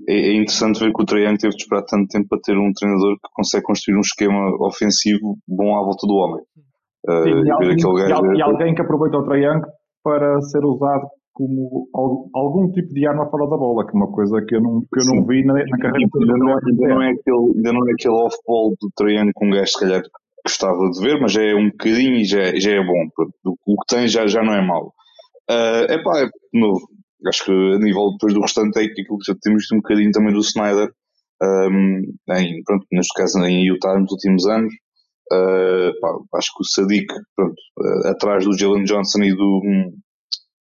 é, 0.07 0.15
é 0.15 0.33
interessante 0.35 0.79
ver 0.79 0.93
que 0.93 1.03
o 1.03 1.07
Trajan 1.07 1.37
teve 1.37 1.57
de 1.57 1.63
esperar 1.63 1.83
tanto 1.85 2.07
tempo 2.09 2.29
para 2.29 2.41
ter 2.41 2.57
um 2.57 2.73
treinador 2.73 3.17
que 3.17 3.33
consegue 3.33 3.65
construir 3.65 3.97
um 3.97 4.01
esquema 4.01 4.55
ofensivo 4.61 5.39
bom 5.49 5.75
à 5.77 5.83
volta 5.83 6.07
do 6.07 6.15
homem. 6.15 6.45
Sim, 6.55 6.63
e 7.07 7.31
e, 7.31 7.43
ver 7.43 7.85
alguém, 7.85 8.35
e 8.35 8.39
e 8.39 8.43
alguém 8.43 8.75
que 8.75 8.83
aproveita 8.83 9.19
o 9.19 9.25
Trayank 9.25 9.67
para 10.05 10.41
ser 10.43 10.65
usado 10.65 11.09
como 11.33 11.89
al- 11.95 12.31
algum 12.35 12.71
tipo 12.73 12.95
de 12.95 13.07
arma 13.09 13.29
fora 13.31 13.51
da 13.51 13.57
bola, 13.57 13.85
que 13.87 13.97
é 13.97 14.01
uma 14.01 14.13
coisa 14.13 14.45
que 14.47 14.55
eu 14.57 14.63
não, 14.63 14.83
que 14.83 15.01
eu 15.01 15.15
não 15.17 15.27
vi 15.27 15.45
na, 15.45 15.55
na 15.55 15.79
carreira 15.79 15.99
Tipo, 16.07 16.21
ainda, 16.21 16.39
não, 16.39 16.49
ainda, 16.59 16.89
não 16.95 17.03
é 17.03 17.11
aquele, 17.11 17.53
ainda 17.57 17.73
não 17.73 17.89
é 17.89 17.93
aquele 17.93 18.15
off-ball 18.15 18.71
do 18.81 18.91
Trajan 18.97 19.31
que 19.37 19.45
um 19.47 19.51
gajo 19.51 19.67
se 19.73 19.81
calhar 19.81 20.03
gostava 20.47 20.91
de 20.91 21.01
ver, 21.01 21.21
mas 21.21 21.33
já 21.33 21.43
é 21.43 21.55
um 21.57 21.71
bocadinho 21.71 22.15
e 22.17 22.25
já, 22.25 22.41
é- 22.41 22.61
já 22.61 22.73
é 22.73 22.85
bom. 22.85 23.09
O, 23.67 23.77
que 23.81 23.87
tem 23.97 24.07
já, 24.09 24.27
já 24.29 24.43
não 24.45 24.55
é 24.55 24.61
mau. 24.65 24.93
é 25.49 25.99
pá, 26.03 26.21
é 26.21 26.29
novo. 26.53 26.87
Acho 27.27 27.45
que 27.47 27.53
a 27.53 27.79
nível 27.79 28.13
depois 28.13 28.35
do 28.35 28.41
restante 28.43 28.79
é 28.79 28.85
aquilo 28.85 29.19
que 29.19 29.27
já 29.33 29.35
temos 29.41 29.63
visto 29.63 29.75
um 29.75 29.79
bocadinho 29.79 30.11
também 30.13 30.33
do 30.35 30.41
Snyder, 30.41 30.91
um, 31.43 32.03
em, 32.37 32.63
pronto, 32.65 32.87
neste 32.93 33.15
caso 33.15 33.39
em 33.45 33.67
Utah 33.67 33.99
nos 33.99 34.13
últimos 34.13 34.47
anos. 34.47 34.73
Uh, 35.33 35.99
pá, 36.01 36.39
acho 36.39 36.51
que 36.55 36.62
o 36.62 36.64
Sadiq, 36.64 37.07
pronto, 37.35 37.55
uh, 37.79 38.09
atrás 38.09 38.45
do 38.45 38.57
Jalen 38.57 38.85
Johnson 38.85 39.22
e 39.22 39.35
do, 39.35 39.62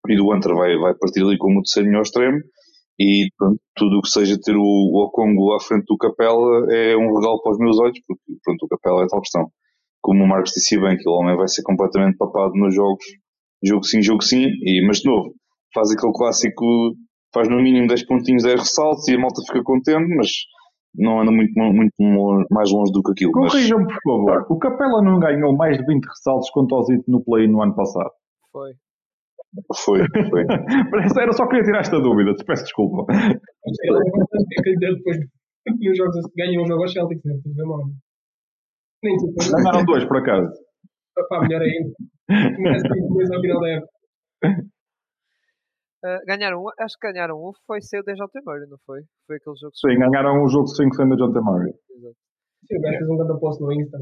e 0.07 0.15
do 0.15 0.31
Hunter 0.31 0.55
vai, 0.55 0.77
vai 0.77 0.93
partir 0.95 1.21
ali 1.21 1.37
como 1.37 1.59
o 1.59 1.63
terceiro 1.63 1.89
melhor 1.89 2.03
extremo 2.03 2.39
e 2.99 3.27
pronto, 3.37 3.59
tudo 3.75 3.97
o 3.97 4.01
que 4.01 4.09
seja 4.09 4.39
ter 4.39 4.55
o, 4.55 4.61
o 4.61 5.03
Okongo 5.05 5.53
à 5.53 5.59
frente 5.59 5.85
do 5.87 5.97
Capela 5.97 6.71
é 6.71 6.95
um 6.95 7.13
regalo 7.13 7.41
para 7.41 7.53
os 7.53 7.57
meus 7.57 7.79
olhos, 7.79 7.99
porque 8.07 8.21
pronto, 8.43 8.63
o 8.63 8.67
Capela 8.67 9.03
é 9.03 9.07
tal 9.07 9.21
questão. 9.21 9.47
Como 10.01 10.23
o 10.23 10.27
Marcos 10.27 10.51
disse 10.51 10.79
bem, 10.79 10.97
que 10.97 11.09
o 11.09 11.13
homem 11.13 11.35
vai 11.35 11.47
ser 11.47 11.63
completamente 11.63 12.17
papado 12.17 12.53
nos 12.55 12.75
jogos, 12.75 13.03
jogo 13.63 13.83
sim, 13.83 14.01
jogo 14.01 14.21
sim, 14.21 14.45
e, 14.45 14.85
mas 14.85 14.97
de 14.97 15.09
novo, 15.09 15.33
faz 15.73 15.91
aquele 15.91 16.13
clássico, 16.13 16.65
faz 17.33 17.49
no 17.49 17.61
mínimo 17.61 17.87
10 17.87 18.05
pontinhos, 18.05 18.43
10 18.43 18.59
ressaltos 18.59 19.07
e 19.07 19.15
a 19.15 19.19
malta 19.19 19.41
fica 19.47 19.63
contente, 19.63 20.15
mas 20.15 20.29
não 20.95 21.21
anda 21.21 21.31
muito, 21.31 21.51
muito 21.57 22.45
mais 22.51 22.71
longe 22.71 22.91
do 22.91 23.01
que 23.01 23.11
aquilo. 23.11 23.31
Mas, 23.35 23.51
Corrijam-me, 23.51 23.87
por 23.87 24.01
favor. 24.03 24.45
O 24.49 24.59
Capela 24.59 25.01
não 25.01 25.19
ganhou 25.19 25.55
mais 25.55 25.77
de 25.77 25.85
20 25.85 26.05
ressaltos 26.05 26.49
contra 26.51 26.77
o 26.77 26.83
Zito 26.83 27.09
no 27.09 27.23
play 27.23 27.47
no 27.47 27.61
ano 27.61 27.75
passado. 27.75 28.11
Foi. 28.51 28.73
foi, 29.75 29.99
foi. 30.29 30.43
Era 31.21 31.33
só 31.33 31.47
queria 31.47 31.63
tirar 31.63 31.79
esta 31.79 31.99
dúvida, 31.99 32.33
te 32.35 32.43
peço 32.45 32.63
desculpa. 32.63 33.11
Ele 33.11 33.97
é 33.97 34.07
importante 34.07 34.63
que 34.63 34.69
lhe 34.69 34.77
deu 34.77 34.95
depois 34.95 35.17
nos 35.65 35.97
jogos 35.97 36.15
ganham 36.35 36.63
um 36.63 36.67
jogo 36.67 36.83
aos 36.83 36.91
Celtics, 36.93 37.23
né? 37.23 37.33
Nem 39.03 39.17
tipo, 39.17 39.33
Ganharam 39.51 39.85
dois, 39.85 40.05
por 40.05 40.17
acaso. 40.17 40.51
pá, 41.29 41.41
melhor 41.41 41.61
ainda. 41.61 41.93
Começa 42.55 42.87
depois 42.87 43.31
ao 43.31 43.41
final 43.41 43.59
da 43.61 43.69
época. 43.69 43.91
Ah, 46.05 46.19
ganharam 46.27 46.61
um, 46.61 46.67
acho 46.79 46.95
que 46.99 47.07
ganharam 47.11 47.35
um, 47.37 47.51
foi 47.65 47.81
ser 47.81 47.99
o 47.99 48.03
Dejounte 48.03 48.39
Murray, 48.45 48.67
não 48.69 48.77
foi? 48.85 49.01
Foi 49.25 49.37
aquele 49.37 49.55
jogo 49.55 49.71
Sim, 49.75 49.97
ganharam 49.99 50.43
o 50.43 50.49
jogo 50.49 50.67
5 50.67 50.95
sem 50.95 51.07
da 51.07 51.15
John 51.15 51.31
T. 51.31 51.39
Murray. 51.39 51.71
Exato. 51.95 52.15
Sim, 52.67 52.77
o 52.77 52.81
gajo 52.81 52.97
fez 52.97 53.09
um 53.09 53.17
grande 53.17 53.39
post 53.39 53.61
no 53.63 53.71
Insta. 53.71 53.97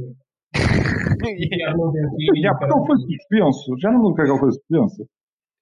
já 2.42 2.54
porque 2.58 2.74
ele 2.74 2.86
foi 2.86 2.98
suspenso. 2.98 3.80
Já 3.80 3.92
não 3.92 4.00
me 4.00 4.06
lembro 4.08 4.12
o 4.12 4.16
que 4.16 4.22
é 4.22 4.26
que 4.26 4.32
ele 4.32 4.40
foi 4.40 4.52
suspenso. 4.52 5.06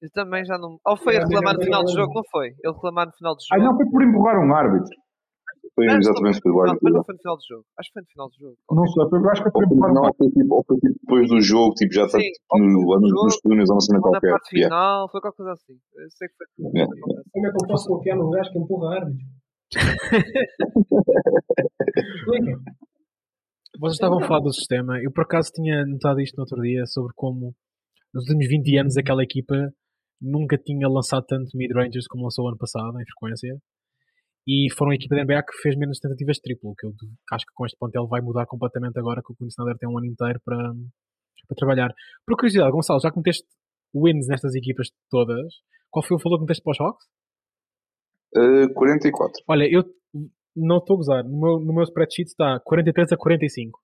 Eu 0.01 0.09
também 0.11 0.45
já 0.45 0.57
não. 0.57 0.77
Ou 0.85 0.95
foi 0.97 1.17
a 1.17 1.19
reclamar 1.25 1.55
no 1.55 1.61
final 1.61 1.83
do 1.83 1.91
jogo, 1.91 2.13
não 2.13 2.23
foi? 2.31 2.47
Ele 2.47 2.73
reclamar 2.73 3.05
no 3.07 3.11
final 3.13 3.35
do 3.35 3.39
Ah, 3.51 3.57
jogo. 3.59 3.69
não, 3.69 3.75
foi 3.77 3.85
por 3.89 4.01
empurrar 4.01 4.39
um 4.39 4.53
árbitro. 4.55 4.95
Foi 5.79 5.85
Não, 5.87 5.97
exatamente 5.97 6.39
foi 6.41 6.51
o 6.51 6.55
Não, 6.55 6.61
árbitro. 6.61 6.79
mas 6.83 6.93
não 6.93 7.03
foi 7.05 7.13
no 7.15 7.19
final 7.21 7.37
do 7.37 7.43
jogo. 7.47 7.65
Acho 7.79 7.87
que 7.89 7.93
foi 7.93 8.01
no 8.03 8.07
final 8.09 8.27
do 8.29 8.35
jogo. 8.35 8.57
Não 8.69 8.85
sei, 8.87 9.03
eu 9.03 9.29
acho 9.29 9.43
que 9.43 9.51
foi 9.51 9.63
Ou 9.63 9.69
foi- 9.69 9.93
Não, 9.93 10.03
foi 10.17 10.27
tipo, 10.29 10.53
ou 10.55 10.63
foi 10.67 10.77
tipo 10.77 10.99
depois 10.99 11.27
do 11.29 11.39
jogo, 11.41 11.73
tipo, 11.75 11.93
já 11.93 12.03
está 12.05 12.17
tipo, 12.19 12.57
no, 12.59 12.89
lá 12.89 12.99
nos, 12.99 13.39
túneis 13.39 13.69
ou 13.69 13.75
uma 13.75 13.81
cena 13.81 14.01
qualquer. 14.01 14.31
parte 14.31 14.55
Yeah. 14.57 14.75
final, 14.75 15.09
foi 15.09 15.21
qualquer 15.21 15.37
coisa 15.37 15.51
assim. 15.53 15.73
Eu 15.95 16.09
sei 16.11 16.27
que 16.27 16.35
foi. 16.35 16.47
Foi 16.59 16.71
qualquer 16.71 16.99
coisa 17.01 17.19
assim. 17.21 17.29
Como 17.31 17.47
é 17.47 17.49
que 17.51 17.55
eu 17.63 17.67
posso 17.67 17.87
confiar 17.87 18.15
num 18.17 18.29
gajo 18.31 18.51
que 18.51 18.59
empurra? 18.59 18.99
Explica. 22.15 22.51
Vocês 23.79 23.93
estavam 23.93 24.19
a 24.19 24.27
falar 24.27 24.41
do 24.41 24.51
sistema. 24.53 24.99
Eu 25.01 25.11
por 25.11 25.23
acaso 25.23 25.51
tinha 25.53 25.85
notado 25.85 26.19
isto 26.19 26.35
no 26.35 26.41
outro 26.43 26.61
dia 26.61 26.85
sobre 26.87 27.13
como 27.15 27.53
nos 28.13 28.23
últimos 28.25 28.47
20 28.47 28.77
anos 28.77 28.97
aquela 28.97 29.23
equipa 29.23 29.55
nunca 30.21 30.57
tinha 30.57 30.87
lançado 30.89 31.23
tanto 31.27 31.55
mid-rangers 31.55 32.07
como 32.07 32.23
lançou 32.23 32.47
ano 32.47 32.57
passado, 32.57 32.99
em 32.99 33.05
frequência. 33.05 33.55
E 34.47 34.67
foram 34.75 34.91
a 34.91 34.95
equipa 34.95 35.15
da 35.15 35.23
NBA 35.23 35.43
que 35.43 35.61
fez 35.61 35.75
menos 35.77 35.99
tentativas 35.99 36.37
de 36.37 36.41
triplo, 36.41 36.73
que 36.77 36.87
eu 36.87 36.91
acho 37.33 37.45
que 37.45 37.53
com 37.53 37.65
este 37.65 37.77
plantel 37.77 38.07
vai 38.07 38.21
mudar 38.21 38.45
completamente 38.45 38.97
agora 38.97 39.21
que 39.21 39.31
o 39.31 39.47
Snyder 39.47 39.77
tem 39.77 39.89
um 39.89 39.97
ano 39.97 40.07
inteiro 40.07 40.39
para, 40.43 40.57
para 40.57 41.55
trabalhar. 41.55 41.93
Por 42.25 42.35
curiosidade, 42.35 42.71
Gonçalo, 42.71 42.99
já 42.99 43.11
que 43.11 43.17
meteste 43.17 43.45
wins 43.93 44.27
nestas 44.27 44.55
equipas 44.55 44.89
todas, 45.09 45.53
qual 45.91 46.03
foi 46.03 46.17
o 46.17 46.19
valor 46.19 46.37
que 46.37 46.43
meteste 46.43 46.63
para 46.63 46.71
os 46.71 46.81
Hawks? 46.81 47.05
Uh, 48.35 48.73
44. 48.73 49.43
Olha, 49.47 49.67
eu 49.69 49.83
não 50.55 50.77
estou 50.77 50.95
a 50.95 50.97
gozar. 50.97 51.23
No 51.23 51.39
meu, 51.39 51.59
no 51.59 51.73
meu 51.73 51.83
spreadsheet 51.83 52.29
está 52.29 52.59
43 52.63 53.11
a 53.13 53.17
45. 53.17 53.79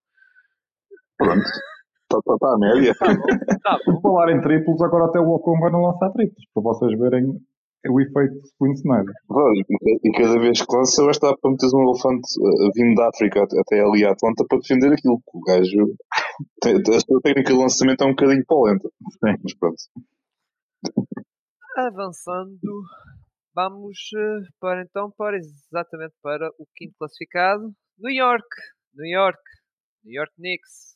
Pronto. 1.18 1.40
Está 1.40 2.22
tá, 2.24 2.38
tá 2.40 2.54
a 2.54 2.58
média. 2.58 2.94
Tá 3.64 3.80
Por 3.84 3.94
bom. 3.96 4.02
falar 4.14 4.32
em 4.32 4.42
triplos, 4.42 4.82
agora 4.82 5.06
até 5.06 5.20
o 5.20 5.30
Ocon 5.30 5.60
vai 5.60 5.72
não 5.72 5.82
lançar 5.82 6.12
triplos, 6.12 6.46
para 6.54 6.64
vocês 6.64 7.00
verem 7.00 7.40
o 7.90 8.00
efeito. 8.02 8.42
Olha, 9.30 9.64
E 10.04 10.12
cada 10.12 10.40
vez 10.40 10.62
que 10.62 10.76
lança, 10.76 11.02
vai 11.04 11.12
estar 11.12 11.36
para 11.38 11.52
meteres 11.52 11.74
um 11.74 11.84
elefante 11.84 12.28
uh, 12.40 12.72
vindo 12.76 12.96
da 12.96 13.10
África 13.10 13.44
até- 13.44 13.82
ali 13.82 14.06
à 14.06 14.12
Atlanta 14.12 14.46
para 14.48 14.60
defender 14.60 14.94
aquilo. 14.94 15.20
que 15.20 15.38
O 15.38 15.42
gajo. 15.42 15.96
A 16.96 17.00
sua 17.00 17.22
técnica 17.22 17.54
de 17.54 17.60
lançamento 17.60 18.04
é 18.04 18.08
um 18.08 18.10
bocadinho 18.10 18.44
polenta. 18.46 18.90
Sim. 18.90 19.36
Mas 19.44 19.54
pronto. 19.58 19.78
Avançando, 21.78 22.84
vamos 23.54 23.98
eh, 24.16 24.48
para 24.60 24.82
então 24.82 25.12
para 25.18 25.38
exatamente 25.38 26.14
para 26.22 26.50
o 26.58 26.66
quinto 26.76 26.94
classificado, 26.98 27.74
New 28.00 28.14
York, 28.14 28.48
New 28.94 29.08
York, 29.08 29.40
New 30.04 30.14
York 30.14 30.34
Knicks, 30.38 30.96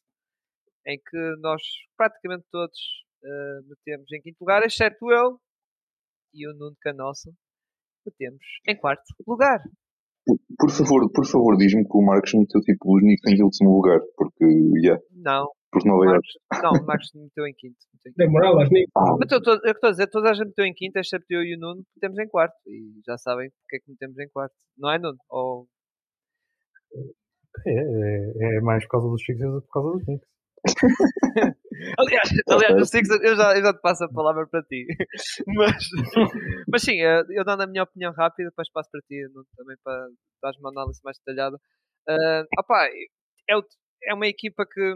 em 0.88 0.98
que 0.98 1.36
nós 1.42 1.62
praticamente 1.98 2.46
todos 2.52 2.80
eh, 3.24 3.60
metemos 3.68 4.12
em 4.14 4.22
quinto 4.22 4.38
lugar, 4.42 4.64
exceto 4.64 5.12
eu 5.12 5.38
e 6.34 6.48
o 6.48 6.54
Nuno 6.54 6.76
Canossa, 6.82 7.32
metemos 8.06 8.44
em 8.68 8.78
quarto 8.78 9.04
lugar. 9.28 9.62
Por 10.58 10.70
favor, 10.70 11.10
por 11.12 11.26
favor, 11.26 11.58
diz-me 11.58 11.84
que 11.84 11.98
o 11.98 12.02
Marcos 12.06 12.34
meteu 12.34 12.62
tipo 12.62 12.96
os 12.96 13.02
Knicks 13.02 13.32
em 13.32 13.44
último 13.44 13.76
lugar. 13.76 14.00
Porque, 14.16 14.46
yeah, 14.78 15.02
Não, 15.12 15.50
porque 15.72 15.90
o 15.90 15.92
Nova 15.92 16.06
York. 16.06 16.28
Marcos, 16.52 16.64
não, 16.64 16.84
o 16.84 16.86
Marcos 16.86 17.12
meteu 17.16 17.48
em 17.48 17.54
quinto. 17.54 17.78
meteu 17.94 18.12
em 18.12 18.14
quinto. 18.14 18.18
Dei 18.18 18.28
moral 18.28 18.60
aos 18.60 18.70
Knicks. 18.70 18.92
Ah, 18.96 19.16
Mas 19.20 19.32
eu 19.32 19.38
estou 19.40 19.88
a 19.88 19.92
dizer, 19.92 20.08
toda 20.08 20.30
a 20.30 20.34
gente 20.34 20.48
meteu 20.48 20.66
em 20.66 20.74
quinto, 20.74 21.00
exceto 21.00 21.26
eu 21.30 21.42
e 21.42 21.56
o 21.56 21.60
Nuno, 21.60 21.84
metemos 21.96 22.20
em 22.20 22.28
quarto. 22.28 22.56
E 22.68 23.02
já 23.08 23.18
sabem 23.18 23.50
porque 23.50 23.78
é 23.78 23.80
que 23.80 23.92
metemos 23.92 24.20
em 24.20 24.30
quarto. 24.30 24.56
Não 24.78 24.92
é, 24.92 25.00
Nuno? 25.00 25.18
Ou 25.30 25.68
É, 27.66 27.72
é, 27.72 28.58
é 28.58 28.62
mais 28.62 28.84
por 28.86 28.92
causa 28.92 29.08
dos 29.10 29.22
Sixers 29.24 29.52
do 29.52 29.62
que 29.62 29.68
por 29.68 29.74
causa 29.74 29.98
dos 29.98 30.06
Knicks. 30.06 30.30
Aliás, 31.98 32.30
aliás 32.50 32.94
eu 33.24 33.36
já, 33.36 33.58
eu 33.58 33.62
já 33.64 33.74
te 33.74 33.82
passo 33.82 34.04
a 34.04 34.10
palavra 34.10 34.48
para 34.48 34.64
ti. 34.64 34.86
Mas, 35.48 35.84
mas 36.72 36.82
sim, 36.84 37.02
eh, 37.02 37.24
eu 37.32 37.44
dando 37.44 37.62
a 37.64 37.68
minha 37.68 37.84
opinião 37.84 38.14
rápida, 38.14 38.50
depois 38.50 38.70
passo 38.72 38.90
para 38.92 39.02
ti 39.02 39.22
também 39.58 39.78
para 39.84 40.08
dar 40.42 40.52
uma 40.60 40.70
análise 40.70 41.00
mais 41.04 41.18
detalhada. 41.20 41.58
Uh, 42.10 42.46
opá, 42.60 42.88
é, 43.50 43.58
o- 43.58 43.64
é 44.04 44.14
uma 44.14 44.28
equipa 44.28 44.66
que 44.66 44.94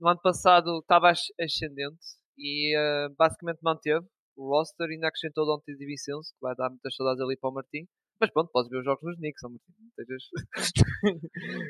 no 0.00 0.08
ano 0.08 0.20
passado 0.22 0.78
estava 0.80 1.10
asc- 1.10 1.32
ascendente 1.40 2.04
e 2.36 2.74
eh, 2.76 3.08
basicamente 3.18 3.60
manteve 3.62 4.04
o 4.36 4.48
roster 4.48 4.88
e 4.90 4.94
ainda 4.94 5.08
acrescentou 5.08 5.44
o 5.44 5.56
Dante 5.56 5.76
Divicenzo, 5.76 6.32
que 6.34 6.40
vai 6.40 6.54
dar 6.56 6.70
muitas 6.70 6.94
saudades 6.96 7.20
ali 7.22 7.36
para 7.36 7.50
o 7.50 7.52
Martim. 7.54 7.86
Mas 8.20 8.30
pronto, 8.30 8.50
podes 8.52 8.70
ver 8.70 8.78
os 8.78 8.84
jogos 8.84 9.02
dos 9.02 9.16
Knicks. 9.16 9.42
Não 9.42 9.58
estejas... 9.90 10.22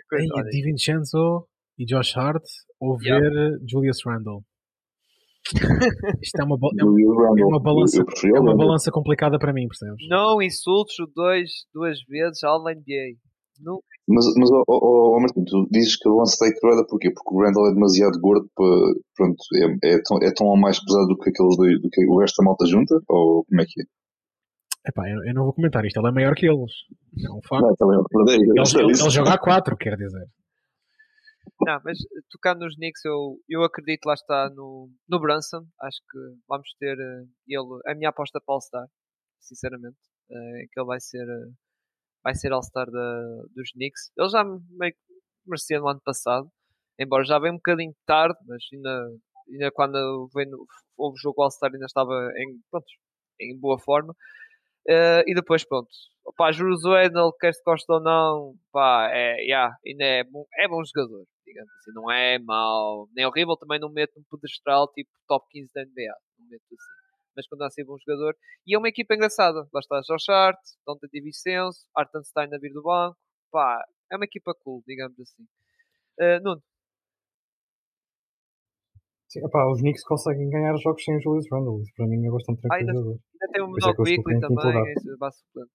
Coisa, 0.09 0.25
Ei, 0.25 0.31
olha, 0.33 0.51
Di 0.51 0.63
Vincenzo 0.63 1.49
e 1.79 1.85
Josh 1.85 2.17
Hart 2.17 2.43
ou 2.81 2.97
Yeah. 3.03 3.29
ver 3.29 3.59
Julius 3.69 3.99
Randle. 4.05 4.43
Isto 6.23 6.41
é 6.41 6.45
uma, 6.45 6.57
é 6.57 6.85
uma, 6.85 7.41
é 7.41 7.45
uma 7.45 7.61
balança- 7.61 8.05
é 8.25 8.41
uma 8.41 8.57
balança 8.57 8.91
complicada 8.93 9.39
para 9.39 9.53
mim, 9.53 9.67
percebes? 9.67 10.07
Não 10.09 10.41
insultes 10.41 10.99
o 11.01 11.07
dois, 11.15 11.51
duas 11.75 11.99
vezes 12.09 12.43
ao 12.45 12.63
NBA. 12.63 13.19
Não, 13.61 13.81
Mas, 14.09 14.25
mas 14.37 14.51
ó, 14.51 14.63
ó, 14.69 15.17
ó, 15.17 15.21
Martim, 15.21 15.45
tu 15.45 15.67
dizes 15.71 15.97
que 15.97 16.09
o 16.09 16.17
lance 16.17 16.39
da 16.41 16.47
equilibrada 16.49 16.87
porquê? 16.89 17.11
Porque 17.13 17.35
o 17.35 17.41
Randall 17.43 17.69
é 17.71 17.75
demasiado 17.75 18.19
gordo 18.21 18.49
para. 18.57 18.67
Pronto, 19.17 19.37
é, 19.55 19.95
é, 19.95 20.01
tão, 20.03 20.19
é 20.23 20.33
tão 20.35 20.47
ou 20.47 20.57
mais 20.59 20.83
pesado 20.83 21.07
do 21.09 21.19
que 21.19 21.31
aqueles 21.31 21.57
dois, 21.57 21.81
do 21.81 21.89
que 21.91 22.05
o 22.07 22.19
resto 22.19 22.37
da 22.43 22.45
malta 22.47 22.67
junta? 22.67 22.95
Ou 23.09 23.45
como 23.45 23.61
é 23.61 23.65
que 23.67 23.83
é? 23.83 23.85
Epá, 24.89 25.09
eu, 25.09 25.25
eu 25.27 25.35
não 25.35 25.45
vou 25.45 25.53
comentar 25.53 25.85
isto. 25.85 25.99
Ele 26.01 26.09
é 26.09 26.13
maior 26.13 26.35
que 26.35 26.47
eles. 26.47 26.73
É 27.25 27.31
um 27.31 27.41
facto. 27.49 27.67
Não, 27.67 27.75
também 27.77 27.99
é. 27.99 28.35
Ele, 28.35 28.53
ele, 28.57 28.85
ele 29.01 29.11
joga 29.11 29.35
a 29.35 29.39
4, 29.39 29.77
quer 29.77 29.97
dizer. 29.97 30.27
Não, 31.61 31.81
mas 31.85 31.99
eh, 32.01 32.21
tocando 32.31 32.61
nos 32.65 32.77
Knicks, 32.77 33.05
eu, 33.05 33.39
eu 33.49 33.65
acredito 33.65 34.07
lá 34.07 34.15
está 34.15 34.51
no, 34.51 34.91
no 35.09 35.21
Brunson. 35.21 35.67
Acho 35.81 35.99
que 36.11 36.19
vamos 36.49 36.69
ter 36.79 36.99
eh, 36.99 37.25
ele, 37.49 37.81
a 37.87 37.95
minha 37.95 38.11
aposta 38.11 38.41
para 38.45 38.55
All-Star, 38.55 38.87
sinceramente. 39.41 39.99
eh, 40.31 40.67
que 40.73 40.81
ele 40.81 40.87
vai 40.87 41.01
ser, 41.01 41.23
eh, 41.29 41.53
vai 42.25 42.35
ser 42.35 42.53
All-Star 42.53 42.87
dos 43.55 43.73
Knicks. 43.73 44.11
Ele 44.19 44.29
já 44.31 44.45
meio 44.45 44.93
que 44.95 45.01
merecia 45.47 45.81
no 45.81 45.89
ano 45.89 46.01
passado, 46.05 46.51
embora 46.99 47.25
já 47.25 47.39
veio 47.39 47.55
um 47.55 47.57
bocadinho 47.59 47.95
tarde, 48.07 48.39
mas 48.47 48.63
ainda, 48.73 49.09
ainda 49.53 49.71
quando 49.73 50.29
veio 50.35 50.67
houve 50.99 51.17
o 51.17 51.23
jogo 51.23 51.43
All-Star 51.43 51.73
ainda 51.73 51.87
estava 51.87 52.15
em, 52.37 52.61
pronto, 52.71 52.87
em 53.41 53.59
boa 53.59 53.79
forma. 53.79 54.15
Eh, 54.89 55.25
e 55.29 55.35
depois, 55.35 55.65
pronto, 55.65 55.89
pá, 56.37 56.51
Juros 56.53 56.85
Wendel, 56.85 57.33
quer 57.41 57.55
se 57.55 57.63
gosta 57.65 57.95
ou 57.95 58.01
não, 58.01 58.55
pá, 58.73 59.09
é, 59.13 59.37
yeah, 59.45 59.77
ainda 59.87 60.05
é 60.05 60.21
é 60.59 60.69
bom 60.69 60.83
jogador, 60.85 61.25
digamos 61.45 61.71
assim, 61.81 61.93
não 61.93 62.11
é 62.11 62.39
mau, 62.39 63.09
nem 63.15 63.27
horrível, 63.27 63.57
também 63.57 63.79
não 63.81 63.91
meto 63.91 64.19
um 64.19 64.25
pedestral 64.31 64.89
tipo 64.93 65.11
top 65.29 65.47
15 65.51 65.73
da 65.75 65.83
NBA, 65.83 66.15
não 66.39 66.47
meto 66.49 66.63
assim, 66.73 66.77
mas 67.37 67.47
quando 67.49 67.63
há 67.63 67.71
ser 67.71 67.85
bom 67.85 67.97
jogador, 67.99 68.37
e 68.67 68.75
é 68.75 68.79
uma 68.79 68.89
equipa 68.89 69.15
engraçada, 69.15 69.67
lá 69.73 69.81
está 69.81 70.01
Josh 70.03 70.29
Hart, 70.29 70.59
Dante 70.87 71.09
Di 71.13 71.21
Vincenzo, 71.21 71.87
Artenstein 71.97 72.53
a 72.55 72.59
vir 72.59 72.73
do 72.73 72.83
banco, 72.83 73.17
pá, 73.51 73.83
é 74.11 74.17
uma 74.17 74.25
equipa 74.25 74.55
cool, 74.63 74.83
digamos 74.87 75.19
assim. 75.19 75.47
Eh, 76.21 76.41
Nuno, 76.41 76.63
Sim, 79.29 79.41
os 79.47 79.81
Knicks 79.81 80.05
conseguem 80.05 80.51
ganhar 80.51 80.77
jogos 80.77 81.03
sem 81.03 81.17
o 81.17 81.21
Julius 81.23 81.47
Randle. 81.51 81.81
Isso 81.81 81.91
para 81.97 82.07
mim 82.07 82.27
é 82.27 82.31
bastante 82.31 82.61
Ah, 82.71 82.75
ainda- 82.75 82.93
ainda 82.93 83.19
tem 83.51 83.63
isso 83.63 83.63
é 83.63 83.67
Menor 83.67 83.77
estou 83.91 84.05
Quickly 84.05 84.41
também, 84.41 84.95
base 85.19 85.39
suplente. 85.39 85.71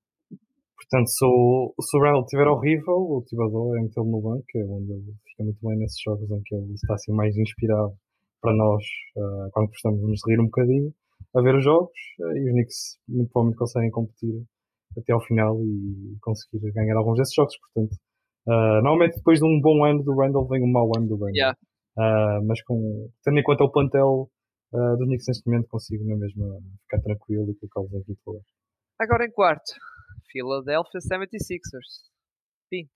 Portanto, 0.77 1.09
se 1.09 1.25
o, 1.25 1.73
se 1.81 1.97
o 1.97 1.99
Randall 1.99 2.21
estiver 2.21 2.47
horrível, 2.47 2.95
o 2.95 3.23
Tibador 3.27 3.77
é 3.77 3.81
metê-lo 3.81 4.05
no 4.05 4.21
banco, 4.21 4.45
é 4.55 4.63
onde 4.63 4.91
ele 4.93 5.13
fica 5.25 5.43
muito 5.43 5.57
bem 5.61 5.77
nesses 5.77 5.99
jogos 6.01 6.29
em 6.29 6.41
que 6.43 6.55
ele 6.55 6.73
está 6.73 6.93
assim 6.93 7.11
mais 7.11 7.35
inspirado 7.35 7.93
para 8.41 8.53
nós, 8.55 8.83
ah, 9.17 9.49
quando 9.51 9.69
gostamos 9.69 9.99
de 9.99 10.07
nos 10.07 10.21
rir 10.27 10.39
um 10.39 10.45
bocadinho, 10.45 10.93
a 11.35 11.41
ver 11.41 11.55
os 11.55 11.63
jogos, 11.63 11.91
ah, 12.21 12.37
e 12.37 12.45
os 12.45 12.51
Knicks 12.51 12.99
muito 13.09 13.31
provavelmente 13.31 13.57
conseguem 13.57 13.91
competir 13.91 14.43
até 14.97 15.13
ao 15.13 15.21
final 15.21 15.59
e 15.63 16.17
conseguir 16.21 16.71
ganhar 16.71 16.95
alguns 16.95 17.17
desses 17.17 17.33
jogos, 17.33 17.57
portanto, 17.57 17.97
ah, 18.47 18.79
normalmente 18.81 19.17
depois 19.17 19.39
de 19.39 19.45
um 19.45 19.59
bom 19.59 19.83
ano 19.83 20.03
do 20.03 20.15
Randall 20.15 20.47
vem 20.47 20.63
um 20.63 20.71
mau 20.71 20.89
ano 20.95 21.07
do 21.07 21.15
Randall. 21.15 21.35
Yeah. 21.35 21.57
Ah, 21.97 22.39
mas 22.45 22.61
com, 22.63 23.09
tendo 23.23 23.39
em 23.39 23.43
conta 23.43 23.63
o 23.63 23.71
plantel 23.71 24.29
ah, 24.73 24.95
dos 24.95 25.07
Knicks 25.07 25.27
neste 25.27 25.47
momento, 25.47 25.67
consigo 25.67 26.05
na 26.05 26.15
mesma 26.15 26.59
ficar 26.83 27.01
tranquilo 27.01 27.51
e 27.51 27.67
colocá-los 27.67 28.05
quinto 28.05 28.21
lugar. 28.25 28.43
Agora 28.99 29.25
em 29.25 29.31
quarto, 29.31 29.73
Philadelphia 30.31 30.99
76ers. 30.99 32.07
Pinto. 32.69 32.91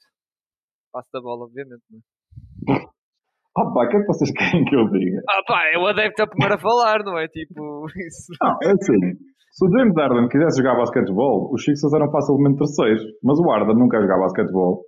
Passo 0.91 1.09
da 1.13 1.21
bola, 1.21 1.45
obviamente. 1.45 1.83
Não 1.89 2.75
é? 2.75 2.81
Ah 3.57 3.65
pá, 3.73 3.83
o 3.85 3.89
que 3.89 3.97
é 3.97 3.99
que 3.99 4.07
vocês 4.07 4.31
querem 4.37 4.63
que 4.63 4.73
eu 4.73 4.89
diga? 4.89 5.21
Ah 5.27 5.43
pá, 5.45 5.61
é 5.73 5.77
o 5.77 5.85
adepto 5.85 6.23
a 6.23 6.27
primeiro 6.27 6.55
a 6.55 6.57
falar, 6.57 7.03
não 7.03 7.17
é? 7.19 7.27
Tipo, 7.27 7.85
isso. 8.07 8.31
Não, 8.41 8.57
é 8.63 8.71
assim. 8.71 9.17
Se 9.51 9.65
o 9.65 9.69
James 9.69 9.93
Harden 9.93 10.29
quisesse 10.29 10.61
jogar 10.61 10.77
basquetebol, 10.77 11.51
os 11.53 11.61
Sixers 11.61 11.93
eram 11.93 12.09
facilmente 12.09 12.59
terceiros. 12.59 13.03
Mas 13.21 13.37
o 13.39 13.49
Harden 13.51 13.77
não 13.77 13.89
quer 13.89 14.01
jogar 14.01 14.19
basquetebol. 14.19 14.85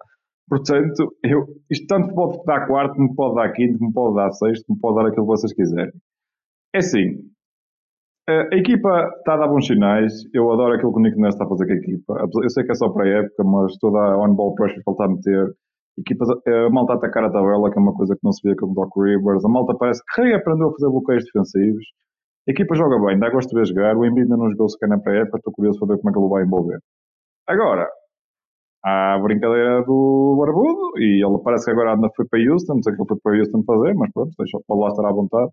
Portanto, 0.47 1.13
eu, 1.23 1.45
isto 1.69 1.87
tanto 1.87 2.13
pode 2.15 2.41
dar 2.45 2.65
quarto, 2.65 2.97
me 2.97 3.13
pode 3.13 3.35
dar 3.35 3.51
quinto, 3.51 3.83
me 3.83 3.91
pode 3.91 4.15
dar 4.15 4.31
sexto, 4.31 4.71
me 4.71 4.79
pode 4.79 4.95
dar 4.95 5.07
aquilo 5.09 5.25
que 5.25 5.31
vocês 5.31 5.53
quiserem. 5.53 5.91
É 6.73 6.77
assim. 6.77 7.32
A 8.25 8.55
equipa 8.55 9.11
está 9.17 9.33
a 9.33 9.37
dar 9.37 9.47
bons 9.47 9.67
sinais. 9.67 10.13
Eu 10.33 10.49
adoro 10.51 10.75
aquilo 10.75 10.93
que 10.93 10.99
o 10.99 11.01
Nick 11.01 11.17
Nurse 11.17 11.35
está 11.35 11.45
a 11.45 11.49
fazer 11.49 11.65
com 11.65 11.73
a 11.73 11.75
equipa. 11.75 12.27
Eu 12.41 12.49
sei 12.49 12.63
que 12.63 12.71
é 12.71 12.75
só 12.75 12.89
para 12.89 13.03
a 13.05 13.09
época, 13.19 13.43
mas 13.43 13.77
toda 13.79 13.99
a 13.99 14.17
on-ball 14.17 14.55
pressure 14.55 14.81
que 14.81 14.89
ele 14.89 14.93
está 14.93 15.05
a 15.05 15.09
meter. 15.09 15.53
Equipas, 15.97 16.29
a 16.29 16.69
malta 16.69 16.93
atacar 16.93 17.25
a 17.25 17.29
tabela, 17.29 17.69
que 17.69 17.77
é 17.77 17.81
uma 17.81 17.93
coisa 17.93 18.15
que 18.15 18.23
não 18.23 18.31
se 18.31 18.41
via 18.47 18.55
com 18.55 18.67
o 18.67 18.73
Doc 18.73 18.95
Rivers. 18.95 19.43
A 19.43 19.49
malta 19.49 19.75
parece 19.77 20.01
que 20.15 20.21
reaprendeu 20.21 20.69
a 20.69 20.71
fazer 20.71 20.89
bloqueios 20.89 21.25
defensivos. 21.25 21.85
A 22.47 22.51
equipa 22.51 22.75
joga 22.75 22.97
bem, 23.05 23.19
dá 23.19 23.29
gosto 23.29 23.49
de 23.49 23.55
ver 23.55 23.65
jogar. 23.67 23.97
O 23.97 24.05
Embiid 24.05 24.23
ainda 24.23 24.37
não 24.37 24.49
jogou 24.51 24.69
sequer 24.69 24.87
na 24.87 24.99
pré-época. 24.99 25.37
Estou 25.37 25.53
curioso 25.53 25.79
para 25.79 25.95
ver 25.95 26.01
como 26.01 26.09
é 26.09 26.13
que 26.13 26.19
ele 26.19 26.29
vai 26.29 26.43
envolver. 26.43 26.79
Agora, 27.47 27.89
há 28.85 29.15
a 29.15 29.19
brincadeira 29.19 29.83
do 29.83 30.37
Barbudo 30.39 30.97
e 30.97 31.25
ele 31.25 31.39
parece 31.43 31.65
que 31.65 31.71
agora 31.71 31.93
anda 31.95 32.09
foi 32.15 32.25
para 32.27 32.39
Houston, 32.39 32.75
não 32.75 32.83
sei 32.83 32.93
o 32.93 32.95
que 32.95 33.01
ele 33.01 33.09
foi 33.09 33.17
para 33.21 33.37
Houston 33.37 33.63
fazer, 33.65 33.93
mas 33.95 34.11
pronto, 34.13 34.31
deixa 34.37 34.57
pode 34.67 34.81
lá 34.81 34.87
estar 34.89 35.05
à 35.07 35.11
vontade. 35.11 35.51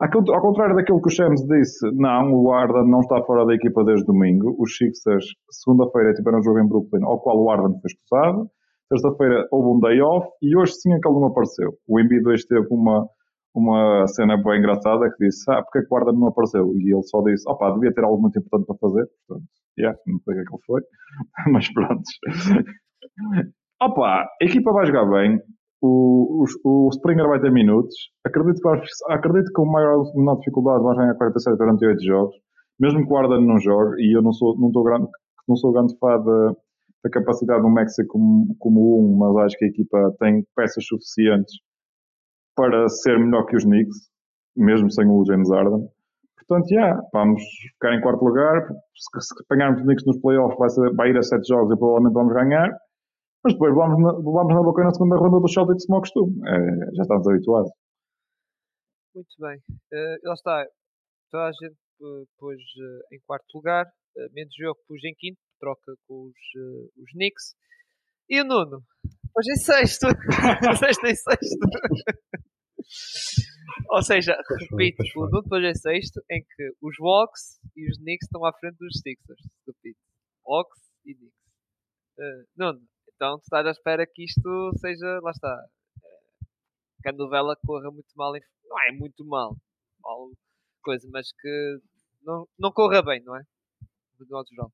Ao 0.00 0.40
contrário 0.40 0.76
daquilo 0.76 1.02
que 1.02 1.08
o 1.08 1.10
Shams 1.10 1.44
disse, 1.44 1.90
não, 1.94 2.32
o 2.32 2.52
Arden 2.52 2.88
não 2.88 3.00
está 3.00 3.20
fora 3.24 3.44
da 3.44 3.54
equipa 3.54 3.84
desde 3.84 4.06
domingo. 4.06 4.54
Os 4.56 4.76
Sixers, 4.76 5.26
segunda-feira, 5.50 6.14
tiveram 6.14 6.38
um 6.38 6.42
jogo 6.42 6.60
em 6.60 6.68
Brooklyn, 6.68 7.02
ao 7.02 7.20
qual 7.20 7.36
o 7.36 7.50
Arden 7.50 7.80
foi 7.80 7.90
escusado. 7.90 8.48
Terça-feira 8.88 9.46
houve 9.50 9.76
um 9.76 9.80
day 9.80 10.00
off 10.00 10.26
e 10.40 10.56
hoje 10.56 10.72
sim 10.74 10.92
é 10.94 11.00
que 11.00 11.08
ele 11.08 11.18
não 11.18 11.26
apareceu. 11.26 11.72
O 11.86 12.00
Embiid 12.00 12.26
hoje 12.26 12.46
teve 12.46 12.66
uma, 12.70 13.06
uma 13.54 14.06
cena 14.06 14.40
bem 14.42 14.60
engraçada 14.60 15.10
que 15.10 15.26
disse: 15.26 15.50
Ah, 15.50 15.62
porque 15.62 15.80
é 15.80 15.82
que 15.82 15.92
o 15.92 15.96
Arden 15.96 16.18
não 16.18 16.28
apareceu? 16.28 16.72
E 16.78 16.94
ele 16.94 17.02
só 17.02 17.20
disse: 17.22 17.44
Opá, 17.50 17.70
devia 17.72 17.92
ter 17.92 18.04
algo 18.04 18.22
muito 18.22 18.38
importante 18.38 18.66
para 18.66 18.76
fazer. 18.76 19.04
Portanto, 19.26 19.48
yeah, 19.78 19.98
não 20.06 20.18
sei 20.20 20.32
o 20.32 20.36
que 20.36 20.40
é 20.40 20.44
que 20.44 20.54
ele 20.54 20.62
foi, 20.64 20.80
mas 21.52 21.72
pronto. 21.72 22.02
Opa, 23.82 24.22
a 24.22 24.44
equipa 24.44 24.72
vai 24.72 24.86
jogar 24.86 25.04
bem. 25.10 25.38
O, 25.80 26.44
o, 26.64 26.86
o 26.86 26.88
Springer 26.90 27.28
vai 27.28 27.40
ter 27.40 27.52
minutos. 27.52 27.94
Acredito 28.24 28.60
que, 28.60 29.12
acredito 29.12 29.46
que 29.46 29.52
com 29.52 29.66
maior 29.66 30.04
menor 30.14 30.36
dificuldade 30.38 30.82
vai 30.82 30.96
ganhar 30.96 31.14
47, 31.14 31.56
48 31.56 32.04
jogos. 32.04 32.34
Mesmo 32.80 33.06
que 33.06 33.12
o 33.12 33.16
Arden 33.16 33.46
não 33.46 33.58
jogue, 33.60 34.00
e 34.02 34.16
eu 34.16 34.22
não 34.22 34.32
sou, 34.32 34.56
não 34.58 34.70
grande, 34.82 35.08
não 35.48 35.56
sou 35.56 35.72
grande 35.72 35.96
fã 35.98 36.20
da, 36.20 36.52
da 37.04 37.10
capacidade 37.10 37.62
do 37.62 37.70
México 37.70 38.08
como, 38.08 38.56
como 38.58 39.00
um, 39.00 39.16
mas 39.18 39.46
acho 39.46 39.58
que 39.58 39.64
a 39.64 39.68
equipa 39.68 40.14
tem 40.20 40.44
peças 40.54 40.84
suficientes 40.84 41.54
para 42.54 42.88
ser 42.88 43.18
melhor 43.18 43.46
que 43.46 43.56
os 43.56 43.64
Knicks, 43.64 43.96
mesmo 44.56 44.90
sem 44.90 45.06
o 45.06 45.24
James 45.24 45.50
Harden. 45.50 45.88
Portanto, 46.36 46.70
yeah, 46.70 47.00
vamos 47.12 47.42
ficar 47.72 47.94
em 47.94 48.00
quarto 48.00 48.24
lugar. 48.24 48.66
Se, 48.94 49.20
se 49.20 49.34
apanharmos 49.44 49.80
os 49.80 49.86
Knicks 49.86 50.06
nos 50.06 50.20
playoffs, 50.20 50.58
vai, 50.58 50.68
ser, 50.70 50.94
vai 50.94 51.10
ir 51.10 51.18
a 51.18 51.22
sete 51.22 51.46
jogos 51.46 51.72
e 51.72 51.78
provavelmente 51.78 52.14
vamos 52.14 52.32
ganhar. 52.32 52.76
Mas 53.44 53.52
depois 53.54 53.74
vamos 53.74 54.02
na, 54.02 54.12
vamos 54.12 54.54
na 54.54 54.62
boca 54.62 54.82
na 54.84 54.92
segunda 54.92 55.16
ronda 55.16 55.40
do 55.40 55.48
Celtics 55.48 55.86
como 55.86 55.96
ao 55.96 56.00
costume. 56.02 56.40
É, 56.46 56.94
já 56.96 57.02
estamos 57.02 57.26
habituados. 57.28 57.70
Muito 59.14 59.34
bem. 59.38 59.58
Eh, 59.92 60.16
lá 60.24 60.34
está. 60.34 60.66
Toda 61.30 61.44
a 61.44 61.52
gente 61.52 61.76
pôs 62.38 62.58
eh, 62.60 63.16
em 63.16 63.20
quarto 63.26 63.46
lugar. 63.54 63.86
eh, 64.16 64.28
menos 64.32 64.54
eu 64.58 64.74
que 64.74 64.82
pus 64.86 65.02
em 65.04 65.14
quinto. 65.14 65.38
Troca 65.60 65.94
com 66.06 66.26
os, 66.26 66.36
eh, 66.56 66.88
os 67.02 67.10
Knicks. 67.12 67.54
E 68.28 68.40
o 68.40 68.44
Nuno? 68.44 68.82
Pôs 69.32 69.46
em 69.48 69.56
sexto. 69.56 70.06
sexto 70.78 71.06
em 71.06 71.14
sexto. 71.14 71.58
Ou 73.90 74.02
seja, 74.02 74.36
repito, 74.70 75.02
o. 75.16 75.26
Nuno 75.30 75.48
pôs 75.48 75.62
em 75.64 75.74
sexto 75.74 76.20
em 76.30 76.42
que 76.42 76.70
os 76.82 76.96
Vox 76.98 77.60
e 77.76 77.88
os 77.90 77.98
Knicks 77.98 78.26
estão 78.26 78.44
à 78.44 78.52
frente 78.52 78.76
dos 78.78 79.00
Sixers. 79.00 79.42
Repito. 79.66 79.98
Vox 80.44 80.70
e 81.06 81.14
Knicks. 81.14 81.38
Eh, 82.18 82.44
Nuno, 82.56 82.80
então 83.18 83.36
tu 83.38 83.42
estás 83.42 83.66
à 83.66 83.70
espera 83.70 84.06
que 84.06 84.22
isto 84.24 84.70
seja, 84.78 85.18
lá 85.24 85.32
está, 85.32 85.52
eh, 86.04 86.44
que 87.02 87.08
a 87.08 87.12
novela 87.12 87.56
corra 87.66 87.90
muito 87.90 88.12
mal, 88.14 88.36
em- 88.36 88.40
não 88.68 88.80
é 88.80 88.92
muito 88.92 89.24
mal, 89.26 89.56
mal 90.00 90.30
coisa, 90.82 91.08
mas 91.12 91.26
que 91.32 91.78
não, 92.22 92.46
não 92.56 92.70
corra 92.70 93.02
bem, 93.02 93.20
não 93.24 93.34
é? 93.36 93.40
De 94.20 94.30
modo 94.30 94.46
geral. 94.48 94.70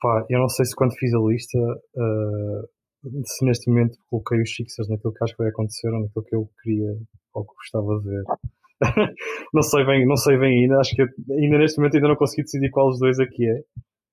Pá, 0.00 0.26
eu 0.28 0.40
não 0.40 0.48
sei 0.48 0.64
se 0.64 0.74
quando 0.74 0.94
fiz 0.96 1.14
a 1.14 1.18
lista, 1.18 1.58
eh, 1.58 2.62
se 3.24 3.44
neste 3.44 3.70
momento 3.70 3.96
coloquei 4.08 4.42
os 4.42 4.52
Sixers 4.52 4.88
naquilo 4.88 5.12
que 5.14 5.22
acho 5.22 5.34
que 5.34 5.42
vai 5.42 5.50
acontecer 5.50 5.88
ou 5.88 6.00
naquilo 6.00 6.24
que 6.24 6.34
eu 6.34 6.50
queria 6.60 6.90
ou 7.34 7.44
que 7.46 7.54
gostava 7.54 8.00
de 8.00 8.04
ver. 8.08 8.24
não 9.54 9.62
sei 9.62 9.84
bem, 9.86 10.06
não 10.06 10.16
sei 10.16 10.36
bem 10.38 10.62
ainda, 10.62 10.78
acho 10.80 10.94
que 10.94 11.02
ainda 11.02 11.58
neste 11.58 11.78
momento 11.78 11.94
ainda 11.96 12.08
não 12.08 12.16
consegui 12.16 12.42
decidir 12.42 12.70
qual 12.70 12.88
dos 12.90 12.98
dois 12.98 13.20
aqui 13.20 13.48
é. 13.48 13.62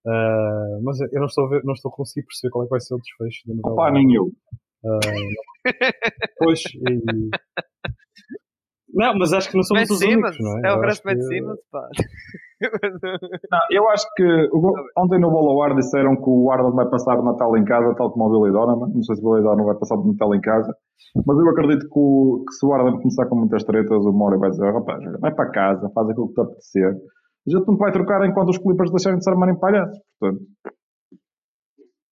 Eh, 0.08 0.80
mas 0.84 1.00
eu 1.02 1.20
não 1.20 1.26
estou 1.26 1.46
a 1.46 1.50
ver, 1.50 1.64
não 1.64 1.74
estou 1.74 1.92
a 1.92 1.96
conseguir 1.96 2.26
perceber 2.28 2.52
qual 2.52 2.64
é 2.64 2.68
que 2.68 2.72
vai 2.72 2.80
ser 2.80 2.94
o 2.96 2.98
desfecho 3.00 3.48
da 3.48 3.56
novela. 3.56 3.74
Opa, 3.74 3.92
nem 3.92 4.14
eu. 4.14 4.32
Pois, 6.38 6.62
e... 6.76 7.30
Não, 8.94 9.18
mas 9.18 9.34
acho 9.34 9.50
que 9.50 9.58
não 9.58 9.64
somos 9.64 9.82
Matt 9.82 9.92
os 9.92 9.98
Simmons, 10.00 10.16
únicos, 10.40 10.40
não 10.40 10.58
é? 10.60 10.70
é 10.70 10.74
o 10.74 10.80
grande 10.80 11.02
Matt 11.04 11.18
que- 11.18 11.24
Simmons, 11.24 11.60
pá. 11.72 11.90
Não, 13.52 13.60
eu 13.70 13.90
acho 13.90 14.08
que 14.16 14.50
ontem 14.98 15.20
no 15.20 15.30
Bola 15.30 15.54
War 15.54 15.76
disseram 15.76 16.16
que 16.16 16.24
o 16.30 16.50
Arnold 16.52 16.74
vai 16.78 16.90
passar 16.90 17.20
o 17.20 17.24
Natal 17.24 17.56
em 17.58 17.66
casa, 17.66 17.94
tal 17.96 18.10
como 18.12 18.26
o 18.28 18.42
Billy 18.42 18.54
Donovan. 18.54 18.88
Não 18.96 19.04
sei 19.04 19.16
se 19.18 19.22
o 19.26 19.30
Billy 19.32 19.44
Donovan 19.44 19.66
vai 19.66 19.76
passar 19.76 19.96
o 19.96 20.08
Natal 20.10 20.34
em 20.34 20.40
casa, 20.40 20.74
mas 21.26 21.38
eu 21.38 21.50
acredito 21.50 21.82
que, 21.90 22.00
o- 22.00 22.46
que 22.48 22.54
se 22.56 22.66
o 22.66 22.74
Arnold 22.74 23.00
começar 23.00 23.26
com 23.26 23.36
muitas 23.36 23.64
tretas, 23.66 24.06
o 24.06 24.14
Mori 24.14 24.38
vai 24.38 24.52
dizer: 24.52 24.72
rapaz, 24.72 25.04
vai 25.20 25.34
para 25.36 25.52
casa, 25.52 25.90
faz 25.94 26.10
aquilo 26.10 26.30
que 26.30 26.34
te 26.36 26.42
apetecer. 26.42 26.96
A 27.48 27.52
gente 27.52 27.68
não 27.68 27.78
vai 27.78 27.92
trocar 27.92 28.26
enquanto 28.26 28.50
os 28.50 28.58
Clippers 28.58 28.92
deixarem 28.92 29.18
de 29.20 29.24
se 29.24 29.30
armarem 29.30 29.60
palhaços. 29.60 29.98
Portanto, 30.20 30.44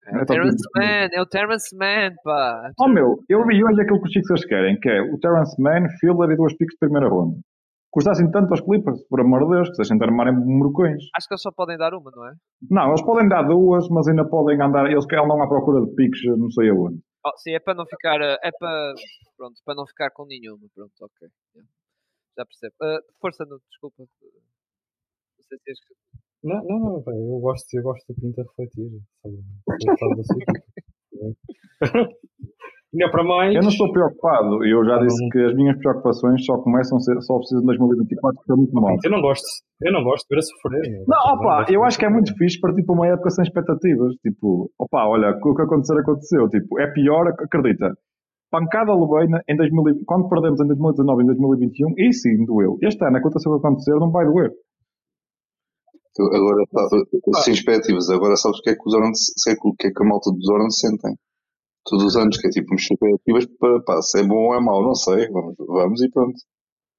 É 0.05 0.17
o 0.17 0.21
É, 0.21 0.25
Terrence 0.27 0.65
Mann, 0.77 1.09
é 1.15 1.23
o 1.23 1.27
Terrence 1.27 1.77
Mann, 1.77 2.11
pá. 2.25 2.71
oh 2.81 2.89
meu, 2.89 3.17
eu 3.29 3.47
vi 3.47 3.65
hoje 3.65 3.81
aquilo 3.81 4.01
que 4.01 4.09
os 4.09 4.13
Sixers 4.13 4.45
querem, 4.45 4.79
que 4.79 4.89
é 4.89 5.01
o 5.01 5.19
Terrence 5.19 5.55
Mann, 5.63 5.89
Filler 6.01 6.31
e 6.31 6.37
duas 6.37 6.53
picos 6.57 6.75
de 6.75 6.79
primeira 6.81 7.09
ronda. 7.09 7.39
Custassem 7.91 8.31
tanto 8.31 8.51
aos 8.51 8.61
Clippers, 8.63 9.01
por 9.09 9.21
amor 9.21 9.45
de 9.45 9.51
Deus, 9.55 9.69
que 9.69 9.75
se 9.75 9.83
deixem 9.83 9.99
de 9.99 10.05
armarem 10.05 10.35
morcões. 10.35 11.03
Acho 11.17 11.29
que 11.29 11.35
eles 11.35 11.43
só 11.43 11.53
podem 11.53 11.77
dar 11.79 11.93
uma, 11.95 12.11
não 12.11 12.27
é? 12.27 12.33
Não, 12.71 12.89
eles 12.89 13.03
podem 13.03 13.29
dar 13.29 13.43
duas, 13.43 13.87
mas 13.91 14.09
ainda 14.09 14.25
podem 14.29 14.61
andar. 14.61 14.91
Eles 14.91 15.07
que 15.07 15.15
andam 15.15 15.41
à 15.43 15.47
procura 15.47 15.85
de 15.87 15.95
picos, 15.95 16.21
não 16.39 16.51
sei 16.51 16.71
aonde. 16.71 16.99
Oh, 17.25 17.37
sim, 17.37 17.53
é 17.55 17.61
para 17.61 17.75
não 17.75 17.85
ficar. 17.87 18.21
eh, 18.21 18.37
É 18.43 18.51
para. 18.59 18.95
Pronto, 19.37 19.55
para 19.65 19.75
não 19.75 19.87
ficar 19.87 20.11
com 20.11 20.25
nenhuma. 20.27 20.67
Pronto, 20.75 20.93
ok. 21.01 21.29
Já 22.37 22.45
percebo. 22.47 22.75
Eh, 22.83 22.99
força, 23.21 23.45
Nuno, 23.45 23.61
desculpa. 23.71 24.05
És. 25.69 25.79
Não, 26.45 26.63
não, 26.65 26.79
não, 26.81 26.97
eu 27.07 27.39
gosto, 27.41 27.67
eu 27.77 27.83
gosto 27.83 28.05
do 28.13 28.21
Pinto 28.21 28.41
a 28.41 28.45
refletir 28.45 28.91
sobre 29.23 29.37
o. 29.39 29.43
Ainda 32.93 33.11
para 33.11 33.25
mais. 33.25 33.55
Eu 33.55 33.63
não 33.63 33.71
estou 33.71 33.91
preocupado. 33.91 34.63
Eu 34.67 34.85
já 34.85 34.99
disse 34.99 35.17
que 35.31 35.39
as 35.45 35.55
minhas 35.55 35.79
preocupações 35.79 36.45
só 36.45 36.59
começam 36.59 36.99
a 36.99 37.01
ser, 37.01 37.19
só 37.23 37.39
precisam 37.39 37.61
de 37.63 37.67
2024, 37.69 38.37
porque 38.37 38.53
é 38.53 38.57
muito 38.57 38.75
mal. 38.75 38.91
Eu 39.03 39.11
não 39.11 39.23
gosto, 39.23 39.47
eu 39.81 39.93
não 39.93 40.05
gosto 40.05 40.27
de 40.29 40.35
ver 40.35 40.39
a 40.41 40.43
sofrer. 40.43 41.05
Não, 41.09 41.19
opa, 41.35 41.65
eu 41.73 41.85
acho 41.85 41.99
que 41.99 42.05
é 42.05 42.11
muito 42.11 42.37
fixe 42.37 42.61
partir 42.61 42.85
para 42.85 42.95
uma 42.95 43.07
época 43.09 43.31
sem 43.31 43.45
expectativas. 43.45 44.13
Tipo, 44.17 44.71
opa, 44.79 45.07
olha, 45.09 45.31
o 45.31 45.55
que 45.55 45.63
acontecer, 45.63 45.99
aconteceu. 45.99 46.49
Tipo, 46.51 46.79
é 46.81 46.93
pior, 46.93 47.29
ac- 47.29 47.45
acredita. 47.45 47.95
Pancada 48.51 48.93
levei 48.95 49.27
na- 49.29 49.41
em 49.49 49.57
2000, 49.57 49.89
e- 49.89 50.05
quando 50.05 50.29
perdemos 50.29 50.61
em 50.61 50.67
2019 50.67 51.23
e 51.23 51.25
em 51.25 51.27
2021, 51.29 51.95
e 51.97 52.13
sim, 52.13 52.45
doeu. 52.45 52.77
Este 52.83 53.03
ano, 53.07 53.17
aconteceu 53.17 53.51
o 53.53 53.59
que 53.59 53.67
acontecer, 53.67 53.93
não 53.95 54.11
vai 54.11 54.27
doer. 54.27 54.51
Tu 56.15 56.23
Agora, 56.23 56.65
sem 57.43 57.55
expectativas, 57.55 58.11
agora 58.11 58.37
sabes 58.37 58.59
o 58.59 58.63
que 58.63 58.71
é 58.71 58.75
que 58.75 58.87
os 58.87 58.95
sei 59.39 59.55
que 59.55 59.67
o 59.67 59.75
que 59.75 59.87
é 59.87 59.91
que 59.91 60.03
a 60.03 60.07
malta 60.07 60.31
dos 60.31 60.49
Hornets 60.49 60.79
sentem. 60.79 61.17
Todos 61.85 62.05
os 62.05 62.17
anos, 62.17 62.37
que 62.39 62.47
é 62.47 62.51
tipo, 62.51 62.75
uns 62.75 62.83
expectativas 62.83 63.47
para, 63.59 63.83
pá, 63.83 64.03
se 64.03 64.21
é 64.21 64.23
bom 64.23 64.49
ou 64.49 64.55
é 64.55 64.61
mau, 64.61 64.83
não 64.83 64.95
sei, 64.95 65.29
vamos, 65.31 65.55
vamos 65.59 66.03
e 66.03 66.11
pronto. 66.11 66.39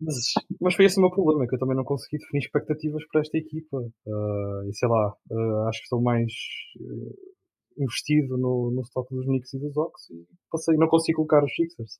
Mas, 0.02 0.16
mas 0.60 0.76
foi 0.76 0.86
esse 0.86 0.98
o 0.98 1.02
meu 1.02 1.12
problema, 1.12 1.48
que 1.48 1.56
eu 1.56 1.60
também 1.60 1.78
não 1.78 1.84
consegui 1.84 2.18
definir 2.18 2.44
expectativas 2.44 3.04
para 3.12 3.22
esta 3.22 3.38
equipa. 3.38 3.78
Ah, 4.08 4.62
e 4.68 4.74
sei 4.74 4.90
lá, 4.90 5.14
ah, 5.32 5.70
acho 5.70 5.80
que 5.80 5.86
estou 5.86 6.02
mais 6.02 6.34
eh, 6.82 7.84
investido 7.84 8.38
no, 8.38 8.72
no 8.72 8.82
stock 8.82 9.14
dos 9.14 9.26
Knicks 9.26 9.54
e 9.54 9.60
dos 9.60 9.78
Ox 9.78 10.10
e 10.10 10.26
passei, 10.52 10.76
não 10.76 10.88
consigo 10.88 11.18
colocar 11.18 11.44
os 11.44 11.54
Sixers 11.56 12.00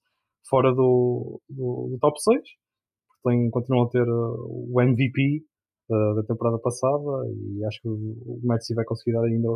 fora 0.50 0.74
do, 0.74 1.40
do, 1.50 1.90
do 1.92 1.98
top 2.00 2.22
6, 2.22 2.42
porque 3.08 3.30
têm, 3.30 3.50
continuam 3.50 3.86
a 3.86 3.90
ter 3.90 4.06
o 4.08 4.82
MVP 4.82 5.46
da, 5.90 6.14
da 6.16 6.24
temporada 6.24 6.58
passada 6.60 7.28
e 7.30 7.64
acho 7.66 7.82
que 7.82 7.88
o, 7.90 8.40
Messi 8.44 8.74
vai 8.74 8.86
conseguir 8.86 9.14
dar 9.14 9.24
ainda 9.26 9.50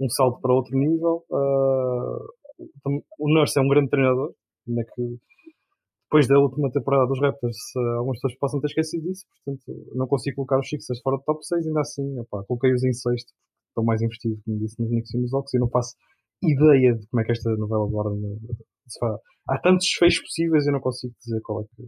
um 0.00 0.08
salto 0.08 0.40
para 0.40 0.52
outro 0.54 0.76
nível. 0.76 1.24
Ah, 1.32 2.18
o- 3.18 3.28
Nurse 3.32 3.58
é 3.58 3.62
um 3.62 3.68
grande 3.68 3.90
treinador, 3.90 4.32
ainda 4.68 4.84
que 4.84 5.18
depois 6.04 6.28
da 6.28 6.38
última 6.38 6.70
temporada 6.70 7.06
dos 7.08 7.20
Raptors, 7.20 7.56
eh, 7.76 7.96
algumas 7.98 8.18
pessoas 8.20 8.38
possam 8.38 8.60
ter 8.60 8.68
esquecido 8.68 9.02
disso, 9.02 9.24
portanto, 9.44 9.64
não 9.96 10.06
consigo 10.06 10.36
colocar 10.36 10.60
os 10.60 10.68
Sixers 10.68 11.00
fora 11.02 11.16
do 11.16 11.24
top 11.24 11.44
6, 11.44 11.66
ainda 11.66 11.80
assim, 11.80 12.18
opá, 12.20 12.44
coloquei-os 12.46 12.84
em 12.84 12.92
sexto, 12.92 13.32
porque 13.32 13.70
estou 13.70 13.84
mais 13.84 14.00
investido, 14.00 14.38
como 14.44 14.58
disse, 14.60 14.80
nos 14.80 14.90
Knicks 14.90 15.12
e 15.14 15.18
nos 15.18 15.32
Ox, 15.32 15.52
e 15.54 15.58
não 15.58 15.68
faço 15.68 15.96
ideia 16.42 16.94
de 16.94 17.04
como 17.08 17.20
é 17.20 17.24
que 17.24 17.32
esta 17.32 17.50
novela 17.56 17.88
do 17.88 18.00
Arden 18.00 18.38
eh, 18.48 18.54
se 18.86 18.98
faz. 19.00 19.18
Há 19.48 19.58
tantos 19.58 19.88
fechos 19.98 20.20
possíveis 20.20 20.64
e 20.64 20.68
eu 20.68 20.72
não 20.74 20.80
consigo 20.80 21.12
dizer 21.18 21.40
qual 21.42 21.62
é 21.62 21.64
que, 21.74 21.82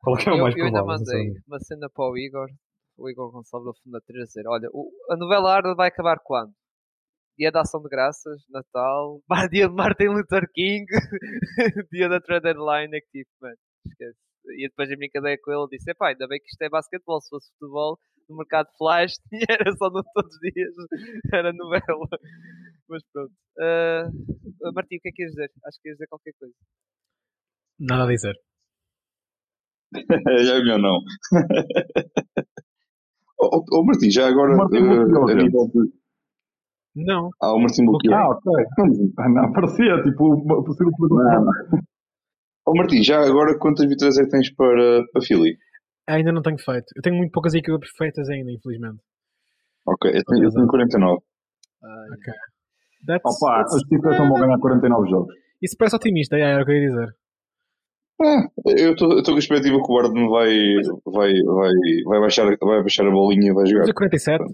qual 0.00 0.16
é, 0.16 0.22
que 0.24 0.28
é 0.28 0.32
o 0.32 0.36
eu, 0.36 0.42
mais 0.42 0.56
eu 0.56 0.64
ainda 0.66 0.78
provável. 0.80 0.98
mandei 0.98 1.04
sinceramente. 1.06 1.44
uma 1.48 1.60
cena 1.60 1.88
para 1.94 2.10
o 2.10 2.18
Igor, 2.18 2.48
o 3.00 3.08
Igor 3.10 3.30
Gonçalves 3.32 3.66
da 3.66 3.80
Funda 3.82 4.00
3 4.06 4.22
a 4.22 4.26
dizer: 4.26 4.46
Olha, 4.46 4.68
o- 4.72 4.90
a 5.10 5.16
novela 5.16 5.52
Arda 5.54 5.74
vai 5.74 5.88
acabar 5.88 6.18
quando? 6.22 6.52
Dia 7.38 7.50
da 7.50 7.62
Ação 7.62 7.80
de 7.80 7.88
Graças, 7.88 8.42
Natal, 8.50 9.20
pá, 9.28 9.46
dia 9.46 9.68
de 9.68 9.74
Martin 9.74 10.08
Luther 10.08 10.46
King, 10.52 10.84
dia 11.92 12.08
da 12.08 12.20
Trade 12.20 12.42
Deadline, 12.44 12.96
é 12.96 13.00
que 13.00 13.10
tipo, 13.24 13.30
mano, 13.40 13.56
esquece. 13.86 14.18
E 14.58 14.68
depois 14.68 14.90
a 14.90 14.96
brincadeira 14.96 15.40
com 15.42 15.50
ele 15.52 15.68
disse: 15.70 15.90
Epá, 15.90 16.08
ainda 16.08 16.26
bem 16.28 16.38
que 16.40 16.46
isto 16.50 16.60
é 16.62 16.68
basquetebol, 16.68 17.20
se 17.20 17.28
fosse 17.30 17.50
futebol, 17.52 17.98
no 18.28 18.36
mercado 18.36 18.68
flash, 18.78 19.14
era 19.48 19.72
só 19.76 19.88
no, 19.90 20.02
todos 20.14 20.34
os 20.34 20.40
dias, 20.40 20.74
era 21.32 21.52
novela. 21.52 22.06
Mas 22.88 23.02
pronto. 23.12 23.32
Ah, 23.58 24.04
Martim, 24.74 24.96
o 24.96 25.00
que 25.00 25.08
é 25.08 25.12
que 25.12 25.22
ias 25.22 25.30
dizer? 25.32 25.50
Acho 25.64 25.78
que 25.80 25.88
ias 25.88 25.96
dizer 25.96 26.06
qualquer 26.08 26.32
coisa. 26.38 26.54
Nada 27.78 28.04
a 28.04 28.08
dizer. 28.08 28.34
já 30.44 30.54
é 30.54 30.58
melhor 30.60 30.78
não. 30.78 31.00
Ó 33.42 33.64
oh, 33.72 33.84
Martim, 33.84 34.10
já 34.10 34.28
agora, 34.28 34.54
Martim, 34.56 34.80
muito 34.80 35.00
a 35.00 35.06
violento. 35.06 35.42
nível 35.44 35.66
de. 35.72 37.04
Não. 37.06 37.30
Ah, 37.40 37.54
o 37.54 37.58
Martim 37.58 37.84
bloqueou. 37.86 38.14
Ah, 38.14 38.28
ok. 38.28 38.52
Ah, 39.18 39.28
Não, 39.28 39.52
parecia 39.52 40.02
tipo 40.02 40.44
possível 40.64 40.92
pergunta. 40.98 41.82
Ó 42.66 42.74
Martim, 42.76 43.02
já 43.02 43.20
agora 43.24 43.58
quantas 43.58 43.88
vitórias 43.88 44.18
é 44.18 44.24
que 44.24 44.30
tens 44.30 44.54
para, 44.54 45.02
para 45.12 45.22
Philly? 45.22 45.56
Ainda 46.08 46.32
não 46.32 46.42
tenho 46.42 46.58
feito. 46.58 46.86
Eu 46.96 47.02
tenho 47.02 47.16
muito 47.16 47.30
poucas 47.32 47.54
equipas 47.54 47.80
perfeitas 47.80 48.28
ainda, 48.28 48.50
infelizmente. 48.50 49.00
Ok, 49.86 50.10
eu 50.10 50.22
tenho, 50.24 50.44
eu 50.44 50.50
tenho 50.50 50.66
49. 50.66 51.22
Ai, 51.82 51.90
Ok. 52.12 52.32
That's, 53.06 53.24
Opa, 53.24 53.56
that's- 53.56 53.74
os 53.74 53.82
Chiefs 53.88 54.18
não 54.18 54.28
vão 54.28 54.40
ganhar 54.40 54.58
49 54.58 55.08
jogos. 55.08 55.34
Isso 55.62 55.74
parece 55.78 55.96
otimista, 55.96 56.36
é, 56.36 56.42
era 56.42 56.62
o 56.62 56.66
que 56.66 56.72
eu 56.72 56.76
ia 56.76 56.88
dizer. 56.88 57.08
Ah, 58.22 58.46
eu 58.66 58.92
estou 58.92 59.22
com 59.24 59.34
a 59.34 59.38
expectativa 59.38 59.82
que 59.82 59.90
o 59.90 59.94
Warden 59.94 60.28
vai, 60.28 60.52
vai, 61.06 61.32
vai, 61.32 61.72
vai, 62.04 62.20
baixar, 62.20 62.44
vai 62.44 62.82
baixar 62.82 63.06
a 63.06 63.10
bolinha 63.10 63.50
e 63.50 63.54
vai 63.54 63.66
jogar. 63.66 63.80
Mas 63.80 63.88
é 63.88 63.94
47, 63.94 64.44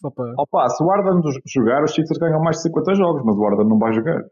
só 0.00 0.10
para. 0.10 0.32
Opa, 0.38 0.68
se 0.68 0.82
o 0.82 0.90
Arden 0.90 1.20
jogar, 1.46 1.82
os 1.82 1.94
Sixers 1.94 2.18
ganham 2.18 2.40
mais 2.40 2.56
de 2.56 2.62
50 2.62 2.94
jogos, 2.94 3.22
mas 3.24 3.36
o 3.36 3.44
Arden 3.44 3.68
não 3.68 3.78
vai 3.78 3.92
jogar. 3.92 4.22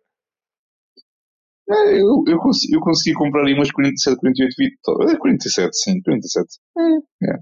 É, 1.68 2.00
eu, 2.00 2.22
eu, 2.28 2.38
consegui, 2.38 2.74
eu 2.74 2.80
consegui 2.80 3.16
comprar 3.16 3.46
aí 3.46 3.54
umas 3.54 3.72
47, 3.72 4.20
48 4.20 4.54
vitórias. 4.58 5.18
47, 5.18 5.76
sim, 5.76 6.02
47. 6.02 6.46
É, 6.78 7.30
é, 7.30 7.38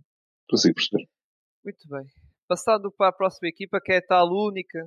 consigo 0.49 0.75
perceber. 0.75 1.05
Muito 1.65 1.89
bem. 1.89 2.07
Passando 2.49 2.93
para 2.97 3.09
a 3.09 3.13
próxima 3.13 3.49
equipa, 3.49 3.81
que 3.83 3.93
é 3.93 3.99
a 3.99 4.07
tal 4.07 4.29
única 4.29 4.87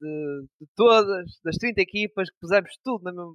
de, 0.00 0.42
de 0.60 0.66
todas, 0.76 1.24
das 1.44 1.56
30 1.56 1.80
equipas, 1.80 2.28
que 2.30 2.36
pusemos 2.40 2.70
tudo 2.84 3.02
na 3.04 3.12
mesma. 3.12 3.32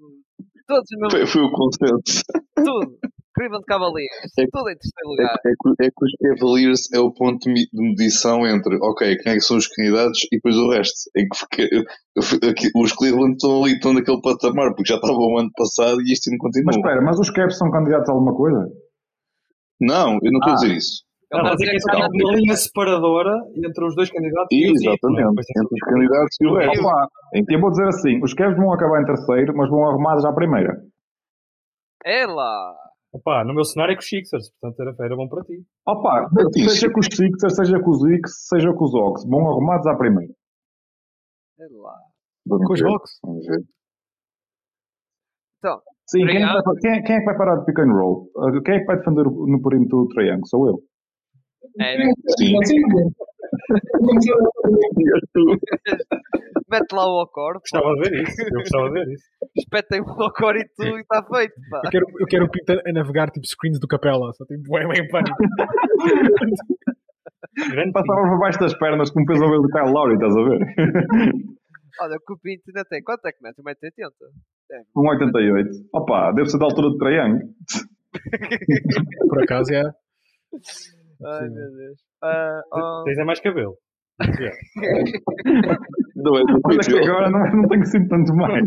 Todos 0.68 0.88
mesmo. 0.92 1.12
Foi, 1.12 1.26
foi 1.28 1.42
o 1.42 1.52
consenso. 1.52 2.24
Tudo. 2.56 2.98
Cleveland 3.34 3.64
Cavaliers. 3.66 4.32
É- 4.38 4.46
Tudo 4.52 4.70
em 4.70 4.76
terceiro 4.78 5.08
É, 5.08 5.10
lugar. 5.10 5.36
é, 5.46 5.50
que- 5.50 5.86
é 5.86 5.90
que 5.90 6.06
os 6.06 6.12
Cavaliers 6.40 6.94
é 6.94 7.00
o 7.00 7.12
ponto 7.14 7.40
de 7.52 7.66
medição 7.74 8.46
entre, 8.46 8.76
ok, 8.82 9.18
quem 9.18 9.32
é 9.32 9.36
que 9.36 9.42
são 9.42 9.56
os 9.58 9.68
candidatos 9.68 10.20
e 10.26 10.36
depois 10.36 10.56
o 10.58 10.70
resto. 10.70 10.94
Em 11.16 11.26
que 11.52 11.62
eu- 11.64 11.84
eu- 12.18 12.82
os 12.82 12.92
Cleveland 12.94 13.34
estão 13.38 13.64
ali, 13.64 13.74
estão 13.74 13.94
naquele 13.94 14.22
patamar, 14.22 14.76
porque 14.76 14.90
já 14.92 14.96
estavam 14.96 15.18
o 15.18 15.40
ano 15.40 15.50
passado 15.56 16.02
e 16.02 16.12
este 16.12 16.30
ano 16.30 16.38
continua. 16.40 16.66
Mas 16.68 16.76
espera, 16.76 17.02
mas 17.02 17.20
os 17.20 17.30
Cavs 17.32 17.58
são 17.58 17.72
candidatos 17.72 18.10
a 18.10 18.12
alguma 18.12 18.36
coisa? 18.36 18.68
Não, 19.80 20.20
eu 20.22 20.32
não 20.32 20.40
estou 20.40 20.50
a 20.50 20.52
Ah. 20.52 20.56
dizer 20.56 20.76
isso. 20.76 21.04
Ele 21.34 21.42
Não, 21.44 21.54
está 21.54 21.54
a 21.54 21.54
mas 21.54 21.62
é 21.62 21.64
dizer 21.64 21.72
que 21.72 21.78
está 21.78 21.98
uma 21.98 22.34
linha 22.36 22.56
separadora 22.58 23.36
entre 23.56 23.86
os 23.86 23.96
dois 23.96 24.10
candidatos 24.12 24.48
e 24.52 24.72
os 24.72 24.82
Exatamente, 24.82 25.46
tem 25.46 25.64
entre 25.64 25.76
os 25.76 25.80
candidatos 25.94 26.38
e 26.42 26.46
o 26.48 26.56
resto. 26.56 26.84
Eu 27.50 27.60
vou 27.62 27.70
dizer 27.72 27.88
assim, 27.88 28.22
os 28.24 28.34
Cavs 28.34 28.58
vão 28.58 28.74
acabar 28.74 29.02
em 29.02 29.06
terceiro, 29.06 29.56
mas 29.56 29.70
vão 29.70 29.88
arrumados 29.88 30.26
à 30.26 30.34
primeira. 30.34 30.74
É 32.04 32.26
lá. 32.26 32.76
Opa, 33.14 33.44
no 33.46 33.54
meu 33.54 33.64
cenário 33.64 33.92
é 33.94 33.96
com 33.96 34.02
os 34.02 34.08
Sixers, 34.08 34.52
portanto 34.60 34.80
era, 34.82 35.06
era 35.06 35.16
bom 35.16 35.28
para 35.30 35.44
ti. 35.44 35.64
Opa, 35.88 36.30
seja 36.54 36.92
com 36.92 37.00
os 37.00 37.06
Sixers, 37.08 37.56
seja 37.56 37.80
com 37.82 37.90
os 37.92 38.04
X, 38.06 38.48
seja 38.50 38.74
com 38.74 38.84
os 38.86 38.94
Ox, 38.94 39.26
vão 39.28 39.50
arrumados 39.50 39.86
à 39.88 39.96
primeira. 39.96 40.34
É 41.60 41.64
lá. 41.78 41.96
Vamos 42.46 42.68
Com 42.68 42.74
os 42.74 42.82
Hawks. 42.84 43.12
vamos 43.24 43.46
ver. 43.46 43.60
Então, 45.60 45.80
Sim, 46.08 46.26
quem 46.26 46.36
é, 46.36 46.40
que 46.40 46.44
Obrigado. 46.44 46.64
vai, 46.66 46.76
quem, 46.82 46.92
é- 46.92 47.02
quem 47.04 47.16
é 47.16 47.20
que 47.20 47.26
vai 47.26 47.38
parar 47.38 47.56
de 47.58 47.66
pick 47.66 47.80
and 47.80 47.94
roll? 47.94 48.30
Quem 48.66 48.76
é 48.76 48.80
que 48.80 48.86
vai 48.86 48.98
defender 48.98 49.24
no 49.26 49.62
perímetro 49.62 50.00
do 50.04 50.08
triângulo? 50.10 50.48
Sou 50.48 50.68
eu. 50.68 50.80
É, 51.80 51.98
Sim. 52.38 52.54
mete 56.70 56.94
lá 56.94 57.06
o 57.06 57.24
Ocor. 57.24 57.60
Gostava 57.60 57.94
de 57.96 58.10
ver 58.10 58.24
isso. 58.24 58.42
Eu 58.42 58.60
gostava 58.60 58.88
de 58.90 58.94
ver 58.94 59.08
isso. 59.14 59.26
Espetem 59.58 60.02
o 60.02 60.06
Ocor 60.06 60.56
e 60.56 60.66
tudo 60.76 60.98
e 60.98 61.02
está 61.02 61.24
feito. 61.24 61.54
Pá. 61.70 61.82
Eu 61.86 61.92
quero, 61.92 62.06
eu 62.20 62.26
quero 62.28 62.46
o 62.46 62.50
Pinto 62.50 62.72
a 62.72 62.94
navegar 62.94 63.30
tipo 63.30 63.46
screens 63.46 63.80
do 63.80 63.88
Capela, 63.88 64.32
só 64.34 64.46
tipo, 64.46 64.64
bem, 64.72 64.88
bem 64.88 65.08
pânico. 65.10 65.38
Grande 67.70 67.92
Passava 67.92 68.22
por 68.30 68.40
baixo 68.40 68.60
das 68.60 68.74
pernas 68.78 69.12
com 69.12 69.22
o 69.22 69.26
peso 69.26 69.42
do 69.42 69.68
Kyle 69.68 69.92
Lowry, 69.92 70.14
estás 70.14 70.36
a 70.36 70.44
ver? 70.44 70.60
Olha, 72.00 72.16
o 72.16 72.20
que 72.20 72.34
o 72.34 72.38
Pinto 72.42 72.64
ainda 72.70 72.86
tem. 72.86 73.04
Quanto 73.04 73.26
é 73.26 73.32
que 73.32 73.44
mete? 73.44 73.62
1,80m? 73.62 74.12
Um 74.96 75.10
88. 75.10 75.70
Opa, 75.94 76.32
deve 76.32 76.50
ser 76.50 76.58
da 76.58 76.66
altura 76.66 76.90
do 76.90 76.98
triângulo. 76.98 77.42
Por 79.30 79.44
acaso, 79.44 79.74
é. 79.74 79.84
Ai 81.26 81.50
meu 81.50 81.72
Deus. 81.72 82.00
Ah, 82.24 82.62
oh, 82.74 83.04
Tens 83.04 83.18
é 83.18 83.24
mais 83.24 83.40
cabelo. 83.40 83.76
Não 86.16 86.38
é 86.38 86.44
do 86.44 86.62
que 86.62 87.00
agora 87.10 87.30
não, 87.30 87.40
não 87.62 87.68
tenho 87.68 87.86
sido 87.86 88.08
tanto 88.08 88.34
mais. 88.36 88.64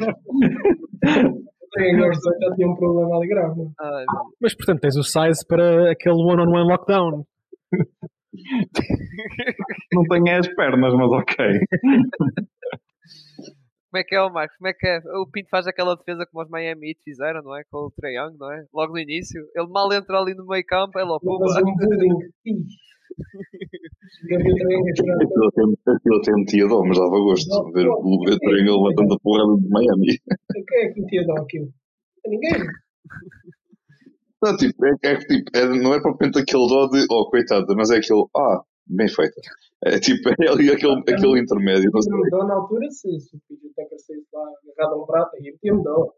Agora 1.77 2.13
já 2.13 2.55
tinha 2.55 2.69
um 2.69 2.77
problema 2.77 3.17
ali 3.17 3.29
grave. 3.29 3.61
ai. 3.81 4.05
Mas 4.41 4.55
portanto, 4.55 4.81
tens 4.81 4.97
o 4.97 5.03
size 5.03 5.45
para 5.47 5.91
aquele 5.93 6.15
one-on-one 6.17 6.69
lockdown. 6.71 7.25
Não 9.93 10.03
tenho 10.05 10.39
as 10.39 10.49
pernas, 10.55 10.95
mas 10.95 11.11
ok. 11.11 11.37
Como 13.95 14.01
é 14.01 14.05
que 14.05 14.15
é 14.17 14.21
o 14.21 14.29
Marcos? 14.29 14.57
Como 14.57 14.67
é 14.67 14.73
que 14.75 14.89
é? 14.89 14.99
O 15.23 15.25
Pinto 15.31 15.49
faz 15.49 15.69
aquela 15.69 15.95
defesa 15.95 16.27
como 16.27 16.43
os 16.43 16.51
Miami 16.51 16.89
Heat 16.89 16.99
fizeram, 17.05 17.43
não 17.45 17.57
é? 17.57 17.63
Com 17.71 17.79
o 17.87 17.93
Trae 17.93 18.17
Young, 18.17 18.37
não 18.37 18.51
é? 18.53 18.65
Logo 18.75 18.93
no 18.93 18.99
início. 18.99 19.41
Ele 19.55 19.69
mal 19.69 19.93
entra 19.93 20.19
ali 20.19 20.35
no 20.35 20.45
meio 20.49 20.67
campo, 20.67 20.99
é 20.99 21.05
logo. 21.05 21.21
Vou 21.25 21.39
fazer 21.39 21.63
um 21.63 21.77
pudding. 21.77 22.11
A. 25.87 25.93
Aquilo 25.93 26.17
até- 26.19 26.33
metia 26.33 26.67
dó, 26.67 26.83
mas 26.85 26.99
dava 26.99 27.11
gosto. 27.11 27.73
Ver 27.73 27.87
o 27.87 28.25
ver 28.25 28.33
o 28.35 28.39
Triangle 28.41 28.83
levantando 28.83 29.15
a 29.15 29.19
porrada 29.21 29.61
de 29.61 29.69
Miami. 29.69 30.19
Quem 30.67 30.79
é 30.81 30.93
que 30.93 31.01
metia 31.01 31.25
dó 31.27 31.35
aquilo? 31.41 31.69
Ninguém. 32.27 32.67
Não, 34.43 34.57
tipo, 34.57 34.87
é, 34.87 34.91
é 35.05 35.17
que, 35.19 35.27
tipo, 35.27 35.51
é- 35.57 35.69
não 35.69 35.95
é 35.95 36.01
propriamente 36.01 36.41
aquele 36.41 36.67
dó 36.67 36.89
de, 36.89 37.07
oh, 37.13 37.31
coitada, 37.31 37.73
mas 37.77 37.91
é 37.91 37.99
aquele, 37.99 38.25
ah, 38.37 38.61
bem 38.87 39.09
feito. 39.09 39.35
É 39.85 39.99
tipo, 39.99 40.29
é 40.31 40.49
ali 40.49 40.71
aquele, 40.71 40.99
aquele 41.01 41.41
intermédio. 41.41 41.91
Não 41.93 42.03
sei. 42.03 42.13
Me 42.13 42.31
dó 42.31 42.47
na 42.47 42.55
altura 42.55 42.91
se, 42.91 43.21
se 43.21 43.37
o 43.37 43.41
PJ 43.49 43.69
Tucker 43.75 43.99
saísse 44.01 44.29
lá 44.33 44.43
agarrado 44.73 44.95
a 44.95 45.03
um 45.03 45.07
prato 45.07 45.37
e 45.39 45.43
metia-me 45.43 45.83
dó. 45.83 46.13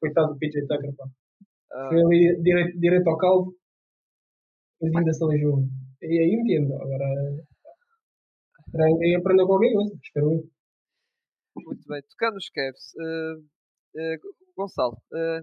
Coitado 0.00 0.32
do 0.34 0.38
PJ 0.38 0.66
Tucker, 0.66 0.94
pá. 0.96 1.04
Ah, 1.72 1.88
Foi 1.90 2.00
ali 2.02 2.42
direito, 2.42 2.78
direito 2.78 3.08
ao 3.08 3.16
calvo. 3.18 3.54
Depois 4.80 4.96
ainda 4.96 5.12
se 5.12 5.22
aleijou. 5.24 5.64
E 6.02 6.18
aí 6.18 6.32
entendo. 6.34 6.74
Agora. 6.74 7.04
Ainda 8.72 9.18
aprendeu 9.18 9.46
qualquer 9.46 9.72
coisa. 9.72 9.94
Espero 10.02 10.26
eu. 10.32 10.48
muito 11.56 11.86
bem. 11.88 12.02
Tocando 12.10 12.34
nos 12.34 12.48
Cavs. 12.50 12.92
eh, 12.98 13.36
eh, 14.14 14.16
Gonçalo. 14.56 14.96
eh, 15.14 15.40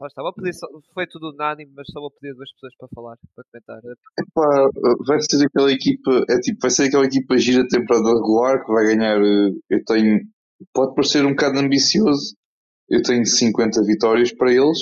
lá 0.00 0.06
está, 0.06 0.22
pedir 0.34 0.54
só- 0.54 0.68
foi 0.94 1.06
tudo 1.06 1.30
unânime, 1.30 1.72
mas 1.74 1.86
só 1.92 2.00
vou 2.00 2.10
pedir 2.10 2.34
duas 2.34 2.50
pessoas 2.52 2.74
para 2.78 2.88
falar, 2.94 3.16
para 3.34 3.44
comentar. 3.50 3.80
Epá, 4.18 4.70
vai 5.06 5.18
ser 5.20 5.46
aquela 5.46 5.72
equipa, 5.72 6.24
é 6.28 6.38
tipo, 6.40 6.58
vai 6.60 6.70
ser 6.70 6.84
aquela 6.84 7.04
equipa 7.06 7.38
gira 7.38 7.66
temporada 7.68 8.08
regular 8.08 8.64
que 8.64 8.72
vai 8.72 8.86
ganhar, 8.86 9.20
eh, 9.20 9.50
eu 9.70 9.84
tenho, 9.84 10.20
pode 10.72 10.94
parecer 10.94 11.24
um 11.24 11.30
bocado 11.30 11.58
ambicioso, 11.58 12.34
eu 12.90 13.02
tenho 13.02 13.26
50 13.26 13.82
vitórias 13.84 14.32
para 14.32 14.52
eles, 14.52 14.78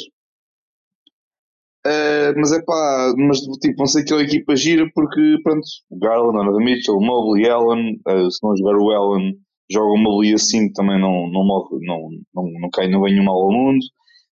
Eh, 1.86 2.32
mas 2.36 2.51
é 2.53 2.62
pá, 2.65 3.12
mas 3.16 3.41
tipo, 3.61 3.77
vão 3.77 3.86
ser 3.86 4.01
aquela 4.03 4.23
equipa 4.23 4.57
gira 4.57 4.91
porque, 4.95 5.20
pronto, 5.43 5.66
Garland, 6.01 6.32
Donovan 6.39 6.65
Mitchell, 6.65 6.99
Mobley, 6.99 7.47
Allen, 7.49 8.01
eh, 8.09 8.31
se 8.31 8.39
não 8.43 8.57
jogar 8.57 8.77
o 8.78 8.91
Allen, 8.91 9.35
joga 9.70 9.93
o 9.93 9.99
Mobley 9.99 10.32
assim 10.35 10.73
também 10.73 10.99
não, 10.99 11.28
não 11.31 11.45
morre, 11.45 11.77
não, 11.86 12.09
não, 12.35 12.51
não 12.61 12.70
cai, 12.70 12.89
não 12.89 13.03
vem 13.03 13.23
mal 13.23 13.36
ao 13.36 13.53
mundo. 13.53 13.85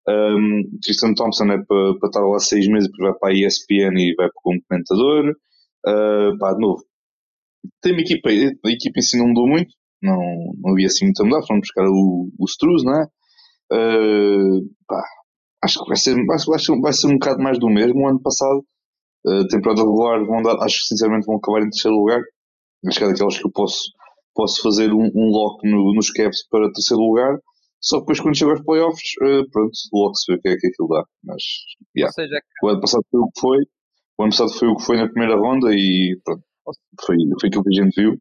Um, 0.10 0.64
Tristan 0.81 1.14
Thompson 1.14 1.45
é 1.52 1.57
para 1.57 1.99
para 1.99 2.07
estar 2.10 2.22
lá 2.22 2.40
seis 2.40 2.68
meses, 2.68 2.90
depois 2.90 3.11
vai 3.11 3.19
para 3.19 3.30
a 3.30 3.34
ESPN 3.34 3.95
e 3.99 4.15
vai 4.15 4.27
para 4.27 4.41
como 4.41 4.61
comentador. 4.68 5.36
Uh, 5.86 6.38
pá, 6.40 6.53
de 6.53 6.61
novo, 6.61 6.84
tem 7.81 7.94
uma 7.94 8.02
equipa, 8.02 8.30
a 8.30 8.72
equipa 8.72 8.99
em 8.99 9.02
si 9.02 9.18
não 9.18 9.27
mudou 9.27 9.48
muito, 9.48 9.73
não, 10.02 10.18
não 10.57 10.72
havia 10.72 10.88
assim 10.88 11.06
muito 11.06 11.22
a 11.22 11.26
mudar, 11.26 11.45
foram 11.45 11.60
buscar 11.60 11.86
o, 11.88 12.30
o 12.40 12.45
Struz, 12.45 12.84
não 12.84 13.02
é? 13.02 13.06
Uh, 13.72 14.69
pá, 14.88 15.03
acho 15.64 15.80
que 15.80 15.88
vai 15.88 15.98
ser, 15.98 16.15
acho 16.31 16.45
que 16.73 16.81
vai 16.81 16.94
ser, 16.94 17.07
um 17.07 17.14
bocado 17.19 17.41
mais 17.41 17.60
do 17.60 17.69
mesmo. 17.69 18.02
O 18.02 18.07
ano 18.07 18.22
passado, 18.22 18.65
uh, 19.27 19.48
temporada 19.48 19.81
regular, 19.81 20.26
vão 20.26 20.41
dar, 20.41 20.57
acho 20.64 20.80
que 20.80 20.88
sinceramente 20.88 21.26
vão 21.26 21.38
acabar 21.38 21.60
em 21.61 21.69
terceiro 21.69 21.98
lugar. 21.98 22.22
Acho 22.88 22.98
que 22.98 23.03
é 23.03 23.07
daqueles 23.07 23.38
que 23.38 23.45
eu 23.45 23.52
posso, 23.52 23.91
posso 24.34 24.61
fazer 24.61 24.91
um, 24.94 25.11
um 25.14 25.30
lock 25.30 25.69
no, 25.69 25.94
nos 25.94 26.10
caps 26.11 26.48
para 26.49 26.72
terceiro 26.72 27.03
lugar. 27.03 27.38
Só 27.81 27.97
que 27.97 28.01
depois 28.01 28.19
quando 28.19 28.38
chega 28.38 28.51
aos 28.51 28.64
playoffs, 28.64 29.11
uh, 29.22 29.49
pronto, 29.51 29.72
logo 29.93 30.15
se 30.15 30.31
vê 30.31 30.38
o 30.38 30.41
que 30.41 30.49
é 30.49 30.57
que 30.57 30.68
aquilo 30.68 30.89
dá. 30.89 31.03
Mas, 31.23 31.43
yeah. 31.95 32.11
Seja, 32.11 32.41
O 32.64 32.68
ano 32.68 32.81
passado 32.81 33.03
foi 33.10 33.19
o 33.19 33.31
que 33.31 33.39
foi. 33.39 33.57
O 34.18 34.23
ano 34.23 34.31
passado 34.31 34.53
foi 34.53 34.68
o 34.68 34.76
que 34.76 34.84
foi 34.84 34.97
na 34.97 35.10
primeira 35.10 35.35
ronda 35.39 35.69
e 35.72 36.19
pronto, 36.23 36.43
foi, 37.06 37.15
foi 37.39 37.47
aquilo 37.47 37.64
que 37.64 37.80
a 37.80 37.84
gente 37.84 38.01
viu. 38.01 38.18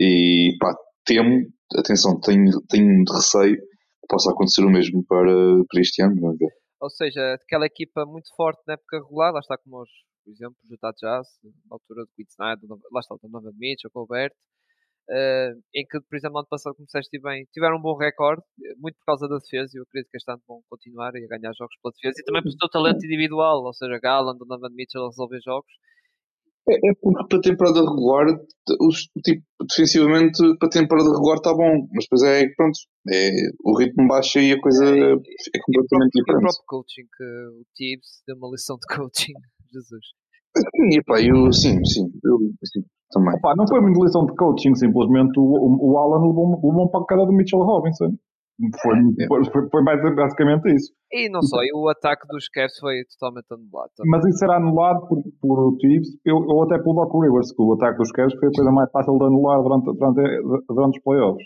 E 0.00 0.56
pá, 0.58 0.74
temo, 1.04 1.46
atenção, 1.78 2.18
tenho, 2.20 2.50
tenho 2.68 3.04
de 3.04 3.12
receio 3.12 3.56
que 3.56 4.08
possa 4.08 4.30
acontecer 4.30 4.62
o 4.62 4.70
mesmo 4.70 5.04
para, 5.06 5.32
para 5.68 5.80
este 5.80 6.02
ano. 6.02 6.20
Vamos 6.20 6.38
ver. 6.38 6.50
ou 6.80 6.90
seja, 6.90 7.34
aquela 7.34 7.66
equipa 7.66 8.04
muito 8.06 8.34
forte 8.36 8.62
na 8.66 8.74
época 8.74 8.98
regular, 8.98 9.32
lá 9.32 9.40
está 9.40 9.56
como 9.58 9.82
os, 9.82 9.90
por 10.24 10.30
exemplo, 10.32 10.56
os 10.64 10.70
Utah 10.70 10.92
Jazz, 10.98 11.28
na 11.42 11.74
altura 11.76 12.04
do 12.04 12.10
Queen 12.16 12.26
Snyder, 12.28 12.68
lá 12.90 13.00
está 13.00 13.14
o 13.14 13.18
Donovan 13.18 13.52
Mitchell, 13.56 13.88
o 13.88 13.92
Colbert, 13.92 14.32
eh, 15.10 15.52
em 15.74 15.84
que, 15.86 16.00
por 16.00 16.16
exemplo, 16.16 16.38
ano 16.38 16.48
passado, 16.48 16.74
como 16.74 16.86
disseste 16.86 17.18
bem, 17.20 17.46
tiveram 17.52 17.76
um 17.78 17.82
bom 17.82 17.96
recorde, 17.96 18.42
eh, 18.64 18.74
muito 18.78 18.96
por 18.98 19.04
causa 19.06 19.28
da 19.28 19.38
defesa, 19.38 19.70
e 19.74 19.78
eu 19.78 19.84
acredito 19.84 20.10
que 20.10 20.16
este 20.18 20.30
ano 20.30 20.42
vão 20.48 20.62
continuar 20.70 21.08
a 21.08 21.12
ganhar 21.12 21.52
jogos 21.58 21.76
pela 21.82 21.92
defesa, 21.92 22.20
e 22.20 22.24
também 22.24 22.42
pelo 22.42 22.56
seu 22.58 22.68
talento 22.70 23.04
individual, 23.04 23.62
ou 23.64 23.72
seja, 23.74 23.98
Garland, 24.02 24.38
Donovan 24.38 24.70
Mitchell 24.74 25.04
a 25.04 25.08
resolver 25.08 25.40
jogos, 25.44 25.72
É, 26.66 26.72
é 26.74 26.92
porque 27.00 27.28
para 27.28 27.38
a 27.38 27.42
temporada 27.42 27.80
regular, 27.80 28.26
os, 28.80 29.02
tipo, 29.22 29.42
defensivamente, 29.68 30.38
para 30.58 30.68
a 30.68 30.70
temporada 30.70 31.10
regular 31.10 31.36
está 31.36 31.52
bom, 31.52 31.86
mas 31.92 32.04
depois 32.04 32.22
é 32.22 32.46
que 32.48 32.54
pronto, 32.54 32.78
é, 33.12 33.30
o 33.64 33.76
ritmo 33.78 34.08
baixa 34.08 34.40
e 34.40 34.52
a 34.52 34.60
coisa 34.60 34.82
é, 34.86 35.12
é 35.12 35.58
completamente 35.60 36.16
E 36.16 36.22
o 36.22 36.24
diferente. 36.24 36.40
próprio 36.42 36.64
coaching, 36.66 37.02
que 37.16 37.24
o 37.24 37.64
Tibbs 37.76 38.22
deu 38.26 38.36
uma 38.36 38.48
lição 38.50 38.76
de 38.80 38.96
coaching. 38.96 39.34
Jesus. 39.74 40.06
Sim, 40.56 40.98
epá, 40.98 41.20
eu, 41.20 41.52
sim, 41.52 41.84
sim, 41.84 42.06
eu, 42.24 42.38
sim, 42.64 42.82
também. 43.14 43.34
Opa, 43.34 43.54
não 43.56 43.66
foi 43.66 43.80
uma 43.80 43.90
lição 43.90 44.26
de 44.26 44.34
coaching, 44.34 44.74
simplesmente 44.74 45.38
o, 45.38 45.42
o, 45.42 45.92
o 45.92 45.98
Alan 45.98 46.26
levou, 46.26 46.54
levou 46.54 46.72
uma 46.72 46.90
pancada 46.90 47.24
do 47.24 47.32
Mitchell 47.32 47.60
Robinson. 47.60 48.10
Foi, 48.82 48.94
É. 49.18 49.26
foi, 49.26 49.44
foi, 49.50 49.68
foi 49.68 49.82
mais, 49.82 50.00
basicamente 50.14 50.72
isso. 50.72 50.92
E 51.10 51.28
não 51.28 51.42
só, 51.42 51.58
e 51.62 51.72
o 51.74 51.88
ataque 51.88 52.26
dos 52.28 52.48
Cavs 52.48 52.78
foi 52.78 53.02
totalmente 53.18 53.50
anulado. 53.50 53.90
também. 53.96 54.10
Mas 54.10 54.24
isso 54.26 54.38
será 54.38 54.56
anulado 54.56 55.08
por, 55.08 55.18
por 55.40 55.58
o 55.58 55.76
Thieves 55.78 56.08
ou, 56.28 56.62
até 56.62 56.78
pelo 56.78 56.94
Doc 56.94 57.12
Rivers, 57.14 57.50
que 57.52 57.60
o 57.62 57.72
ataque 57.72 57.98
dos 57.98 58.12
Cavs 58.12 58.34
foi 58.38 58.48
a 58.48 58.52
coisa 58.52 58.70
mais 58.70 58.90
fácil 58.92 59.18
de 59.18 59.24
anular 59.24 59.60
durante, 59.60 59.84
durante, 59.86 60.64
durante 60.68 60.98
os 60.98 61.02
playoffs. 61.02 61.44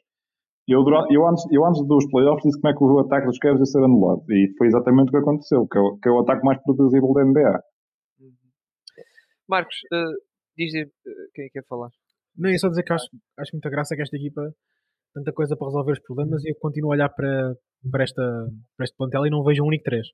Eu, 0.68 0.84
durante, 0.84 1.14
eu, 1.14 1.26
antes, 1.26 1.44
eu 1.50 1.64
antes 1.64 1.82
dos 1.86 2.04
playoffs 2.10 2.42
disse 2.44 2.60
como 2.60 2.74
é 2.74 2.76
que 2.76 2.84
o 2.84 2.98
ataque 2.98 3.26
dos 3.26 3.38
Cavs 3.38 3.58
ia 3.58 3.64
ser 3.64 3.82
anulado. 3.82 4.20
E 4.28 4.52
foi 4.58 4.66
exatamente 4.66 5.08
o 5.08 5.12
que 5.12 5.16
aconteceu, 5.16 5.66
que 5.66 5.78
é 5.78 5.80
o, 5.80 5.96
que 5.96 6.08
é 6.10 6.12
o 6.12 6.18
ataque 6.20 6.44
mais 6.44 6.62
previsível 6.62 7.10
da 7.14 7.24
NBA. 7.24 7.60
Uhum. 8.20 8.32
Marcos, 9.48 9.76
eh, 9.90 10.27
diz 10.58 10.74
eh, 10.74 10.90
quem 11.34 11.44
é 11.44 11.48
que 11.48 11.54
quer 11.60 11.64
falar? 11.66 11.88
Não, 12.36 12.50
é 12.50 12.58
só 12.58 12.68
dizer 12.68 12.82
que 12.82 12.92
acho, 12.92 13.06
acho 13.38 13.52
muita 13.54 13.70
graça 13.70 13.96
que 13.96 14.02
esta 14.02 14.16
equipa 14.16 14.54
tanta 15.14 15.32
coisa 15.32 15.56
para 15.56 15.66
resolver 15.68 15.92
os 15.92 16.00
problemas 16.00 16.44
e 16.44 16.50
eu 16.50 16.56
continuo 16.56 16.90
a 16.92 16.94
olhar 16.94 17.08
para, 17.08 17.56
para, 17.90 18.04
esta, 18.04 18.22
para 18.76 18.84
este 18.84 18.96
plantel 18.96 19.26
e 19.26 19.30
não 19.30 19.42
vejo 19.42 19.64
um 19.64 19.68
único 19.68 19.84
3. 19.84 20.06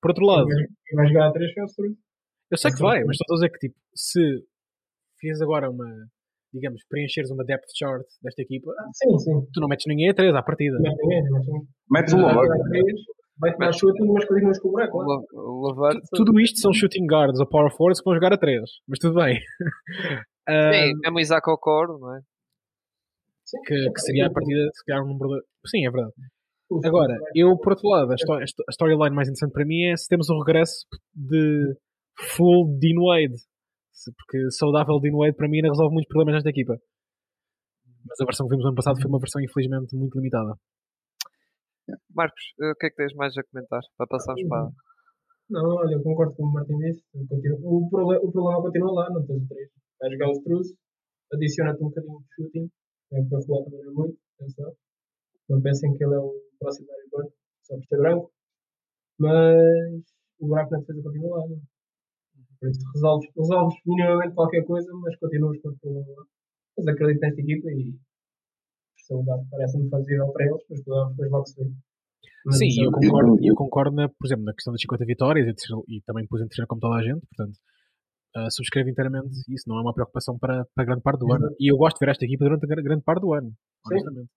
por 0.00 0.10
outro 0.10 0.24
lado, 0.26 0.46
Quem 0.46 0.96
vai 0.96 1.06
jogar 1.08 1.28
a 1.28 1.32
3 1.32 1.52
foi 1.52 1.62
o 1.62 1.66
Struz. 1.66 1.96
eu 2.50 2.58
sei 2.58 2.70
que 2.72 2.80
vai, 2.80 3.04
mas 3.04 3.16
estou 3.20 3.34
a 3.34 3.36
dizer 3.38 3.50
que 3.50 3.58
tipo, 3.68 3.78
se 3.94 4.20
fizeres 5.18 5.42
agora 5.42 5.68
uma, 5.70 5.86
digamos, 6.54 6.82
preencheres 6.88 7.30
uma 7.30 7.44
depth 7.44 7.68
chart 7.76 8.06
desta 8.22 8.42
equipa, 8.42 8.72
Sim, 8.94 9.18
sim. 9.18 9.46
tu 9.52 9.60
não 9.60 9.68
metes 9.68 9.86
ninguém 9.86 10.08
a 10.08 10.14
3 10.14 10.34
à 10.34 10.42
partida. 10.42 10.78
Metes 11.90 12.14
o 12.14 12.18
Vai 12.18 12.46
Lillard. 13.40 13.56
jogar 13.56 13.68
a 13.68 13.70
3, 13.70 13.72
vai 13.72 13.72
tomar 13.72 13.72
chute, 13.72 14.12
mas 14.12 14.24
continuas 14.26 14.58
com 14.60 14.68
o 14.68 14.70
buraco. 14.72 14.98
O 14.98 15.00
lá. 15.00 15.16
La- 15.16 15.42
O 15.42 15.68
Lavarte. 15.68 16.08
Tudo 16.12 16.38
isto 16.40 16.58
são 16.60 16.72
shooting 16.72 17.06
guards 17.06 17.40
ou 17.40 17.46
power 17.46 17.70
forwards 17.70 18.00
que 18.00 18.04
vão 18.04 18.14
jogar 18.14 18.32
a 18.32 18.38
3, 18.38 18.62
mas 18.88 18.98
tudo 18.98 19.14
bem. 19.14 19.38
Ah, 20.48 20.72
Sim, 20.72 20.94
mesmo 21.00 21.20
Isaac 21.20 21.48
Okoro, 21.48 21.98
não 22.00 22.16
é? 22.16 22.20
que, 23.64 23.90
que 23.92 24.00
seria 24.00 24.26
a 24.26 24.30
partida, 24.32 24.68
se 24.74 24.84
calhar, 24.84 25.04
um 25.04 25.08
número. 25.08 25.28
dois. 25.28 25.44
Sim, 25.68 25.86
é 25.86 25.90
verdade. 25.90 26.12
Agora, 26.84 27.16
eu, 27.36 27.56
por 27.58 27.74
outro 27.74 27.88
lado, 27.90 28.10
a 28.10 28.14
a 28.14 28.42
a 28.42 28.70
storyline 28.72 29.14
mais 29.14 29.28
interessante 29.28 29.52
para 29.52 29.64
mim 29.64 29.84
é 29.84 29.96
se 29.96 30.08
temos 30.08 30.28
o 30.30 30.38
regresso 30.42 30.84
de 31.14 31.76
full 32.34 32.76
Dean 32.80 32.98
Wade. 33.04 33.36
Porque 34.18 34.50
saudável 34.50 34.98
Dean 34.98 35.14
Wade 35.16 35.36
para 35.36 35.46
mim 35.48 35.58
ainda 35.58 35.68
resolve 35.68 35.92
muitos 35.94 36.08
problemas 36.08 36.34
nesta 36.34 36.50
equipa. 36.50 36.74
Mas 38.08 38.20
a 38.20 38.24
versão 38.24 38.48
que 38.48 38.50
vimos 38.56 38.66
ano 38.66 38.74
passado 38.74 39.00
foi 39.00 39.08
uma 39.08 39.20
versão 39.20 39.40
infelizmente 39.40 39.94
muito 39.94 40.16
limitada. 40.18 40.54
Marcos, 42.14 42.42
eh, 42.60 42.70
o 42.72 42.74
que 42.76 42.86
é 42.86 42.90
que 42.90 42.96
tens 42.96 43.14
mais 43.14 43.36
a 43.36 43.42
comentar? 43.44 43.80
Para 43.96 44.06
passarmos 44.06 44.42
para. 44.48 44.70
Não, 45.50 45.64
olha, 45.76 45.94
eu 45.94 46.02
concordo 46.02 46.34
com 46.34 46.44
o 46.44 46.52
Martin 46.52 46.78
disse. 46.78 47.02
O, 47.62 47.88
prole- 47.90 48.18
o 48.22 48.30
problema 48.32 48.62
continua 48.62 48.92
lá, 48.92 49.10
não 49.10 49.26
tens 49.26 49.42
o 49.42 49.48
3. 49.48 49.68
Vai 50.00 50.10
jogar 50.10 50.28
o 50.28 50.32
Struz, 50.32 50.68
adiciona-te 51.32 51.82
um 51.82 51.88
bocadinho 51.88 52.18
de 52.20 52.26
shooting, 52.34 52.70
é 53.12 53.22
para 53.24 53.38
rolar 53.46 53.64
também 53.64 53.80
é 53.80 53.90
muito, 53.90 54.18
atenção. 54.38 54.72
Não 55.48 55.60
pensem 55.60 55.94
que 55.96 56.04
ele 56.04 56.14
é 56.14 56.18
o 56.18 56.32
próximo 56.58 56.88
Larry 56.88 57.08
Bird, 57.12 57.34
só 57.62 57.74
por 57.76 57.84
ser 57.86 57.96
branco. 57.98 58.32
Mas 59.18 60.02
o 60.40 60.46
buraco 60.48 60.70
na 60.72 60.78
defesa 60.80 61.02
continua 61.02 61.38
lá. 61.38 61.46
não 61.48 61.56
é? 61.56 61.60
Por 62.60 62.68
isso 62.70 62.80
resolves, 62.94 63.28
resolves 63.36 63.76
minimamente 63.86 64.34
qualquer 64.34 64.64
coisa, 64.64 64.90
mas 64.94 65.16
continuas 65.18 65.60
com 65.60 65.68
o 65.70 65.78
problema 65.78 66.08
lá. 66.16 66.24
Mas 66.78 66.86
acredito 66.88 67.20
nesta 67.20 67.40
equipa 67.40 67.68
e 67.70 67.94
lugar 69.10 69.38
parece-me 69.50 69.88
fazível 69.88 70.32
para 70.32 70.44
eles, 70.46 70.62
mas 70.70 70.78
depois 71.10 71.30
logo 71.30 71.46
se 71.46 71.64
vê. 71.64 71.70
Mas 72.44 72.58
Sim, 72.58 72.66
e 72.66 72.84
eu 72.84 72.90
é- 72.90 72.92
concordo, 72.92 73.40
e 73.40 73.46
eu 73.48 73.54
concordo 73.54 73.96
na, 73.96 74.08
por 74.08 74.26
exemplo, 74.26 74.44
na 74.44 74.52
questão 74.54 74.72
das 74.72 74.80
50 74.82 75.04
vitórias 75.04 75.46
e, 75.46 75.54
terceiro- 75.54 75.84
e 75.88 76.00
também 76.02 76.26
pus 76.26 76.40
em 76.40 76.46
terceiro 76.46 76.66
como 76.68 76.80
toda 76.80 76.96
a 76.96 77.02
gente, 77.02 77.20
portanto, 77.26 77.56
ah, 78.34 78.50
subscrevo 78.50 78.88
inteiramente 78.90 79.28
isso, 79.48 79.64
não 79.68 79.78
é 79.78 79.82
uma 79.82 79.92
preocupação 79.94 80.38
para, 80.38 80.64
para 80.74 80.84
grande 80.84 81.02
parte 81.02 81.20
do 81.20 81.32
ano. 81.32 81.54
E 81.60 81.70
eu 81.72 81.76
gosto 81.76 81.98
de 81.98 82.04
ver 82.06 82.10
esta 82.12 82.24
equipa 82.24 82.44
durante 82.44 82.64
a 82.64 82.68
gra- 82.68 82.82
grande 82.82 83.02
parte 83.04 83.20
do 83.22 83.32
ano, 83.32 83.52
honestamente. 83.86 84.28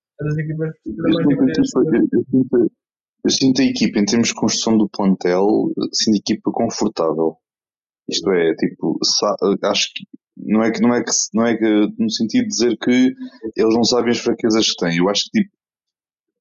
Eu 3.24 3.32
sinto, 3.32 3.62
a 3.62 3.66
equipa, 3.66 4.00
em 4.00 4.06
termos 4.06 4.28
de 4.30 4.36
construção 4.36 4.78
do 4.78 4.88
plantel, 4.90 5.48
sinto 5.94 6.16
a 6.16 6.18
equipa 6.20 6.52
confortável. 6.52 7.38
Isto 8.08 8.30
é, 8.32 8.54
tipo, 8.56 9.00
acho 9.64 9.90
que 9.96 10.06
não 10.38 10.64
é 10.64 10.72
que 10.72 10.82
não 10.82 10.94
é 10.94 11.04
que 11.04 11.12
não 11.34 11.46
é 11.46 11.56
que 11.58 11.88
no 11.98 12.10
sentido 12.10 12.44
de 12.44 12.50
dizer 12.50 12.78
que 12.78 13.14
eles 13.56 13.76
não 13.76 13.84
sabem 13.84 14.12
as 14.12 14.20
fraquezas 14.20 14.68
que 14.72 14.78
têm. 14.86 14.98
Eu 14.98 15.10
acho 15.10 15.24
que 15.26 15.42
tipo, 15.42 15.56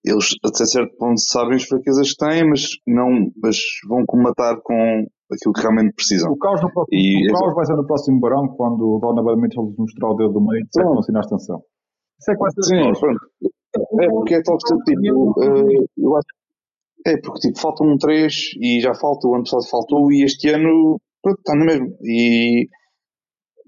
eles 0.05 0.29
até 0.45 0.65
certo 0.67 0.97
ponto 0.97 1.21
sabem 1.21 1.57
as 1.57 1.65
fraquezas 1.65 2.11
que 2.13 2.17
têm, 2.27 2.49
mas 2.49 2.67
não, 2.87 3.31
mas 3.43 3.57
vão 3.89 4.05
comatar 4.07 4.61
com 4.63 5.07
aquilo 5.33 5.55
que 5.55 5.61
realmente 5.63 5.95
precisam. 5.95 6.33
O 6.33 6.37
caos, 6.37 6.61
próximo, 6.61 6.85
E- 6.93 7.31
o 7.31 7.33
caos 7.35 7.55
vai 7.55 7.67
ser 7.67 7.77
no 7.77 7.87
próximo 7.87 8.21
verão, 8.21 8.49
quando 8.49 8.97
o 8.97 8.99
Donovan 8.99 9.41
Mitchell 9.41 9.65
nos 9.65 9.77
mostrar 9.77 10.11
o 10.11 10.15
dedo 10.17 10.33
do 10.35 10.41
meio 10.41 10.61
e 10.61 10.65
disser 10.67 10.83
que 10.85 10.91
não 10.91 10.99
assina 10.99 11.19
a 11.19 11.23
extensão. 11.23 11.63
Isso 12.21 12.31
é 12.31 12.51
ser 12.51 12.63
Sim, 12.63 13.01
pronto. 13.01 13.21
É 14.01 14.09
porque 14.09 14.35
é 14.35 14.43
tal 14.43 14.57
que 14.59 14.85
tipo, 14.85 15.43
eh, 15.43 15.85
eu 15.99 16.17
acho 16.17 16.27
é 17.07 17.17
porque 17.21 17.49
tipo, 17.49 17.61
falta 17.61 17.85
um 17.85 17.99
3 17.99 18.35
e 18.61 18.81
já 18.81 18.95
falta, 18.95 19.27
o 19.29 19.35
ano 19.35 19.45
passado 19.45 19.69
faltou 19.69 20.11
e 20.13 20.23
este 20.25 20.49
ano 20.51 20.99
pronto, 21.23 21.39
está 21.39 21.55
no 21.55 21.65
mesmo. 21.65 21.89
E 22.03 22.67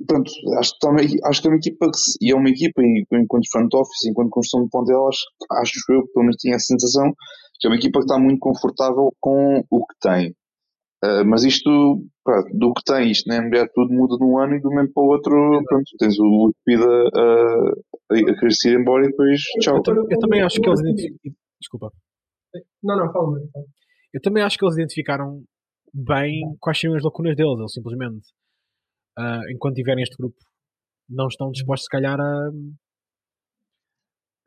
pronto, 0.07 0.31
acho 0.59 0.73
que, 0.79 0.87
uma, 0.87 1.01
acho 1.29 1.41
que 1.43 1.49
é 1.49 1.51
uma 1.51 1.57
equipa 1.57 1.87
que 1.87 2.27
e 2.27 2.33
é 2.33 2.35
uma 2.35 2.51
equipa 2.51 2.83
enquanto 3.13 3.51
front 3.51 3.73
office, 3.75 4.07
enquanto 4.07 4.31
construção 4.31 4.65
de 4.65 4.71
plantel, 4.71 5.09
acho, 5.09 5.23
acho 5.61 5.93
eu, 5.93 6.07
pelo 6.13 6.27
menos 6.27 6.37
tinha 6.37 6.57
essa 6.57 6.67
sensação, 6.67 7.13
que 7.59 7.67
é 7.67 7.71
uma 7.71 7.77
equipa 7.77 8.01
que 8.01 8.05
está 8.05 8.19
muito 8.19 8.41
confortável 8.41 9.13
com 9.21 9.63
o 9.71 9.87
que 9.87 9.95
tem. 10.01 10.35
Uh, 11.05 11.25
mas 11.27 11.45
isto, 11.45 11.71
pá, 12.25 12.43
do 12.53 12.73
que 12.73 12.83
tem, 12.85 13.11
isto 13.11 13.29
na 13.29 13.41
NBA 13.41 13.69
tudo 13.75 13.93
muda 13.93 14.17
de 14.17 14.25
um 14.25 14.39
ano 14.39 14.55
e 14.57 14.61
de 14.61 14.67
um 14.67 14.71
momento 14.71 14.93
para 14.95 15.03
o 15.03 15.07
outro, 15.07 15.63
pronto, 15.69 15.85
tens 15.99 16.19
o 16.19 16.25
Lupida 16.25 16.87
a, 16.87 18.15
a, 18.15 18.17
a 18.17 18.39
querer 18.39 18.53
se 18.53 18.71
ir 18.71 18.81
embora 18.81 19.05
e 19.05 19.11
depois 19.11 19.41
tchau. 19.61 19.83
Eu, 19.87 20.07
eu 20.11 20.19
também 20.19 20.43
acho 20.43 20.61
que 20.61 20.69
eles 20.69 20.81
identificaram. 20.81 21.37
Desculpa. 21.61 21.93
Não, 22.83 22.97
não, 22.97 23.13
fala, 23.13 23.31
Mário. 23.31 23.49
fala. 23.53 23.67
Eu 24.13 24.21
também 24.23 24.43
acho 24.43 24.57
que 24.57 24.65
eles 24.65 24.77
identificaram 24.77 25.43
bem 25.93 26.41
quais 26.61 26.79
seriam 26.79 26.97
as 26.97 27.05
lacunas 27.05 27.37
deles. 27.37 27.59
Eles 27.59 27.73
simplesmente, 27.73 28.27
ah, 29.19 29.41
enquanto 29.51 29.77
tiverem 29.77 30.03
este 30.03 30.17
grupo, 30.17 30.37
não 31.09 31.27
estão 31.29 31.51
dispostos, 31.51 31.85
se 31.85 31.91
calhar, 31.91 32.19
a. 32.21 32.51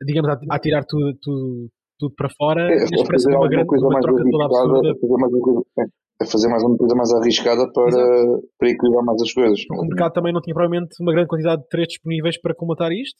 digamos, 0.02 0.30
a, 0.30 0.38
a 0.50 0.58
tirar 0.58 0.84
tudo, 0.84 1.16
tudo, 1.20 1.68
tudo 1.98 2.14
para 2.14 2.28
fora. 2.36 2.72
É, 2.72 2.78
fazer 3.10 3.34
uma, 3.34 3.48
grande, 3.48 3.66
coisa 3.66 3.84
uma 3.86 3.92
mais 3.92 4.04
troca 4.04 4.22
toda 4.22 4.44
arriscada, 4.44 4.64
absurda. 4.64 4.90
a 4.90 5.00
fazer 5.00 5.16
mais 5.18 5.32
uma 5.32 5.40
coisa, 5.40 5.62
é, 5.78 5.84
a 6.22 6.26
fazer 6.26 6.48
mais 6.48 6.62
uma 6.62 6.76
coisa 6.76 6.94
mais 6.94 7.12
arriscada 7.12 7.72
para, 7.72 8.40
para 8.58 8.70
equilibrar 8.70 9.04
mais 9.04 9.22
as 9.22 9.32
coisas. 9.32 9.60
O 9.70 9.86
mercado 9.86 10.12
também 10.12 10.32
não 10.32 10.40
tinha 10.40 10.54
provavelmente 10.54 10.94
uma 11.00 11.12
grande 11.12 11.28
quantidade 11.28 11.62
de 11.62 11.68
três 11.68 11.88
disponíveis 11.88 12.40
para 12.40 12.54
combatar 12.54 12.92
isto. 12.92 13.18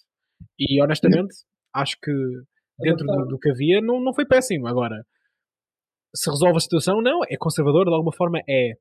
E 0.58 0.82
honestamente, 0.82 1.34
acho 1.74 1.96
que 2.02 2.12
dentro 2.78 3.06
do, 3.06 3.26
do 3.26 3.38
que 3.38 3.50
havia 3.50 3.80
não, 3.80 4.00
não 4.00 4.14
foi 4.14 4.26
péssimo. 4.26 4.66
Agora, 4.66 4.96
se 6.14 6.30
resolve 6.30 6.56
a 6.56 6.60
situação, 6.60 7.00
não. 7.00 7.20
É 7.28 7.36
conservador, 7.38 7.84
de 7.84 7.92
alguma 7.92 8.12
forma 8.12 8.38
é. 8.48 8.72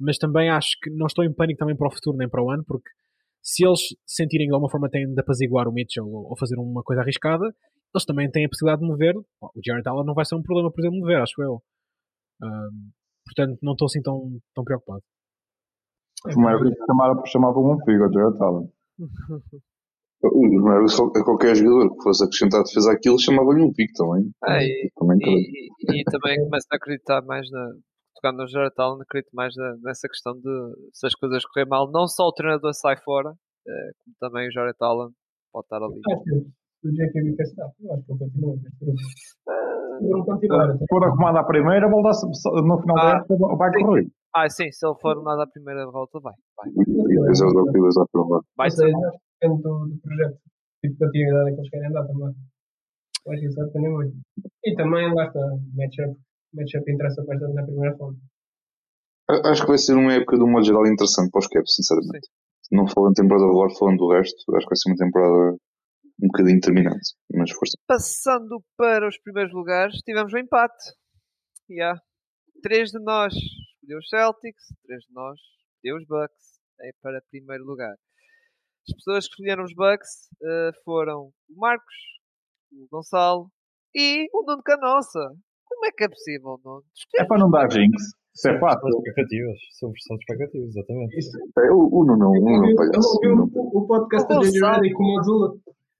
Mas 0.00 0.18
também 0.18 0.50
acho 0.50 0.76
que 0.82 0.90
não 0.90 1.06
estou 1.06 1.24
em 1.24 1.32
pânico 1.32 1.58
também 1.58 1.76
para 1.76 1.88
o 1.88 1.92
futuro 1.92 2.16
nem 2.16 2.28
para 2.28 2.42
o 2.42 2.50
ano, 2.50 2.64
porque 2.66 2.88
se 3.42 3.64
eles 3.66 3.80
sentirem 4.06 4.46
de 4.48 4.52
alguma 4.54 4.70
forma 4.70 4.88
têm 4.88 5.06
de 5.12 5.20
apaziguar 5.20 5.68
o 5.68 5.72
Mitchell 5.72 6.06
ou, 6.06 6.36
fazer 6.38 6.56
uma 6.58 6.82
coisa 6.82 7.02
arriscada, 7.02 7.44
eles 7.94 8.04
também 8.06 8.30
têm 8.30 8.44
a 8.46 8.48
possibilidade 8.48 8.82
de 8.82 8.88
mover. 8.88 9.14
O 9.16 9.60
Jared 9.64 9.86
Allen 9.88 10.06
não 10.06 10.14
vai 10.14 10.24
ser 10.24 10.34
um 10.36 10.42
problema, 10.42 10.70
por 10.72 10.80
exemplo, 10.80 10.98
mover, 10.98 11.20
acho 11.20 11.40
eu. 11.42 11.62
Ahm, 12.42 12.90
portanto, 13.24 13.58
não 13.62 13.72
estou 13.72 13.86
assim 13.86 14.00
tão, 14.02 14.38
tão 14.54 14.64
preocupado. 14.64 15.02
Os 16.26 16.36
Mavericks 16.36 16.84
chamaram- 16.86 17.26
chamavam 17.26 17.72
um 17.72 17.84
figo 17.84 18.04
ao 18.04 18.12
Jared 18.12 18.42
Allen. 18.42 18.68
Os 20.24 20.62
Mavericks, 20.62 21.00
a 21.00 21.24
qualquer 21.24 21.56
jogador 21.56 21.96
que 21.96 22.02
fosse 22.04 22.24
acrescentar 22.24 22.62
defesa 22.62 22.92
àquilo, 22.92 23.18
chamava-lhe 23.20 23.60
um 23.62 23.72
pico 23.72 23.92
também. 23.94 24.30
Ah, 24.44 24.62
e, 24.62 24.90
também 24.96 25.18
e, 25.20 25.68
e- 25.96 26.00
e 26.00 26.04
também 26.04 26.38
começo 26.44 26.66
a 26.72 26.76
acreditar 26.76 27.22
mais 27.22 27.50
na. 27.50 27.72
Tocando 28.22 28.38
no 28.42 28.46
Jared 28.48 28.72
Allen, 28.78 29.02
acredito 29.02 29.30
mais 29.34 29.52
nessa 29.82 30.06
questão 30.06 30.34
de 30.34 30.74
se 30.92 31.06
as 31.08 31.14
coisas 31.14 31.44
correm 31.44 31.68
mal, 31.68 31.90
não 31.90 32.06
só 32.06 32.28
o 32.28 32.32
treinador 32.32 32.72
sai 32.72 32.96
fora, 33.02 33.30
eh, 33.66 33.90
como 34.04 34.16
também 34.20 34.46
o 34.48 34.52
Jared 34.52 34.76
Allen 34.80 35.08
pode 35.52 35.66
estar 35.66 35.78
ali. 35.78 35.98
O 35.98 36.00
está. 37.42 37.68
Eu 37.82 37.94
acho 37.94 38.04
que 38.04 38.12
ele 38.12 38.18
continua. 38.20 38.56
Mas 40.00 40.24
continuar. 40.24 40.78
Se 40.78 40.84
for 40.88 41.04
arrumado 41.04 41.38
à 41.38 41.44
primeira, 41.44 41.88
dá- 42.02 42.10
no 42.62 42.80
final 42.80 42.96
da 42.96 43.12
Ah, 43.12 43.18
época 43.18 43.56
vai 43.56 43.72
correr. 43.72 44.06
Ah, 44.34 44.48
sim, 44.48 44.70
se 44.70 44.86
ele 44.86 44.94
for 45.00 45.20
nada 45.22 45.42
à 45.42 45.46
primeira 45.48 45.84
volta, 45.90 46.20
vai. 46.20 46.34
Vai, 46.56 46.70
depois 46.70 47.40
é 47.40 47.44
os 47.46 47.54
Orquilas 47.54 47.96
a 47.98 48.06
provar. 48.12 48.40
vai 48.56 48.70
ser. 48.70 48.86
acho 48.86 49.10
que 49.10 49.18
depende 49.40 49.62
do, 49.62 49.86
do 49.88 49.98
projeto. 50.00 50.38
Tipo 50.80 50.96
de 50.96 51.04
atividade 51.06 51.50
que 51.54 51.60
eles 51.60 51.70
querem 51.70 51.92
dar 51.92 52.06
também. 52.06 52.34
Acho 53.28 53.40
que 53.40 53.46
isso 53.46 53.60
muito. 53.90 54.14
E 54.64 54.74
também 54.76 55.12
lá 55.14 55.26
está. 55.26 55.40
Matchup. 55.74 56.16
Matchup 56.54 56.90
interessa 56.90 57.24
bastante 57.24 57.54
na 57.54 57.64
primeira 57.64 57.96
fonte. 57.96 58.20
A- 59.30 59.50
Acho 59.50 59.62
que 59.62 59.68
vai 59.68 59.78
ser 59.78 59.94
uma 59.94 60.12
época 60.14 60.36
de 60.36 60.42
uma 60.44 60.62
geral 60.62 60.86
interessante 60.86 61.30
para 61.30 61.38
os 61.40 61.46
Caps, 61.48 61.74
sinceramente. 61.74 62.28
Não 62.70 62.86
falando 62.88 63.14
de 63.14 63.22
temporada 63.22 63.46
regular, 63.46 63.70
falando 63.78 63.98
do 63.98 64.12
resto, 64.12 64.36
acho 64.56 64.66
que 64.66 64.70
vai 64.70 64.76
ser 64.76 64.90
uma 64.90 64.96
temporada 64.96 65.56
um 66.22 66.26
bocadinho 66.26 66.60
terminante. 66.60 67.14
Mas 67.34 67.50
força. 67.50 67.76
Passando 67.86 68.62
para 68.76 69.08
os 69.08 69.18
primeiros 69.18 69.52
lugares, 69.52 69.96
tivemos 70.04 70.32
o 70.32 70.38
empate. 70.38 70.84
Yeah. 71.70 72.00
Três 72.62 72.90
de 72.90 72.98
nós 73.00 73.32
escolheu 73.34 73.98
os 73.98 74.08
Celtics, 74.08 74.64
três 74.86 75.02
de 75.04 75.12
nós 75.12 75.38
escolheu 75.76 75.96
os 75.96 76.06
Bucks 76.06 76.60
é 76.80 76.90
para 77.02 77.20
primeiro 77.30 77.64
lugar. 77.64 77.94
As 78.88 78.94
pessoas 78.96 79.26
que 79.26 79.32
escolheram 79.34 79.64
os 79.64 79.74
Bucks 79.74 80.28
eh, 80.42 80.70
foram 80.84 81.32
o 81.48 81.56
Marcos, 81.56 81.94
o 82.72 82.86
Gonçalo 82.90 83.50
e 83.94 84.28
o 84.32 84.44
Nuno 84.46 84.62
Canossa. 84.62 85.20
Como 85.74 85.86
é 85.86 85.90
que 85.92 86.04
é 86.04 86.08
possível, 86.08 86.60
Nuno? 86.64 86.84
É 87.16 87.24
para 87.24 87.38
não 87.38 87.50
dar 87.50 87.70
jinx. 87.70 88.02
Isso 88.34 88.48
é 88.48 88.52
São 88.52 88.60
fácil. 88.60 88.88
expectativas. 88.88 89.58
São 89.78 89.92
são 90.06 90.16
expectativas, 90.16 90.68
exatamente. 90.68 91.18
Isso. 91.18 91.36
É, 91.58 91.70
o, 91.70 91.88
o 91.92 92.04
Nuno, 92.06 92.30
o 92.30 92.34
Nuno 92.40 92.70
Eu 92.70 92.76
palhaço. 92.76 93.18
o 93.22 93.50
o, 93.54 93.78
o 93.82 93.86
podcast 93.86 94.28
da. 94.28 94.40
Reddy 94.40 94.92
com 94.94 95.04
o 95.04 95.18
Azula. 95.18 95.54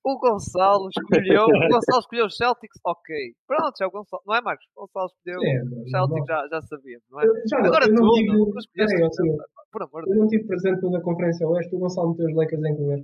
O 0.04 0.18
Gonçalo 0.18 0.88
escolheu. 0.88 1.44
o 1.44 1.68
Gonçalo 1.68 2.00
escolheu 2.00 2.26
os 2.26 2.36
Celtics, 2.36 2.80
ok. 2.84 3.14
Pronto, 3.46 3.80
é 3.82 3.86
o 3.86 3.90
Gonçalo. 3.90 4.22
Não 4.26 4.34
é, 4.34 4.40
Marcos? 4.40 4.66
O 4.74 4.80
Gonçalo 4.80 5.06
escolheu 5.14 5.38
É, 5.44 5.62
os 5.84 5.90
Celtics, 5.90 6.26
já, 6.26 6.48
já 6.50 6.60
sabíamos, 6.62 7.04
não 7.10 7.20
é? 7.20 7.24
Já, 7.48 7.58
Agora 7.58 7.84
eu 7.86 7.94
tu, 7.94 8.02
não 8.02 8.12
tive, 8.14 8.32
tu 8.32 8.58
escolheste 8.58 8.94
Azula, 8.96 9.10
Celtics, 9.12 9.44
por 9.70 9.82
amor 9.82 10.04
de 10.04 10.10
eu 10.10 10.16
não 10.16 10.26
tive 10.26 10.44
presente 10.46 10.82
no 10.82 10.90
da 10.90 11.00
Conferência 11.02 11.46
Oeste, 11.48 11.76
o 11.76 11.78
Gonçalo 11.78 12.10
meteu 12.10 12.26
os 12.26 12.34
Lakers 12.34 12.64
em 12.64 12.76
lugar. 12.78 12.98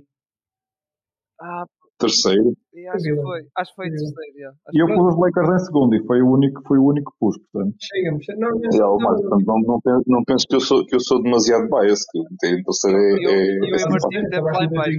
Ah, 1.41 1.65
Terceiro. 1.99 2.53
e 2.73 2.87
acho 2.87 3.03
que 3.03 3.15
foi. 3.15 3.41
Acho 3.57 3.71
que 3.71 3.75
foi 3.75 3.89
terceiro, 3.89 4.33
já. 4.39 4.49
Acho 4.49 4.57
E 4.73 4.79
eu 4.79 4.87
pus 4.87 5.13
os 5.13 5.19
Lakers 5.19 5.49
em 5.49 5.65
segundo 5.65 5.95
e 5.95 6.05
foi 6.05 6.21
o 6.21 6.31
único, 6.31 6.61
foi 6.65 6.77
o 6.79 6.85
único 6.85 7.11
que 7.11 7.17
pus, 7.19 7.37
portanto. 7.51 7.75
Chega-me. 7.79 8.23
che- 8.23 8.35
Não, 8.35 8.49
não, 8.51 8.57
É, 8.57 8.77
não, 8.77 9.59
não, 9.83 10.01
não, 10.07 10.23
penso, 10.23 10.45
que 10.47 10.55
eu 10.55 10.61
sou, 10.61 10.85
que 10.85 10.95
eu 10.95 10.99
sou 11.01 11.21
demasiado 11.21 11.67
biased, 11.69 12.05
que 12.39 12.47
em 12.47 12.63
terceiro 12.63 12.97
é, 12.97 13.11
Eu- 13.11 13.29
é, 13.29 13.57
eu 13.57 13.63
é 13.65 13.67
e 13.67 14.41
lá 14.41 14.63
em 14.63 14.69
baixo. 14.69 14.97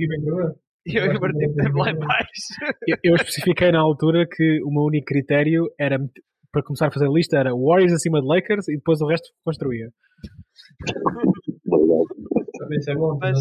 E 0.87 0.97
eu 0.97 1.05
e 1.13 1.17
o 1.17 1.21
Martim 1.21 1.53
teve 1.55 1.73
lá 1.79 1.91
em 1.91 1.99
baixo. 1.99 2.31
Eu, 2.87 2.97
eu 3.05 3.15
especifiquei 3.17 3.71
na 3.73 3.81
altura 3.81 4.27
que 4.31 4.63
o 4.63 4.71
meu 4.71 4.83
único 4.83 5.07
critério 5.07 5.71
era, 5.79 5.99
para 6.53 6.63
começar 6.63 6.89
a 6.89 6.91
fazer 6.91 7.07
a 7.07 7.11
lista, 7.11 7.39
era 7.39 7.55
Warriors 7.55 7.93
acima 7.95 8.21
de 8.21 8.27
Lakers 8.27 8.69
e 8.69 8.77
depois 8.77 9.01
o 9.01 9.07
resto 9.07 9.29
construía. 9.45 9.89
Também 12.59 12.79
isso 12.79 12.91
é 12.91 12.95
bom. 12.95 13.19
Mas, 13.21 13.39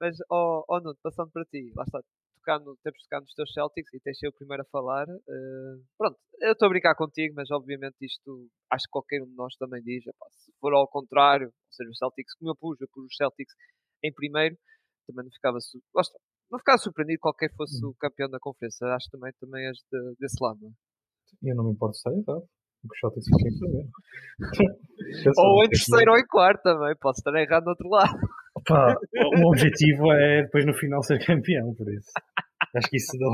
mas 0.00 0.16
oh, 0.30 0.64
oh 0.68 0.80
Nuno, 0.80 0.96
passando 1.02 1.30
para 1.30 1.44
ti, 1.44 1.70
lá 1.76 1.84
está, 1.84 2.00
tocando, 2.36 2.76
temos 2.82 2.98
de 2.98 3.04
tocar 3.04 3.20
nos 3.20 3.34
teus 3.34 3.52
Celtics 3.52 3.92
e 3.94 4.00
tens 4.00 4.18
sido 4.18 4.30
o 4.30 4.34
primeiro 4.34 4.62
a 4.62 4.66
falar. 4.66 5.06
eh, 5.08 5.74
pronto, 5.98 6.18
eu 6.40 6.52
estou 6.52 6.66
a 6.66 6.70
brincar 6.70 6.94
contigo, 6.94 7.34
mas 7.36 7.50
obviamente 7.50 7.96
isto 8.00 8.48
acho 8.70 8.84
que 8.84 8.90
qualquer 8.90 9.22
um 9.22 9.26
de 9.26 9.34
nós 9.34 9.54
também 9.56 9.82
diz. 9.82 10.06
epá, 10.06 10.26
se 10.30 10.52
for 10.60 10.72
ao 10.72 10.88
contrário, 10.88 11.48
ou 11.48 11.72
seja, 11.72 11.90
os 11.90 11.98
Celtics, 11.98 12.34
como 12.34 12.50
eu 12.50 12.56
pus, 12.56 12.80
eu 12.80 12.88
pus 12.92 13.04
os 13.04 13.16
Celtics 13.16 13.54
em 14.02 14.12
primeiro, 14.12 14.56
também 15.06 15.24
não 15.24 15.30
ficava, 15.32 15.58
está, 15.58 16.18
não 16.50 16.58
ficava 16.58 16.78
surpreendido 16.78 17.20
qualquer 17.20 17.52
fosse 17.54 17.84
o 17.84 17.94
campeão 17.94 18.28
da 18.30 18.38
conferência. 18.40 18.86
Acho 18.88 19.06
que 19.10 19.18
também, 19.18 19.32
também 19.38 19.66
és 19.66 19.76
de- 19.92 20.14
desse 20.18 20.42
lado. 20.42 20.58
Não 20.62 20.70
é? 20.70 20.72
Eu 21.50 21.56
não 21.56 21.64
me 21.64 21.72
importo 21.72 21.96
se 21.96 22.08
está 22.08 22.10
errado. 22.10 22.44
O 22.82 22.96
Celtics 22.98 23.26
fique 23.28 23.48
em 23.48 23.58
primeiro. 23.58 23.88
Ou 25.38 25.64
em 25.64 25.68
terceiro 25.68 26.12
ou 26.12 26.18
em 26.18 26.26
quarto 26.26 26.62
também, 26.62 26.94
posso 26.96 27.20
estar 27.20 27.34
errado 27.34 27.64
no 27.64 27.70
outro 27.70 27.88
lado. 27.88 28.18
Pá, 28.66 28.94
o 29.42 29.48
objetivo 29.48 30.12
é 30.12 30.42
depois 30.42 30.66
no 30.66 30.74
final 30.74 31.02
ser 31.02 31.24
campeão, 31.24 31.74
por 31.74 31.92
isso. 31.92 32.10
Acho 32.76 32.88
que 32.88 32.96
isso 32.96 33.16
do, 33.18 33.30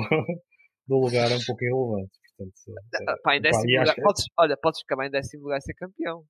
do 0.88 0.96
lugar 1.04 1.30
é 1.30 1.34
um 1.36 1.44
pouco 1.46 1.64
irrelevante. 1.64 2.12
Portanto, 2.36 3.22
Pá, 3.22 3.36
em 3.36 3.40
pá, 3.40 3.48
décimo 3.48 3.64
acho 3.64 3.80
lugar, 3.80 3.94
que- 3.94 4.02
podes, 4.02 4.24
olha, 4.38 4.56
podes 4.60 4.80
acabar 4.84 5.06
em 5.06 5.10
décimo 5.10 5.42
lugar 5.44 5.58
e 5.58 5.62
ser 5.62 5.74
campeão. 5.74 6.24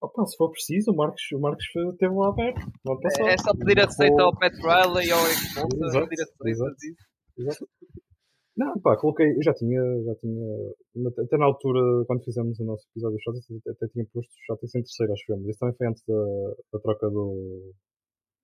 Opa, 0.00 0.24
se 0.26 0.36
for 0.36 0.50
preciso, 0.50 0.92
o 0.92 0.96
Marcos, 0.96 1.22
o 1.34 1.40
Marcos 1.40 1.64
foi- 1.72 1.96
teve 1.96 2.14
lá 2.14 2.28
aberto 2.28 2.60
passado. 3.02 3.28
É 3.28 3.36
só 3.38 3.52
pedir 3.56 3.80
a 3.80 3.86
receita 3.86 4.22
ao 4.22 4.36
Pat 4.38 4.52
Riley 4.54 5.08
e 5.08 5.10
ao 5.12 5.18
Exato, 5.20 5.68
pedir 5.68 6.22
a 6.22 6.24
receita 6.24 6.48
exato. 6.48 6.74
disso. 6.76 6.96
Exato. 7.38 7.68
Não, 8.56 8.80
pá, 8.80 8.96
coloquei, 8.96 9.26
eu 9.26 9.42
já 9.42 9.52
tinha, 9.52 9.80
já 10.04 10.14
tinha, 10.16 10.42
até 11.24 11.36
na 11.36 11.44
altura, 11.44 11.78
quando 12.06 12.24
fizemos 12.24 12.58
o 12.58 12.64
nosso 12.64 12.86
episódio 12.90 13.16
dos 13.16 13.24
Celtics, 13.24 13.50
até, 13.60 13.70
até 13.72 13.88
tinha 13.92 14.06
posto 14.12 14.30
os 14.30 14.46
Celtics 14.46 14.74
em 14.76 14.80
terceiro, 14.82 15.12
acho 15.12 15.24
mas 15.28 15.48
isso 15.48 15.58
também 15.58 15.76
foi 15.76 15.86
antes 15.88 16.02
da, 16.06 16.24
da 16.72 16.78
troca 16.80 17.10
do, 17.10 17.72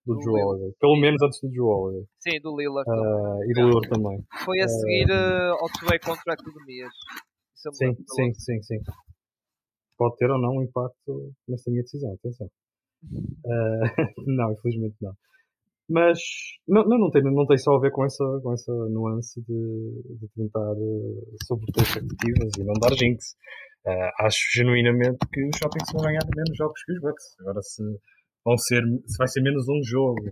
do 0.07 0.15
Lillard. 0.15 0.45
Holiday. 0.45 0.75
Pelo 0.81 0.97
menos 0.97 1.23
antes 1.23 1.41
do 1.41 1.49
Drew 1.49 1.67
Holiday. 1.67 2.07
Sim, 2.21 2.41
do 2.41 2.57
Lillard. 2.57 2.91
Ah, 2.91 2.95
também. 2.95 3.51
e 3.51 3.55
do 3.55 3.61
Lillard 3.61 3.89
também. 3.89 4.25
Foi 4.45 4.61
a 4.61 4.69
seguir 4.69 5.11
eh, 5.11 5.51
ao 5.51 5.69
two-way 5.79 5.99
contract 5.99 6.45
do 6.45 6.65
Mias. 6.67 6.93
Sim, 7.55 7.95
sim, 7.95 8.35
sim, 8.35 8.63
sim. 8.63 8.79
Pode 9.97 10.17
ter 10.17 10.31
ou 10.31 10.41
não 10.41 10.57
um 10.57 10.63
impacto 10.63 11.33
nesta 11.49 11.71
minha 11.71 11.83
decisão, 11.83 12.13
atenção. 12.15 12.49
Ah, 13.45 13.81
não, 14.27 14.53
infelizmente 14.53 14.95
não. 15.01 15.13
Mas 15.91 16.21
não, 16.67 16.85
não, 16.85 16.99
não, 16.99 17.11
tem, 17.11 17.23
não 17.23 17.47
tem 17.47 17.59
só 17.59 17.75
a 17.75 17.81
ver 17.81 17.91
com 17.91 18.05
essa, 18.05 18.25
com 18.43 18.53
essa 18.53 18.73
nuance 18.89 19.43
de, 19.43 20.03
de 20.21 20.29
tentar 20.37 20.73
uh, 20.73 21.37
sobreter 21.45 21.83
expectativas 21.83 22.53
e 22.57 22.65
não 22.65 22.75
dar 22.75 22.95
jinx. 22.95 23.35
Ah, 23.85 24.27
acho 24.27 24.39
genuinamente 24.55 25.19
que 25.33 25.45
os 25.49 25.59
Celtics 25.59 25.93
vão 25.93 26.05
ganhar 26.05 26.23
menos 26.37 26.57
jogos 26.57 26.81
que 26.85 26.93
os 26.93 27.01
Bucks. 27.01 27.25
Agora, 27.41 27.61
se, 27.63 27.83
vão 28.45 28.57
ser, 28.59 28.83
se 29.07 29.17
vai 29.19 29.29
ser 29.29 29.43
menos 29.43 29.69
um 29.69 29.83
jogo, 29.85 30.23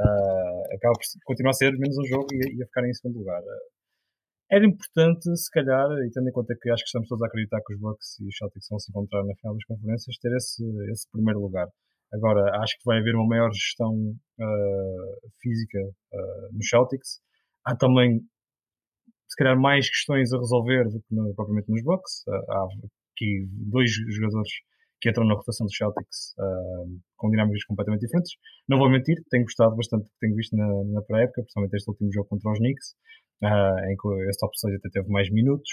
ah, 0.00 0.62
acaba 0.74 0.94
por 0.94 1.24
continuar 1.24 1.50
a 1.50 1.54
ser 1.54 1.72
menos 1.78 1.96
um 1.98 2.04
jogo 2.04 2.26
e, 2.32 2.58
e 2.58 2.62
a 2.62 2.66
ficar 2.66 2.86
em 2.86 2.94
segundo 2.94 3.18
lugar. 3.18 3.40
Ah, 3.40 3.72
era 4.52 4.66
importante, 4.66 5.34
se 5.34 5.50
calhar, 5.50 5.88
e 6.06 6.10
tendo 6.10 6.28
em 6.28 6.32
conta 6.32 6.54
que 6.60 6.68
acho 6.68 6.82
que 6.82 6.88
estamos 6.88 7.08
todos 7.08 7.22
a 7.22 7.26
acreditar 7.26 7.58
que 7.66 7.72
os 7.74 7.80
Bucks 7.80 8.20
e 8.20 8.28
os 8.28 8.36
Celtics 8.36 8.68
vão 8.68 8.78
se 8.78 8.90
encontrar 8.90 9.24
na 9.24 9.34
final 9.36 9.54
das 9.54 9.64
conferências, 9.64 10.18
ter 10.18 10.30
esse, 10.36 10.62
esse 10.90 11.10
primeiro 11.10 11.40
lugar. 11.40 11.66
Agora, 12.12 12.60
acho 12.60 12.76
que 12.76 12.84
vai 12.84 12.98
haver 12.98 13.14
uma 13.14 13.26
maior 13.26 13.50
gestão 13.50 13.94
uh, 13.94 15.30
física 15.40 15.78
uh, 15.80 16.52
nos 16.54 16.68
Celtics. 16.68 17.20
Há 17.64 17.74
também, 17.74 18.20
se 19.26 19.36
calhar, 19.38 19.58
mais 19.58 19.88
questões 19.88 20.30
a 20.34 20.38
resolver 20.38 20.84
do 20.84 21.00
que 21.00 21.14
no, 21.14 21.34
propriamente 21.34 21.70
nos 21.70 21.82
Bucks. 21.82 22.22
Uh, 22.28 22.52
há 22.52 22.66
aqui 23.14 23.46
dois 23.48 23.90
jogadores 23.90 24.52
que 25.02 25.10
entram 25.10 25.26
na 25.26 25.34
rotação 25.34 25.66
dos 25.66 25.76
Celtics 25.76 26.34
com 27.16 27.28
dinâmicas 27.28 27.64
completamente 27.64 28.02
diferentes. 28.02 28.32
Não 28.68 28.78
vou 28.78 28.88
mentir, 28.88 29.16
tenho 29.30 29.42
gostado 29.42 29.74
bastante 29.74 30.04
do 30.04 30.08
que 30.08 30.18
tenho 30.20 30.36
visto 30.36 30.56
na, 30.56 30.66
na 30.84 31.02
pré-época, 31.02 31.42
principalmente 31.42 31.74
este 31.74 31.90
último 31.90 32.12
jogo 32.12 32.28
contra 32.28 32.52
os 32.52 32.58
Knicks, 32.58 32.94
em 33.42 33.96
que 33.96 34.30
esse 34.30 34.38
top 34.38 34.56
6 34.56 34.76
até 34.76 34.88
teve 34.90 35.08
mais 35.10 35.28
minutos. 35.30 35.68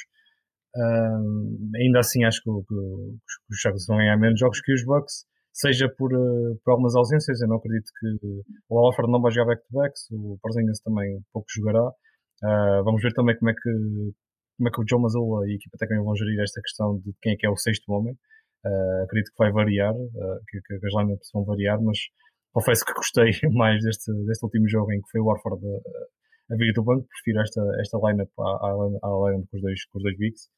ainda 1.75 1.99
assim, 1.99 2.23
acho 2.25 2.41
que, 2.41 2.49
que, 2.49 2.75
que 2.75 3.53
os 3.53 3.61
Celtics 3.61 3.85
vão 3.85 3.97
ganhar 3.97 4.17
menos 4.17 4.39
jogos 4.39 4.59
que 4.61 4.73
os 4.73 4.83
Bucks 4.83 5.29
seja 5.53 5.89
por, 5.97 6.13
uh, 6.13 6.59
por 6.63 6.71
algumas 6.71 6.95
ausências. 6.95 7.41
Eu 7.41 7.47
não 7.47 7.57
acredito 7.57 7.91
que 7.99 8.43
o 8.69 8.79
Alfred 8.79 9.11
não 9.11 9.21
vai 9.21 9.31
jogar 9.31 9.55
back-to-backs, 9.55 10.07
o 10.11 10.37
Porzingis 10.41 10.79
também 10.81 11.19
pouco 11.33 11.47
jogará. 11.53 11.87
Uh, 12.43 12.83
vamos 12.83 13.01
ver 13.01 13.13
também 13.13 13.37
como 13.37 13.51
é 13.51 13.53
que 13.53 13.69
como 14.57 14.67
é 14.67 14.71
que 14.73 14.81
o 14.81 14.85
Joe 14.87 15.01
Mazzulla 15.01 15.47
e 15.47 15.53
a 15.53 15.55
equipa 15.55 15.77
técnica 15.77 16.03
vão 16.03 16.15
gerir 16.17 16.37
esta 16.41 16.61
questão 16.61 16.97
de 16.99 17.13
quem 17.21 17.31
é 17.31 17.35
que 17.37 17.45
é 17.45 17.49
o 17.49 17.55
sexto 17.55 17.89
homem. 17.93 18.13
Uh, 18.65 19.03
acredito 19.03 19.31
que 19.31 19.37
vai 19.37 19.51
variar, 19.51 19.93
que, 20.49 20.59
que, 20.61 20.85
as 20.85 20.93
lineups 20.93 21.29
vão 21.33 21.45
variar, 21.45 21.81
mas 21.81 21.97
confesso 22.51 22.83
que 22.85 22.93
gostei 22.93 23.31
mais 23.53 23.83
deste, 23.83 24.11
deste 24.25 24.43
último 24.43 24.67
jogo 24.67 24.91
em 24.91 25.01
que 25.01 25.09
foi 25.11 25.21
o 25.21 25.25
Warford 25.25 25.65
a, 25.65 26.53
a 26.53 26.57
vir 26.57 26.73
do 26.73 26.83
banco. 26.83 27.07
Prefiro 27.07 27.41
esta, 27.41 27.61
esta 27.79 27.97
lineup 27.97 28.29
à, 28.39 28.43
à, 28.43 28.71
à 29.03 29.31
lineup 29.31 29.47
com 29.49 29.57
os 29.57 29.61
dois, 29.61 29.85
com 29.85 29.97
os 29.99 30.03
dois 30.03 30.17
bigs. 30.17 30.49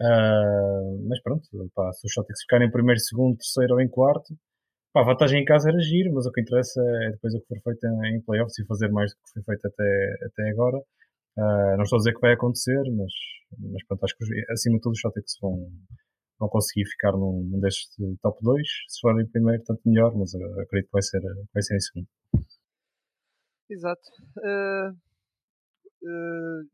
Uh, 0.00 1.08
mas 1.08 1.20
pronto, 1.22 1.42
pá, 1.74 1.92
se 1.92 2.06
os 2.06 2.12
Celtics 2.12 2.42
ficarem 2.42 2.68
em 2.68 2.70
primeiro, 2.70 3.00
segundo, 3.00 3.36
terceiro 3.36 3.74
ou 3.74 3.80
em 3.80 3.88
quarto, 3.88 4.32
pá, 4.92 5.00
a 5.02 5.04
vantagem 5.04 5.42
em 5.42 5.44
casa 5.44 5.70
era 5.70 5.80
giro, 5.80 6.12
mas 6.14 6.26
o 6.26 6.32
que 6.32 6.40
interessa 6.40 6.80
é 7.04 7.10
depois 7.12 7.34
o 7.34 7.40
que 7.40 7.46
for 7.48 7.60
feito 7.64 7.84
em, 7.84 8.16
em 8.16 8.20
playoffs 8.22 8.58
e 8.58 8.66
fazer 8.66 8.90
mais 8.90 9.10
do 9.12 9.16
que 9.16 9.32
foi 9.34 9.42
feito 9.42 9.66
até, 9.66 10.16
até 10.26 10.50
agora. 10.50 10.78
Uh, 11.36 11.76
não 11.76 11.82
estou 11.82 11.96
a 11.96 12.00
dizer 12.00 12.14
que 12.14 12.20
vai 12.20 12.32
acontecer, 12.34 12.80
mas, 12.96 13.12
mas 13.58 13.84
pronto, 13.86 14.04
acho 14.04 14.16
que 14.16 14.24
acima 14.52 14.76
de 14.76 14.82
tudo 14.82 14.92
os 14.92 15.00
Celtics 15.00 15.34
vão, 15.40 15.68
vão 16.38 16.48
conseguir 16.48 16.86
ficar 16.86 17.12
num, 17.12 17.42
num 17.50 17.60
destes 17.60 17.88
top 18.22 18.38
2. 18.42 18.62
Se 18.88 19.00
forem 19.00 19.24
em 19.24 19.30
primeiro, 19.30 19.62
tanto 19.64 19.80
melhor, 19.86 20.14
mas 20.16 20.32
uh, 20.34 20.60
acredito 20.60 20.88
que 20.88 20.92
vai 20.92 21.02
ser, 21.02 21.20
vai 21.52 21.62
ser 21.62 21.76
em 21.76 21.80
segundo. 21.80 22.08
Exato. 23.70 24.08
Uh, 24.38 24.96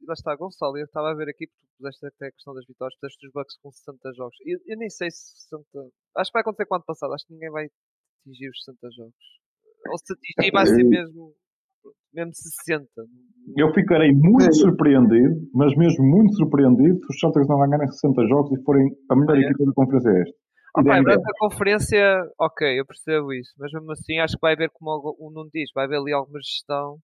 lá 0.06 0.12
está, 0.12 0.36
Gonçalo, 0.36 0.76
eu 0.78 0.84
estava 0.84 1.10
a 1.10 1.14
ver 1.14 1.28
aqui, 1.28 1.46
porque 1.46 1.66
tu 1.66 1.76
puseste 1.78 2.06
até 2.06 2.26
a 2.26 2.32
questão 2.32 2.54
das 2.54 2.66
vitórias, 2.66 2.94
puseste 3.00 3.26
os 3.26 3.32
Bucks 3.32 3.56
com 3.62 3.72
60 3.72 4.12
jogos. 4.14 4.36
Eu, 4.44 4.58
eu 4.66 4.76
nem 4.76 4.90
sei 4.90 5.10
se 5.10 5.48
60. 5.48 5.64
Acho 6.16 6.30
que 6.30 6.34
vai 6.34 6.42
acontecer 6.42 6.66
com 6.66 6.74
o 6.74 6.76
ano 6.76 6.84
passado, 6.84 7.14
acho 7.14 7.26
que 7.26 7.32
ninguém 7.32 7.50
vai 7.50 7.66
atingir 8.20 8.50
os 8.50 8.64
60 8.64 8.90
jogos. 8.96 9.24
Ou 9.88 9.98
se 9.98 10.12
atingir, 10.12 10.52
vai 10.52 10.66
ser 10.66 10.84
mesmo, 10.84 11.34
mesmo 12.14 12.32
60. 12.32 12.86
Eu 13.56 13.72
ficarei 13.74 14.12
muito 14.12 14.54
surpreendido, 14.54 15.34
mas 15.52 15.76
mesmo 15.76 16.04
muito 16.04 16.34
surpreendido, 16.36 16.98
se 16.98 17.12
os 17.12 17.20
Celtics 17.20 17.48
não 17.48 17.58
ganharem 17.58 17.88
60 17.88 18.26
jogos 18.26 18.58
e 18.58 18.62
forem 18.64 18.88
a 19.10 19.16
melhor 19.16 19.36
Ah, 19.36 19.40
é? 19.40 19.44
equipa 19.44 19.64
da 19.64 19.72
conferência 19.74 20.10
este. 20.22 20.36
Ah, 20.76 20.82
pá, 20.82 20.98
a 20.98 21.38
conferência, 21.38 22.22
ok, 22.40 22.80
eu 22.80 22.84
percebo 22.86 23.32
isso, 23.32 23.52
mas 23.58 23.70
mesmo 23.72 23.92
assim 23.92 24.18
acho 24.18 24.34
que 24.34 24.40
vai 24.40 24.54
haver, 24.54 24.70
como 24.72 25.14
o 25.18 25.30
Nuno 25.30 25.48
diz, 25.52 25.70
vai 25.74 25.84
haver 25.84 25.98
ali 25.98 26.12
alguma 26.12 26.40
gestão 26.40 26.98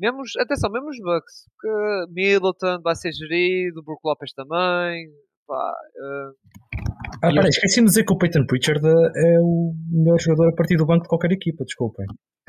mesmo, 0.00 0.22
atenção, 0.40 0.70
mesmo 0.72 0.88
os 0.88 0.96
Bucks, 0.96 1.44
que 1.60 2.12
Middleton 2.14 2.80
vai 2.82 2.96
ser 2.96 3.12
gerido, 3.12 3.82
Brook 3.82 4.00
Lopes 4.02 4.32
também, 4.32 5.06
pá, 5.50 5.74
eh, 5.96 6.30
Ah, 7.22 7.30
peraí, 7.34 7.48
esqueci-me 7.50 7.86
de 7.86 7.90
dizer 7.90 8.04
que 8.04 8.12
o 8.12 8.18
Peyton 8.18 8.46
Pritchard 8.46 8.86
é 8.86 9.40
o 9.40 9.74
melhor 9.90 10.18
jogador 10.20 10.48
a 10.52 10.54
partir 10.54 10.76
do 10.76 10.86
banco 10.86 11.02
de 11.02 11.08
qualquer 11.08 11.32
equipa, 11.32 11.64
desculpem. 11.64 12.06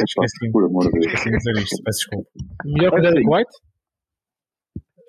Esqueci-me 0.07 0.51
por 0.51 0.63
amor 0.65 0.83
de 0.85 0.91
Deus. 0.91 1.05
esqueci 1.07 1.29
de 1.31 1.37
dizer 1.37 1.53
isto, 1.63 1.83
peço 1.83 1.97
desculpa. 1.99 2.29
Melhor 2.65 2.91
que 2.91 2.99
o 2.99 3.01
Derek. 3.01 3.27
White? 3.27 3.51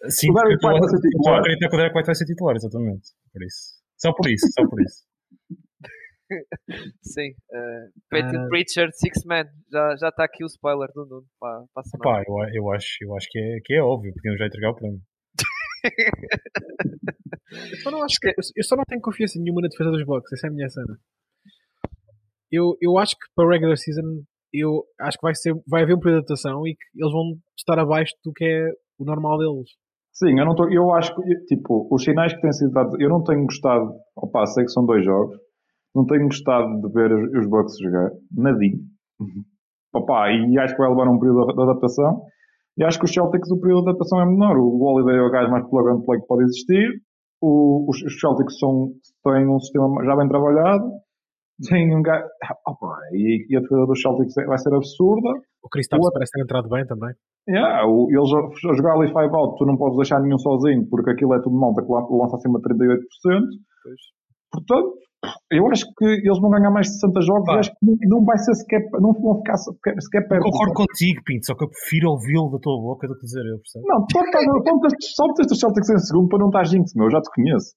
Sim, 0.08 0.30
O 0.30 0.34
Derek 0.34 0.66
White 0.66 0.80
vai 0.80 0.88
ser 0.88 0.96
estou 0.96 0.98
a 0.98 1.10
titular. 1.10 1.40
acreditar 1.40 1.68
que 1.68 1.74
o 1.74 1.78
Derek 1.78 1.96
White 1.96 2.06
vai 2.06 2.14
ser 2.14 2.24
titular, 2.24 2.56
exatamente. 2.56 3.08
Por 3.32 3.42
isso. 3.44 3.62
Só 3.98 4.12
por 4.14 4.28
isso, 4.30 4.46
só 4.52 4.66
por 4.68 4.80
isso. 4.82 5.04
sim. 7.02 7.30
eh, 7.52 7.84
Peyton 8.10 8.40
Ah. 8.44 8.48
Pritchard, 8.48 8.92
Six 8.98 9.24
Man. 9.24 9.44
Já 9.70 9.96
já 9.96 10.08
está 10.08 10.24
aqui 10.24 10.42
o 10.42 10.46
spoiler 10.46 10.88
do 10.94 11.04
Nuno 11.06 11.26
para, 11.38 11.64
para 11.72 11.80
a 11.80 11.84
semana. 11.84 12.04
Pá, 12.04 12.22
eu, 12.26 12.34
eu, 12.64 12.70
acho, 12.72 12.88
eu 13.02 13.14
acho 13.16 13.28
que 13.30 13.38
é, 13.38 13.58
que 13.64 13.74
é 13.74 13.82
óbvio, 13.82 14.12
podiam 14.14 14.36
já 14.36 14.46
entregar 14.46 14.70
o 14.70 14.74
prémio. 14.74 15.00
Eu 17.52 17.76
só 17.82 17.90
não 17.90 18.02
acho 18.02 18.16
que. 18.20 18.28
Eu 18.56 18.64
só 18.64 18.76
não 18.76 18.84
tenho 18.88 19.00
confiança 19.00 19.38
nenhuma 19.38 19.60
na 19.60 19.68
defesa 19.68 19.90
dos 19.90 20.04
Bucks, 20.06 20.32
essa 20.32 20.46
é 20.46 20.50
a 20.50 20.52
minha 20.52 20.68
cena. 20.68 20.96
Eu, 22.50 22.76
eu 22.80 22.98
acho 22.98 23.14
que 23.14 23.26
para 23.34 23.50
regular 23.50 23.76
season 23.76 24.24
eu 24.52 24.84
acho 25.00 25.18
que 25.18 25.22
vai, 25.22 25.34
ser, 25.34 25.54
vai 25.66 25.82
haver 25.82 25.94
uma 25.94 26.10
adaptação 26.10 26.66
e 26.66 26.74
que 26.74 26.84
eles 26.94 27.12
vão 27.12 27.34
estar 27.56 27.78
abaixo 27.78 28.12
do 28.24 28.32
que 28.32 28.44
é 28.44 28.70
o 28.98 29.04
normal 29.04 29.38
deles. 29.38 29.70
Sim, 30.12 30.38
eu 30.38 30.44
não 30.44 30.54
tô, 30.54 30.68
eu 30.68 30.92
acho 30.92 31.14
que, 31.14 31.34
tipo, 31.46 31.88
os 31.90 32.04
sinais 32.04 32.34
que 32.34 32.40
têm 32.42 32.52
sido 32.52 32.70
dados, 32.72 32.94
eu 33.00 33.08
não 33.08 33.24
tenho 33.24 33.44
gostado, 33.44 33.94
opa, 34.14 34.44
sei 34.44 34.64
que 34.64 34.70
são 34.70 34.84
dois 34.84 35.02
jogos, 35.02 35.38
não 35.94 36.04
tenho 36.04 36.24
gostado 36.24 36.68
de 36.82 36.92
ver 36.92 37.10
os, 37.12 37.32
os 37.32 37.48
Bucks 37.48 37.78
jogar, 37.78 38.10
nadinho. 38.30 38.80
Opa, 39.94 40.30
e 40.30 40.58
acho 40.58 40.74
que 40.74 40.82
vai 40.82 40.90
levar 40.90 41.08
um 41.08 41.18
período 41.18 41.46
de 41.46 41.62
adaptação, 41.62 42.22
e 42.78 42.84
acho 42.84 42.98
que 42.98 43.04
os 43.04 43.12
Celtics 43.12 43.50
o 43.50 43.60
período 43.60 43.84
de 43.84 43.90
adaptação 43.90 44.20
é 44.20 44.26
menor, 44.26 44.56
o 44.56 44.80
Holiday 44.82 45.16
é 45.18 45.22
o 45.22 45.30
gajo 45.30 45.50
mais 45.50 45.68
plug 45.68 45.88
and 45.90 46.00
play 46.04 46.20
que 46.20 46.26
pode 46.26 46.44
existir, 46.44 46.88
o- 47.40 47.86
os, 47.90 48.02
Celtics 48.20 48.58
são, 48.58 48.88
têm 49.24 49.46
um 49.48 49.58
sistema 49.60 50.04
já 50.04 50.16
bem 50.16 50.28
trabalhado, 50.28 50.84
têm 51.68 51.94
um 51.96 52.02
gajo, 52.02 52.24
opa, 52.66 52.96
e, 53.12 53.46
e 53.50 53.56
a 53.56 53.60
defesa 53.60 53.86
dos 53.86 54.00
Celtics 54.00 54.34
vai 54.46 54.58
ser 54.58 54.74
absurda, 54.74 55.28
O 55.64 55.68
O- 56.08 56.12
parece 56.12 56.32
ter 56.32 56.42
entrado 56.42 56.68
bem 56.68 56.84
também. 56.86 57.14
Yeah, 57.48 57.86
o- 57.86 58.08
eles 58.10 58.30
a, 58.32 58.74
jogar 58.74 58.94
ali 58.94 59.08
five 59.08 59.34
out, 59.34 59.56
tu 59.58 59.64
não 59.66 59.76
podes 59.76 59.96
deixar 59.96 60.20
nenhum 60.20 60.38
sozinho, 60.38 60.86
porque 60.88 61.10
aquilo 61.10 61.34
é 61.34 61.40
tudo 61.42 61.56
malta 61.56 61.82
que 61.82 61.90
lan- 61.92 62.06
lança 62.10 62.36
acima 62.36 62.58
de 62.58 62.64
38%. 62.64 62.98
Pois. 63.82 64.00
Portanto, 64.52 64.94
eu 65.50 65.66
acho 65.70 65.84
que 65.96 66.04
eles 66.04 66.40
vão 66.40 66.50
ganhar 66.50 66.70
mais 66.70 66.86
de 66.88 66.94
60 66.94 67.20
jogos 67.22 67.46
Pá. 67.46 67.54
e 67.54 67.58
acho 67.60 67.70
que 67.70 67.76
não- 67.86 67.96
não 68.18 68.24
vai 68.24 68.38
ser 68.38 68.54
sequer, 68.54 68.80
não 69.00 69.12
vão 69.12 69.38
ficar 69.38 69.56
sequer, 69.56 69.94
sequer 70.00 70.28
perto. 70.28 70.42
Concordo 70.44 70.74
contigo, 70.74 71.22
Pinto, 71.24 71.46
só 71.46 71.54
que 71.54 71.64
eu 71.64 71.68
prefiro 71.70 72.10
ouvi-lo 72.10 72.50
da 72.50 72.58
tua 72.58 72.76
boca 72.80 73.06
do 73.06 73.14
que 73.14 73.22
dizer 73.26 73.44
eu, 73.46 73.58
percebes? 73.58 73.86
Não, 73.86 74.04
só 74.10 75.26
meteste- 75.26 75.52
os 75.54 75.58
Celtics 75.60 75.90
em 75.90 75.98
segundo 75.98 76.28
para 76.28 76.38
não 76.38 76.48
estar 76.48 76.64
jinx, 76.64 76.92
meu, 76.94 77.06
eu 77.06 77.10
já 77.10 77.20
te 77.20 77.30
conheço. 77.34 77.72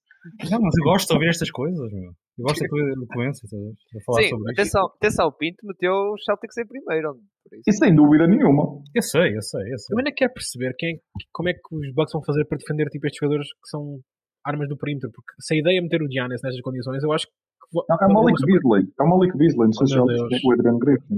Não, 0.50 0.58
mas 0.60 0.74
eu 0.76 0.84
gosto 0.84 1.06
de 1.08 1.14
ouvir 1.14 1.28
estas 1.28 1.50
coisas, 1.52 1.92
meu. 1.92 2.10
Eu 2.38 2.42
gosto 2.44 2.60
da 2.60 2.68
tua 2.68 2.80
eloquência, 2.80 3.46
estás 3.46 3.62
a 3.62 4.04
falar 4.04 4.22
Sim, 4.22 4.28
sobre 4.28 4.50
isto. 4.50 4.60
atenção, 4.60 4.84
atenção, 4.98 5.26
o 5.28 5.32
Pinto 5.32 5.56
meteu 5.64 5.94
os 6.12 6.24
Celtics 6.24 6.56
em 6.58 6.66
primeiro. 6.66 7.14
Por 7.14 7.54
isso. 7.56 7.62
E 7.68 7.72
sem 7.72 7.94
dúvida 7.94 8.26
nenhuma. 8.26 8.82
Eu 8.94 9.02
sei, 9.02 9.36
eu 9.36 9.42
sei, 9.42 9.62
eu 9.72 9.78
sei. 9.78 9.94
Eu 9.94 9.98
ainda 9.98 10.10
quero 10.14 10.32
perceber 10.34 10.74
quem, 10.76 10.98
como 11.32 11.48
é 11.48 11.52
que 11.54 11.60
os 11.70 11.94
Bucks 11.94 12.12
vão 12.12 12.22
fazer 12.26 12.44
para 12.46 12.58
defender 12.58 12.86
tipo, 12.90 13.06
estes 13.06 13.20
jogadores 13.22 13.46
que 13.46 13.68
são 13.70 14.00
armas 14.46 14.68
do 14.68 14.76
perímetro. 14.76 15.10
Porque 15.12 15.32
se 15.40 15.54
a 15.54 15.58
ideia 15.58 15.78
é 15.78 15.82
meter 15.82 16.00
o 16.02 16.10
Giannis 16.10 16.40
nestas 16.42 16.60
condições, 16.62 17.02
eu 17.02 17.12
acho 17.12 17.26
que. 17.26 17.32
Não, 17.74 17.82
é 18.00 18.06
o 18.06 18.14
Malik 18.14 18.38
Beasley. 18.46 18.84
É 18.98 19.02
o 19.02 19.08
Malik 19.10 19.36
Beasley, 19.36 19.66
não 19.66 19.72
sei 19.72 19.86
se 19.88 19.94
meu 19.96 20.06
já 20.06 20.28
Deus. 20.28 20.40
o 20.44 20.52
Adrian 20.52 20.78
Griffin. 20.78 21.16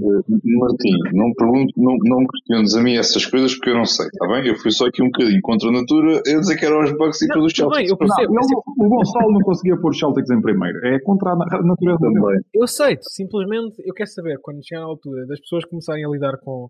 Martim, 0.57 0.97
não, 1.13 1.31
pergunto, 1.37 1.71
não, 1.77 1.95
não 2.03 2.19
me 2.21 2.27
questiones 2.27 2.75
a 2.75 2.81
mim 2.81 2.97
essas 2.97 3.23
coisas 3.25 3.53
porque 3.53 3.69
eu 3.69 3.75
não 3.75 3.85
sei, 3.85 4.07
está 4.07 4.27
bem? 4.27 4.47
Eu 4.47 4.55
fui 4.55 4.71
só 4.71 4.87
aqui 4.87 5.01
um 5.03 5.11
bocadinho 5.11 5.39
contra 5.43 5.69
a 5.69 5.71
natura, 5.71 6.21
eu 6.25 6.39
dizer 6.39 6.57
que 6.57 6.65
eram 6.65 6.81
os 6.83 6.91
Bucks 6.91 7.21
e 7.21 7.27
Não, 7.27 7.45
os 7.45 7.53
tudo 7.53 7.69
bem, 7.69 7.85
Celtics. 7.87 7.91
eu 7.91 7.97
percebo. 7.97 8.33
Não, 8.33 8.85
o 8.85 8.89
Gonçalo 8.89 9.31
não 9.31 9.41
conseguia 9.41 9.77
pôr 9.79 9.91
os 9.91 9.99
Celtics 9.99 10.29
em 10.31 10.41
primeiro. 10.41 10.85
É 10.87 10.99
contra 11.01 11.31
a 11.33 11.35
na- 11.35 11.45
a 11.51 11.61
natureza. 11.61 11.99
Também. 11.99 12.39
Eu 12.53 12.63
aceito, 12.63 13.03
simplesmente 13.09 13.75
eu 13.85 13.93
quero 13.93 14.09
saber, 14.09 14.39
quando 14.41 14.65
chegar 14.65 14.81
à 14.81 14.85
altura 14.85 15.27
das 15.27 15.39
pessoas 15.39 15.65
começarem 15.65 16.03
a 16.03 16.09
lidar 16.09 16.37
com 16.39 16.67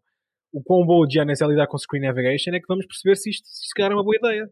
o 0.52 0.62
quão 0.62 0.86
bom 0.86 1.06
o 1.06 1.10
Giannis 1.10 1.40
é 1.42 1.46
a 1.46 1.48
lidar 1.48 1.68
com 1.68 1.78
Screen 1.78 2.04
Navigation, 2.04 2.52
é 2.52 2.60
que 2.60 2.68
vamos 2.68 2.86
perceber 2.86 3.16
se 3.16 3.30
isto, 3.30 3.46
se 3.48 3.74
calhar 3.76 3.92
é 3.92 3.96
uma 3.96 4.04
boa 4.04 4.16
ideia. 4.18 4.50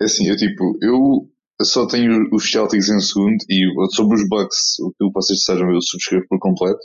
É 0.00 0.04
assim, 0.04 0.28
eu 0.28 0.36
tipo, 0.36 0.76
eu 0.82 1.28
só 1.64 1.86
tenho 1.86 2.28
os 2.32 2.50
Celtics 2.50 2.88
em 2.88 3.00
segundo 3.00 3.36
e 3.48 3.64
sobre 3.94 4.16
os 4.16 4.28
Bucks, 4.28 4.78
o 4.80 4.90
que 4.92 5.12
vocês 5.14 5.38
disseram, 5.38 5.72
eu 5.72 5.80
subscrevo 5.80 6.24
por 6.28 6.38
completo. 6.38 6.80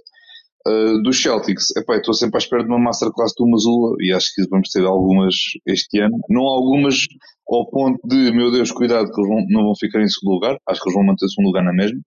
Uh, 0.68 1.02
dos 1.02 1.22
Celtics, 1.22 1.76
epá, 1.78 1.96
estou 1.98 2.14
sempre 2.14 2.38
à 2.38 2.40
espera 2.40 2.64
de 2.64 2.70
uma 2.70 2.80
masterclass 2.80 3.32
do 3.38 3.50
Mazula 3.50 3.96
e 4.02 4.12
acho 4.14 4.28
que 4.36 4.44
vamos 4.50 4.70
ter 4.70 4.84
algumas 4.86 5.34
este 5.66 6.00
ano. 6.02 6.18
Não 6.30 6.44
algumas 6.44 7.06
ao 7.50 7.70
ponto 7.70 8.00
de, 8.06 8.32
meu 8.34 8.52
Deus, 8.52 8.72
cuidado 8.72 9.10
que 9.10 9.22
eles 9.22 9.30
vão- 9.30 9.46
não 9.50 9.64
vão 9.64 9.74
ficar 9.80 10.02
em 10.02 10.08
segundo 10.10 10.36
lugar. 10.36 10.58
Acho 10.68 10.82
que 10.82 10.90
eles 10.90 10.96
vão 10.96 11.06
manter 11.06 11.28
segundo 11.30 11.48
lugar 11.48 11.64
na 11.64 11.74
mesma. 11.74 12.00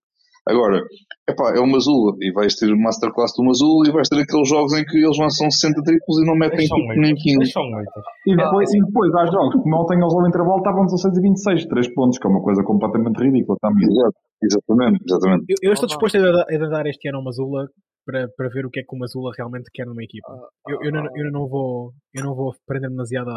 Agora, 0.49 0.81
epá, 1.29 1.53
é 1.55 1.61
o 1.61 1.67
Mazula 1.67 2.17
e 2.21 2.33
vais 2.33 2.55
ter 2.57 2.75
masterclass 2.75 3.33
do 3.37 3.45
Mazula 3.45 3.89
e 3.89 3.93
vais 3.93 4.09
ter 4.09 4.21
aqueles 4.21 4.49
jogos 4.49 4.73
em 4.73 4.85
que 4.85 4.97
eles 4.97 5.19
lançam 5.19 5.51
60 5.51 5.83
triplos 5.83 6.19
e 6.23 6.27
não 6.27 6.35
metem 6.35 6.65
um 6.65 6.75
tipo, 6.75 6.89
nem 6.89 7.13
meio, 7.13 7.17
15. 7.17 7.39
deixa 7.39 7.61
um 7.61 7.71
meio. 7.71 7.87
E 8.27 8.37
depois, 8.37 8.73
e 8.75 8.81
depois 8.81 9.15
há 9.15 9.27
jogos, 9.27 9.63
como 9.63 9.77
ontem 9.77 10.01
eles 10.01 10.13
ao 10.15 10.27
intervalo 10.27 10.59
estavam 10.59 10.85
16 10.87 11.17
e 11.17 11.21
26, 11.21 11.67
3 11.67 11.95
pontos, 11.95 12.19
que 12.19 12.27
é 12.27 12.31
uma 12.31 12.43
coisa 12.43 12.63
completamente 12.65 13.19
ridícula 13.23 13.57
também. 13.61 13.87
Exato, 13.87 14.17
exatamente, 14.43 15.05
exatamente. 15.07 15.45
Eu, 15.49 15.57
eu 15.63 15.73
estou 15.75 15.87
disposto 15.87 16.17
a, 16.17 16.21
dar- 16.33 16.47
a 16.49 16.69
dar 16.69 16.87
este 16.87 17.09
ano 17.09 17.19
ao 17.19 17.25
Mazula 17.25 17.69
para, 18.07 18.27
para 18.37 18.49
ver 18.49 18.65
o 18.67 18.71
que 18.71 18.81
é 18.81 18.83
que 18.83 18.97
o 18.97 18.99
Mazula 18.99 19.31
realmente 19.37 19.71
quer 19.73 19.85
numa 19.87 20.03
equipa. 20.03 20.33
Ah, 20.33 20.49
Eu, 20.73 20.83
eu, 20.83 20.91
não, 20.91 21.05
eu 21.15 21.31
não 21.31 21.47
vou 21.49 21.93
eu 22.15 22.25
não 22.25 22.35
vou 22.35 22.53
prender 22.67 22.89
demasiado 22.91 23.31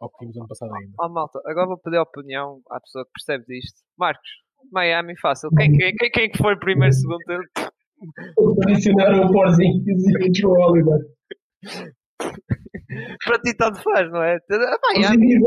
ao 0.00 0.10
que 0.10 0.16
vimos 0.20 0.36
ano 0.36 0.46
passado 0.46 0.70
ainda. 0.74 0.92
Oh, 1.00 1.08
malta, 1.08 1.40
agora 1.46 1.66
vou 1.66 1.78
pedir 1.78 1.96
a 1.96 2.02
opinião 2.02 2.60
à 2.70 2.78
pessoa 2.78 3.04
que 3.06 3.10
percebe 3.16 3.44
disto. 3.48 3.80
Marcos, 3.98 4.28
Miami, 4.72 5.18
fácil. 5.20 5.50
Quem, 5.56 5.72
quem, 5.72 5.94
quem, 5.96 6.10
quem 6.10 6.30
que 6.30 6.38
foi 6.38 6.56
primeiro, 6.58 6.92
segundo? 6.94 7.20
Adicionaram 8.66 9.26
o 9.26 9.32
Porzingis 9.32 10.04
e 10.08 10.30
o 10.30 10.34
Joe 10.34 10.64
Oliver. 10.64 10.98
Para 13.24 13.38
ti 13.40 13.54
tanto 13.56 13.80
faz, 13.82 14.10
não 14.10 14.22
é? 14.22 14.36
Ah, 14.36 14.78
Miami. 14.94 15.16
Indies- 15.16 15.42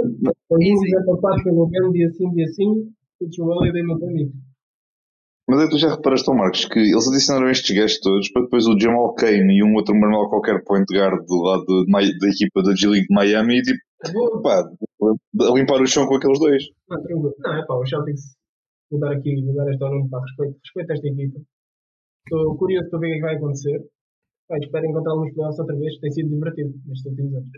os 0.49 0.61
Indies 0.61 0.94
é 0.94 1.06
papado 1.06 1.44
pelo 1.44 1.68
Ben 1.68 1.91
dia 1.91 2.10
sim, 2.11 2.30
dia 2.31 2.48
sim. 2.48 2.91
O 3.40 3.45
Oliver 3.60 3.84
não. 3.85 3.99
Mas 5.49 5.60
é 5.60 5.65
que 5.65 5.72
tu 5.72 5.77
já 5.77 5.90
reparaste, 5.94 6.30
ó, 6.30 6.34
Marcos, 6.34 6.65
que 6.65 6.80
eles 6.80 7.07
adicionaram 7.07 7.49
estes 7.49 7.76
gajos 7.76 7.99
todos 7.99 8.31
para 8.31 8.44
depois 8.44 8.65
o 8.65 8.80
Jamal 8.80 9.14
Kane 9.15 9.57
e 9.57 9.64
um 9.64 9.73
outro 9.76 9.94
Manuel 9.94 10.30
qualquer 10.30 10.64
point 10.64 10.85
guard 10.94 11.26
do 11.26 11.41
lado 11.44 11.65
da 11.65 12.27
equipa 12.30 12.64
da 12.64 12.73
G-League 12.76 13.07
de 13.07 13.14
Miami 13.14 13.57
e 13.60 13.61
tipo, 13.61 14.41
pá, 14.41 14.60
a 14.61 15.53
limpar 15.53 15.81
o 15.81 15.85
chão 15.88 16.07
com 16.07 16.15
aqueles 16.15 16.40
dois. 16.40 16.64
Não, 16.90 16.98
tranquilo. 17.02 17.34
Não, 17.40 17.53
é 17.57 17.65
pá, 17.65 17.76
os 17.76 17.90
Celtics. 17.90 18.22
Vou 18.92 19.00
dar 19.00 19.14
aqui, 19.14 19.42
vou 19.44 19.56
dar 19.56 19.70
esta 19.72 19.90
nome 19.90 20.10
para 20.10 20.22
respeito, 20.22 20.60
respeito 20.64 20.92
a 20.92 20.94
esta 20.94 21.08
equipa. 21.08 21.40
Estou 22.26 22.58
curioso 22.58 22.90
para 22.90 23.00
ver 23.00 23.08
o 23.08 23.12
que 23.12 23.18
é 23.18 23.22
vai 23.22 23.36
acontecer. 23.36 23.82
Espero 24.62 24.86
encontrá-los 24.86 25.26
nos 25.26 25.34
playoffs 25.34 25.60
outra 25.60 25.76
vez. 25.76 26.00
Tem 26.00 26.12
sido 26.12 26.30
divertido 26.30 26.74
nestes 26.86 27.06
últimos 27.06 27.34
anos. 27.34 27.50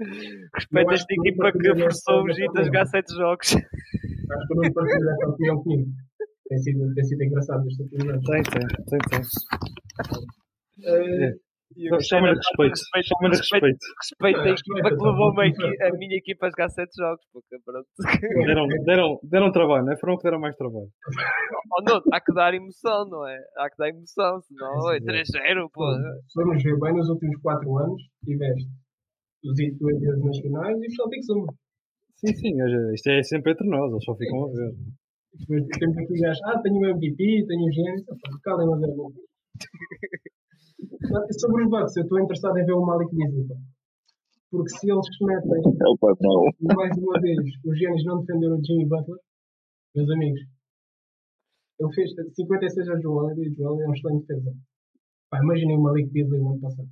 Acho 0.53 0.67
esta 0.91 1.07
que 1.07 1.13
equipa 1.13 1.51
que 1.51 1.75
forçou 1.75 2.23
o 2.23 2.31
Gito 2.31 2.57
a 2.57 2.63
jogar 2.63 2.85
opinião. 2.85 2.85
7 2.85 3.15
jogos. 3.15 3.55
Acho 3.55 4.47
que 4.47 4.53
eu 4.53 4.57
não 4.57 4.73
partilho 4.73 5.09
essa 5.09 5.27
opinião 5.27 5.63
comigo. 5.63 5.91
Tem 6.47 6.57
sido, 6.59 6.93
tem 6.93 7.03
sido 7.03 7.23
engraçado 7.23 7.63
nestes 7.63 7.79
últimos 7.79 8.09
anos. 8.09 8.25
Tem, 8.25 8.43
tem, 8.43 8.67
tem, 8.85 8.99
tem. 9.09 9.21
O 10.77 11.44
Chama-lhe 12.01 12.35
respeito. 12.35 12.79
Chama-lhe 13.03 13.35
respeita- 13.35 13.67
respeito. 13.67 13.85
Respeita 14.01 14.41
a 14.41 14.49
equipa 14.49 14.89
que 14.89 15.03
levou 15.03 15.29
a, 15.29 15.87
a 15.87 15.91
minha 15.97 16.15
equipa 16.17 16.47
a 16.47 16.49
jogar 16.49 16.69
7 16.69 16.89
jogos. 16.97 17.25
Porque, 17.33 17.57
pronto. 17.65 17.87
Deram, 18.45 18.67
deram, 18.85 19.19
deram 19.23 19.51
trabalho, 19.51 19.85
não 19.85 19.93
é? 19.93 19.97
Foram 19.97 20.17
que 20.17 20.23
deram 20.23 20.39
mais 20.39 20.55
trabalho. 20.55 20.87
Oh, 21.77 21.81
não, 21.83 22.01
há 22.13 22.21
que 22.21 22.33
dar 22.33 22.53
emoção, 22.53 23.05
não 23.09 23.27
é? 23.27 23.37
Há 23.57 23.69
que 23.69 23.77
dar 23.77 23.89
emoção, 23.89 24.39
senão 24.43 24.91
é 24.91 24.99
3-0, 24.99 25.69
pô. 25.73 25.83
Se 26.27 26.33
formos 26.33 26.63
ver 26.63 26.79
bem, 26.79 26.93
nos 26.93 27.09
últimos 27.09 27.41
4 27.41 27.77
anos, 27.79 28.01
tiveste 28.23 28.69
os 29.43 29.59
Itueiras 29.59 30.19
nacionais 30.23 30.81
e 30.81 30.87
os 30.87 30.95
Celtics 30.95 31.29
uma. 31.29 31.53
Sim, 32.15 32.33
sim, 32.33 32.61
é- 32.61 32.93
isto 32.93 33.09
é 33.09 33.21
sempre 33.23 33.51
entre 33.51 33.67
nós, 33.67 33.91
eles 33.91 34.03
só 34.05 34.15
ficam 34.15 34.45
a 34.45 34.47
ver. 34.47 34.71
Depois 35.37 35.67
temos 35.77 35.97
aqui 35.97 36.19
gajos, 36.21 36.41
ah, 36.45 36.61
tenho 36.63 36.77
o 36.79 36.85
MVP, 36.85 37.45
tenho 37.45 37.65
o 37.65 37.71
Gênesis, 37.71 38.05
calem, 38.43 38.67
mas 38.69 38.81
é 38.83 38.87
bom. 38.95 39.11
Mas 39.11 40.34
Sobre 41.39 41.63
os 41.63 41.69
Bucks, 41.69 41.95
eu 41.97 42.03
estou 42.03 42.19
interessado 42.19 42.57
em 42.57 42.65
ver 42.65 42.73
o 42.73 42.85
Malik 42.85 43.13
Beasley. 43.15 43.47
pá. 43.47 43.55
Porque 44.51 44.69
se 44.69 44.89
eles 44.89 45.07
metem 45.21 45.73
É 45.81 45.87
o 45.89 46.75
mais 46.75 46.97
uma 46.97 47.19
vez 47.19 47.37
os 47.65 47.77
Gênesis 47.77 48.05
não 48.05 48.19
defenderam 48.21 48.57
o 48.57 48.63
Jimmy 48.63 48.85
Butler, 48.85 49.19
meus 49.95 50.09
amigos, 50.09 50.41
ele 51.79 51.93
fez 51.93 52.11
56 52.35 52.89
a 52.89 52.99
Joel 53.01 53.37
e 53.37 53.49
o 53.49 53.55
Joel 53.55 53.81
é 53.81 53.87
um 53.89 53.93
excelente 53.93 54.27
defesa. 54.27 54.55
Pá, 55.29 55.43
imaginem 55.43 55.77
o 55.77 55.81
Malik 55.81 56.09
Beasley 56.09 56.39
o 56.39 56.51
ano 56.51 56.61
passado. 56.61 56.87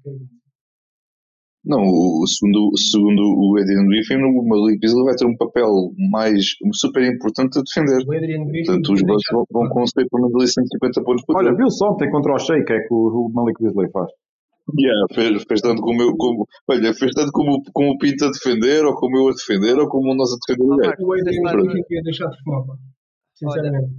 Que. 1.64 1.70
Não, 1.70 1.82
o, 1.82 2.28
segundo, 2.28 2.78
segundo 2.78 3.22
o 3.24 3.58
Adrian 3.58 3.88
Griffin, 3.88 4.22
o 4.22 4.44
Malik 4.44 4.80
Beasley 4.80 5.04
vai 5.06 5.16
ter 5.16 5.26
um 5.26 5.38
papel 5.38 5.70
mais 6.12 6.44
super 6.74 7.04
importante 7.04 7.60
a 7.60 7.62
defender. 7.64 8.06
O 8.06 8.14
Adrian 8.14 8.46
Griffin. 8.46 8.66
Portanto, 8.66 8.94
os 8.94 9.02
Bucks 9.02 9.32
vão, 9.32 9.46
vão 9.52 9.70
conseguir 9.70 10.10
pelo 10.10 10.28
menos 10.28 10.36
ali 10.36 10.48
150 10.48 11.04
pontos 11.04 11.26
por 11.26 11.38
Olha, 11.38 11.50
jogo. 11.50 11.58
viu-se 11.58 11.86
ontem 11.86 12.12
contra 12.12 12.34
o 12.34 12.40
Sheik, 12.40 12.72
é 12.72 12.80
que 12.80 12.94
o, 12.94 13.28
o 13.28 13.32
Malik 13.34 13.62
Beasley 13.62 13.90
faz. 13.92 14.12
Yeah, 14.80 15.08
fez, 15.14 15.44
fez 15.44 15.62
tanto 15.62 15.82
como 15.82 16.02
eu, 16.02 16.16
como, 16.16 16.48
olha, 16.70 16.94
fez 16.94 17.12
tanto 17.12 17.32
como, 17.34 17.62
como 17.74 17.92
o 17.92 17.98
Pinto 17.98 18.24
a 18.24 18.32
defender, 18.32 18.86
ou 18.86 18.96
como 18.96 19.18
eu 19.18 19.28
a 19.28 19.32
defender, 19.32 19.78
ou 19.78 19.90
como 19.90 20.16
nós 20.16 20.32
a 20.32 20.38
defender 20.40 20.74
o 20.74 20.78
gajo. 20.78 21.04
O 21.04 21.14
Adrian. 21.14 21.64
Griffin 21.68 21.96
ia 21.96 22.02
deixar 22.02 22.30
de. 22.30 22.38
Pá. 22.46 22.74
sinceramente. 23.36 23.92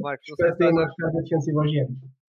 Marcos, 0.00 0.26
não 0.30 0.36
sei 0.36 0.48
Espero 0.48 0.52
se 0.52 0.58
ter 0.58 0.70
estás 0.70 1.16
a, 1.16 1.20
defensiva 1.20 1.66
Giants. 1.66 2.21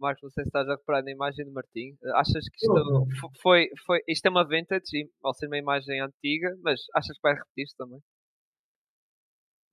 Marcos, 0.00 0.22
não 0.22 0.30
sei 0.30 0.44
se 0.44 0.48
estás 0.48 0.68
a 0.68 0.76
reparar 0.76 1.02
na 1.02 1.10
imagem 1.12 1.44
do 1.44 1.52
Martim. 1.52 1.96
Eh, 2.04 2.10
Achas 2.14 2.44
que 2.48 2.56
isto 2.56 2.72
não. 2.74 3.06
foi, 3.42 3.68
foi. 3.86 3.98
Isto 4.08 4.26
é 4.26 4.30
uma 4.30 4.46
vintage, 4.46 4.82
e, 4.94 5.08
ao 5.22 5.34
ser 5.34 5.46
uma 5.46 5.58
imagem 5.58 6.00
antiga, 6.00 6.54
mas 6.62 6.80
achas 6.94 7.16
que 7.16 7.22
vai 7.22 7.34
repetir-se 7.34 7.76
também? 7.76 7.98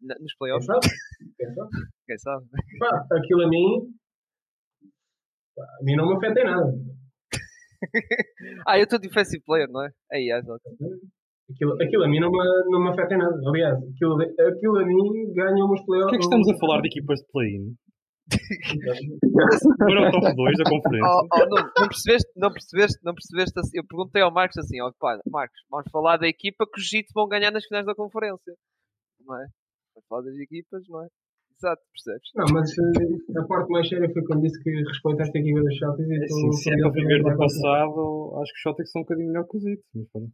Nos 0.02 0.18
Quem 0.18 0.38
playoffs? 0.38 0.66
sabe? 0.66 0.88
Quem 1.38 1.50
sabe? 1.54 1.70
Quem 2.08 2.18
sabe? 2.18 2.46
Pá, 2.80 3.06
aquilo 3.18 3.44
a 3.44 3.50
mim. 3.50 3.94
A 5.58 5.84
mim 5.84 5.96
não 5.96 6.10
me 6.10 6.16
afeta 6.18 6.40
em 6.40 6.46
nada. 6.46 6.72
Ah, 8.68 8.80
eu 8.80 8.86
estou 8.86 8.98
defensive 8.98 9.44
player, 9.46 9.68
não 9.70 9.84
é? 9.86 9.90
Aí, 10.12 10.32
é. 10.32 10.38
Aquilo, 11.52 11.74
aquilo 11.80 12.04
a 12.04 12.08
mim 12.08 12.20
não 12.20 12.32
me, 12.32 12.38
não 12.72 12.84
me 12.84 12.90
afeta 12.90 13.14
em 13.14 13.18
nada. 13.20 13.36
Aliás, 13.48 13.78
aquilo, 13.78 14.20
aquilo 14.22 14.80
a 14.80 14.86
mim 14.86 15.34
ganha 15.34 15.66
Por 15.68 15.86
playoffs. 15.86 16.10
que 16.10 16.16
é 16.16 16.20
que 16.20 16.24
estamos 16.26 16.50
a 16.50 16.58
falar 16.58 16.82
de 16.82 16.88
equipas 16.88 17.20
de 17.20 17.26
play-in? 17.32 17.76
O 18.26 20.12
top 20.12 20.36
2 20.36 20.58
da 20.58 20.64
conferência. 20.70 21.08
Oh, 21.08 21.28
oh, 21.32 21.46
não, 21.46 21.64
não 21.78 21.88
percebeste, 21.88 22.32
não 22.36 22.52
percebeste, 22.52 23.00
não 23.04 23.14
percebeste 23.14 23.60
assim. 23.60 23.78
Eu 23.78 23.86
perguntei 23.86 24.22
ao 24.22 24.34
Marcos 24.34 24.58
assim, 24.58 24.82
ó, 24.82 24.92
pá, 25.00 25.20
Marcos, 25.28 25.60
vamos 25.70 25.90
falar 25.92 26.18
da 26.18 26.28
equipa 26.28 26.66
que 26.66 26.80
os 26.80 26.88
Jits 26.88 27.12
vão 27.14 27.28
ganhar 27.28 27.52
nas 27.52 27.66
finais 27.66 27.86
da 27.86 27.94
conferência. 27.94 28.54
Não 29.24 29.36
é? 29.36 29.46
Vamos 29.94 30.08
falar 30.08 30.22
das 30.24 30.38
equipas, 30.38 30.82
não 30.90 31.04
é? 31.04 31.08
Exato, 31.58 31.82
percebes? 31.94 32.30
Não, 32.36 32.46
mas 32.52 32.70
eh, 32.78 33.40
a 33.40 33.44
parte 33.48 33.72
mais 33.72 33.88
séria 33.88 34.12
foi 34.12 34.24
quando 34.26 34.42
disse 34.42 34.62
que 34.62 34.70
respeito 34.70 35.22
esta 35.22 35.38
equipa 35.38 35.62
dos 35.62 35.78
Celtics 35.78 36.10
e 36.10 36.14
estou 36.16 36.50
Assim, 36.50 36.52
se 36.52 36.70
é 36.70 36.78
para 36.78 36.92
viver 36.92 37.24
do 37.24 37.38
passado, 37.38 38.40
acho 38.42 38.52
que 38.52 38.58
os 38.58 38.62
Celtics 38.62 38.92
são 38.92 39.02
um 39.02 39.06
bocadinho 39.06 39.28
melhor 39.28 39.48
que 39.48 39.58
os 39.58 39.66
Heat. 39.66 39.82
Mas, 39.94 40.08
pronto. 40.12 40.32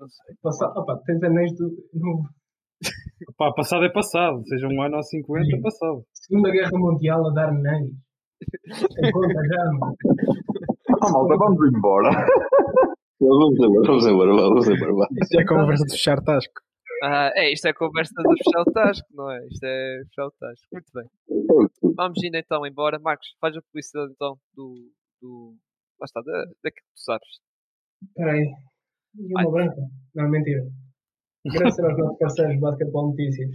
Não 0.00 0.08
sei. 0.08 0.34
Passar, 0.42 0.68
opa, 0.76 1.00
tens 1.06 1.22
anéis 1.22 1.54
do. 1.56 1.70
No, 1.94 2.28
Pá, 3.36 3.52
passado 3.52 3.84
é 3.84 3.88
passado. 3.88 4.42
Seja 4.46 4.66
um 4.68 4.82
ano 4.82 4.96
ou 4.96 5.02
50, 5.02 5.56
é 5.56 5.60
passado. 5.60 6.04
Segunda 6.12 6.50
Guerra 6.50 6.78
Mundial 6.78 7.26
a 7.28 7.32
dar 7.32 7.52
mano. 7.52 7.90
Ah, 11.02 11.10
malta, 11.10 11.36
vamos 11.36 11.74
embora. 11.74 12.10
Vamos 13.18 13.58
embora, 13.58 13.86
vamos 13.86 14.06
embora, 14.06 14.32
vamos 14.32 14.68
embora. 14.68 14.94
vá. 14.94 15.08
Isso 15.22 15.38
é 15.38 15.42
a 15.42 15.46
conversa 15.46 15.84
de 15.84 15.92
fechar 15.92 16.22
tasco. 16.22 16.54
Ah, 17.02 17.30
é, 17.34 17.52
isto 17.52 17.66
é 17.66 17.72
conversa 17.72 18.14
de 18.14 18.44
fechar 18.44 18.60
o 18.60 18.72
tasco, 18.72 19.08
não 19.12 19.30
é? 19.30 19.46
Isto 19.46 19.64
é 19.64 20.02
fechar 20.08 20.26
o 20.26 20.32
tasco. 20.38 20.66
Muito 20.72 20.92
bem. 20.94 21.94
Vamos 21.94 22.22
indo 22.22 22.36
então 22.36 22.66
embora. 22.66 22.98
Marcos, 22.98 23.28
faz 23.40 23.56
a 23.56 23.62
publicidade 23.62 24.12
então 24.12 24.36
do. 24.54 24.90
do 25.20 25.54
lá 26.00 26.04
está, 26.04 26.20
da, 26.20 26.32
daquilo 26.62 26.86
que 26.86 26.94
tu 26.94 27.02
sabes. 27.02 27.28
Espera 28.02 28.32
aí. 28.32 28.50
E 29.18 29.32
uma 29.32 29.50
branca? 29.50 29.80
Não, 30.14 30.28
mentira. 30.28 30.62
Graças 31.52 31.84
aos 31.84 31.98
nossos 31.98 32.18
parceiros 32.18 32.60
Basketball 32.60 33.08
Notícias 33.10 33.50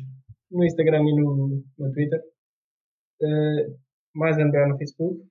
no 0.52 0.64
Instagram 0.66 1.04
e 1.04 1.16
no, 1.16 1.64
no 1.80 1.92
Twitter. 1.94 2.22
Eh, 3.22 3.74
mais 4.16 4.38
NBA 4.38 4.68
no 4.68 4.78
Facebook. 4.78 5.22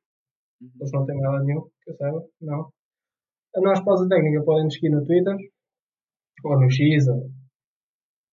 Eles 0.78 0.92
não 0.92 1.06
têm 1.06 1.18
nada 1.20 1.42
nenhum, 1.44 1.62
que 1.82 1.90
eu 1.90 1.96
saiba. 1.96 2.24
Não. 2.40 2.70
A 3.56 3.60
nossa 3.60 3.84
pausa 3.84 4.08
técnica 4.08 4.42
podem 4.44 4.64
nos 4.64 4.74
seguir 4.74 4.90
no 4.90 5.04
Twitter. 5.04 5.36
Ou 6.44 6.60
no 6.60 6.70
X. 6.70 7.08
Ou... 7.08 7.30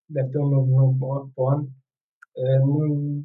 Deve 0.09 0.31
ter 0.31 0.39
um 0.39 0.49
novo 0.49 0.69
nome 0.69 0.99
para 0.99 1.43
o- 1.43 1.49
ano. 1.49 1.69
Eh, 2.37 2.59
no, 2.59 3.23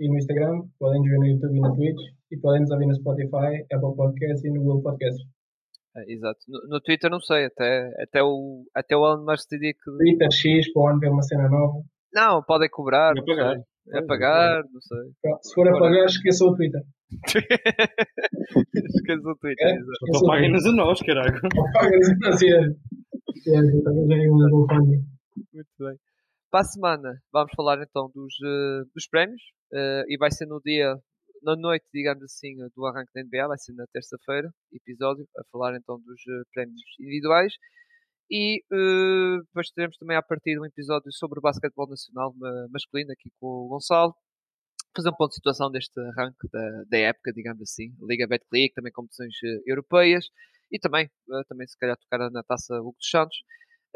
e 0.00 0.08
no 0.08 0.16
Instagram. 0.16 0.62
Podem 0.78 1.00
nos 1.00 1.10
ver 1.10 1.18
no 1.18 1.26
YouTube 1.26 1.56
e 1.56 1.60
na 1.60 1.74
Twitch. 1.74 2.00
E 2.30 2.36
podem 2.38 2.60
nos 2.62 2.70
ouvir 2.70 2.86
no 2.86 2.94
Spotify, 2.94 3.64
Apple 3.72 3.96
Podcasts 3.96 4.44
e 4.44 4.50
no 4.50 4.62
Google 4.62 4.82
Podcasts. 4.82 5.26
É, 5.96 6.12
exato. 6.12 6.38
No, 6.48 6.60
no 6.68 6.80
Twitter 6.80 7.10
não 7.10 7.20
sei, 7.20 7.46
até, 7.46 7.90
até 8.02 8.22
o, 8.22 8.64
até 8.74 8.96
o 8.96 9.04
Elon 9.04 9.24
Musk 9.24 9.48
diria 9.50 9.72
que. 9.72 9.90
Twitter 9.98 10.30
X 10.30 10.72
para 10.72 10.82
o 10.82 10.88
ano 10.88 10.98
ver 11.00 11.10
uma 11.10 11.22
cena 11.22 11.48
nova. 11.48 11.82
Não, 12.12 12.42
podem 12.44 12.68
cobrar. 12.70 13.12
É 13.12 13.14
não 13.14 13.24
pagar. 13.24 13.54
sei. 13.54 13.64
É 13.92 14.02
pagar, 14.06 14.62
não 14.72 14.80
sei. 14.80 14.98
Pronto, 15.22 15.42
Se 15.42 15.54
for 15.54 15.68
a 15.68 15.72
pagar, 15.78 16.04
esqueça 16.04 16.44
o 16.44 16.54
Twitter. 16.54 16.80
Esqueça 18.94 19.28
o 19.28 19.36
Twitter, 19.36 19.66
É? 19.66 19.72
exato. 19.72 19.90
Então 20.08 20.20
paguem-nos 20.28 20.66
a 20.66 20.72
nós, 20.72 21.00
caralho. 21.02 21.40
Paga-nos 21.74 22.08
a 22.08 22.14
nós, 22.20 22.42
é. 22.42 22.60
É. 23.48 23.60
Muito 25.52 25.70
bem. 25.78 25.96
Para 26.50 26.60
a 26.60 26.64
semana, 26.64 27.20
vamos 27.32 27.52
falar 27.56 27.80
então 27.82 28.10
dos, 28.14 28.34
eh, 28.44 28.82
dos 28.94 29.08
prémios. 29.08 29.40
eh, 29.72 30.02
e 30.08 30.16
vai 30.18 30.30
ser 30.32 30.46
no 30.46 30.60
dia, 30.64 30.96
na 31.42 31.56
noite, 31.56 31.86
digamos 31.94 32.22
assim, 32.24 32.56
do 32.76 32.86
arranque 32.86 33.10
da 33.14 33.22
NBA. 33.22 33.48
Vai 33.48 33.58
ser 33.58 33.72
na 33.74 33.86
terça-feira, 33.92 34.50
episódio, 34.72 35.26
a 35.38 35.42
falar 35.52 35.76
então 35.76 35.98
dos 36.00 36.20
eh, 36.28 36.42
prémios 36.52 36.80
individuais. 37.00 37.54
E 38.30 38.62
eh, 38.72 39.38
depois 39.46 39.70
teremos 39.72 39.96
também 39.98 40.16
a 40.16 40.22
partir 40.22 40.58
um 40.60 40.66
episódio 40.66 41.12
sobre 41.12 41.38
o 41.40 41.42
basquetebol 41.42 41.88
nacional 41.88 42.32
ma- 42.36 42.68
masculino, 42.70 43.12
aqui 43.12 43.30
com 43.40 43.46
o 43.46 43.68
Gonçalo. 43.68 44.14
Fazer 44.96 45.10
um 45.10 45.14
ponto 45.16 45.30
de 45.30 45.36
situação 45.36 45.70
deste 45.70 45.98
arranque 46.00 46.48
da, 46.52 46.84
da 46.90 46.98
época, 46.98 47.32
digamos 47.32 47.62
assim. 47.62 47.94
Liga 48.08 48.26
Betclic, 48.26 48.74
também 48.74 48.92
competições 48.92 49.34
eh, 49.44 49.62
europeias. 49.66 50.26
E 50.72 50.78
também, 50.78 51.06
eh, 51.06 51.42
também 51.48 51.66
se 51.66 51.76
calhar 51.78 51.96
tocar 51.96 52.30
na 52.30 52.42
taça 52.44 52.74
Hugo 52.80 52.96
dos 52.98 53.08
Santos. 53.10 53.36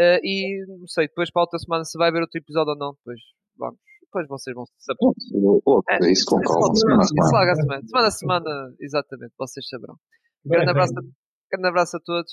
Eh, 0.01 0.21
e 0.25 0.67
não 0.69 0.87
sei, 0.89 1.09
depois 1.09 1.31
para 1.31 1.43
a 1.43 1.45
outra 1.45 1.59
semana 1.59 1.85
se 1.85 1.99
vai 1.99 2.11
ver 2.13 2.21
outro 2.23 2.39
episódio 2.39 2.73
ou 2.73 2.79
não, 2.79 2.93
depois 2.95 3.21
vamos. 3.57 3.81
Depois 4.15 4.29
vocês 4.29 4.55
vão 4.55 4.65
saber. 4.79 4.99
É 5.91 6.13
isso 6.13 6.25
com 6.27 6.41
calma, 6.41 6.75
semana 6.77 7.01
a 7.01 7.03
Isso 7.03 7.15
semana. 7.15 7.55
semana. 7.57 7.83
Semana 7.89 8.07
a 8.07 8.11
semana, 8.13 8.75
exatamente, 8.81 9.33
vocês 9.37 9.69
saberão. 9.69 9.97
Grande 10.47 10.71
abraço, 10.71 10.93
a- 10.97 11.03
grande 11.51 11.69
abraço 11.69 11.97
a 11.97 12.01
todos 12.01 12.21